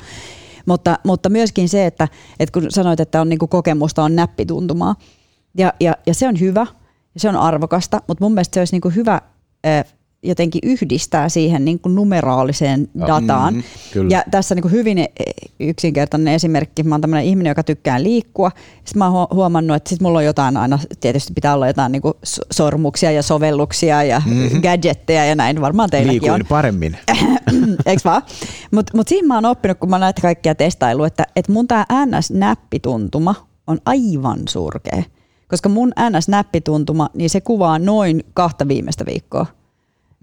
Mutta, 0.67 0.99
mutta 1.05 1.29
myöskin 1.29 1.69
se, 1.69 1.87
että, 1.87 2.09
että 2.41 2.61
kun 2.61 2.71
sanoit, 2.71 3.01
että 3.01 3.21
on 3.21 3.29
niinku 3.29 3.47
kokemusta, 3.47 4.03
on 4.03 4.17
näppituntumaa, 4.17 4.97
ja, 5.59 5.73
ja, 5.81 5.97
ja 6.07 6.15
se 6.15 6.29
on 6.29 6.41
hyvä, 6.41 6.67
ja 7.15 7.21
se 7.21 7.29
on 7.29 7.37
arvokasta, 7.37 8.03
mutta 8.09 8.25
mun 8.25 8.33
mielestä 8.33 8.55
se 8.55 8.61
olisi 8.61 8.75
niinku 8.75 8.91
hyvä 8.91 9.21
jotenkin 10.25 10.61
yhdistää 10.65 11.29
siihen 11.29 11.65
niin 11.65 11.81
kuin 11.81 11.95
numeraaliseen 11.95 12.89
dataan. 13.07 13.55
Mm, 13.55 14.11
ja 14.11 14.25
tässä 14.31 14.55
niin 14.55 14.63
kuin 14.63 14.73
hyvin 14.73 14.99
e, 14.99 15.07
yksinkertainen 15.61 16.35
esimerkki. 16.35 16.83
Mä 16.83 16.95
oon 16.95 17.01
tämmöinen 17.01 17.27
ihminen, 17.27 17.51
joka 17.51 17.63
tykkää 17.63 18.03
liikkua. 18.03 18.51
Sitten 18.85 18.99
mä 18.99 19.11
oon 19.11 19.27
huomannut, 19.31 19.77
että 19.77 19.91
sit 19.91 20.01
mulla 20.01 20.19
on 20.19 20.25
jotain 20.25 20.57
aina, 20.57 20.79
tietysti 21.01 21.33
pitää 21.33 21.55
olla 21.55 21.67
jotain 21.67 21.93
niin 21.93 22.03
kuin 22.03 22.15
sormuksia 22.51 23.11
ja 23.11 23.23
sovelluksia 23.23 24.03
ja 24.03 24.23
mm-hmm. 24.27 24.61
gadgetteja 24.63 25.25
ja 25.25 25.35
näin. 25.35 25.61
Varmaan 25.61 25.91
teilläkin 25.91 26.23
Liikuin 26.23 26.43
on. 26.43 26.47
paremmin. 26.49 26.97
Eikö 27.87 28.03
vaan? 28.05 28.23
Mutta 28.71 28.97
mut 28.97 29.09
siinä 29.09 29.29
mä 29.29 29.35
oon 29.35 29.45
oppinut, 29.45 29.79
kun 29.79 29.91
mä 29.91 29.99
näitä 29.99 30.23
kaikkia 30.23 30.55
testailu, 30.55 31.05
että, 31.05 31.27
että 31.37 31.53
mun 31.53 31.69
tämä 31.69 31.87
NS-näppituntuma 32.07 33.35
on 33.67 33.79
aivan 33.87 34.39
surkea. 34.49 35.03
Koska 35.49 35.69
mun 35.69 35.93
NS-näppituntuma, 36.11 37.09
niin 37.15 37.31
se 37.31 37.41
kuvaa 37.41 37.79
noin 37.79 38.25
kahta 38.35 38.69
viimeistä 38.69 39.07
viikkoa. 39.07 39.47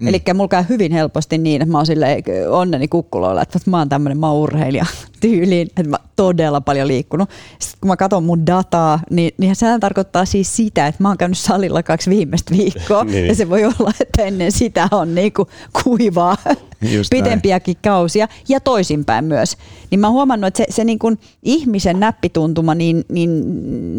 Mm. 0.02 0.08
Eli 0.08 0.22
mulla 0.34 0.48
käy 0.48 0.64
hyvin 0.70 0.92
helposti 0.92 1.38
niin, 1.38 1.62
että 1.62 1.72
mä 1.72 1.78
oon 1.78 1.86
silleen 1.86 2.24
onneni 2.50 2.88
kukkuloilla, 2.88 3.42
että 3.42 3.60
mä 3.66 3.78
oon 3.78 3.90
tämmöinen, 3.90 4.18
mä 4.18 4.32
oon 4.32 4.42
urheilija 4.42 4.86
tyyliin, 5.22 5.68
että 5.68 5.84
mä 5.84 5.98
todella 6.16 6.62
paljon 6.62 6.88
liikkunut. 6.88 7.30
Sitten 7.60 7.80
kun 7.82 7.88
mä 7.88 7.98
katson 7.98 8.24
mun 8.24 8.46
dataa, 8.46 9.00
niin, 9.10 9.32
niin 9.38 9.56
sehän 9.56 9.80
tarkoittaa 9.80 10.26
siis 10.26 10.56
sitä, 10.56 10.88
että 10.88 11.04
mä 11.04 11.08
oon 11.08 11.18
käynyt 11.18 11.38
salilla 11.38 11.84
kaksi 11.84 12.10
viimeistä 12.10 12.58
viikkoa, 12.58 13.04
niin. 13.12 13.28
ja 13.28 13.36
se 13.36 13.50
voi 13.50 13.66
olla, 13.66 13.92
että 14.00 14.24
ennen 14.24 14.52
sitä 14.52 14.88
on 14.92 15.16
niinku 15.16 15.48
kuivaa 15.84 16.38
Just 16.82 17.10
pitempiäkin 17.16 17.74
näin. 17.74 17.94
kausia, 17.94 18.28
ja 18.50 18.60
toisinpäin 18.60 19.26
myös. 19.26 19.58
Niin 19.92 20.00
mä 20.00 20.08
oon 20.08 20.14
huomannut, 20.14 20.48
että 20.48 20.58
se, 20.58 20.66
se 20.70 20.84
niinku 20.84 21.14
ihmisen 21.44 22.00
näppituntuma, 22.00 22.76
niin, 22.76 23.04
niin 23.10 23.44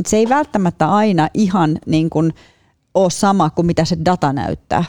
se 0.06 0.16
ei 0.16 0.28
välttämättä 0.28 0.90
aina 0.90 1.28
ihan 1.34 1.78
niin 1.86 2.10
kuin 2.10 2.34
ole 2.94 3.10
sama 3.10 3.50
kuin 3.50 3.66
mitä 3.66 3.84
se 3.84 3.96
data 4.04 4.32
näyttää. 4.32 4.84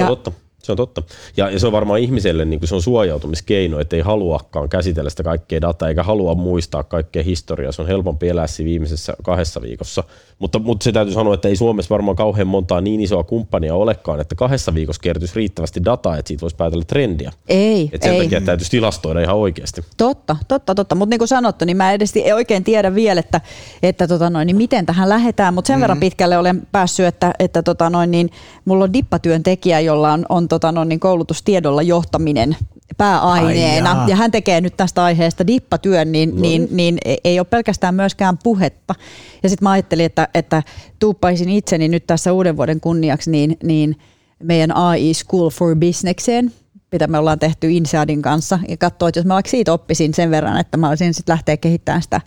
On 0.00 0.06
totta. 0.06 0.41
Se 0.62 0.72
on 0.72 0.76
totta. 0.76 1.02
Ja, 1.36 1.50
ja 1.50 1.58
se 1.58 1.66
on 1.66 1.72
varmaan 1.72 2.00
ihmiselle 2.00 2.44
niin 2.44 2.60
se 2.64 2.74
on 2.74 2.82
suojautumiskeino, 2.82 3.80
että 3.80 3.96
ei 3.96 4.02
haluakaan 4.02 4.68
käsitellä 4.68 5.10
sitä 5.10 5.22
kaikkea 5.22 5.60
dataa 5.60 5.88
eikä 5.88 6.02
halua 6.02 6.34
muistaa 6.34 6.82
kaikkea 6.82 7.22
historiaa. 7.22 7.72
Se 7.72 7.82
on 7.82 7.88
helpompi 7.88 8.28
elää 8.28 8.46
siinä 8.46 8.68
viimeisessä 8.68 9.14
kahdessa 9.22 9.62
viikossa. 9.62 10.04
Mutta, 10.38 10.58
mutta 10.58 10.84
se 10.84 10.92
täytyy 10.92 11.14
sanoa, 11.14 11.34
että 11.34 11.48
ei 11.48 11.56
Suomessa 11.56 11.90
varmaan 11.90 12.16
kauhean 12.16 12.46
montaa 12.46 12.80
niin 12.80 13.00
isoa 13.00 13.24
kumppania 13.24 13.74
olekaan, 13.74 14.20
että 14.20 14.34
kahdessa 14.34 14.74
viikossa 14.74 15.02
kertyisi 15.02 15.34
riittävästi 15.36 15.84
dataa, 15.84 16.16
että 16.16 16.28
siitä 16.28 16.40
voisi 16.40 16.56
päätellä 16.56 16.84
trendiä. 16.84 17.32
Ei, 17.48 17.90
että 17.92 18.06
sen 18.06 18.16
ei. 18.16 18.22
takia 18.22 18.40
täytyisi 18.40 18.70
tilastoida 18.70 19.20
ihan 19.20 19.36
oikeasti. 19.36 19.84
Totta, 19.96 20.36
totta, 20.48 20.74
totta. 20.74 20.94
Mutta 20.94 21.10
niin 21.10 21.18
kuin 21.18 21.28
sanottu, 21.28 21.64
niin 21.64 21.76
mä 21.76 21.92
edes 21.92 22.16
ei 22.16 22.32
oikein 22.32 22.64
tiedä 22.64 22.94
vielä, 22.94 23.20
että, 23.20 23.40
että 23.82 24.08
tota 24.08 24.30
noin, 24.30 24.46
niin 24.46 24.56
miten 24.56 24.86
tähän 24.86 25.08
lähdetään. 25.08 25.54
Mutta 25.54 25.66
sen 25.66 25.74
mm-hmm. 25.74 25.80
verran 25.80 26.00
pitkälle 26.00 26.38
olen 26.38 26.62
päässyt, 26.72 27.06
että, 27.06 27.32
että 27.38 27.62
tota 27.62 27.90
noin, 27.90 28.10
niin 28.10 28.30
mulla 28.64 28.84
on 28.84 28.92
dippatyöntekijä, 28.92 29.80
jolla 29.80 30.12
on, 30.12 30.26
on 30.28 30.48
tota 30.52 30.72
noin, 30.72 30.88
niin 30.88 31.00
koulutustiedolla 31.00 31.82
johtaminen 31.82 32.56
pääaineena. 32.96 34.02
Ai 34.02 34.10
ja 34.10 34.16
hän 34.16 34.30
tekee 34.30 34.60
nyt 34.60 34.76
tästä 34.76 35.04
aiheesta 35.04 35.46
dippatyön, 35.46 36.12
niin, 36.12 36.34
no. 36.34 36.40
niin, 36.40 36.68
niin 36.70 36.98
ei 37.24 37.38
ole 37.38 37.46
pelkästään 37.50 37.94
myöskään 37.94 38.38
puhetta. 38.42 38.94
Ja 39.42 39.48
sitten 39.48 39.64
mä 39.64 39.70
ajattelin, 39.70 40.06
että, 40.06 40.28
että 40.34 40.62
tuuppaisin 40.98 41.48
itseni 41.48 41.88
nyt 41.88 42.06
tässä 42.06 42.32
uuden 42.32 42.56
vuoden 42.56 42.80
kunniaksi 42.80 43.30
niin, 43.30 43.56
niin 43.62 43.96
meidän 44.42 44.76
AI 44.76 45.14
School 45.14 45.50
for 45.50 45.76
Businesseen, 45.76 46.52
mitä 46.92 47.06
me 47.06 47.18
ollaan 47.18 47.38
tehty 47.38 47.70
Inseadin 47.70 48.22
kanssa, 48.22 48.58
ja 48.68 48.76
katsoa, 48.76 49.08
että 49.08 49.20
jos 49.20 49.26
mä 49.26 49.34
vaikka 49.34 49.50
siitä 49.50 49.72
oppisin 49.72 50.14
sen 50.14 50.30
verran, 50.30 50.60
että 50.60 50.76
mä 50.76 50.88
olisin 50.88 51.14
sitten 51.14 51.32
lähteä 51.32 51.56
kehittämään 51.56 52.02
sitä 52.02 52.20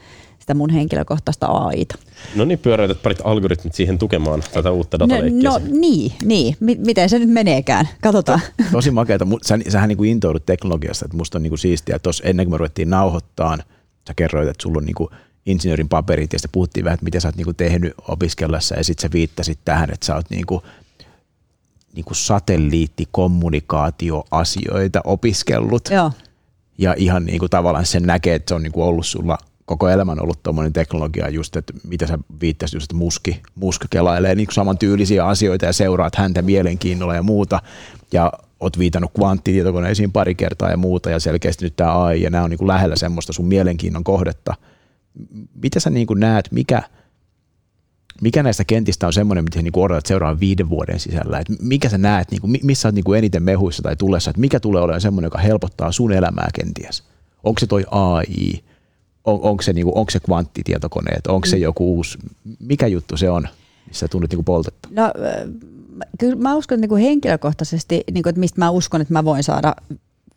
sitä 0.46 0.54
mun 0.54 0.70
henkilökohtaista 0.70 1.46
AIta. 1.48 1.96
No 2.36 2.46
niin, 2.46 2.60
pyöräytät 2.60 3.02
parit 3.04 3.18
algoritmit 3.24 3.76
siihen 3.76 3.98
tukemaan 3.98 4.43
tätä 4.54 4.72
uutta 4.72 4.98
No, 4.98 5.08
dataleikkiä. 5.08 5.50
no 5.50 5.62
niin, 5.72 6.12
niin. 6.24 6.56
M- 6.60 6.86
miten 6.86 7.10
se 7.10 7.20
nyt 7.20 7.30
meneekään? 7.30 7.89
Katsotaan. 8.02 8.39
Tosi 8.72 8.91
makeata. 8.91 9.28
Sä, 9.46 9.60
sähän 9.70 9.89
niin 9.89 9.98
kuin 9.98 10.10
intoudut 10.10 10.46
teknologiasta, 10.46 11.06
että 11.06 11.18
musta 11.18 11.38
on 11.38 11.43
niin 11.43 11.52
kuin 11.52 11.60
siistiä. 11.60 12.00
Tuossa 12.00 12.24
ennen 12.24 12.46
kuin 12.46 12.54
me 12.54 12.58
ruvettiin 12.58 12.89
nauhoittaa, 12.89 13.58
sä 14.08 14.14
kerroit, 14.16 14.50
että 14.50 14.64
sulla 14.64 14.78
on 14.78 14.86
niin 14.86 14.96
kuin 14.96 15.10
insinöörin 15.46 15.89
paperit 15.89 16.34
ja 16.34 16.39
sitten 16.39 16.52
puhuttiin 16.52 16.84
vähän, 16.84 16.93
että 16.93 17.04
mitä 17.04 17.20
sä 17.20 17.28
oot 17.28 17.36
niin 17.36 17.46
kuin 17.46 17.56
tehnyt 17.56 17.93
opiskellessa 18.08 18.76
ja 18.76 18.84
sitten 18.84 19.02
sä 19.02 19.10
viittasit 19.14 19.60
tähän, 19.66 19.89
että 19.93 20.06
sä 20.06 20.16
oot 20.16 20.30
niin 20.30 20.46
kuin, 20.46 20.62
niin 21.96 22.06
kuin 22.06 22.16
satelliittikommunikaatioasioita 22.16 25.02
opiskellut 25.04 25.89
Joo. 25.91 26.12
ja 26.78 26.96
ihan 26.98 27.26
niin 27.26 27.39
kuin 27.39 27.50
tavallaan 27.50 27.86
sen 27.86 28.04
näkee, 28.04 28.36
että 28.36 28.52
se 28.52 28.56
on 28.56 28.64
niin 28.64 28.72
kuin 28.74 28.86
ollut 28.86 29.06
sulla 29.06 29.38
koko 29.66 29.89
elämän 29.89 30.22
ollut 30.22 30.43
tuommoinen 30.43 30.74
teknologia 30.74 31.30
just, 31.30 31.55
että 31.55 31.74
mitä 31.88 32.07
sä 32.07 32.20
viittasit 32.41 32.74
just, 32.74 32.84
että 32.84 32.95
muski, 32.95 33.41
muska 33.55 33.88
kelailee 33.89 34.36
niin 34.36 34.47
kuin 34.47 34.55
samantyylisiä 34.55 35.26
asioita 35.26 35.66
ja 35.66 35.74
seuraat 35.74 36.16
häntä 36.16 36.41
mielenkiinnolla 36.41 37.16
ja 37.16 37.24
muuta 37.24 37.61
ja 38.13 38.32
oot 38.59 38.80
viitannut 38.80 39.11
kvanttitietokoneisiin 39.16 40.11
pari 40.11 40.36
kertaa 40.36 40.70
ja 40.70 40.78
muuta 40.78 41.09
ja 41.09 41.20
selkeästi 41.20 41.66
nyt 41.66 41.76
tämä 41.76 42.03
AI 42.03 42.22
ja 42.22 42.30
nämä 42.30 42.43
on 42.43 42.49
niin 42.49 42.57
kuin 42.57 42.68
lähellä 42.68 42.95
semmoista 42.95 43.34
sun 43.34 43.45
mielenkiinnon 43.45 44.03
kohdetta. 44.03 44.53
Mitä 45.63 45.80
sä 45.80 45.89
niin 45.89 46.07
kuin 46.07 46.20
näet, 46.20 46.51
mikä, 46.51 46.84
mikä 48.22 48.43
näistä 48.43 48.63
kentistä 48.63 49.07
on 49.07 49.13
semmoinen, 49.13 49.43
mitä 49.43 49.61
niin 49.61 49.72
odotat 49.76 50.05
seuraavan 50.05 50.39
viiden 50.39 50.70
vuoden 50.70 50.99
sisällä? 50.99 51.39
Et 51.39 51.47
mikä 51.61 51.89
sä 51.89 51.97
näet, 51.97 52.32
niin 52.32 52.41
kuin, 52.41 52.51
mi- 52.51 52.59
missä 52.63 52.88
olet 52.88 52.95
niin 52.95 53.03
kuin 53.03 53.18
eniten 53.18 53.43
mehuissa 53.43 53.84
tai 53.84 53.95
tulessa, 53.95 54.30
että 54.30 54.41
mikä 54.41 54.59
tulee 54.59 54.82
olemaan 54.82 55.01
semmoinen, 55.01 55.28
joka 55.28 55.38
helpottaa 55.38 55.91
sun 55.91 56.11
elämää 56.11 56.49
kenties? 56.53 57.03
Onko 57.43 57.59
se 57.59 57.68
toi 57.68 57.86
AI? 57.91 58.63
On, 59.26 59.39
onko, 59.41 59.63
se, 59.63 59.73
niin 59.73 59.86
kuin, 59.86 59.97
onko 59.97 60.11
se 60.11 60.19
kvanttitietokoneet? 60.19 61.28
Onko 61.28 61.47
se 61.47 61.57
joku 61.57 61.95
uusi? 61.95 62.17
Mikä 62.59 62.88
juttu 62.88 63.17
se 63.17 63.30
on, 63.30 63.47
missä 63.88 64.07
tunnet 64.07 64.32
niin 64.32 64.38
kuin 64.38 64.45
poltetta? 64.45 64.89
No, 64.91 65.11
kyllä 66.19 66.36
mä 66.36 66.55
uskon 66.55 66.82
niin 66.82 66.89
kuin 66.89 67.03
henkilökohtaisesti, 67.03 68.03
niin 68.11 68.23
kuin, 68.23 68.30
että 68.30 68.39
mistä 68.39 68.59
mä 68.59 68.69
uskon, 68.69 69.01
että 69.01 69.13
mä 69.13 69.26
voin 69.26 69.43
saada 69.43 69.76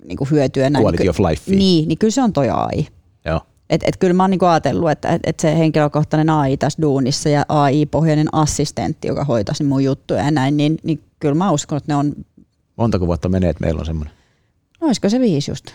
niin 0.05 0.17
kuin 0.19 0.31
hyötyä. 0.31 0.71
näin, 0.71 0.85
Quality 0.85 1.03
niin, 1.03 1.11
of 1.11 1.19
life. 1.19 1.43
Niin, 1.51 1.89
niin 1.89 1.99
kyllä 1.99 2.11
se 2.11 2.23
on 2.23 2.33
toi 2.33 2.49
AI. 2.51 2.87
Joo. 3.25 3.41
Et, 3.71 3.83
et 3.85 3.97
kyllä 3.97 4.15
mä 4.15 4.23
oon 4.23 4.31
niinku 4.31 4.47
ajatellut, 4.47 4.91
että 4.91 5.09
et, 5.09 5.23
et 5.27 5.41
se 5.41 5.59
henkilökohtainen 5.59 6.31
AI 6.31 6.57
tässä 6.57 6.83
duunissa 6.83 7.29
ja 7.29 7.45
AI-pohjainen 7.49 8.29
assistentti, 8.33 9.09
joka 9.09 9.25
hoitaisi 9.25 9.65
mun 9.65 9.85
juttuja 9.85 10.23
ja 10.23 10.31
näin, 10.31 10.57
niin, 10.57 10.79
niin 10.83 11.01
kyllä 11.21 11.35
mä 11.35 11.51
uskon, 11.51 11.77
että 11.77 11.93
ne 11.93 11.97
on, 11.97 12.15
Montako 12.77 13.07
vuotta 13.07 13.29
menee, 13.29 13.51
että 13.51 13.65
meillä 13.65 13.81
on 13.81 13.87
semmoinen? 13.87 14.15
no 14.81 14.87
olisiko 14.87 15.09
se 15.09 15.21
viisi 15.21 15.51
just? 15.51 15.67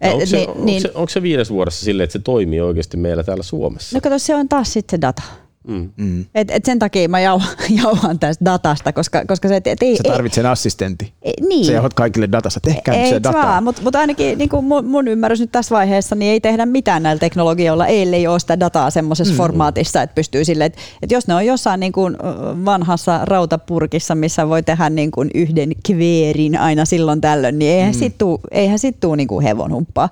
Ja 0.00 0.12
onko, 0.12 0.26
se, 0.26 0.36
niin- 0.36 0.48
onko, 0.50 0.64
niin- 0.64 0.82
se, 0.82 0.90
onko 0.94 1.08
se 1.08 1.22
viides 1.22 1.50
vuodessa 1.50 1.84
silleen, 1.84 2.04
että 2.04 2.12
se 2.12 2.18
toimii 2.18 2.60
oikeasti 2.60 2.96
meillä 2.96 3.22
täällä 3.24 3.42
Suomessa? 3.42 3.96
No 3.96 4.00
kato, 4.00 4.18
se 4.18 4.34
on 4.34 4.48
taas 4.48 4.72
sitten 4.72 4.96
se 4.96 5.00
data. 5.00 5.22
Mm. 5.68 5.90
Mm. 5.96 6.24
Et, 6.34 6.50
et 6.50 6.64
sen 6.64 6.78
takia 6.78 7.08
mä 7.08 7.20
jauhan, 7.20 7.56
jauhan 7.82 8.18
tästä 8.18 8.44
datasta, 8.44 8.92
koska, 8.92 9.24
koska 9.26 9.48
se, 9.48 9.56
et, 9.56 9.66
et, 9.66 9.82
ei, 9.82 9.96
Sä 9.96 10.02
tarvitset 10.02 10.44
assistentti. 10.44 11.12
ei, 11.22 11.34
niin. 11.48 11.66
Sä 11.66 11.72
jahot 11.72 11.94
kaikille 11.94 12.28
datassa, 12.32 12.60
tehkää 12.60 12.94
nyt 12.94 13.04
Ei 13.04 13.10
se 13.10 13.22
dataa. 13.22 13.60
mutta 13.60 13.82
mut 13.82 13.96
ainakin 13.96 14.38
niin 14.38 14.48
kuin 14.48 14.64
mun, 14.64 14.84
mun 14.84 15.08
ymmärrys 15.08 15.40
nyt 15.40 15.52
tässä 15.52 15.74
vaiheessa, 15.74 16.14
niin 16.14 16.32
ei 16.32 16.40
tehdä 16.40 16.66
mitään 16.66 17.02
näillä 17.02 17.20
teknologioilla, 17.20 17.86
ellei 17.86 18.26
ole 18.26 18.38
sitä 18.38 18.60
dataa 18.60 18.90
semmoisessa 18.90 19.34
mm. 19.34 19.38
formaatissa, 19.38 20.02
että 20.02 20.14
pystyy 20.14 20.44
sille, 20.44 20.64
että, 20.64 20.78
että 21.02 21.14
jos 21.14 21.28
ne 21.28 21.34
on 21.34 21.46
jossain 21.46 21.80
niin 21.80 21.92
kuin 21.92 22.16
vanhassa 22.64 23.24
rautapurkissa, 23.24 24.14
missä 24.14 24.48
voi 24.48 24.62
tehdä 24.62 24.90
niin 24.90 25.10
kuin 25.10 25.30
yhden 25.34 25.72
kveerin 25.86 26.58
aina 26.58 26.84
silloin 26.84 27.20
tällöin, 27.20 27.58
niin 27.58 27.70
eihän 27.72 27.94
mm. 27.94 27.98
sit 27.98 28.18
tuu, 28.18 28.40
eihän 28.50 28.78
sit 28.78 29.00
tuu 29.00 29.14
niin 29.14 29.28
kuin 29.28 29.44
hevonhumppaa. 29.44 30.08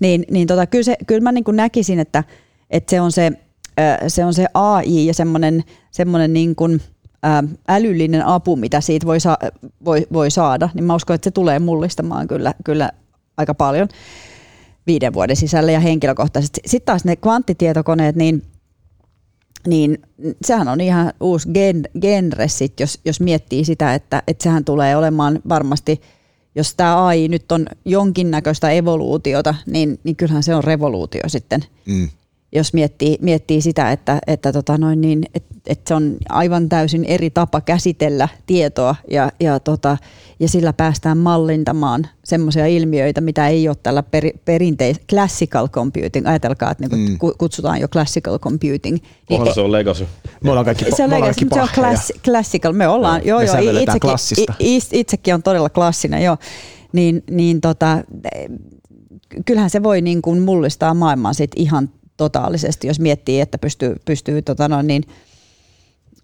Niin, 0.00 0.24
niin 0.30 0.46
tota, 0.46 0.66
kyllä, 0.66 0.84
se, 0.84 0.96
kyllä 1.06 1.20
mä 1.20 1.32
niin 1.32 1.44
kuin 1.44 1.56
näkisin, 1.56 1.98
että, 1.98 2.24
että 2.70 2.90
se 2.90 3.00
on 3.00 3.12
se, 3.12 3.32
se 4.08 4.24
on 4.24 4.34
se 4.34 4.46
AI 4.54 5.06
ja 5.06 5.14
semmoinen, 5.14 5.64
semmoinen 5.90 6.32
niin 6.32 6.56
kuin, 6.56 6.80
älyllinen 7.68 8.26
apu, 8.26 8.56
mitä 8.56 8.80
siitä 8.80 9.06
voi, 9.06 9.20
saa, 9.20 9.38
voi, 9.84 10.06
voi 10.12 10.30
saada, 10.30 10.68
niin 10.74 10.84
mä 10.84 10.94
uskon, 10.94 11.14
että 11.14 11.26
se 11.26 11.30
tulee 11.30 11.58
mullistamaan 11.58 12.28
kyllä, 12.28 12.54
kyllä 12.64 12.90
aika 13.36 13.54
paljon 13.54 13.88
viiden 14.86 15.12
vuoden 15.12 15.36
sisällä 15.36 15.72
ja 15.72 15.80
henkilökohtaisesti. 15.80 16.60
Sitten 16.66 16.86
taas 16.86 17.04
ne 17.04 17.16
kvanttitietokoneet, 17.16 18.16
niin, 18.16 18.42
niin 19.66 19.98
sehän 20.44 20.68
on 20.68 20.80
ihan 20.80 21.12
uusi 21.20 21.48
gen, 21.54 21.82
genre 22.00 22.48
sit, 22.48 22.80
jos, 22.80 23.00
jos 23.04 23.20
miettii 23.20 23.64
sitä, 23.64 23.94
että, 23.94 24.22
että 24.26 24.42
sehän 24.42 24.64
tulee 24.64 24.96
olemaan 24.96 25.40
varmasti, 25.48 26.00
jos 26.54 26.74
tämä 26.74 27.06
AI 27.06 27.28
nyt 27.28 27.52
on 27.52 27.66
jonkinnäköistä 27.84 28.70
evoluutiota, 28.70 29.54
niin, 29.66 30.00
niin 30.04 30.16
kyllähän 30.16 30.42
se 30.42 30.54
on 30.54 30.64
revoluutio 30.64 31.22
sitten 31.26 31.64
Mm. 31.86 32.08
Jos 32.52 32.72
miettii, 32.74 33.18
miettii 33.20 33.60
sitä, 33.60 33.92
että, 33.92 34.18
että, 34.26 34.52
tota 34.52 34.78
noin 34.78 35.00
niin, 35.00 35.22
että, 35.34 35.54
että 35.66 35.88
se 35.88 35.94
on 35.94 36.16
aivan 36.28 36.68
täysin 36.68 37.04
eri 37.04 37.30
tapa 37.30 37.60
käsitellä 37.60 38.28
tietoa 38.46 38.94
ja, 39.10 39.32
ja, 39.40 39.60
tota, 39.60 39.96
ja 40.40 40.48
sillä 40.48 40.72
päästään 40.72 41.18
mallintamaan 41.18 42.06
semmoisia 42.24 42.66
ilmiöitä, 42.66 43.20
mitä 43.20 43.48
ei 43.48 43.68
ole 43.68 43.76
tällä 43.82 44.02
peri, 44.02 44.32
perinteis 44.44 45.00
classical 45.10 45.68
computing. 45.68 46.28
Ajatelkaa, 46.28 46.70
että 46.70 46.86
niin 46.86 47.10
Mm. 47.10 47.18
kutsutaan 47.38 47.80
jo 47.80 47.88
classical 47.88 48.38
computing. 48.38 48.96
Niin 49.28 49.40
Onhan 49.40 49.54
se 49.54 49.60
on 49.60 49.72
legacy. 49.72 50.06
Me 50.44 50.50
ollaan 50.50 50.64
kaikki, 50.64 50.84
se 50.84 51.04
on, 51.04 51.10
me 51.10 51.16
ollaan 51.16 51.22
legacy, 51.22 51.46
kaikki 51.46 51.54
se 51.54 51.80
on 51.80 51.84
klassi, 51.84 52.12
classical. 52.24 52.72
Me 52.72 52.88
ollaan, 52.88 53.20
joo, 53.26 53.38
me 53.38 53.44
joo, 53.44 53.52
sävelletään 53.52 53.82
itsekin, 53.82 54.00
klassista. 54.00 54.54
i- 54.60 54.76
i- 54.76 54.80
itsekin 55.00 55.34
on 55.34 55.42
todella 55.42 55.68
klassinen, 55.70 56.22
joo. 56.24 56.36
Niin, 56.92 57.22
niin 57.30 57.60
tota, 57.60 57.98
eh, 58.34 58.48
kyllähän 59.46 59.70
se 59.70 59.82
voi 59.82 60.00
niin 60.00 60.22
kuin 60.22 60.40
mullistaa 60.42 60.94
maailman 60.94 61.34
sit 61.34 61.50
ihan 61.56 61.90
totaalisesti, 62.18 62.86
jos 62.86 63.00
miettii, 63.00 63.40
että 63.40 63.58
pystyy, 63.58 63.96
pystyy 64.04 64.42
tota 64.42 64.68
noin 64.68 64.86
niin, 64.86 65.02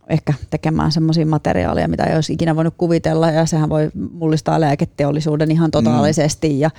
ehkä 0.08 0.34
tekemään 0.50 0.92
semmoisia 0.92 1.26
materiaaleja, 1.26 1.88
mitä 1.88 2.04
ei 2.04 2.14
olisi 2.14 2.32
ikinä 2.32 2.56
voinut 2.56 2.74
kuvitella, 2.78 3.30
ja 3.30 3.46
sehän 3.46 3.68
voi 3.68 3.90
mullistaa 4.12 4.60
lääketeollisuuden 4.60 5.50
ihan 5.50 5.70
totaalisesti, 5.70 6.48
mm. 6.48 6.58
ja 6.58 6.70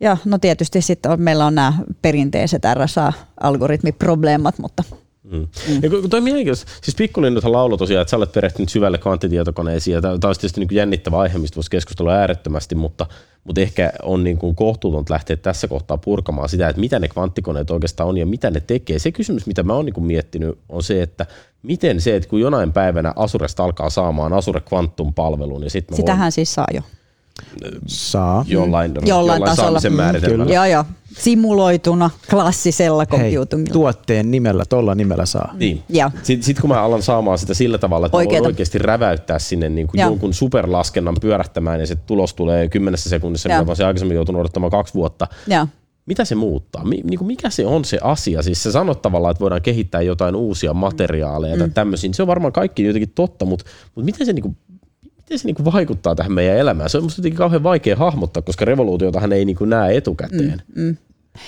ja 0.00 0.16
no 0.24 0.38
tietysti 0.38 0.82
sitten 0.82 1.12
on, 1.12 1.20
meillä 1.20 1.46
on 1.46 1.54
nämä 1.54 1.72
perinteiset 2.02 2.62
RSA-algoritmiprobleemat, 2.74 4.58
mutta 4.58 4.84
Mm. 5.32 5.48
Mm. 5.68 5.80
Ja 5.82 5.90
kun, 5.90 6.10
toi 6.10 6.20
mielenkiintoista, 6.20 6.72
siis 6.82 6.96
Pikkulinnuthan 6.96 7.52
lauloi 7.52 7.78
tosiaan, 7.78 8.02
että 8.02 8.10
sä 8.10 8.16
olet 8.16 8.32
perehtynyt 8.32 8.68
syvälle 8.68 8.98
kvanttitietokoneisiin, 8.98 9.94
ja 9.94 10.00
tämä 10.00 10.18
olisi 10.22 10.40
tietysti 10.40 10.60
niin 10.60 10.68
jännittävä 10.72 11.18
aihe, 11.18 11.38
mistä 11.38 11.56
voisi 11.56 11.70
keskustella 11.70 12.12
äärettömästi, 12.12 12.74
mutta, 12.74 13.06
mutta 13.44 13.60
ehkä 13.60 13.92
on 14.02 14.24
niin 14.24 14.38
kuin 14.38 14.56
kohtuutonta 14.56 15.14
lähteä 15.14 15.36
tässä 15.36 15.68
kohtaa 15.68 15.98
purkamaan 15.98 16.48
sitä, 16.48 16.68
että 16.68 16.80
mitä 16.80 16.98
ne 16.98 17.08
kvanttikoneet 17.08 17.70
oikeastaan 17.70 18.08
on 18.08 18.16
ja 18.16 18.26
mitä 18.26 18.50
ne 18.50 18.60
tekee. 18.60 18.98
Se 18.98 19.12
kysymys, 19.12 19.46
mitä 19.46 19.62
mä 19.62 19.74
oon 19.74 19.84
niin 19.84 20.04
miettinyt, 20.04 20.58
on 20.68 20.82
se, 20.82 21.02
että 21.02 21.26
miten 21.62 22.00
se, 22.00 22.16
että 22.16 22.28
kun 22.28 22.40
jonain 22.40 22.72
päivänä 22.72 23.12
Asuresta 23.16 23.64
alkaa 23.64 23.90
saamaan 23.90 24.32
Asure 24.32 24.62
Quantum-palvelun, 24.72 25.60
niin 25.60 25.70
sitten 25.70 25.96
sitähän 25.96 26.32
siis 26.32 26.54
saa 26.54 26.66
jo. 26.74 26.82
Saa. 27.86 28.44
jollain, 28.48 28.92
Jollain 29.06 29.42
tasolla. 29.42 29.66
saamisen 29.70 29.92
Mm, 29.92 29.96
määritelmällä. 29.96 30.54
Joo, 30.54 30.64
joo. 30.64 30.84
Simuloituna 31.18 32.10
klassisella 32.30 33.04
Hei, 33.18 33.32
computingilla. 33.32 33.72
tuotteen 33.72 34.30
nimellä, 34.30 34.64
tolla 34.68 34.94
nimellä 34.94 35.26
saa. 35.26 35.54
Niin. 35.58 35.82
Joo. 35.88 36.10
Sitten 36.22 36.42
sit 36.42 36.60
kun 36.60 36.70
mä 36.70 36.82
alan 36.82 37.02
saamaan 37.02 37.38
sitä 37.38 37.54
sillä 37.54 37.78
tavalla, 37.78 38.06
että 38.06 38.16
mä 38.16 38.18
voin 38.18 38.28
Oikeeta. 38.28 38.46
oikeasti 38.48 38.78
räväyttää 38.78 39.38
sinne 39.38 39.68
niin 39.68 39.86
kuin 39.86 40.00
jonkun 40.00 40.34
superlaskennan 40.34 41.16
pyörähtämään 41.20 41.80
ja 41.80 41.86
se 41.86 41.96
tulos 41.96 42.34
tulee 42.34 42.68
kymmenessä 42.68 43.10
sekunnissa, 43.10 43.48
Joo. 43.48 43.56
mitä 43.58 43.64
mä 43.66 43.70
olisin 43.70 43.86
aikaisemmin 43.86 44.14
joutunut 44.14 44.40
odottamaan 44.40 44.70
kaksi 44.70 44.94
vuotta. 44.94 45.26
Joo. 45.46 45.66
Mitä 46.06 46.24
se 46.24 46.34
muuttaa? 46.34 46.84
Niin 46.84 47.18
kuin 47.18 47.26
mikä 47.26 47.50
se 47.50 47.66
on 47.66 47.84
se 47.84 47.98
asia? 48.02 48.42
Siis 48.42 48.62
sä 48.62 48.72
sanot 48.72 49.02
tavallaan, 49.02 49.30
että 49.30 49.40
voidaan 49.40 49.62
kehittää 49.62 50.02
jotain 50.02 50.36
uusia 50.36 50.74
materiaaleja 50.74 51.58
tai 51.58 51.70
tämmöisiä. 51.70 52.10
Se 52.14 52.22
on 52.22 52.28
varmaan 52.28 52.52
kaikki 52.52 52.84
jotenkin 52.84 53.12
totta, 53.14 53.44
mutta, 53.44 53.64
mutta 53.94 54.04
miten 54.04 54.26
se, 54.26 54.32
niin 54.32 54.42
kuin, 54.42 54.56
miten 55.32 55.38
se 55.38 55.48
niin 55.48 55.54
kuin 55.54 55.72
vaikuttaa 55.72 56.14
tähän 56.14 56.32
meidän 56.32 56.56
elämään? 56.56 56.90
Se 56.90 56.98
on 56.98 57.04
musta 57.04 57.20
jotenkin 57.20 57.38
kauhean 57.38 57.62
vaikea 57.62 57.96
hahmottaa, 57.96 58.42
koska 58.42 58.64
revoluutiotahan 58.64 59.32
ei 59.32 59.44
niin 59.44 59.56
kuin 59.56 59.70
näe 59.70 59.96
etukäteen. 59.96 60.62
Mm, 60.74 60.82
mm. 60.82 60.96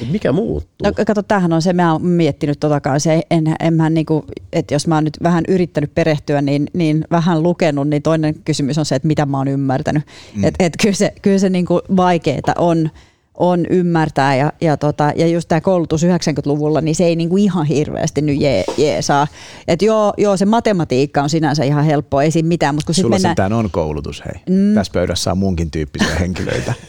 Mut 0.01 0.13
mikä 0.13 0.33
muuttuu? 0.33 0.85
No 0.85 0.93
kato, 1.07 1.23
tämähän 1.23 1.53
on 1.53 1.63
se, 1.63 1.73
mä 1.73 1.93
oon 1.93 2.07
miettinyt 2.07 2.61
tota 2.61 2.81
kanssa, 2.81 3.11
en, 3.13 3.45
enhän 3.61 3.95
niinku, 3.95 4.25
että 4.53 4.75
jos 4.75 4.87
mä 4.87 4.95
oon 4.95 5.05
nyt 5.05 5.19
vähän 5.23 5.45
yrittänyt 5.49 5.95
perehtyä, 5.95 6.43
niin, 6.43 6.67
niin 6.73 7.05
vähän 7.11 7.43
lukenut, 7.43 7.89
niin 7.89 8.03
toinen 8.03 8.35
kysymys 8.45 8.79
on 8.79 8.85
se, 8.85 8.95
että 8.95 9.09
mitä 9.09 9.27
mä 9.27 9.39
oon 9.39 9.49
ymmärtänyt. 9.49 10.03
Mm. 10.35 10.45
Että 10.45 10.65
et 10.65 10.73
kyllä 10.83 10.95
se, 10.95 11.13
kyllä 11.23 11.39
se 11.39 11.51
niinku 11.51 11.81
vaikeeta 11.97 12.53
on, 12.59 12.91
on 13.39 13.67
ymmärtää 13.71 14.37
ja, 14.37 14.53
ja, 14.61 14.77
tota, 14.77 15.13
ja 15.17 15.27
just 15.27 15.49
tämä 15.49 15.61
koulutus 15.61 16.05
90-luvulla, 16.05 16.81
niin 16.81 16.95
se 16.95 17.05
ei 17.05 17.17
niinku 17.17 17.37
ihan 17.37 17.67
hirveästi 17.67 18.23
nyt 18.23 18.41
jee, 18.41 18.65
jeesaa. 18.77 19.27
Että 19.69 19.85
joo, 19.85 20.15
joo, 20.19 20.37
se 20.37 20.45
matematiikka 20.45 21.23
on 21.23 21.31
sinänsä 21.31 21.65
ihan 21.65 21.85
helppoa, 21.85 22.23
ei 22.23 22.31
siinä 22.31 22.49
mitään, 22.49 22.75
mutta 22.75 22.87
kun 22.87 22.95
Sulla 22.95 23.09
mennään... 23.09 23.31
sentään 23.31 23.53
on 23.53 23.71
koulutus, 23.71 24.23
hei. 24.25 24.43
Mm. 24.51 24.75
Tässä 24.75 24.93
pöydässä 24.93 25.33
on 25.33 25.39
munkin 25.39 25.71
tyyppisiä 25.71 26.15
henkilöitä. 26.21 26.75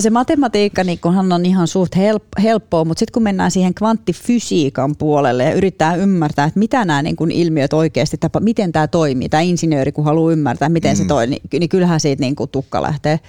Se 0.00 0.10
matematiikka 0.10 0.84
niin 0.84 0.98
kunhan 0.98 1.32
on 1.32 1.46
ihan 1.46 1.68
suht 1.68 1.96
help- 1.96 2.42
helppoa, 2.42 2.84
mutta 2.84 2.98
sitten 2.98 3.12
kun 3.12 3.22
mennään 3.22 3.50
siihen 3.50 3.74
kvanttifysiikan 3.74 4.96
puolelle 4.96 5.44
ja 5.44 5.54
yrittää 5.54 5.94
ymmärtää, 5.94 6.44
että 6.44 6.58
mitä 6.58 6.84
nämä 6.84 7.02
niin 7.02 7.30
ilmiöt 7.32 7.72
oikeasti 7.72 8.16
tapa, 8.18 8.40
miten 8.40 8.72
tämä 8.72 8.88
toimii, 8.88 9.28
tämä 9.28 9.40
insinööri 9.40 9.92
kun 9.92 10.04
haluaa 10.04 10.32
ymmärtää, 10.32 10.68
miten 10.68 10.96
mm. 10.96 10.96
se 10.96 11.04
toimii, 11.04 11.40
niin, 11.52 11.60
niin 11.60 11.68
kyllähän 11.68 12.00
siitä 12.00 12.20
niin 12.20 12.36
tukka 12.52 12.82
lähtee. 12.82 13.20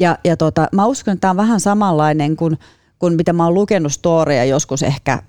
Ja, 0.00 0.18
ja 0.24 0.36
tota, 0.36 0.68
mä 0.72 0.86
uskon, 0.86 1.12
että 1.12 1.20
tämä 1.20 1.30
on 1.30 1.36
vähän 1.36 1.60
samanlainen 1.60 2.36
kuin, 2.36 2.58
kuin 2.98 3.16
mitä 3.16 3.32
mä 3.32 3.44
oon 3.44 3.54
lukenut 3.54 3.92
storia 3.92 4.44
joskus 4.44 4.82
ehkä 4.82 5.22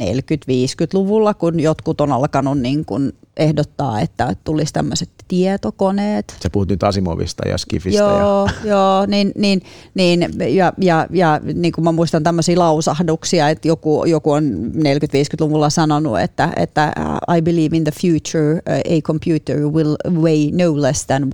40-50-luvulla, 0.00 1.34
kun 1.34 1.60
jotkut 1.60 2.00
on 2.00 2.12
alkanut 2.12 2.58
niin 2.58 2.84
kuin 2.84 3.12
ehdottaa, 3.36 4.00
että 4.00 4.36
tulisi 4.44 4.72
tämmöiset 4.72 5.10
tietokoneet. 5.28 6.36
Se 6.40 6.48
puhut 6.48 6.68
nyt 6.68 6.82
Asimovista 6.82 7.48
ja 7.48 7.58
Skifistä. 7.58 8.02
Joo, 8.02 8.46
ja... 8.46 8.70
joo 8.70 9.06
niin, 9.06 9.32
niin, 9.36 9.62
niin, 9.94 10.26
ja, 10.48 10.72
ja, 10.78 11.06
ja 11.10 11.40
niin 11.54 11.72
kuin 11.72 11.84
mä 11.84 11.92
muistan 11.92 12.22
tämmöisiä 12.22 12.58
lausahduksia, 12.58 13.48
että 13.48 13.68
joku, 13.68 14.04
joku 14.04 14.30
on 14.30 14.72
40-50-luvulla 14.76 15.70
sanonut, 15.70 16.20
että, 16.20 16.52
että 16.56 16.92
I 17.36 17.42
believe 17.42 17.76
in 17.76 17.84
the 17.84 17.92
future 18.00 18.52
uh, 18.52 18.98
a 18.98 19.00
computer 19.00 19.60
will 19.60 19.96
weigh 20.22 20.52
no 20.52 20.82
less 20.82 21.06
than 21.06 21.22
1.5 21.22 21.30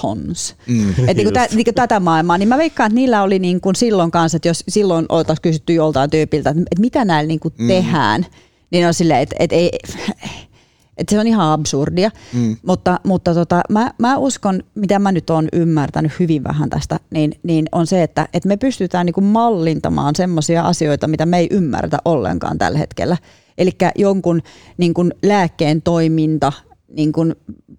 tons. 0.00 0.54
Mm, 0.68 0.90
että 0.90 1.14
niin 1.14 1.32
tä, 1.32 1.48
niin 1.54 1.74
tätä 1.74 2.00
maailmaa, 2.00 2.38
niin 2.38 2.48
mä 2.48 2.58
veikkaan, 2.58 2.86
että 2.88 2.94
niillä 2.94 3.22
oli 3.22 3.38
niin 3.38 3.60
kuin 3.60 3.76
silloin 3.76 4.10
kanssa, 4.10 4.36
että 4.36 4.48
jos 4.48 4.64
silloin 4.68 5.06
oltaisiin 5.08 5.42
kysytty 5.42 5.72
joltain 5.72 6.10
tyypiltä, 6.10 6.50
että, 6.50 6.62
että 6.62 6.80
mitä 6.80 7.04
näillä 7.04 7.28
niin 7.28 7.40
kuin 7.40 7.47
mm. 7.58 7.68
tehdään, 7.68 8.26
niin 8.70 8.86
on 8.86 8.94
silleen, 8.94 9.20
että, 9.20 9.36
ei 9.56 9.70
että 10.98 11.10
se 11.10 11.20
on 11.20 11.26
ihan 11.26 11.52
absurdia, 11.52 12.10
mm. 12.32 12.56
mutta, 12.66 13.00
mutta 13.04 13.34
tota, 13.34 13.60
mä, 13.70 13.92
mä 13.98 14.16
uskon, 14.16 14.62
mitä 14.74 14.98
mä 14.98 15.12
nyt 15.12 15.30
oon 15.30 15.48
ymmärtänyt 15.52 16.12
hyvin 16.18 16.44
vähän 16.44 16.70
tästä, 16.70 17.00
niin, 17.10 17.32
niin 17.42 17.66
on 17.72 17.86
se, 17.86 18.02
että, 18.02 18.28
että 18.32 18.48
me 18.48 18.56
pystytään 18.56 19.06
niinku 19.06 19.20
mallintamaan 19.20 20.14
semmoisia 20.16 20.62
asioita, 20.62 21.08
mitä 21.08 21.26
me 21.26 21.38
ei 21.38 21.48
ymmärretä 21.50 21.98
ollenkaan 22.04 22.58
tällä 22.58 22.78
hetkellä. 22.78 23.16
Eli 23.58 23.70
jonkun 23.96 24.42
niin 24.76 24.94
kuin 24.94 25.14
lääkkeen 25.22 25.82
toiminta 25.82 26.52
niin 26.88 27.12
kuin 27.12 27.34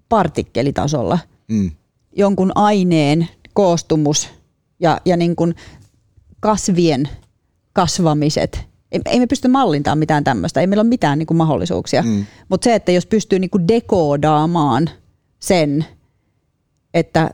partikkelitasolla, 0.10 1.20
mm. 1.48 1.72
jonkun 2.16 2.52
aineen 2.56 3.28
koostumus 3.54 4.30
ja, 4.80 5.02
ja 5.06 5.18
niin 5.18 5.36
kuin 5.36 5.56
kasvien 6.40 7.10
kasvamiset 7.74 8.69
ei 8.92 9.20
me 9.20 9.28
pysty 9.28 9.48
mallintamaan 9.48 9.98
mitään 9.98 10.24
tämmöistä, 10.24 10.62
ei 10.62 10.68
meillä 10.68 10.82
ole 10.82 10.90
mitään 10.90 11.20
niin 11.20 11.28
kuin 11.28 11.38
mahdollisuuksia. 11.38 12.02
Mm. 12.04 12.26
Mutta 12.50 12.66
se, 12.66 12.76
että 12.76 12.92
jos 12.92 13.06
pystyy 13.06 13.40
niin 13.40 13.50
kuin 13.50 13.68
dekoodaamaan 13.68 14.90
sen, 15.40 15.86
että 16.94 17.30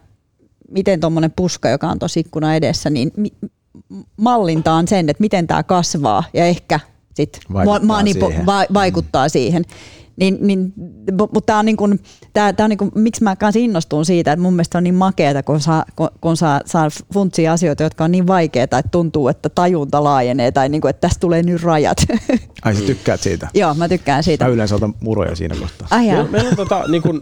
miten 0.71 0.99
tuommoinen 0.99 1.33
puska, 1.35 1.69
joka 1.69 1.87
on 1.87 1.99
tuossa 1.99 2.19
ikkuna 2.19 2.55
edessä, 2.55 2.89
niin 2.89 3.11
mallintaan 4.17 4.87
sen, 4.87 5.09
että 5.09 5.21
miten 5.21 5.47
tämä 5.47 5.63
kasvaa 5.63 6.23
ja 6.33 6.45
ehkä 6.45 6.79
sit 7.13 7.39
vaikuttaa, 7.53 8.01
manipo- 8.01 8.27
siihen. 8.27 8.45
Va- 8.45 8.73
vaikuttaa 8.73 9.25
mm. 9.25 9.29
siihen. 9.29 9.63
Niin, 10.17 10.37
niin, 10.41 10.73
mutta 11.17 11.41
tämä 11.45 11.59
on, 11.59 11.65
niin 11.65 11.77
kuin, 11.77 11.99
tää, 12.33 12.53
tää 12.53 12.63
on 12.63 12.69
niin 12.69 12.77
kuin, 12.77 12.91
miksi 12.95 13.23
mä 13.23 13.35
kanssa 13.35 13.59
innostun 13.59 14.05
siitä, 14.05 14.31
että 14.31 14.43
mun 14.43 14.53
mielestä 14.53 14.77
on 14.77 14.83
niin 14.83 14.95
makeata, 14.95 15.43
kun 15.43 15.59
saa, 15.59 15.85
kun, 16.21 16.37
saa, 16.37 16.61
saa 16.65 16.87
funtsia 17.13 17.53
asioita, 17.53 17.83
jotka 17.83 18.03
on 18.03 18.11
niin 18.11 18.27
vaikeita, 18.27 18.77
että 18.77 18.89
tuntuu, 18.91 19.27
että 19.27 19.49
tajunta 19.49 20.03
laajenee 20.03 20.51
tai 20.51 20.69
niin 20.69 20.81
kuin, 20.81 20.89
että 20.89 21.01
tästä 21.01 21.19
tulee 21.19 21.43
nyt 21.43 21.63
rajat. 21.63 21.97
Ai 22.63 22.75
sä 22.75 22.81
tykkäät 22.81 23.21
siitä? 23.21 23.47
Joo, 23.53 23.73
mä 23.73 23.89
tykkään 23.89 24.23
siitä. 24.23 24.45
Mä 24.45 24.51
yleensä 24.51 24.75
otan 24.75 24.93
muroja 24.99 25.35
siinä 25.35 25.55
kohtaa. 25.55 25.87
Ai 25.91 26.05
meillä, 26.07 26.31
meillä 26.31 26.49
on 26.49 26.55
tota, 26.55 26.83
niin 26.87 27.01
kuin, 27.01 27.21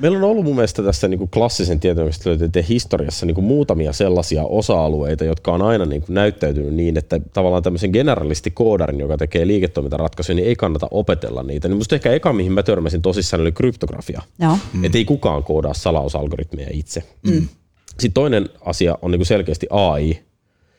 Meillä 0.00 0.18
on 0.18 0.24
ollut 0.24 0.44
mun 0.44 0.54
mielestä 0.54 0.82
tässä 0.82 1.08
niin 1.08 1.18
kuin 1.18 1.30
klassisen 1.30 1.80
tietoyhdistelmän 1.80 2.50
historiassa 2.68 3.26
niin 3.26 3.34
kuin 3.34 3.44
muutamia 3.44 3.92
sellaisia 3.92 4.44
osa-alueita, 4.44 5.24
jotka 5.24 5.52
on 5.52 5.62
aina 5.62 5.84
niin 5.84 6.02
kuin 6.02 6.14
näyttäytynyt 6.14 6.74
niin, 6.74 6.96
että 6.96 7.20
tavallaan 7.32 7.62
tämmöisen 7.62 7.90
generalistikoodarin, 7.90 9.00
joka 9.00 9.16
tekee 9.16 9.46
liiketoimintaratkaisuja, 9.46 10.36
niin 10.36 10.48
ei 10.48 10.56
kannata 10.56 10.88
opetella 10.90 11.42
niitä. 11.42 11.68
Niin 11.68 11.76
musta 11.76 11.94
ehkä 11.94 12.12
eka, 12.12 12.32
mihin 12.32 12.52
mä 12.52 12.62
törmäsin 12.62 13.02
tosissaan, 13.02 13.40
oli 13.40 13.52
kryptografia. 13.52 14.22
No. 14.38 14.58
Mm. 14.72 14.84
Että 14.84 14.98
ei 14.98 15.04
kukaan 15.04 15.44
koodaa 15.44 15.74
salausalgoritmeja 15.74 16.68
itse. 16.72 17.02
Mm. 17.26 17.48
Sitten 17.88 18.12
toinen 18.12 18.48
asia 18.60 18.98
on 19.02 19.10
niin 19.10 19.18
kuin 19.18 19.26
selkeästi 19.26 19.66
AI. 19.70 20.18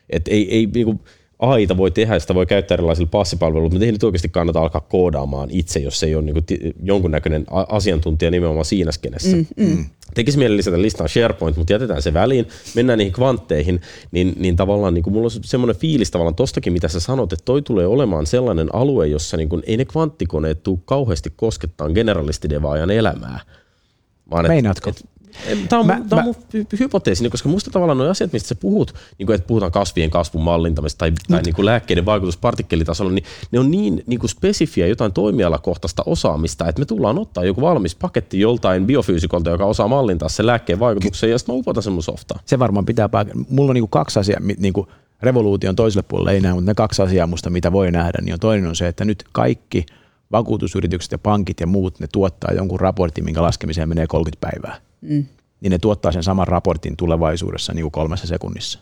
Että 0.10 0.32
ei, 0.32 0.56
ei 0.56 0.70
niin 0.74 0.86
kuin, 0.86 1.00
AIta 1.40 1.78
voi 1.78 1.92
tehdä, 1.92 2.20
sitä 2.20 2.36
voi 2.36 2.46
käyttää 2.46 2.76
erilaisilla 2.76 3.10
passipalveluilla, 3.12 3.70
mutta 3.70 3.86
ei 3.86 3.92
nyt 3.92 4.04
oikeasti 4.04 4.30
kannata 4.30 4.62
alkaa 4.62 4.82
koodaamaan 4.82 5.50
itse, 5.52 5.80
jos 5.80 6.04
ei 6.04 6.16
ole 6.16 6.24
niin 6.24 6.34
kuin 6.34 6.74
jonkunnäköinen 6.84 7.46
asiantuntija 7.70 8.32
nimenomaan 8.32 8.66
siinä 8.66 8.92
skenessä. 8.92 9.38
Mm, 9.38 9.46
mm. 9.58 9.86
Tekisi 10.14 10.38
mieli 10.38 10.58
lisätä 10.58 10.82
listaan 10.82 11.10
SharePoint, 11.10 11.58
mutta 11.58 11.74
jätetään 11.74 12.02
se 12.02 12.14
väliin, 12.14 12.48
mennään 12.76 13.00
niihin 13.00 13.14
kvantteihin, 13.14 13.82
niin, 14.12 14.34
niin 14.38 14.56
tavallaan 14.56 14.94
niin 14.94 15.04
kuin 15.04 15.14
mulla 15.14 15.26
on 15.26 15.44
semmoinen 15.44 15.76
fiilis 15.76 16.12
tavallaan 16.12 16.36
tostakin, 16.36 16.74
mitä 16.74 16.88
sä 16.88 17.00
sanot, 17.00 17.34
että 17.34 17.46
toi 17.46 17.62
tulee 17.62 17.88
olemaan 17.88 18.26
sellainen 18.26 18.76
alue, 18.76 19.08
jossa 19.08 19.38
niin 19.38 19.50
kuin, 19.50 19.64
ei 19.66 19.78
ne 19.78 19.86
kvanttikoneet 19.86 20.64
tule 20.64 20.80
kauheasti 20.86 21.34
koskettaa 21.36 21.90
generalistidevaajan 21.90 22.92
elämää. 22.92 23.40
Vaan 24.32 24.48
Meinaatko? 24.48 24.90
Et, 24.90 25.06
Tämä 25.70 25.80
on, 25.80 25.86
mä, 25.86 26.02
tämä 26.10 26.22
on 26.22 26.28
mä, 26.28 26.34
mun 26.54 26.66
hypoteesini, 26.80 27.30
koska 27.30 27.50
musta 27.50 27.72
tavallaan 27.72 27.98
nuo 27.98 28.10
asiat, 28.10 28.34
mistä 28.34 28.50
sä 28.50 28.56
puhut, 28.56 28.96
niin 29.18 29.26
kuin, 29.26 29.36
että 29.36 29.48
puhutaan 29.48 29.72
kasvien 29.72 30.10
kasvun 30.10 30.44
mallintamista 30.44 30.98
tai, 30.98 31.12
tai 31.30 31.42
niin 31.42 31.56
kuin 31.56 31.66
lääkkeiden 31.66 32.06
vaikutus 32.06 32.38
partikkelitasolla, 32.38 33.12
niin 33.12 33.24
ne 33.52 33.60
on 33.60 33.72
niin, 33.72 34.04
niin 34.08 34.20
kuin 34.20 34.30
spesifiä 34.30 34.88
jotain 34.88 35.14
toimialakohtaista 35.14 36.04
osaamista, 36.06 36.68
että 36.68 36.80
me 36.80 36.86
tullaan 36.86 37.20
ottaa 37.20 37.44
joku 37.44 37.62
valmis 37.62 37.96
paketti 37.96 38.40
joltain 38.40 38.86
biofyysikolta, 38.86 39.50
joka 39.50 39.66
osaa 39.66 39.88
mallintaa 39.88 40.30
sen 40.30 40.48
lääkkeen 40.48 40.80
vaikutuksen, 40.80 41.30
ja 41.30 41.38
sitten 41.38 41.56
mä 41.56 41.60
upotan 41.60 41.84
sen 41.84 41.94
mun 41.94 42.04
softaa. 42.04 42.40
Se 42.46 42.60
varmaan 42.60 42.86
pitää 42.86 43.10
paikata. 43.10 43.40
Mulla 43.50 43.70
on 43.70 43.74
niin 43.74 43.82
kuin 43.82 43.90
kaksi 43.90 44.20
asiaa, 44.20 44.40
niin 44.58 44.74
kuin 44.74 44.88
revoluution 45.22 45.76
toiselle 45.76 46.06
puolelle 46.08 46.32
ei 46.32 46.42
näe, 46.42 46.54
mutta 46.54 46.72
ne 46.72 46.76
kaksi 46.76 47.02
asiaa 47.02 47.28
musta, 47.28 47.50
mitä 47.50 47.72
voi 47.72 47.92
nähdä, 47.92 48.20
niin 48.22 48.34
on 48.34 48.40
toinen 48.40 48.70
on 48.70 48.76
se, 48.76 48.88
että 48.88 49.06
nyt 49.06 49.24
kaikki 49.32 49.86
vakuutusyritykset 50.32 51.12
ja 51.12 51.18
pankit 51.18 51.60
ja 51.60 51.68
muut, 51.68 52.00
ne 52.00 52.08
tuottaa 52.12 52.54
jonkun 52.54 52.80
raportin, 52.80 53.26
minkä 53.26 53.42
laskemiseen 53.42 53.90
menee 53.90 54.08
30 54.08 54.48
päivää 54.52 54.82
mm. 55.10 55.26
niin 55.62 55.72
ne 55.72 55.80
tuottaa 55.80 56.12
sen 56.12 56.24
saman 56.24 56.48
raportin 56.48 56.98
tulevaisuudessa 56.98 57.74
niin 57.74 57.84
kuin 57.84 57.92
kolmessa 57.92 58.28
sekunnissa. 58.28 58.80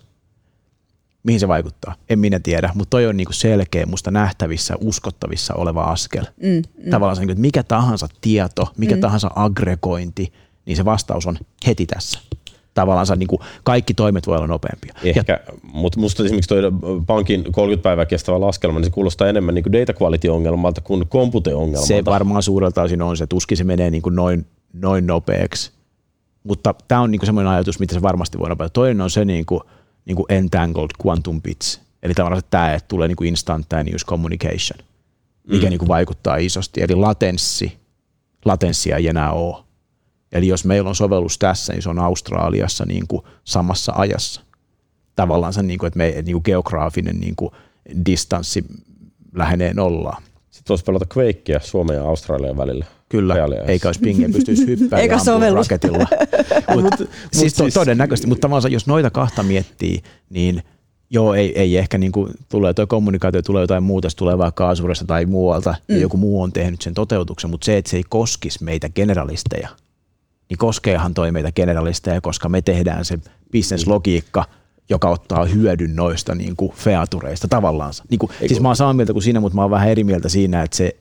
Mihin 1.24 1.40
se 1.40 1.48
vaikuttaa? 1.48 1.95
En 2.10 2.20
minä 2.20 2.40
tiedä, 2.40 2.72
mutta 2.76 2.90
toi 2.90 3.08
on 3.08 3.18
niin 3.18 3.26
kuin 3.26 3.36
selkeä, 3.36 3.86
musta 3.86 4.12
nähtävissä, 4.12 4.76
uskottavissa 4.82 5.54
oleva 5.54 5.84
askel. 5.84 6.26
Mm, 6.44 6.50
mm. 6.50 6.90
Tavallaan 6.90 7.16
se, 7.16 7.24
että 7.24 7.36
mikä 7.36 7.64
tahansa 7.64 8.08
tieto, 8.22 8.74
mikä 8.78 8.95
mm. 8.95 9.02
tahansa 9.02 9.32
aggregointi, 9.36 10.34
niin 10.66 10.78
se 10.78 10.86
vastaus 10.86 11.28
on 11.28 11.38
heti 11.68 11.86
tässä 11.86 12.20
tavallaan 12.74 13.20
niin 13.20 13.28
kuin 13.28 13.40
kaikki 13.64 13.94
toimet 13.94 14.28
voi 14.28 14.38
olla 14.38 14.48
nopeampia. 14.48 14.94
Ehkä, 15.04 15.34
ja, 15.34 15.54
mutta 15.74 16.00
musta 16.00 16.24
esimerkiksi 16.24 16.50
tuo 16.50 17.02
pankin 17.08 17.44
30 17.52 17.84
päivää 17.84 18.06
kestävä 18.06 18.41
laskelma, 18.41 18.80
niin 18.80 18.86
se 18.86 18.91
kuulostaa 18.91 19.28
enemmän 19.28 19.56
niin 19.56 19.64
kuin 19.64 19.74
data 19.74 19.94
quality-ongelmalta 20.02 20.82
kuin 20.82 21.08
compute-ongelmalta. 21.08 21.88
Se 21.88 22.06
varmaan 22.06 22.44
suurelta 22.44 22.82
osin 22.82 23.02
on 23.02 23.18
se, 23.18 23.28
tuskin 23.28 23.58
se 23.58 23.64
menee 23.64 23.90
niin 23.90 24.02
kuin 24.02 24.16
noin, 24.16 24.45
noin 24.74 25.08
nopeaksi 25.08 25.72
mutta 26.44 26.76
tämä 26.88 27.02
on 27.02 27.11
niinku 27.11 27.26
semmoinen 27.26 27.53
ajatus, 27.53 27.80
mitä 27.80 27.94
se 27.94 28.02
varmasti 28.02 28.40
voi 28.40 28.49
nopeuttaa. 28.49 28.74
Toinen 28.84 29.02
on 29.02 29.10
se 29.10 29.26
niinku, 29.26 29.61
niinku 30.06 30.26
entangled 30.30 30.90
quantum 31.06 31.41
bits, 31.41 31.82
eli 32.03 32.14
tavallaan 32.14 32.41
tämä, 32.49 32.74
että 32.74 32.88
tulee 32.88 33.07
niinku 33.07 33.24
instantaneous 33.24 34.06
communication, 34.06 34.80
mikä 35.48 35.65
mm. 35.65 35.70
niinku 35.70 35.88
vaikuttaa 35.88 36.36
isosti. 36.36 36.82
Eli 36.82 36.95
latenssi, 36.95 37.78
latenssia 38.45 38.98
ei 38.98 39.07
enää 39.07 39.32
ole. 39.32 39.64
Eli 40.32 40.48
jos 40.48 40.65
meillä 40.65 40.90
on 40.90 40.95
sovellus 40.95 41.38
tässä, 41.38 41.74
niin 41.74 41.84
se 41.84 41.90
on 41.90 41.99
Australiassa 41.99 42.86
niinku 42.86 43.28
samassa 43.44 43.94
ajassa. 43.95 44.41
Tavallaan 45.15 45.53
se, 45.53 45.64
niinku, 45.64 45.86
että 45.86 45.98
me, 45.98 46.14
niinku 46.26 46.41
geograafinen 46.41 47.20
niinku 47.20 47.52
distanssi 48.06 48.65
lähenee 49.36 49.74
nollaan. 49.74 50.24
Sitten 50.52 50.70
voisi 50.70 50.84
pelata 50.84 51.06
Quakea 51.18 51.60
Suomen 51.60 51.95
ja 51.95 52.03
Australian 52.03 52.57
välillä. 52.57 52.86
Kyllä, 53.14 53.35
eikä 53.68 53.88
olisi 53.88 53.99
pinge 53.99 54.30
pystyisi 54.30 54.68
hyppäämään 54.68 55.02
eikä 55.02 55.19
sovellus. 55.19 55.68
raketilla. 55.68 56.07
mut, 56.73 56.84
mut, 56.84 57.10
siis, 57.31 57.56
siis, 57.56 57.73
todennäköisesti, 57.73 58.27
mutta 58.27 58.41
tavallaan 58.41 58.72
jos 58.72 58.88
noita 58.88 59.10
kahta 59.10 59.44
miettii, 59.44 60.02
niin 60.30 60.64
joo, 61.10 61.34
ei, 61.34 61.60
ei 61.60 61.77
ehkä 61.77 61.98
niin 61.98 62.11
kuin, 62.11 62.34
tulee 62.49 62.73
tuo 62.73 62.88
kommunikaatio, 62.88 63.41
tulee 63.41 63.64
jotain 63.64 63.84
muuta, 63.84 64.10
se 64.10 64.18
tulee 64.18 64.38
vaikka 64.38 64.69
Asuresta 64.69 65.06
tai 65.06 65.26
muualta, 65.26 65.76
mm. 65.88 65.95
ja 65.95 66.02
joku 66.02 66.18
muu 66.18 66.41
on 66.41 66.53
tehnyt 66.53 66.81
sen 66.81 66.94
toteutuksen, 66.94 67.49
mutta 67.49 67.65
se, 67.65 67.77
että 67.77 67.91
se 67.91 67.98
ei 67.98 68.03
koskisi 68.10 68.64
meitä 68.64 68.90
generalisteja, 68.90 69.69
niin 70.49 70.57
koskeehan 70.57 71.14
toi 71.14 71.31
meitä 71.31 71.52
generalisteja, 71.52 72.22
koska 72.22 72.49
me 72.49 72.61
tehdään 72.61 73.06
se 73.06 73.19
bisneslogiikka, 73.52 74.45
joka 74.90 75.10
ottaa 75.10 75.45
hyödyn 75.45 75.95
noista 75.95 76.35
niin 76.35 76.56
kuin 76.56 76.72
featureista 76.72 77.48
tavallaan. 77.48 77.94
Niin 78.10 78.19
kuin, 78.19 78.31
siis 78.48 78.61
mä 78.61 78.69
oon 78.69 78.76
samaa 78.76 78.94
mieltä 78.94 79.14
kuin 79.14 79.23
siinä, 79.23 79.40
mutta 79.40 79.56
mä 79.56 79.61
oon 79.61 79.72
vähän 79.72 79.90
eri 79.90 80.03
mieltä 80.03 80.30
siinä, 80.30 80.64
että 80.64 80.77
se 80.77 80.95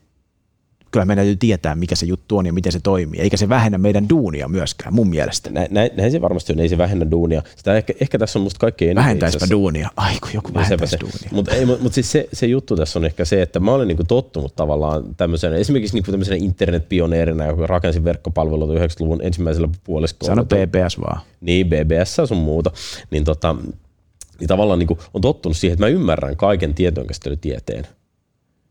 kyllä 0.93 1.07
meidän 1.07 1.25
täytyy 1.25 1.37
tietää, 1.37 1.75
mikä 1.75 1.97
se 1.97 2.07
juttu 2.07 2.39
on 2.39 2.47
ja 2.47 2.53
miten 2.53 2.73
se 2.73 2.81
toimii. 2.81 3.21
Eikä 3.21 3.37
se 3.37 3.49
vähennä 3.49 3.79
meidän 3.79 4.09
duunia 4.09 4.49
myöskään, 4.49 4.95
mun 4.95 5.09
mielestä. 5.09 5.51
Nä, 5.51 5.67
nä, 5.71 5.91
näin 5.97 6.13
se 6.13 6.21
varmasti 6.21 6.53
on, 6.53 6.61
ei 6.61 6.69
se 6.69 6.79
vähennä 6.79 7.11
duunia. 7.11 7.43
Sitä 7.57 7.77
ehkä, 7.77 7.93
ehkä 8.01 8.19
tässä 8.19 8.39
on 8.39 8.43
musta 8.43 8.59
kaikkein. 8.59 8.97
Vähentäisipä 8.97 9.47
duunia. 9.51 9.91
Ai 9.97 10.15
kun 10.21 10.31
joku 10.35 10.55
vähentäisi 10.55 10.97
duunia. 11.01 11.29
Mutta 11.33 11.53
mut, 11.67 11.81
mut 11.81 11.93
siis 11.93 12.13
se, 12.13 12.29
se, 12.33 12.47
juttu 12.47 12.77
tässä 12.77 12.99
on 12.99 13.05
ehkä 13.05 13.25
se, 13.25 13.43
että 13.43 13.61
mä 13.61 13.73
olen 13.73 13.89
niinku 13.89 14.05
tottunut 14.05 14.57
tavallaan 14.57 15.15
tämmöisenä, 15.17 15.57
esimerkiksi 15.57 15.97
niinku 15.97 16.11
tämmöisenä 16.11 16.37
internetpioneerina, 16.37 17.47
joka 17.47 17.67
rakensi 17.67 18.05
verkkopalveluita 18.05 18.85
90-luvun 18.85 19.23
ensimmäisellä 19.23 19.69
puoliskolla. 19.85 20.35
Sano 20.35 20.45
BBS 20.45 21.01
vaan. 21.01 21.21
Niin, 21.41 21.67
BBS 21.67 22.19
on 22.31 22.37
muuta. 22.37 22.71
Niin, 23.11 23.25
tota, 23.25 23.57
niin 24.41 24.49
tavallaan 24.49 24.79
niinku 24.79 24.99
on 25.15 25.21
tottunut 25.21 25.57
siihen, 25.57 25.73
että 25.75 25.85
mä 25.85 25.89
ymmärrän 25.89 26.37
kaiken 26.37 26.75
tietojenkäsittelytieteen 26.75 27.87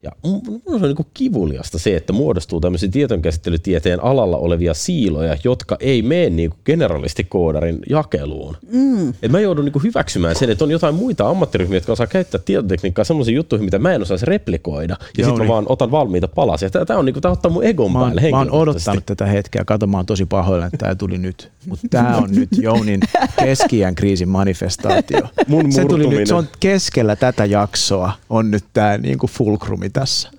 Ja 0.03 0.11
mun 0.23 0.61
on 0.67 0.81
niin 0.81 1.07
kivuliasta 1.13 1.79
se, 1.79 1.95
että 1.95 2.13
muodostuu 2.13 2.59
tämmöisiä 2.59 2.89
tietonkäsittelytieteen 2.89 4.03
alalla 4.03 4.37
olevia 4.37 4.73
siiloja, 4.73 5.37
jotka 5.43 5.77
ei 5.79 6.01
mene 6.01 6.29
niin 6.29 6.51
generalistikoodarin 6.65 7.79
jakeluun. 7.89 8.57
Mm. 8.71 9.09
Et 9.09 9.31
mä 9.31 9.39
joudun 9.39 9.65
niin 9.65 9.83
hyväksymään 9.83 10.35
sen, 10.35 10.49
että 10.49 10.63
on 10.63 10.71
jotain 10.71 10.95
muita 10.95 11.29
ammattiryhmiä, 11.29 11.77
jotka 11.77 11.91
osaa 11.91 12.07
käyttää 12.07 12.41
tietotekniikkaa 12.45 13.05
sellaisiin 13.05 13.35
juttuihin, 13.35 13.65
mitä 13.65 13.79
mä 13.79 13.93
en 13.93 14.01
osaisi 14.01 14.25
replikoida. 14.25 14.97
Ja 15.17 15.25
sitten 15.25 15.43
mä 15.43 15.47
vaan 15.47 15.65
otan 15.69 15.91
valmiita 15.91 16.27
palasia. 16.27 16.69
Tämä 16.69 16.99
on 16.99 17.05
niin 17.05 17.13
kuin, 17.13 17.27
ottaa 17.27 17.51
mun 17.51 17.63
egon 17.63 17.91
mä 17.91 17.99
oon, 17.99 18.07
päälle 18.07 18.31
Mä 18.31 18.37
oon 18.37 18.51
odottanut 18.51 19.05
tätä 19.05 19.25
hetkeä. 19.25 19.65
Kato, 19.65 19.87
mä 19.87 19.97
oon 19.97 20.05
tosi 20.05 20.25
pahoilla, 20.25 20.65
että 20.65 20.77
tämä 20.77 20.95
tuli 20.95 21.17
nyt. 21.17 21.51
Mutta 21.65 21.87
tämä 21.89 22.17
on 22.17 22.29
nyt 22.31 22.49
Jounin 22.57 22.99
keskiän 23.39 23.95
kriisin 23.95 24.29
manifestaatio. 24.29 25.21
Mun 25.47 25.71
se, 25.71 25.85
tuli 25.85 26.07
nyt, 26.07 26.27
se 26.27 26.35
on 26.35 26.47
keskellä 26.59 27.15
tätä 27.15 27.45
jaksoa, 27.45 28.11
on 28.29 28.51
nyt 28.51 28.63
tämä 28.73 28.97
niin 28.97 29.17
fulkrumi 29.29 29.90
tässä. 29.93 30.31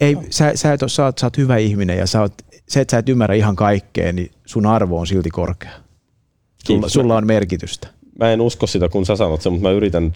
Ei, 0.00 0.16
sä, 0.30 0.52
sä, 0.54 0.72
et, 0.72 0.80
sä, 0.86 1.04
oot, 1.04 1.18
sä 1.18 1.26
oot 1.26 1.36
hyvä 1.36 1.56
ihminen 1.56 1.98
ja 1.98 2.06
sä 2.06 2.20
oot, 2.20 2.34
se, 2.68 2.80
että 2.80 2.90
sä 2.90 2.98
et 2.98 3.08
ymmärrä 3.08 3.34
ihan 3.34 3.56
kaikkea, 3.56 4.12
niin 4.12 4.30
sun 4.46 4.66
arvo 4.66 5.00
on 5.00 5.06
silti 5.06 5.30
korkea. 5.30 5.72
Sulla, 6.64 6.88
sulla 6.88 7.16
on 7.16 7.26
merkitystä. 7.26 7.88
Mä 8.18 8.32
en 8.32 8.40
usko 8.40 8.66
sitä, 8.66 8.88
kun 8.88 9.06
sä 9.06 9.16
sanot 9.16 9.42
sen, 9.42 9.52
mutta 9.52 9.68
mä 9.68 9.74
yritän 9.74 10.12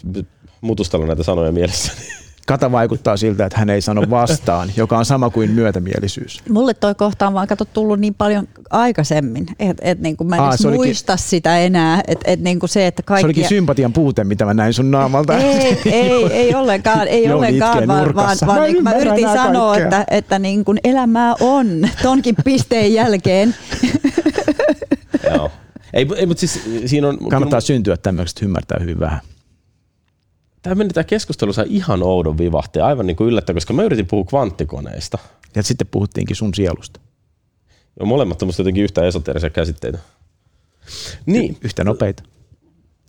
mutustella 0.60 1.06
näitä 1.06 1.22
sanoja 1.22 1.52
mielessäni. 1.52 2.21
Kata 2.46 2.72
vaikuttaa 2.72 3.16
siltä, 3.16 3.46
että 3.46 3.58
hän 3.58 3.70
ei 3.70 3.80
sano 3.80 4.02
vastaan, 4.10 4.70
joka 4.76 4.98
on 4.98 5.04
sama 5.04 5.30
kuin 5.30 5.50
myötämielisyys. 5.50 6.40
Mulle 6.48 6.74
toi 6.74 6.94
kohta 6.94 7.26
on 7.26 7.34
vaan 7.34 7.48
kato 7.48 7.64
tullut 7.64 8.00
niin 8.00 8.14
paljon 8.14 8.48
aikaisemmin, 8.70 9.46
että 9.58 9.82
et 9.82 10.00
niin 10.00 10.16
mä 10.24 10.36
en 10.36 10.42
Aa, 10.42 10.48
olikin, 10.48 10.74
muista 10.74 11.16
sitä 11.16 11.58
enää. 11.58 12.00
Et, 12.08 12.20
et 12.24 12.40
niin 12.40 12.58
se, 12.66 12.86
että 12.86 13.02
kaikki... 13.02 13.22
se 13.22 13.26
olikin 13.26 13.48
sympatian 13.48 13.92
puute, 13.92 14.24
mitä 14.24 14.44
mä 14.44 14.54
näin 14.54 14.72
sun 14.72 14.90
naamalta. 14.90 15.38
Ei, 15.38 15.78
ei, 15.84 16.26
ei 16.42 16.54
ollenkaan, 16.54 17.08
ei 17.08 17.32
ollenkaan 17.32 17.88
vaan, 17.88 18.14
vaan, 18.14 18.36
vaan 18.46 18.60
mä, 18.60 18.66
niin, 18.66 18.82
mä 18.82 18.94
yritin 18.94 19.28
sanoa, 19.28 19.72
kaikkea. 19.72 20.00
että, 20.00 20.16
että 20.16 20.38
niin 20.38 20.64
kuin 20.64 20.78
elämää 20.84 21.34
on 21.40 21.88
tonkin 22.02 22.34
pisteen 22.44 22.94
jälkeen. 22.94 23.54
Joo. 25.34 25.50
Ei, 25.92 26.06
ei, 26.16 26.26
mutta 26.26 26.40
siis 26.40 26.60
siinä 26.86 27.08
on... 27.08 27.18
Kannattaa 27.18 27.60
kun... 27.60 27.66
syntyä 27.66 27.96
tämmöisestä, 27.96 28.44
ymmärtää 28.44 28.78
hyvin 28.80 29.00
vähän 29.00 29.20
tämä 30.62 30.74
meni 30.74 30.90
tämä 30.90 31.04
keskustelu 31.04 31.52
sai 31.52 31.66
ihan 31.68 32.02
oudon 32.02 32.38
vivahteen, 32.38 32.84
aivan 32.84 33.06
niin 33.06 33.16
kuin 33.16 33.28
yllättä, 33.28 33.54
koska 33.54 33.72
mä 33.72 33.82
yritin 33.82 34.06
puhua 34.06 34.24
kvanttikoneista. 34.24 35.18
Ja 35.54 35.62
sitten 35.62 35.86
puhuttiinkin 35.86 36.36
sun 36.36 36.54
sielusta. 36.54 37.00
Joo, 38.00 38.06
molemmat 38.06 38.42
on 38.42 38.48
musta 38.48 38.62
jotenkin 38.62 38.84
yhtä 38.84 39.06
esoteerisia 39.06 39.50
käsitteitä. 39.50 39.98
Niin. 41.26 41.52
Y- 41.52 41.56
yhtä 41.64 41.84
nopeita. 41.84 42.22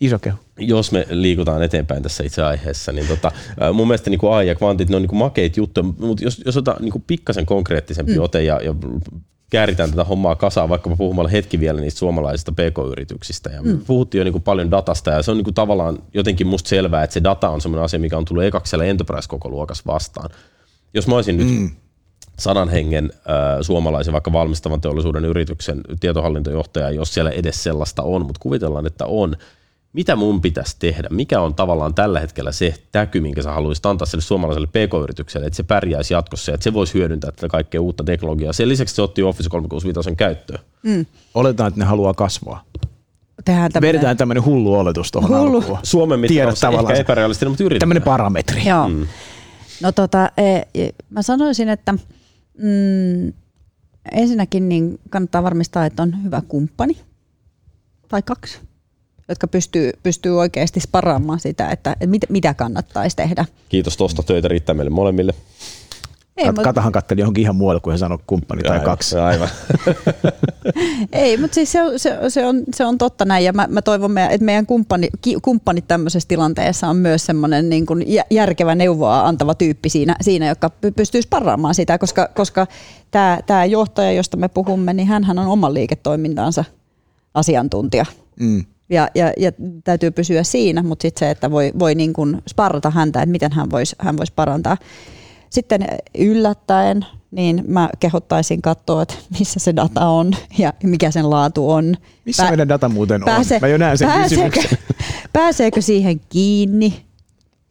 Iso 0.01 0.19
kehu. 0.19 0.37
Jos 0.59 0.91
me 0.91 1.07
liikutaan 1.09 1.63
eteenpäin 1.63 2.03
tässä 2.03 2.23
itse 2.23 2.43
aiheessa, 2.43 2.91
niin 2.91 3.07
tota, 3.07 3.31
mun 3.73 3.87
mielestä 3.87 4.09
niin 4.09 4.19
AI 4.31 4.47
ja 4.47 4.55
kvantit, 4.55 4.89
ne 4.89 4.95
on 4.95 5.01
niin 5.01 5.09
kuin 5.09 5.19
makeita 5.19 5.59
juttuja, 5.59 5.83
mutta 5.83 6.23
jos, 6.23 6.41
jos 6.45 6.57
otetaan 6.57 6.81
niin 6.81 7.03
pikkasen 7.07 7.45
konkreettisempi 7.45 8.15
mm. 8.15 8.21
ote 8.21 8.43
ja, 8.43 8.61
ja 8.61 8.75
kääritään 9.53 9.89
tätä 9.89 10.03
hommaa 10.03 10.35
kasaan, 10.35 10.69
vaikka 10.69 10.95
puhumalla 10.97 11.29
hetki 11.29 11.59
vielä 11.59 11.81
niistä 11.81 11.99
suomalaisista 11.99 12.51
pk-yrityksistä. 12.51 13.49
Ja 13.49 13.61
mm. 13.61 13.79
Puhuttiin 13.87 14.19
jo 14.19 14.23
niin 14.23 14.31
kuin 14.31 14.43
paljon 14.43 14.71
datasta 14.71 15.11
ja 15.11 15.23
se 15.23 15.31
on 15.31 15.37
niin 15.37 15.43
kuin 15.43 15.53
tavallaan 15.53 15.99
jotenkin 16.13 16.47
musta 16.47 16.69
selvää, 16.69 17.03
että 17.03 17.13
se 17.13 17.23
data 17.23 17.49
on 17.49 17.61
sellainen 17.61 17.85
asia, 17.85 17.99
mikä 17.99 18.17
on 18.17 18.25
tullut 18.25 18.43
ekaksella 18.43 18.85
enterprise-koko 18.85 19.49
luokas 19.49 19.85
vastaan. 19.85 20.29
Jos 20.93 21.07
mä 21.07 21.15
olisin 21.15 21.35
mm. 21.35 21.47
nyt 21.47 21.71
sadan 22.39 22.69
hengen 22.69 23.11
äh, 23.13 23.57
suomalaisen 23.61 24.13
vaikka 24.13 24.33
valmistavan 24.33 24.81
teollisuuden 24.81 25.25
yrityksen 25.25 25.81
tietohallintojohtaja, 25.99 26.89
jos 26.89 27.13
siellä 27.13 27.31
edes 27.31 27.63
sellaista 27.63 28.03
on, 28.03 28.25
mutta 28.25 28.39
kuvitellaan, 28.39 28.85
että 28.85 29.05
on, 29.05 29.35
mitä 29.93 30.15
mun 30.15 30.41
pitäisi 30.41 30.75
tehdä? 30.79 31.07
Mikä 31.11 31.41
on 31.41 31.55
tavallaan 31.55 31.93
tällä 31.93 32.19
hetkellä 32.19 32.51
se 32.51 32.73
täky, 32.91 33.21
minkä 33.21 33.41
sä 33.41 33.51
haluaisit 33.51 33.85
antaa 33.85 34.05
sille 34.05 34.21
suomalaiselle 34.21 34.67
pk-yritykselle, 34.67 35.47
että 35.47 35.57
se 35.57 35.63
pärjäisi 35.63 36.13
jatkossa 36.13 36.51
ja 36.51 36.53
että 36.53 36.63
se 36.63 36.73
voisi 36.73 36.93
hyödyntää 36.93 37.31
tätä 37.31 37.47
kaikkea 37.47 37.81
uutta 37.81 38.03
teknologiaa. 38.03 38.53
Sen 38.53 38.69
lisäksi 38.69 38.95
se 38.95 39.01
otti 39.01 39.23
Office 39.23 39.49
365 39.49 40.15
käyttöön. 40.15 40.59
Mm. 40.83 41.05
Oletetaan, 41.33 41.67
että 41.67 41.79
ne 41.79 41.85
haluaa 41.85 42.13
kasvaa. 42.13 42.63
Tehdään 43.45 43.71
tämmönen... 43.71 43.93
Vedetään 43.93 44.17
tämmöinen 44.17 44.45
hullu 44.45 44.73
oletus 44.73 45.11
tuohon 45.11 45.39
hullu. 45.39 45.57
alkuun. 45.57 45.79
Suomen 45.83 46.19
mittaus 46.19 46.63
ehkä 46.63 46.93
epärealistinen, 46.93 47.51
mutta 47.51 47.63
yritetään. 47.63 47.79
Tämmöinen 47.79 48.03
parametri. 48.03 48.65
Joo. 48.65 48.89
Mm. 48.89 49.07
No 49.81 49.91
tota, 49.91 50.31
e, 50.37 50.55
e, 50.75 50.89
mä 51.09 51.21
sanoisin, 51.21 51.69
että 51.69 51.93
mm, 52.57 53.33
ensinnäkin 54.11 54.69
niin 54.69 54.99
kannattaa 55.09 55.43
varmistaa, 55.43 55.85
että 55.85 56.03
on 56.03 56.23
hyvä 56.23 56.41
kumppani 56.47 56.97
tai 58.07 58.21
kaksi 58.21 58.59
jotka 59.29 59.47
pystyy, 59.47 59.91
pystyy 60.03 60.39
oikeasti 60.39 60.79
sparaamaan 60.79 61.39
sitä, 61.39 61.69
että, 61.69 61.91
että 61.91 62.07
mit, 62.07 62.21
mitä 62.29 62.53
kannattaisi 62.53 63.15
tehdä. 63.15 63.45
Kiitos 63.69 63.97
tuosta 63.97 64.23
töitä 64.23 64.47
riittää 64.47 64.75
meille 64.75 64.89
molemmille. 64.89 65.33
Ei, 66.37 66.45
Kat, 66.45 66.63
Katahan 66.63 66.91
katteli 66.91 67.21
johonkin 67.21 67.41
ihan 67.41 67.55
muualle, 67.55 67.81
kun 67.81 67.93
hän 67.93 67.99
sanoi 67.99 68.17
kumppani 68.27 68.63
tai 68.63 68.71
aivan, 68.71 68.85
kaksi. 68.85 69.17
Aivan. 69.17 69.49
Ei, 71.11 71.37
mutta 71.37 71.55
siis 71.55 71.71
se, 71.71 71.79
se, 71.97 72.17
se, 72.29 72.45
on, 72.45 72.63
se 72.75 72.85
on 72.85 72.97
totta 72.97 73.25
näin 73.25 73.45
ja 73.45 73.53
mä, 73.53 73.67
mä 73.69 73.81
toivon, 73.81 74.17
että 74.17 74.45
meidän 74.45 74.65
kumppani, 74.65 75.09
kumppanit 75.41 75.87
tämmöisessä 75.87 76.27
tilanteessa 76.27 76.87
on 76.87 76.95
myös 76.95 77.25
semmoinen 77.25 77.69
niin 77.69 77.85
kuin 77.85 78.05
järkevä 78.29 78.75
neuvoa 78.75 79.27
antava 79.27 79.55
tyyppi 79.55 79.89
siinä, 79.89 80.15
siinä 80.21 80.47
joka 80.49 80.69
pystyy 80.95 81.21
sparraamaan 81.21 81.75
sitä, 81.75 81.97
koska, 81.97 82.29
koska 82.35 82.67
tämä, 83.11 83.39
tämä 83.45 83.65
johtaja, 83.65 84.11
josta 84.11 84.37
me 84.37 84.47
puhumme, 84.47 84.93
niin 84.93 85.07
hän 85.07 85.39
on 85.39 85.47
oman 85.47 85.73
liiketoimintansa 85.73 86.63
asiantuntija. 87.33 88.05
Mm 88.39 88.65
ja, 88.93 89.07
ja, 89.15 89.33
ja 89.37 89.51
täytyy 89.83 90.11
pysyä 90.11 90.43
siinä, 90.43 90.83
mutta 90.83 91.01
sitten 91.01 91.19
se, 91.19 91.31
että 91.31 91.51
voi, 91.51 91.71
voi 91.79 91.95
niin 91.95 92.13
kuin 92.13 92.41
sparrata 92.49 92.89
häntä, 92.89 93.21
että 93.21 93.31
miten 93.31 93.51
hän 93.51 93.69
voisi 93.69 93.95
hän 93.99 94.17
vois 94.17 94.31
parantaa. 94.31 94.77
Sitten 95.49 95.87
yllättäen, 96.17 97.05
niin 97.31 97.63
mä 97.67 97.89
kehottaisin 97.99 98.61
katsoa, 98.61 99.01
että 99.01 99.13
missä 99.39 99.59
se 99.59 99.75
data 99.75 100.07
on 100.07 100.31
ja 100.57 100.73
mikä 100.83 101.11
sen 101.11 101.29
laatu 101.29 101.71
on. 101.71 101.95
Missä 102.25 102.43
Pä- 102.43 102.49
meidän 102.49 102.69
data 102.69 102.89
muuten 102.89 103.21
pääse, 103.25 103.55
on? 103.55 103.61
Mä 103.61 103.67
jo 103.67 103.77
näen 103.77 103.97
sen 103.97 104.07
pääseekö, 104.07 104.61
pääseekö 105.33 105.81
siihen 105.81 106.21
kiinni 106.29 107.05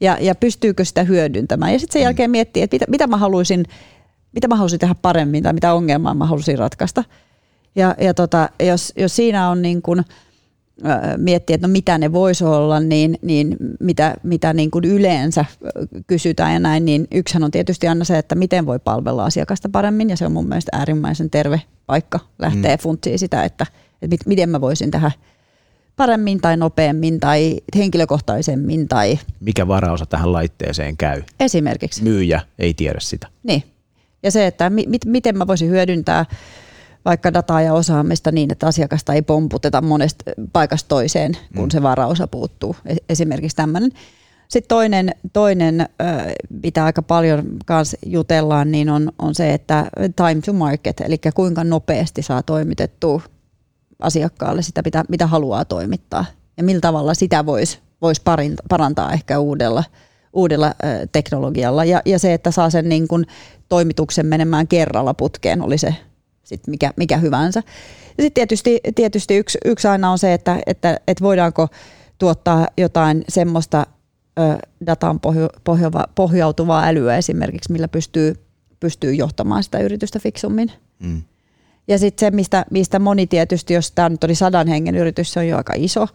ja, 0.01 0.19
ja 0.21 0.35
pystyykö 0.35 0.85
sitä 0.85 1.05
hyödyntämään. 1.05 1.73
Ja 1.73 1.79
sitten 1.79 1.93
sen 1.93 2.01
mm. 2.01 2.05
jälkeen 2.05 2.31
miettiä, 2.31 2.65
että 2.65 2.75
mitä, 2.75 2.87
mitä, 2.89 3.07
mä 3.07 3.17
haluaisin, 3.17 3.65
mitä 4.33 4.49
mä 4.49 4.57
haluaisin 4.57 4.79
tehdä 4.79 4.95
paremmin 5.03 5.43
tai 5.43 5.53
mitä 5.53 5.75
ongelmaa 5.75 6.15
mä 6.15 6.27
haluaisin 6.27 6.59
ratkaista. 6.59 7.05
Ja, 7.77 7.95
ja 8.01 8.15
tota, 8.15 8.49
jos, 8.61 8.93
jos 8.97 9.17
siinä 9.17 9.49
on 9.49 9.63
niin 9.63 9.83
kuin– 9.83 10.05
miettiä, 11.17 11.55
että 11.55 11.67
no 11.67 11.73
mitä 11.73 11.99
ne 11.99 12.13
voisi 12.13 12.45
olla, 12.45 12.81
niin, 12.81 13.19
niin 13.23 13.57
mitä, 13.81 14.15
mitä 14.23 14.53
niin 14.53 14.71
kuin 14.71 14.85
yleensä 14.85 15.45
kysytään 16.07 16.53
ja 16.53 16.59
näin, 16.59 16.85
niin 16.85 17.09
yksihän 17.15 17.45
on 17.45 17.51
tietysti 17.51 17.89
aina 17.89 18.05
se, 18.05 18.19
että 18.19 18.35
miten 18.35 18.67
voi 18.67 18.79
palvella 18.79 19.25
asiakasta 19.25 19.69
paremmin 19.69 20.11
ja 20.11 20.17
se 20.17 20.27
on 20.27 20.33
mun 20.33 20.49
mielestä 20.49 20.77
äärimmäisen 20.77 21.31
terve 21.31 21.63
paikka 21.87 22.21
lähteä 22.39 22.77
mm. 22.77 22.81
funtsiin 22.81 23.19
sitä, 23.19 23.45
että, 23.45 23.67
että 24.03 24.17
miten 24.27 24.49
mä 24.49 24.61
voisin 24.61 24.91
tehdä 24.91 25.11
paremmin 25.97 26.41
tai 26.41 26.57
nopeammin 26.57 27.21
tai 27.21 27.57
henkilökohtaisemmin. 27.77 28.89
Tai... 28.89 29.19
Mikä 29.41 29.69
varaosa 29.69 30.07
tähän 30.07 30.33
laitteeseen 30.33 30.97
käy? 30.97 31.23
Esimerkiksi. 31.41 32.03
Myyjä 32.03 32.41
ei 32.59 32.75
tiedä 32.75 33.01
sitä. 33.01 33.29
Niin. 33.43 33.63
Ja 34.23 34.31
se, 34.31 34.47
että 34.47 34.71
mi- 34.71 34.87
miten 35.07 35.39
mä 35.39 35.47
voisin 35.47 35.71
hyödyntää 35.71 36.27
vaikka 37.05 37.33
dataa 37.33 37.63
ja 37.63 37.75
osaamista 37.75 38.33
niin, 38.33 38.53
että 38.53 38.67
asiakasta 38.67 39.15
ei 39.15 39.23
pomputeta 39.23 39.83
monesta 39.83 40.25
paikasta 40.53 40.89
toiseen, 40.89 41.37
kun 41.57 41.65
mm. 41.65 41.71
se 41.71 41.83
varaosa 41.83 42.27
puuttuu. 42.27 42.77
E-, 42.87 42.97
esimerkiksi 43.09 43.57
tämmöinen. 43.57 43.91
Sitten 44.49 44.69
toinen, 44.69 45.15
toinen 45.33 45.89
mitä 46.63 46.85
aika 46.85 47.03
paljon 47.03 47.45
kanssa 47.67 47.97
jutellaan, 48.07 48.71
niin 48.71 48.91
on, 48.91 49.13
on 49.19 49.35
se, 49.35 49.55
että 49.55 49.87
time 50.17 50.41
to 50.47 50.53
market, 50.53 51.01
eli 51.01 51.21
kuinka 51.35 51.65
nopeasti 51.65 52.23
saa 52.23 52.43
toimitettua 52.43 53.23
asiakkaalle 53.99 54.63
sitä, 54.63 54.83
mitä, 54.85 55.05
mitä 55.09 55.27
haluaa 55.27 55.65
toimittaa. 55.65 56.25
Ja 56.57 56.65
millä 56.65 56.81
tavalla 56.81 57.15
sitä 57.15 57.47
voisi 57.47 57.79
vois 58.03 58.23
parantaa 58.69 59.13
ehkä 59.13 59.39
uudella, 59.39 59.85
uudella 60.33 60.75
teknologialla. 61.13 61.85
Ja, 61.85 62.03
ja 62.05 62.19
se, 62.19 62.35
että 62.35 62.51
saa 62.51 62.71
sen 62.71 62.89
niin 62.89 63.09
kun 63.09 63.27
toimituksen 63.69 64.27
menemään 64.27 64.69
kerralla 64.69 65.15
putkeen, 65.15 65.63
oli 65.63 65.79
se 65.79 65.95
sit 66.45 66.67
mikä, 66.67 66.91
mikä 66.97 67.17
hyvänsä. 67.17 67.63
Ja 68.19 68.25
sitten 68.25 68.35
tietysti, 68.35 68.81
tietysti 68.95 69.37
yksi, 69.37 69.59
yksi 69.65 69.89
aina 69.89 70.11
on 70.11 70.19
se, 70.19 70.33
että, 70.33 70.59
että, 70.67 71.01
että 71.09 71.25
voidaanko 71.25 71.69
tuottaa 72.19 72.69
jotain 72.77 73.25
semmoista 73.29 73.87
ö, 74.39 74.59
dataan 74.87 75.21
pohjo, 75.21 75.49
pohjova, 75.65 76.05
pohjautuvaa 76.15 76.87
älyä 76.87 77.17
esimerkiksi, 77.17 77.73
millä 77.73 77.89
pystyy, 77.89 78.35
pystyy 78.81 79.15
johtamaan 79.15 79.65
sitä 79.65 79.79
yritystä 79.79 80.19
fiksummin. 80.19 80.73
Mm. 80.99 81.23
Ja 81.89 81.99
sitten 81.99 82.27
se, 82.27 82.31
mistä, 82.31 82.65
mistä 82.71 82.99
moni 82.99 83.27
tietysti, 83.27 83.75
jos 83.75 83.93
tämä 83.93 84.09
nyt 84.09 84.25
oli 84.25 84.35
sadan 84.35 84.69
hengen 84.69 84.95
yritys, 84.95 85.33
se 85.33 85.41
on 85.41 85.49
jo 85.49 85.57
aika 85.57 85.73
iso, 85.77 86.09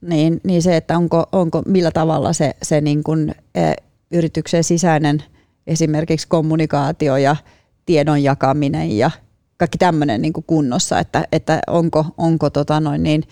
niin, 0.00 0.40
niin 0.44 0.62
se, 0.62 0.76
että 0.76 0.96
onko, 0.96 1.26
onko 1.32 1.62
millä 1.66 1.90
tavalla 1.90 2.32
se, 2.32 2.56
se 2.62 2.80
niin 2.80 3.02
kun, 3.04 3.32
e, 3.54 3.72
yrityksen 4.10 4.64
sisäinen 4.64 5.22
esimerkiksi 5.66 6.28
kommunikaatio 6.28 7.16
ja 7.16 7.36
tiedon 7.86 8.22
jakaminen 8.22 8.98
ja 8.98 9.10
kaikki 9.58 9.78
tämmöinen 9.78 10.22
niin 10.22 10.32
kunnossa, 10.46 10.98
että, 10.98 11.28
että 11.32 11.60
onko, 11.66 12.04
onko 12.16 12.50
tota 12.50 12.80
noin 12.80 13.02
niin, 13.02 13.24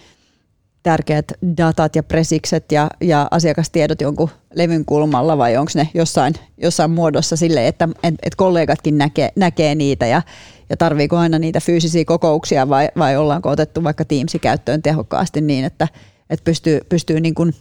tärkeät 0.86 1.32
datat 1.56 1.96
ja 1.96 2.02
presikset 2.02 2.72
ja, 2.72 2.90
ja 3.00 3.28
asiakastiedot 3.30 4.00
jonkun 4.00 4.30
levyn 4.54 4.84
kulmalla 4.84 5.38
vai 5.38 5.56
onko 5.56 5.72
ne 5.74 5.88
jossain, 5.94 6.34
jossain 6.56 6.90
muodossa 6.90 7.36
sille, 7.36 7.68
että 7.68 7.88
et, 8.02 8.14
et 8.22 8.34
kollegatkin 8.34 8.98
näkee, 8.98 9.32
näkee 9.36 9.74
niitä 9.74 10.06
ja, 10.06 10.22
ja 10.70 10.76
tarviiko 10.76 11.16
aina 11.16 11.38
niitä 11.38 11.60
fyysisiä 11.60 12.04
kokouksia 12.04 12.68
vai, 12.68 12.88
vai 12.98 13.16
ollaanko 13.16 13.48
otettu 13.48 13.84
vaikka 13.84 14.04
Teamsi 14.04 14.38
käyttöön 14.38 14.82
tehokkaasti 14.82 15.40
niin, 15.40 15.64
että, 15.64 15.88
että 16.30 16.44
pystyy, 16.44 16.80
pystyy 16.88 17.20
niin 17.20 17.34
kuin 17.34 17.54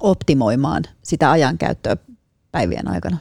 optimoimaan 0.00 0.84
sitä 1.02 1.30
ajankäyttöä 1.30 1.96
päivien 2.52 2.88
aikana. 2.88 3.16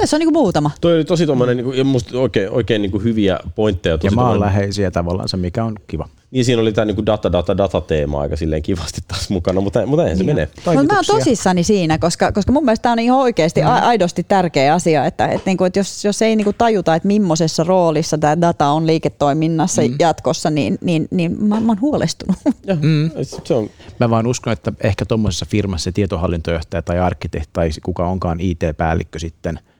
Tässä 0.00 0.16
on 0.16 0.18
niin 0.18 0.32
kuin 0.32 0.42
muutama. 0.42 0.70
Toi 0.80 0.94
oli 0.94 1.04
tosi 1.04 1.26
tommonen, 1.26 1.56
niin 1.56 1.64
kuin, 1.64 1.78
ja 1.78 1.84
musta 1.84 2.18
oikein, 2.18 2.50
oikein 2.50 2.82
niin 2.82 2.92
kuin 2.92 3.04
hyviä 3.04 3.38
pointteja. 3.54 3.98
Tosi 3.98 4.06
ja 4.06 4.16
maanläheisiä 4.16 4.90
tavallaan 4.90 5.28
se, 5.28 5.36
mikä 5.36 5.64
on 5.64 5.74
kiva. 5.86 6.08
Niin 6.30 6.44
siinä 6.44 6.62
oli 6.62 6.72
tämä 6.72 6.84
niin 6.84 7.06
data, 7.06 7.32
data, 7.32 7.56
data 7.56 7.80
teema 7.80 8.20
aika 8.20 8.36
silleen 8.36 8.62
kivasti 8.62 9.00
taas 9.08 9.30
mukana, 9.30 9.60
mutta, 9.60 9.86
mutta 9.86 10.02
eihän 10.02 10.18
se 10.18 10.24
mene. 10.24 10.48
Mutta 10.56 10.72
mä 10.72 10.94
oon 10.94 11.04
tosissani 11.06 11.64
siinä, 11.64 11.98
koska, 11.98 12.32
koska 12.32 12.52
mun 12.52 12.64
mielestä 12.64 12.82
tämä 12.82 12.92
on 12.92 12.98
ihan 12.98 13.18
oikeasti 13.18 13.60
mm. 13.62 13.68
aidosti 13.68 14.22
tärkeä 14.28 14.74
asia, 14.74 15.06
että, 15.06 15.26
että, 15.26 15.50
niin 15.50 15.56
kuin, 15.56 15.66
että 15.66 15.78
jos, 15.78 16.04
jos 16.04 16.22
ei 16.22 16.36
niin 16.36 16.44
kuin 16.44 16.56
tajuta, 16.58 16.94
että 16.94 17.06
millaisessa 17.06 17.64
roolissa 17.64 18.18
tämä 18.18 18.40
data 18.40 18.68
on 18.68 18.86
liiketoiminnassa 18.86 19.82
mm. 19.82 19.96
jatkossa, 19.98 20.50
niin, 20.50 20.78
niin, 20.80 21.08
niin 21.10 21.44
mä, 21.44 21.60
mä 21.60 21.70
oon 21.72 21.80
huolestunut. 21.80 22.36
Ja, 22.66 22.76
mm. 22.82 23.10
se 23.44 23.54
on. 23.54 23.70
Mä 24.00 24.10
vaan 24.10 24.26
uskon, 24.26 24.52
että 24.52 24.72
ehkä 24.82 25.04
tuommoisessa 25.04 25.46
firmassa 25.48 25.84
se 25.84 25.92
tietohallintojohtaja 25.92 26.82
tai 26.82 26.98
arkkitehti 26.98 27.50
tai 27.52 27.70
kuka 27.82 28.06
onkaan 28.06 28.40
IT-päällikkö 28.40 29.18
sitten– 29.18 29.60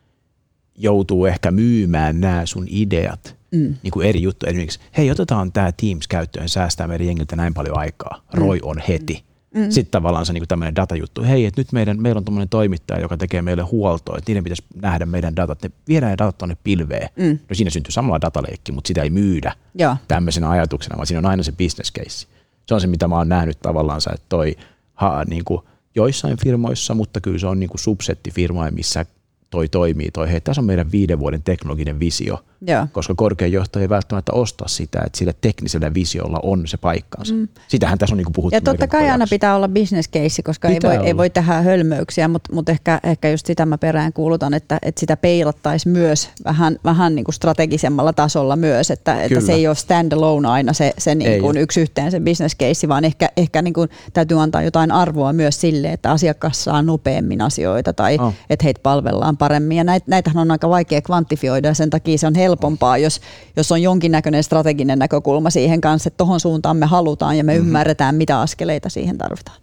joutuu 0.82 1.26
ehkä 1.26 1.50
myymään 1.50 2.20
nämä 2.20 2.46
sun 2.46 2.66
ideat 2.70 3.36
mm. 3.50 3.74
niin 3.82 3.90
kuin 3.90 4.06
eri 4.06 4.22
juttu. 4.22 4.46
Esimerkiksi, 4.46 4.80
hei 4.96 5.10
otetaan 5.10 5.52
tämä 5.52 5.72
Teams 5.72 6.08
käyttöön, 6.08 6.48
säästää 6.48 6.86
meidän 6.86 7.06
jengiltä 7.06 7.36
näin 7.36 7.54
paljon 7.54 7.78
aikaa. 7.78 8.22
Mm. 8.32 8.38
Roi 8.38 8.58
on 8.62 8.76
heti. 8.88 9.24
Mm. 9.54 9.70
Sitten 9.70 9.90
tavallaan 9.90 10.26
se 10.26 10.32
niin 10.32 10.48
tämmöinen 10.48 10.76
datajuttu. 10.76 11.22
Hei, 11.22 11.46
että 11.46 11.60
nyt 11.60 11.72
meidän, 11.72 12.02
meillä 12.02 12.18
on 12.18 12.24
tämmöinen 12.24 12.48
toimittaja, 12.48 13.00
joka 13.00 13.16
tekee 13.16 13.42
meille 13.42 13.62
huoltoa, 13.62 14.18
että 14.18 14.30
niiden 14.30 14.44
pitäisi 14.44 14.64
nähdä 14.82 15.06
meidän 15.06 15.36
datat. 15.36 15.62
Ne 15.62 15.70
viedään 15.88 16.10
ne 16.10 16.18
datat 16.18 16.38
tuonne 16.38 16.56
pilveen. 16.64 17.08
Mm. 17.16 17.38
No 17.48 17.54
siinä 17.54 17.70
syntyy 17.70 17.92
samalla 17.92 18.20
dataleikki, 18.20 18.72
mutta 18.72 18.88
sitä 18.88 19.02
ei 19.02 19.10
myydä 19.10 19.52
Joo. 19.74 19.96
tämmöisenä 20.08 20.50
ajatuksena, 20.50 20.96
vaan 20.96 21.06
siinä 21.06 21.18
on 21.18 21.26
aina 21.26 21.42
se 21.42 21.52
business 21.52 21.92
case. 21.92 22.26
Se 22.66 22.74
on 22.74 22.80
se, 22.80 22.86
mitä 22.86 23.08
mä 23.08 23.16
oon 23.16 23.28
nähnyt 23.28 23.60
tavallaan, 23.60 24.00
että 24.14 24.26
toi 24.28 24.56
ha, 24.94 25.24
niin 25.24 25.44
kuin 25.44 25.62
joissain 25.94 26.36
firmoissa, 26.36 26.94
mutta 26.94 27.20
kyllä 27.20 27.38
se 27.38 27.46
on 27.46 27.60
niin 27.60 27.70
kuin 27.70 27.80
subsettifirmoja, 27.80 28.70
missä 28.70 29.06
toi 29.50 29.68
toimii, 29.68 30.10
toi 30.10 30.32
hei, 30.32 30.40
tässä 30.40 30.60
on 30.60 30.66
meidän 30.66 30.92
viiden 30.92 31.18
vuoden 31.18 31.42
teknologinen 31.42 32.00
visio, 32.00 32.44
Joo. 32.66 32.86
koska 32.92 33.14
korkein 33.14 33.52
johto 33.52 33.80
ei 33.80 33.88
välttämättä 33.88 34.32
osta 34.32 34.68
sitä, 34.68 35.02
että 35.06 35.18
sille 35.18 35.34
teknisellä 35.40 35.94
visiolla 35.94 36.40
on 36.42 36.66
se 36.66 36.76
paikkansa. 36.76 37.34
Mm. 37.34 37.48
Sitähän 37.68 37.98
tässä 37.98 38.14
on 38.14 38.18
niin 38.18 38.32
puhuttu. 38.32 38.56
Ja 38.56 38.60
totta 38.60 38.86
kai 38.86 39.10
aina 39.10 39.26
pitää 39.30 39.56
olla 39.56 39.68
business 39.68 40.10
case, 40.10 40.42
koska 40.42 40.68
ei 40.68 40.78
voi, 40.82 40.96
ei 40.96 41.16
voi 41.16 41.30
tehdä 41.30 41.52
hölmöyksiä, 41.52 42.28
mutta, 42.28 42.54
mutta 42.54 42.72
ehkä, 42.72 43.00
ehkä 43.02 43.30
just 43.30 43.46
sitä 43.46 43.66
mä 43.66 43.78
perään 43.78 44.12
kuulutan, 44.12 44.54
että, 44.54 44.78
että 44.82 45.00
sitä 45.00 45.16
peilattaisiin 45.16 45.92
myös 45.92 46.30
vähän, 46.44 46.78
vähän 46.84 47.14
niin 47.14 47.24
kuin 47.24 47.34
strategisemmalla 47.34 48.12
tasolla 48.12 48.56
myös, 48.56 48.90
että, 48.90 49.22
että 49.22 49.40
se 49.40 49.52
ei 49.52 49.66
ole 49.66 49.74
standalone 49.74 50.48
aina 50.48 50.72
se, 50.72 50.92
se 50.98 51.14
niin 51.14 51.40
kuin 51.40 51.56
yksi 51.56 51.80
yhteen 51.80 52.10
se 52.10 52.20
business 52.20 52.56
case, 52.56 52.88
vaan 52.88 53.04
ehkä, 53.04 53.28
ehkä 53.36 53.62
niin 53.62 53.74
kuin 53.74 53.88
täytyy 54.12 54.42
antaa 54.42 54.62
jotain 54.62 54.92
arvoa 54.92 55.32
myös 55.32 55.60
sille, 55.60 55.92
että 55.92 56.10
asiakas 56.10 56.64
saa 56.64 56.82
nopeammin 56.82 57.40
asioita 57.40 57.92
tai 57.92 58.18
oh. 58.20 58.34
että 58.50 58.64
heitä 58.64 58.80
palvellaan 58.82 59.36
paremmin. 59.36 59.78
Ja 59.78 59.84
näit, 59.84 60.06
näitähän 60.06 60.38
on 60.38 60.50
aika 60.50 60.68
vaikea 60.68 61.02
kvantifioida 61.02 61.68
ja 61.68 61.74
sen 61.74 61.90
takia 61.90 62.18
se 62.18 62.26
on 62.26 62.34
helpompaa, 62.50 62.98
jos, 62.98 63.20
jos 63.56 63.72
on 63.72 63.82
jonkinnäköinen 63.82 64.42
strateginen 64.42 64.98
näkökulma 64.98 65.50
siihen 65.50 65.80
kanssa, 65.80 66.08
että 66.08 66.16
tuohon 66.16 66.40
suuntaan 66.40 66.76
me 66.76 66.86
halutaan 66.86 67.36
ja 67.36 67.44
me 67.44 67.52
mm-hmm. 67.52 67.66
ymmärretään, 67.66 68.14
mitä 68.14 68.40
askeleita 68.40 68.88
siihen 68.88 69.18
tarvitaan. 69.18 69.60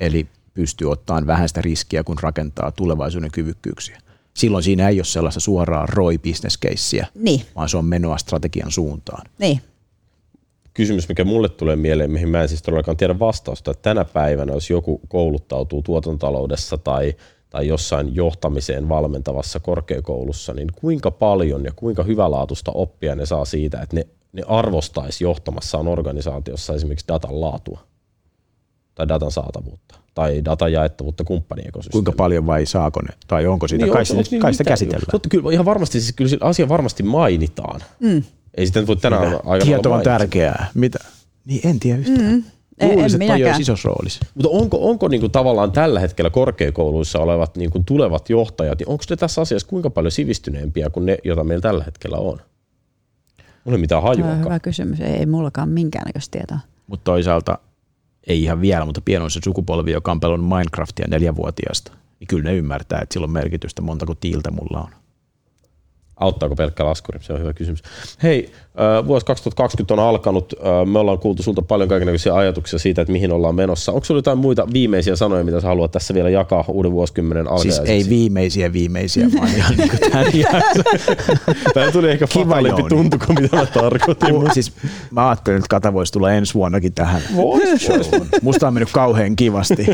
Eli 0.00 0.26
pystyy 0.54 0.90
ottamaan 0.90 1.26
vähän 1.26 1.48
sitä 1.48 1.62
riskiä, 1.62 2.04
kun 2.04 2.16
rakentaa 2.20 2.72
tulevaisuuden 2.72 3.30
kyvykkyyksiä. 3.30 3.98
Silloin 4.34 4.64
siinä 4.64 4.88
ei 4.88 4.98
ole 4.98 5.04
sellaista 5.04 5.40
suoraa 5.40 5.86
ROI 5.86 6.18
business 6.18 6.58
casea, 6.58 7.06
niin. 7.14 7.42
vaan 7.56 7.68
se 7.68 7.76
on 7.76 7.84
menoa 7.84 8.18
strategian 8.18 8.70
suuntaan. 8.70 9.26
Niin 9.38 9.60
kysymys, 10.74 11.08
mikä 11.08 11.24
mulle 11.24 11.48
tulee 11.48 11.76
mieleen, 11.76 12.10
mihin 12.10 12.28
mä 12.28 12.42
en 12.42 12.48
siis 12.48 12.62
todellakaan 12.62 12.96
tiedä 12.96 13.18
vastausta, 13.18 13.70
että 13.70 13.82
tänä 13.82 14.04
päivänä, 14.04 14.52
jos 14.52 14.70
joku 14.70 15.00
kouluttautuu 15.08 15.82
tuotantaloudessa 15.82 16.78
tai 16.78 17.14
tai 17.50 17.68
jossain 17.68 18.14
johtamiseen 18.14 18.88
valmentavassa 18.88 19.60
korkeakoulussa, 19.60 20.54
niin 20.54 20.68
kuinka 20.80 21.10
paljon 21.10 21.64
ja 21.64 21.72
kuinka 21.76 22.02
hyvälaatuista 22.02 22.72
oppia 22.74 23.14
ne 23.14 23.26
saa 23.26 23.44
siitä, 23.44 23.80
että 23.80 23.96
ne, 23.96 24.06
ne 24.32 24.42
arvostaisi 24.46 25.24
johtamassaan 25.24 25.88
organisaatiossa 25.88 26.74
esimerkiksi 26.74 27.08
datan 27.08 27.40
laatua 27.40 27.80
tai 28.94 29.08
datan 29.08 29.30
saatavuutta 29.30 30.00
tai 30.14 30.44
datan 30.44 30.72
jaettavuutta 30.72 31.24
kumppaniekosysteemiin. 31.24 32.04
Kuinka 32.04 32.16
paljon 32.16 32.46
vai 32.46 32.66
saako 32.66 33.00
ne, 33.02 33.14
tai 33.26 33.46
onko 33.46 33.68
siitä, 33.68 33.84
niin, 33.84 33.92
kai, 33.92 34.04
onko, 34.10 34.18
onko, 34.18 34.42
kai 34.42 34.54
sitä 34.54 34.64
käsitellään? 34.64 35.10
Totta, 35.10 35.28
kyllä 35.28 35.52
ihan 35.52 35.64
varmasti, 35.64 36.00
siis 36.00 36.12
kyllä 36.12 36.36
asia 36.40 36.68
varmasti 36.68 37.02
mainitaan. 37.02 37.80
Mm. 38.00 38.22
Ei 38.54 38.66
sitten 38.66 38.86
voi 38.86 38.96
tänään 38.96 39.32
aikana 39.32 39.64
Tieto 39.64 39.92
on 39.92 40.02
tärkeää. 40.02 40.70
Mitä? 40.74 40.98
Niin 41.44 41.66
en 41.68 41.80
tiedä 41.80 41.98
yhtään. 41.98 42.32
Mm. 42.32 42.44
Luulisin, 42.82 43.22
että 43.22 43.38
toi 43.38 43.60
isossa 43.60 43.88
roolissa. 43.88 44.26
Mutta 44.34 44.48
onko, 44.48 44.88
onko 44.90 45.08
niinku 45.08 45.28
tavallaan 45.28 45.72
tällä 45.72 46.00
hetkellä 46.00 46.30
korkeakouluissa 46.30 47.18
olevat 47.18 47.56
niinku 47.56 47.82
tulevat 47.86 48.30
johtajat, 48.30 48.78
niin 48.78 48.88
onko 48.88 49.04
ne 49.10 49.16
tässä 49.16 49.40
asiassa 49.40 49.68
kuinka 49.68 49.90
paljon 49.90 50.12
sivistyneempiä 50.12 50.90
kuin 50.90 51.06
ne, 51.06 51.18
joita 51.24 51.44
meillä 51.44 51.62
tällä 51.62 51.84
hetkellä 51.84 52.16
on? 52.18 52.38
Mulla 53.64 53.76
ei 53.76 53.80
mitään 53.80 54.02
hajua. 54.02 54.34
Hyvä 54.34 54.58
kysymys. 54.58 55.00
Ei, 55.00 55.12
ei 55.12 55.26
mullakaan 55.26 55.68
minkäännäköistä 55.68 56.38
tietoa. 56.38 56.58
Mutta 56.86 57.04
toisaalta 57.04 57.58
ei 58.26 58.42
ihan 58.42 58.60
vielä, 58.60 58.84
mutta 58.84 59.00
pienoin 59.00 59.30
se 59.30 59.40
sukupolvi, 59.44 59.92
joka 59.92 60.12
on 60.12 60.20
pelannut 60.20 60.48
Minecraftia 60.48 61.06
neljävuotiaasta, 61.08 61.92
niin 62.20 62.28
kyllä 62.28 62.44
ne 62.44 62.56
ymmärtää, 62.56 63.00
että 63.00 63.12
sillä 63.12 63.24
on 63.24 63.30
merkitystä 63.30 63.82
montako 63.82 64.14
tiiltä 64.14 64.50
mulla 64.50 64.80
on. 64.80 64.90
Auttaako 66.20 66.56
pelkkä 66.56 66.84
laskuri? 66.84 67.18
Se 67.22 67.32
on 67.32 67.40
hyvä 67.40 67.52
kysymys. 67.52 67.82
Hei, 68.22 68.52
vuosi 69.06 69.26
2020 69.26 69.94
on 69.94 70.08
alkanut. 70.08 70.54
Me 70.86 70.98
ollaan 70.98 71.18
kuultu 71.18 71.42
sulta 71.42 71.62
paljon 71.62 71.88
kaikenlaisia 71.88 72.34
ajatuksia 72.34 72.78
siitä, 72.78 73.02
että 73.02 73.12
mihin 73.12 73.32
ollaan 73.32 73.54
menossa. 73.54 73.92
Onko 73.92 74.04
sinulla 74.04 74.18
jotain 74.18 74.38
muita 74.38 74.68
viimeisiä 74.72 75.16
sanoja, 75.16 75.44
mitä 75.44 75.60
sä 75.60 75.66
haluat 75.66 75.92
tässä 75.92 76.14
vielä 76.14 76.30
jakaa 76.30 76.64
uuden 76.68 76.92
vuosikymmenen 76.92 77.48
alkajaisiksi? 77.48 77.86
Siis 77.86 78.06
ei 78.06 78.10
viimeisiä 78.10 78.72
viimeisiä, 78.72 79.28
vaan 79.38 79.48
ihan 79.48 79.74
niin 79.76 79.90
kuin 79.90 80.10
tämän 80.10 80.26
Tämä 81.74 81.92
tuli 81.92 82.10
ehkä 82.10 82.26
fataalimpi 82.26 82.82
tuntu 82.88 83.16
kuin 83.26 83.42
mitä 83.42 83.56
mä 83.56 83.66
tarkoitin. 83.66 84.32
Uh, 84.32 84.50
siis 84.52 84.72
mä 85.10 85.28
ajattelin, 85.28 85.58
että 85.58 85.68
Kata 85.68 85.92
voisi 85.92 86.12
tulla 86.12 86.32
ensi 86.32 86.54
vuonnakin 86.54 86.92
tähän 86.92 87.22
showhun. 87.78 88.28
Musta 88.42 88.68
on 88.68 88.74
mennyt 88.74 88.92
kauhean 88.92 89.36
kivasti. 89.36 89.86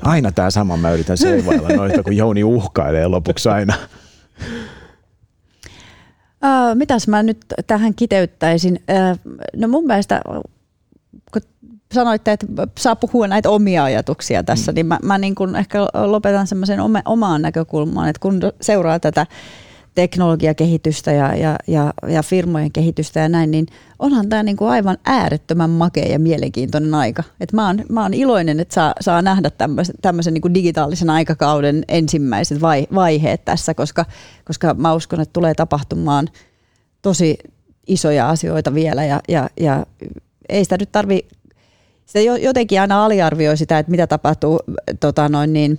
Aina 0.00 0.32
tämä 0.32 0.50
sama, 0.50 0.76
mä 0.76 0.92
yritän 0.92 1.18
seivailla 1.18 1.68
noita, 1.68 2.02
kun 2.02 2.16
Jouni 2.16 2.44
uhkailee 2.44 3.06
lopuksi 3.06 3.48
aina. 3.48 3.74
Uh, 6.44 6.74
mitäs 6.74 7.08
mä 7.08 7.22
nyt 7.22 7.44
tähän 7.66 7.94
kiteyttäisin? 7.94 8.80
Uh, 8.90 9.38
no 9.56 9.68
mun 9.68 9.86
mielestä, 9.86 10.20
kun 11.32 11.42
sanoitte, 11.94 12.32
että 12.32 12.46
saa 12.78 12.96
puhua 12.96 13.28
näitä 13.28 13.50
omia 13.50 13.84
ajatuksia 13.84 14.44
tässä, 14.44 14.72
mm. 14.72 14.74
niin 14.74 14.86
mä, 14.86 14.98
mä 15.02 15.18
niin 15.18 15.34
kun 15.34 15.56
ehkä 15.56 15.78
lopetan 15.94 16.46
semmoisen 16.46 16.80
omaan 17.04 17.42
näkökulmaan, 17.42 18.08
että 18.08 18.20
kun 18.20 18.40
seuraa 18.60 19.00
tätä 19.00 19.26
teknologiakehitystä 19.94 21.12
ja, 21.12 21.34
ja, 21.36 21.56
ja, 21.66 21.94
ja 22.08 22.22
firmojen 22.22 22.72
kehitystä 22.72 23.20
ja 23.20 23.28
näin, 23.28 23.50
niin 23.50 23.66
onhan 23.98 24.28
tämä 24.28 24.42
niinku 24.42 24.64
aivan 24.64 24.98
äärettömän 25.04 25.70
makea 25.70 26.06
ja 26.08 26.18
mielenkiintoinen 26.18 26.94
aika. 26.94 27.22
Et 27.40 27.52
mä, 27.52 27.66
oon, 27.66 27.84
mä 27.88 28.02
oon 28.02 28.14
iloinen, 28.14 28.60
että 28.60 28.74
saa, 28.74 28.94
saa 29.00 29.22
nähdä 29.22 29.50
tämmöisen 30.02 30.34
niinku 30.34 30.54
digitaalisen 30.54 31.10
aikakauden 31.10 31.84
ensimmäiset 31.88 32.60
vai, 32.60 32.86
vaiheet 32.94 33.44
tässä, 33.44 33.74
koska, 33.74 34.04
koska 34.44 34.74
mä 34.74 34.94
uskon, 34.94 35.20
että 35.20 35.32
tulee 35.32 35.54
tapahtumaan 35.54 36.28
tosi 37.02 37.38
isoja 37.86 38.30
asioita 38.30 38.74
vielä 38.74 39.04
ja, 39.04 39.20
ja, 39.28 39.50
ja 39.60 39.86
ei 40.48 40.64
sitä 40.64 40.76
nyt 40.80 40.92
tarvi, 40.92 41.26
sitä 42.06 42.20
jotenkin 42.20 42.80
aina 42.80 43.04
aliarvioi 43.04 43.56
sitä, 43.56 43.78
että 43.78 43.90
mitä 43.90 44.06
tapahtuu 44.06 44.60
tota 45.00 45.28
noin 45.28 45.52
niin, 45.52 45.78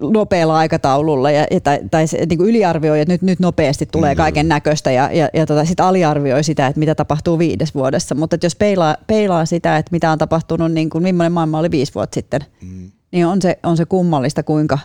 nopealla 0.00 0.56
aikataululla 0.56 1.30
ja, 1.30 1.46
tai, 1.62 1.78
tai 1.90 2.06
se, 2.06 2.26
niin 2.26 2.38
kuin 2.38 2.50
yliarvioi, 2.50 3.00
että 3.00 3.14
nyt, 3.14 3.22
nyt 3.22 3.40
nopeasti 3.40 3.86
tulee 3.86 4.14
mm. 4.14 4.16
kaiken 4.16 4.48
näköistä 4.48 4.90
ja, 4.90 5.10
ja, 5.12 5.28
ja 5.34 5.46
tota, 5.46 5.64
sitten 5.64 5.86
aliarvioi 5.86 6.44
sitä, 6.44 6.66
että 6.66 6.78
mitä 6.78 6.94
tapahtuu 6.94 7.38
viides 7.38 7.74
vuodessa. 7.74 8.14
Mutta 8.14 8.36
jos 8.42 8.56
peilaa, 8.56 8.96
peilaa 9.06 9.46
sitä, 9.46 9.76
että 9.76 9.92
mitä 9.92 10.10
on 10.12 10.18
tapahtunut, 10.18 10.72
niin 10.72 10.90
kuin 10.90 11.02
millainen 11.02 11.32
maailma 11.32 11.58
oli 11.58 11.70
viisi 11.70 11.94
vuotta 11.94 12.14
sitten, 12.14 12.40
mm. 12.62 12.90
niin 13.12 13.26
on 13.26 13.42
se, 13.42 13.58
on 13.62 13.76
se 13.76 13.84
kummallista, 13.84 14.42
kuinka 14.42 14.78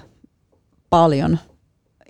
paljon 0.89 1.39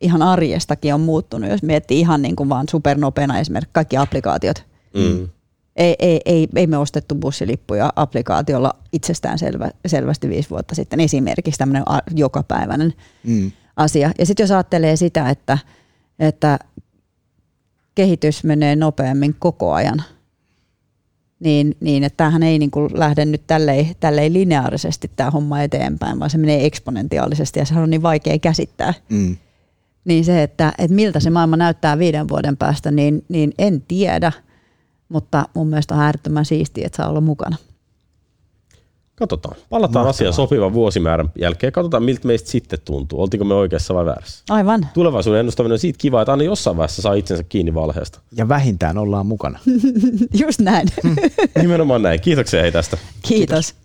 ihan 0.01 0.21
arjestakin 0.21 0.93
on 0.93 1.01
muuttunut, 1.01 1.49
jos 1.49 1.63
miettii 1.63 1.99
ihan 1.99 2.21
niin 2.21 2.35
kuin 2.35 2.49
vaan 2.49 2.65
supernopeana 2.69 3.39
esimerkiksi 3.39 3.73
kaikki 3.73 3.97
applikaatiot. 3.97 4.65
Mm 4.93 5.29
ei, 5.81 5.95
ei, 5.99 6.21
ei, 6.25 6.47
ei 6.55 6.67
me 6.67 6.77
ostettu 6.77 7.15
bussilippuja 7.15 7.93
applikaatiolla 7.95 8.73
itsestään 8.93 9.39
selvä, 9.39 9.71
selvästi 9.85 10.29
viisi 10.29 10.49
vuotta 10.49 10.75
sitten. 10.75 10.99
Esimerkiksi 10.99 11.57
tämmöinen 11.57 11.83
jokapäiväinen 12.15 12.93
mm. 13.23 13.51
asia. 13.75 14.11
Ja 14.19 14.25
sitten 14.25 14.43
jos 14.43 14.51
ajattelee 14.51 14.95
sitä, 14.95 15.29
että, 15.29 15.57
että 16.19 16.59
kehitys 17.95 18.43
menee 18.43 18.75
nopeammin 18.75 19.35
koko 19.39 19.73
ajan, 19.73 20.03
niin, 21.39 21.77
niin 21.79 22.03
että 22.03 22.17
tämähän 22.17 22.43
ei 22.43 22.59
niin 22.59 22.71
kuin 22.71 22.91
lähde 22.93 23.25
nyt 23.25 23.47
tälleen, 23.47 23.95
tälleen 23.99 24.33
lineaarisesti 24.33 25.11
tämä 25.15 25.31
homma 25.31 25.61
eteenpäin, 25.61 26.19
vaan 26.19 26.29
se 26.29 26.37
menee 26.37 26.65
eksponentiaalisesti 26.65 27.59
ja 27.59 27.65
se 27.65 27.75
on 27.75 27.89
niin 27.89 28.03
vaikea 28.03 28.39
käsittää. 28.39 28.93
Mm. 29.09 29.37
Niin 30.05 30.25
se, 30.25 30.43
että, 30.43 30.73
että 30.77 30.95
miltä 30.95 31.19
se 31.19 31.29
maailma 31.29 31.57
näyttää 31.57 31.99
viiden 31.99 32.29
vuoden 32.29 32.57
päästä, 32.57 32.91
niin, 32.91 33.25
niin 33.29 33.53
en 33.57 33.81
tiedä, 33.87 34.31
mutta 35.11 35.45
mun 35.53 35.67
mielestä 35.67 35.95
on 35.95 36.01
äärettömän 36.01 36.45
siistiä, 36.45 36.85
että 36.85 36.97
saa 36.97 37.09
olla 37.09 37.21
mukana. 37.21 37.57
Katsotaan. 39.15 39.55
Palataan 39.69 40.07
asiaan 40.07 40.33
sopivan 40.33 40.73
vuosimäärän 40.73 41.29
jälkeen. 41.39 41.73
Katsotaan, 41.73 42.03
miltä 42.03 42.27
meistä 42.27 42.49
sitten 42.49 42.79
tuntuu. 42.85 43.21
Oltiinko 43.21 43.45
me 43.45 43.53
oikeassa 43.53 43.93
vai 43.93 44.05
väärässä? 44.05 44.43
Aivan. 44.49 44.87
Tulevaisuuden 44.93 45.39
ennustaminen 45.39 45.73
on 45.73 45.79
siitä 45.79 45.97
kiva, 46.01 46.21
että 46.21 46.31
aina 46.31 46.43
jossain 46.43 46.77
vaiheessa 46.77 47.01
saa 47.01 47.13
itsensä 47.13 47.43
kiinni 47.43 47.73
valheesta. 47.73 48.19
Ja 48.31 48.49
vähintään 48.49 48.97
ollaan 48.97 49.25
mukana. 49.25 49.59
Just 50.41 50.59
näin. 50.59 50.87
Nimenomaan 51.61 52.01
näin. 52.01 52.21
Kiitoksia 52.21 52.61
hei 52.61 52.71
tästä. 52.71 52.97
Kiitos. 53.21 53.73
Kiitos. 53.73 53.80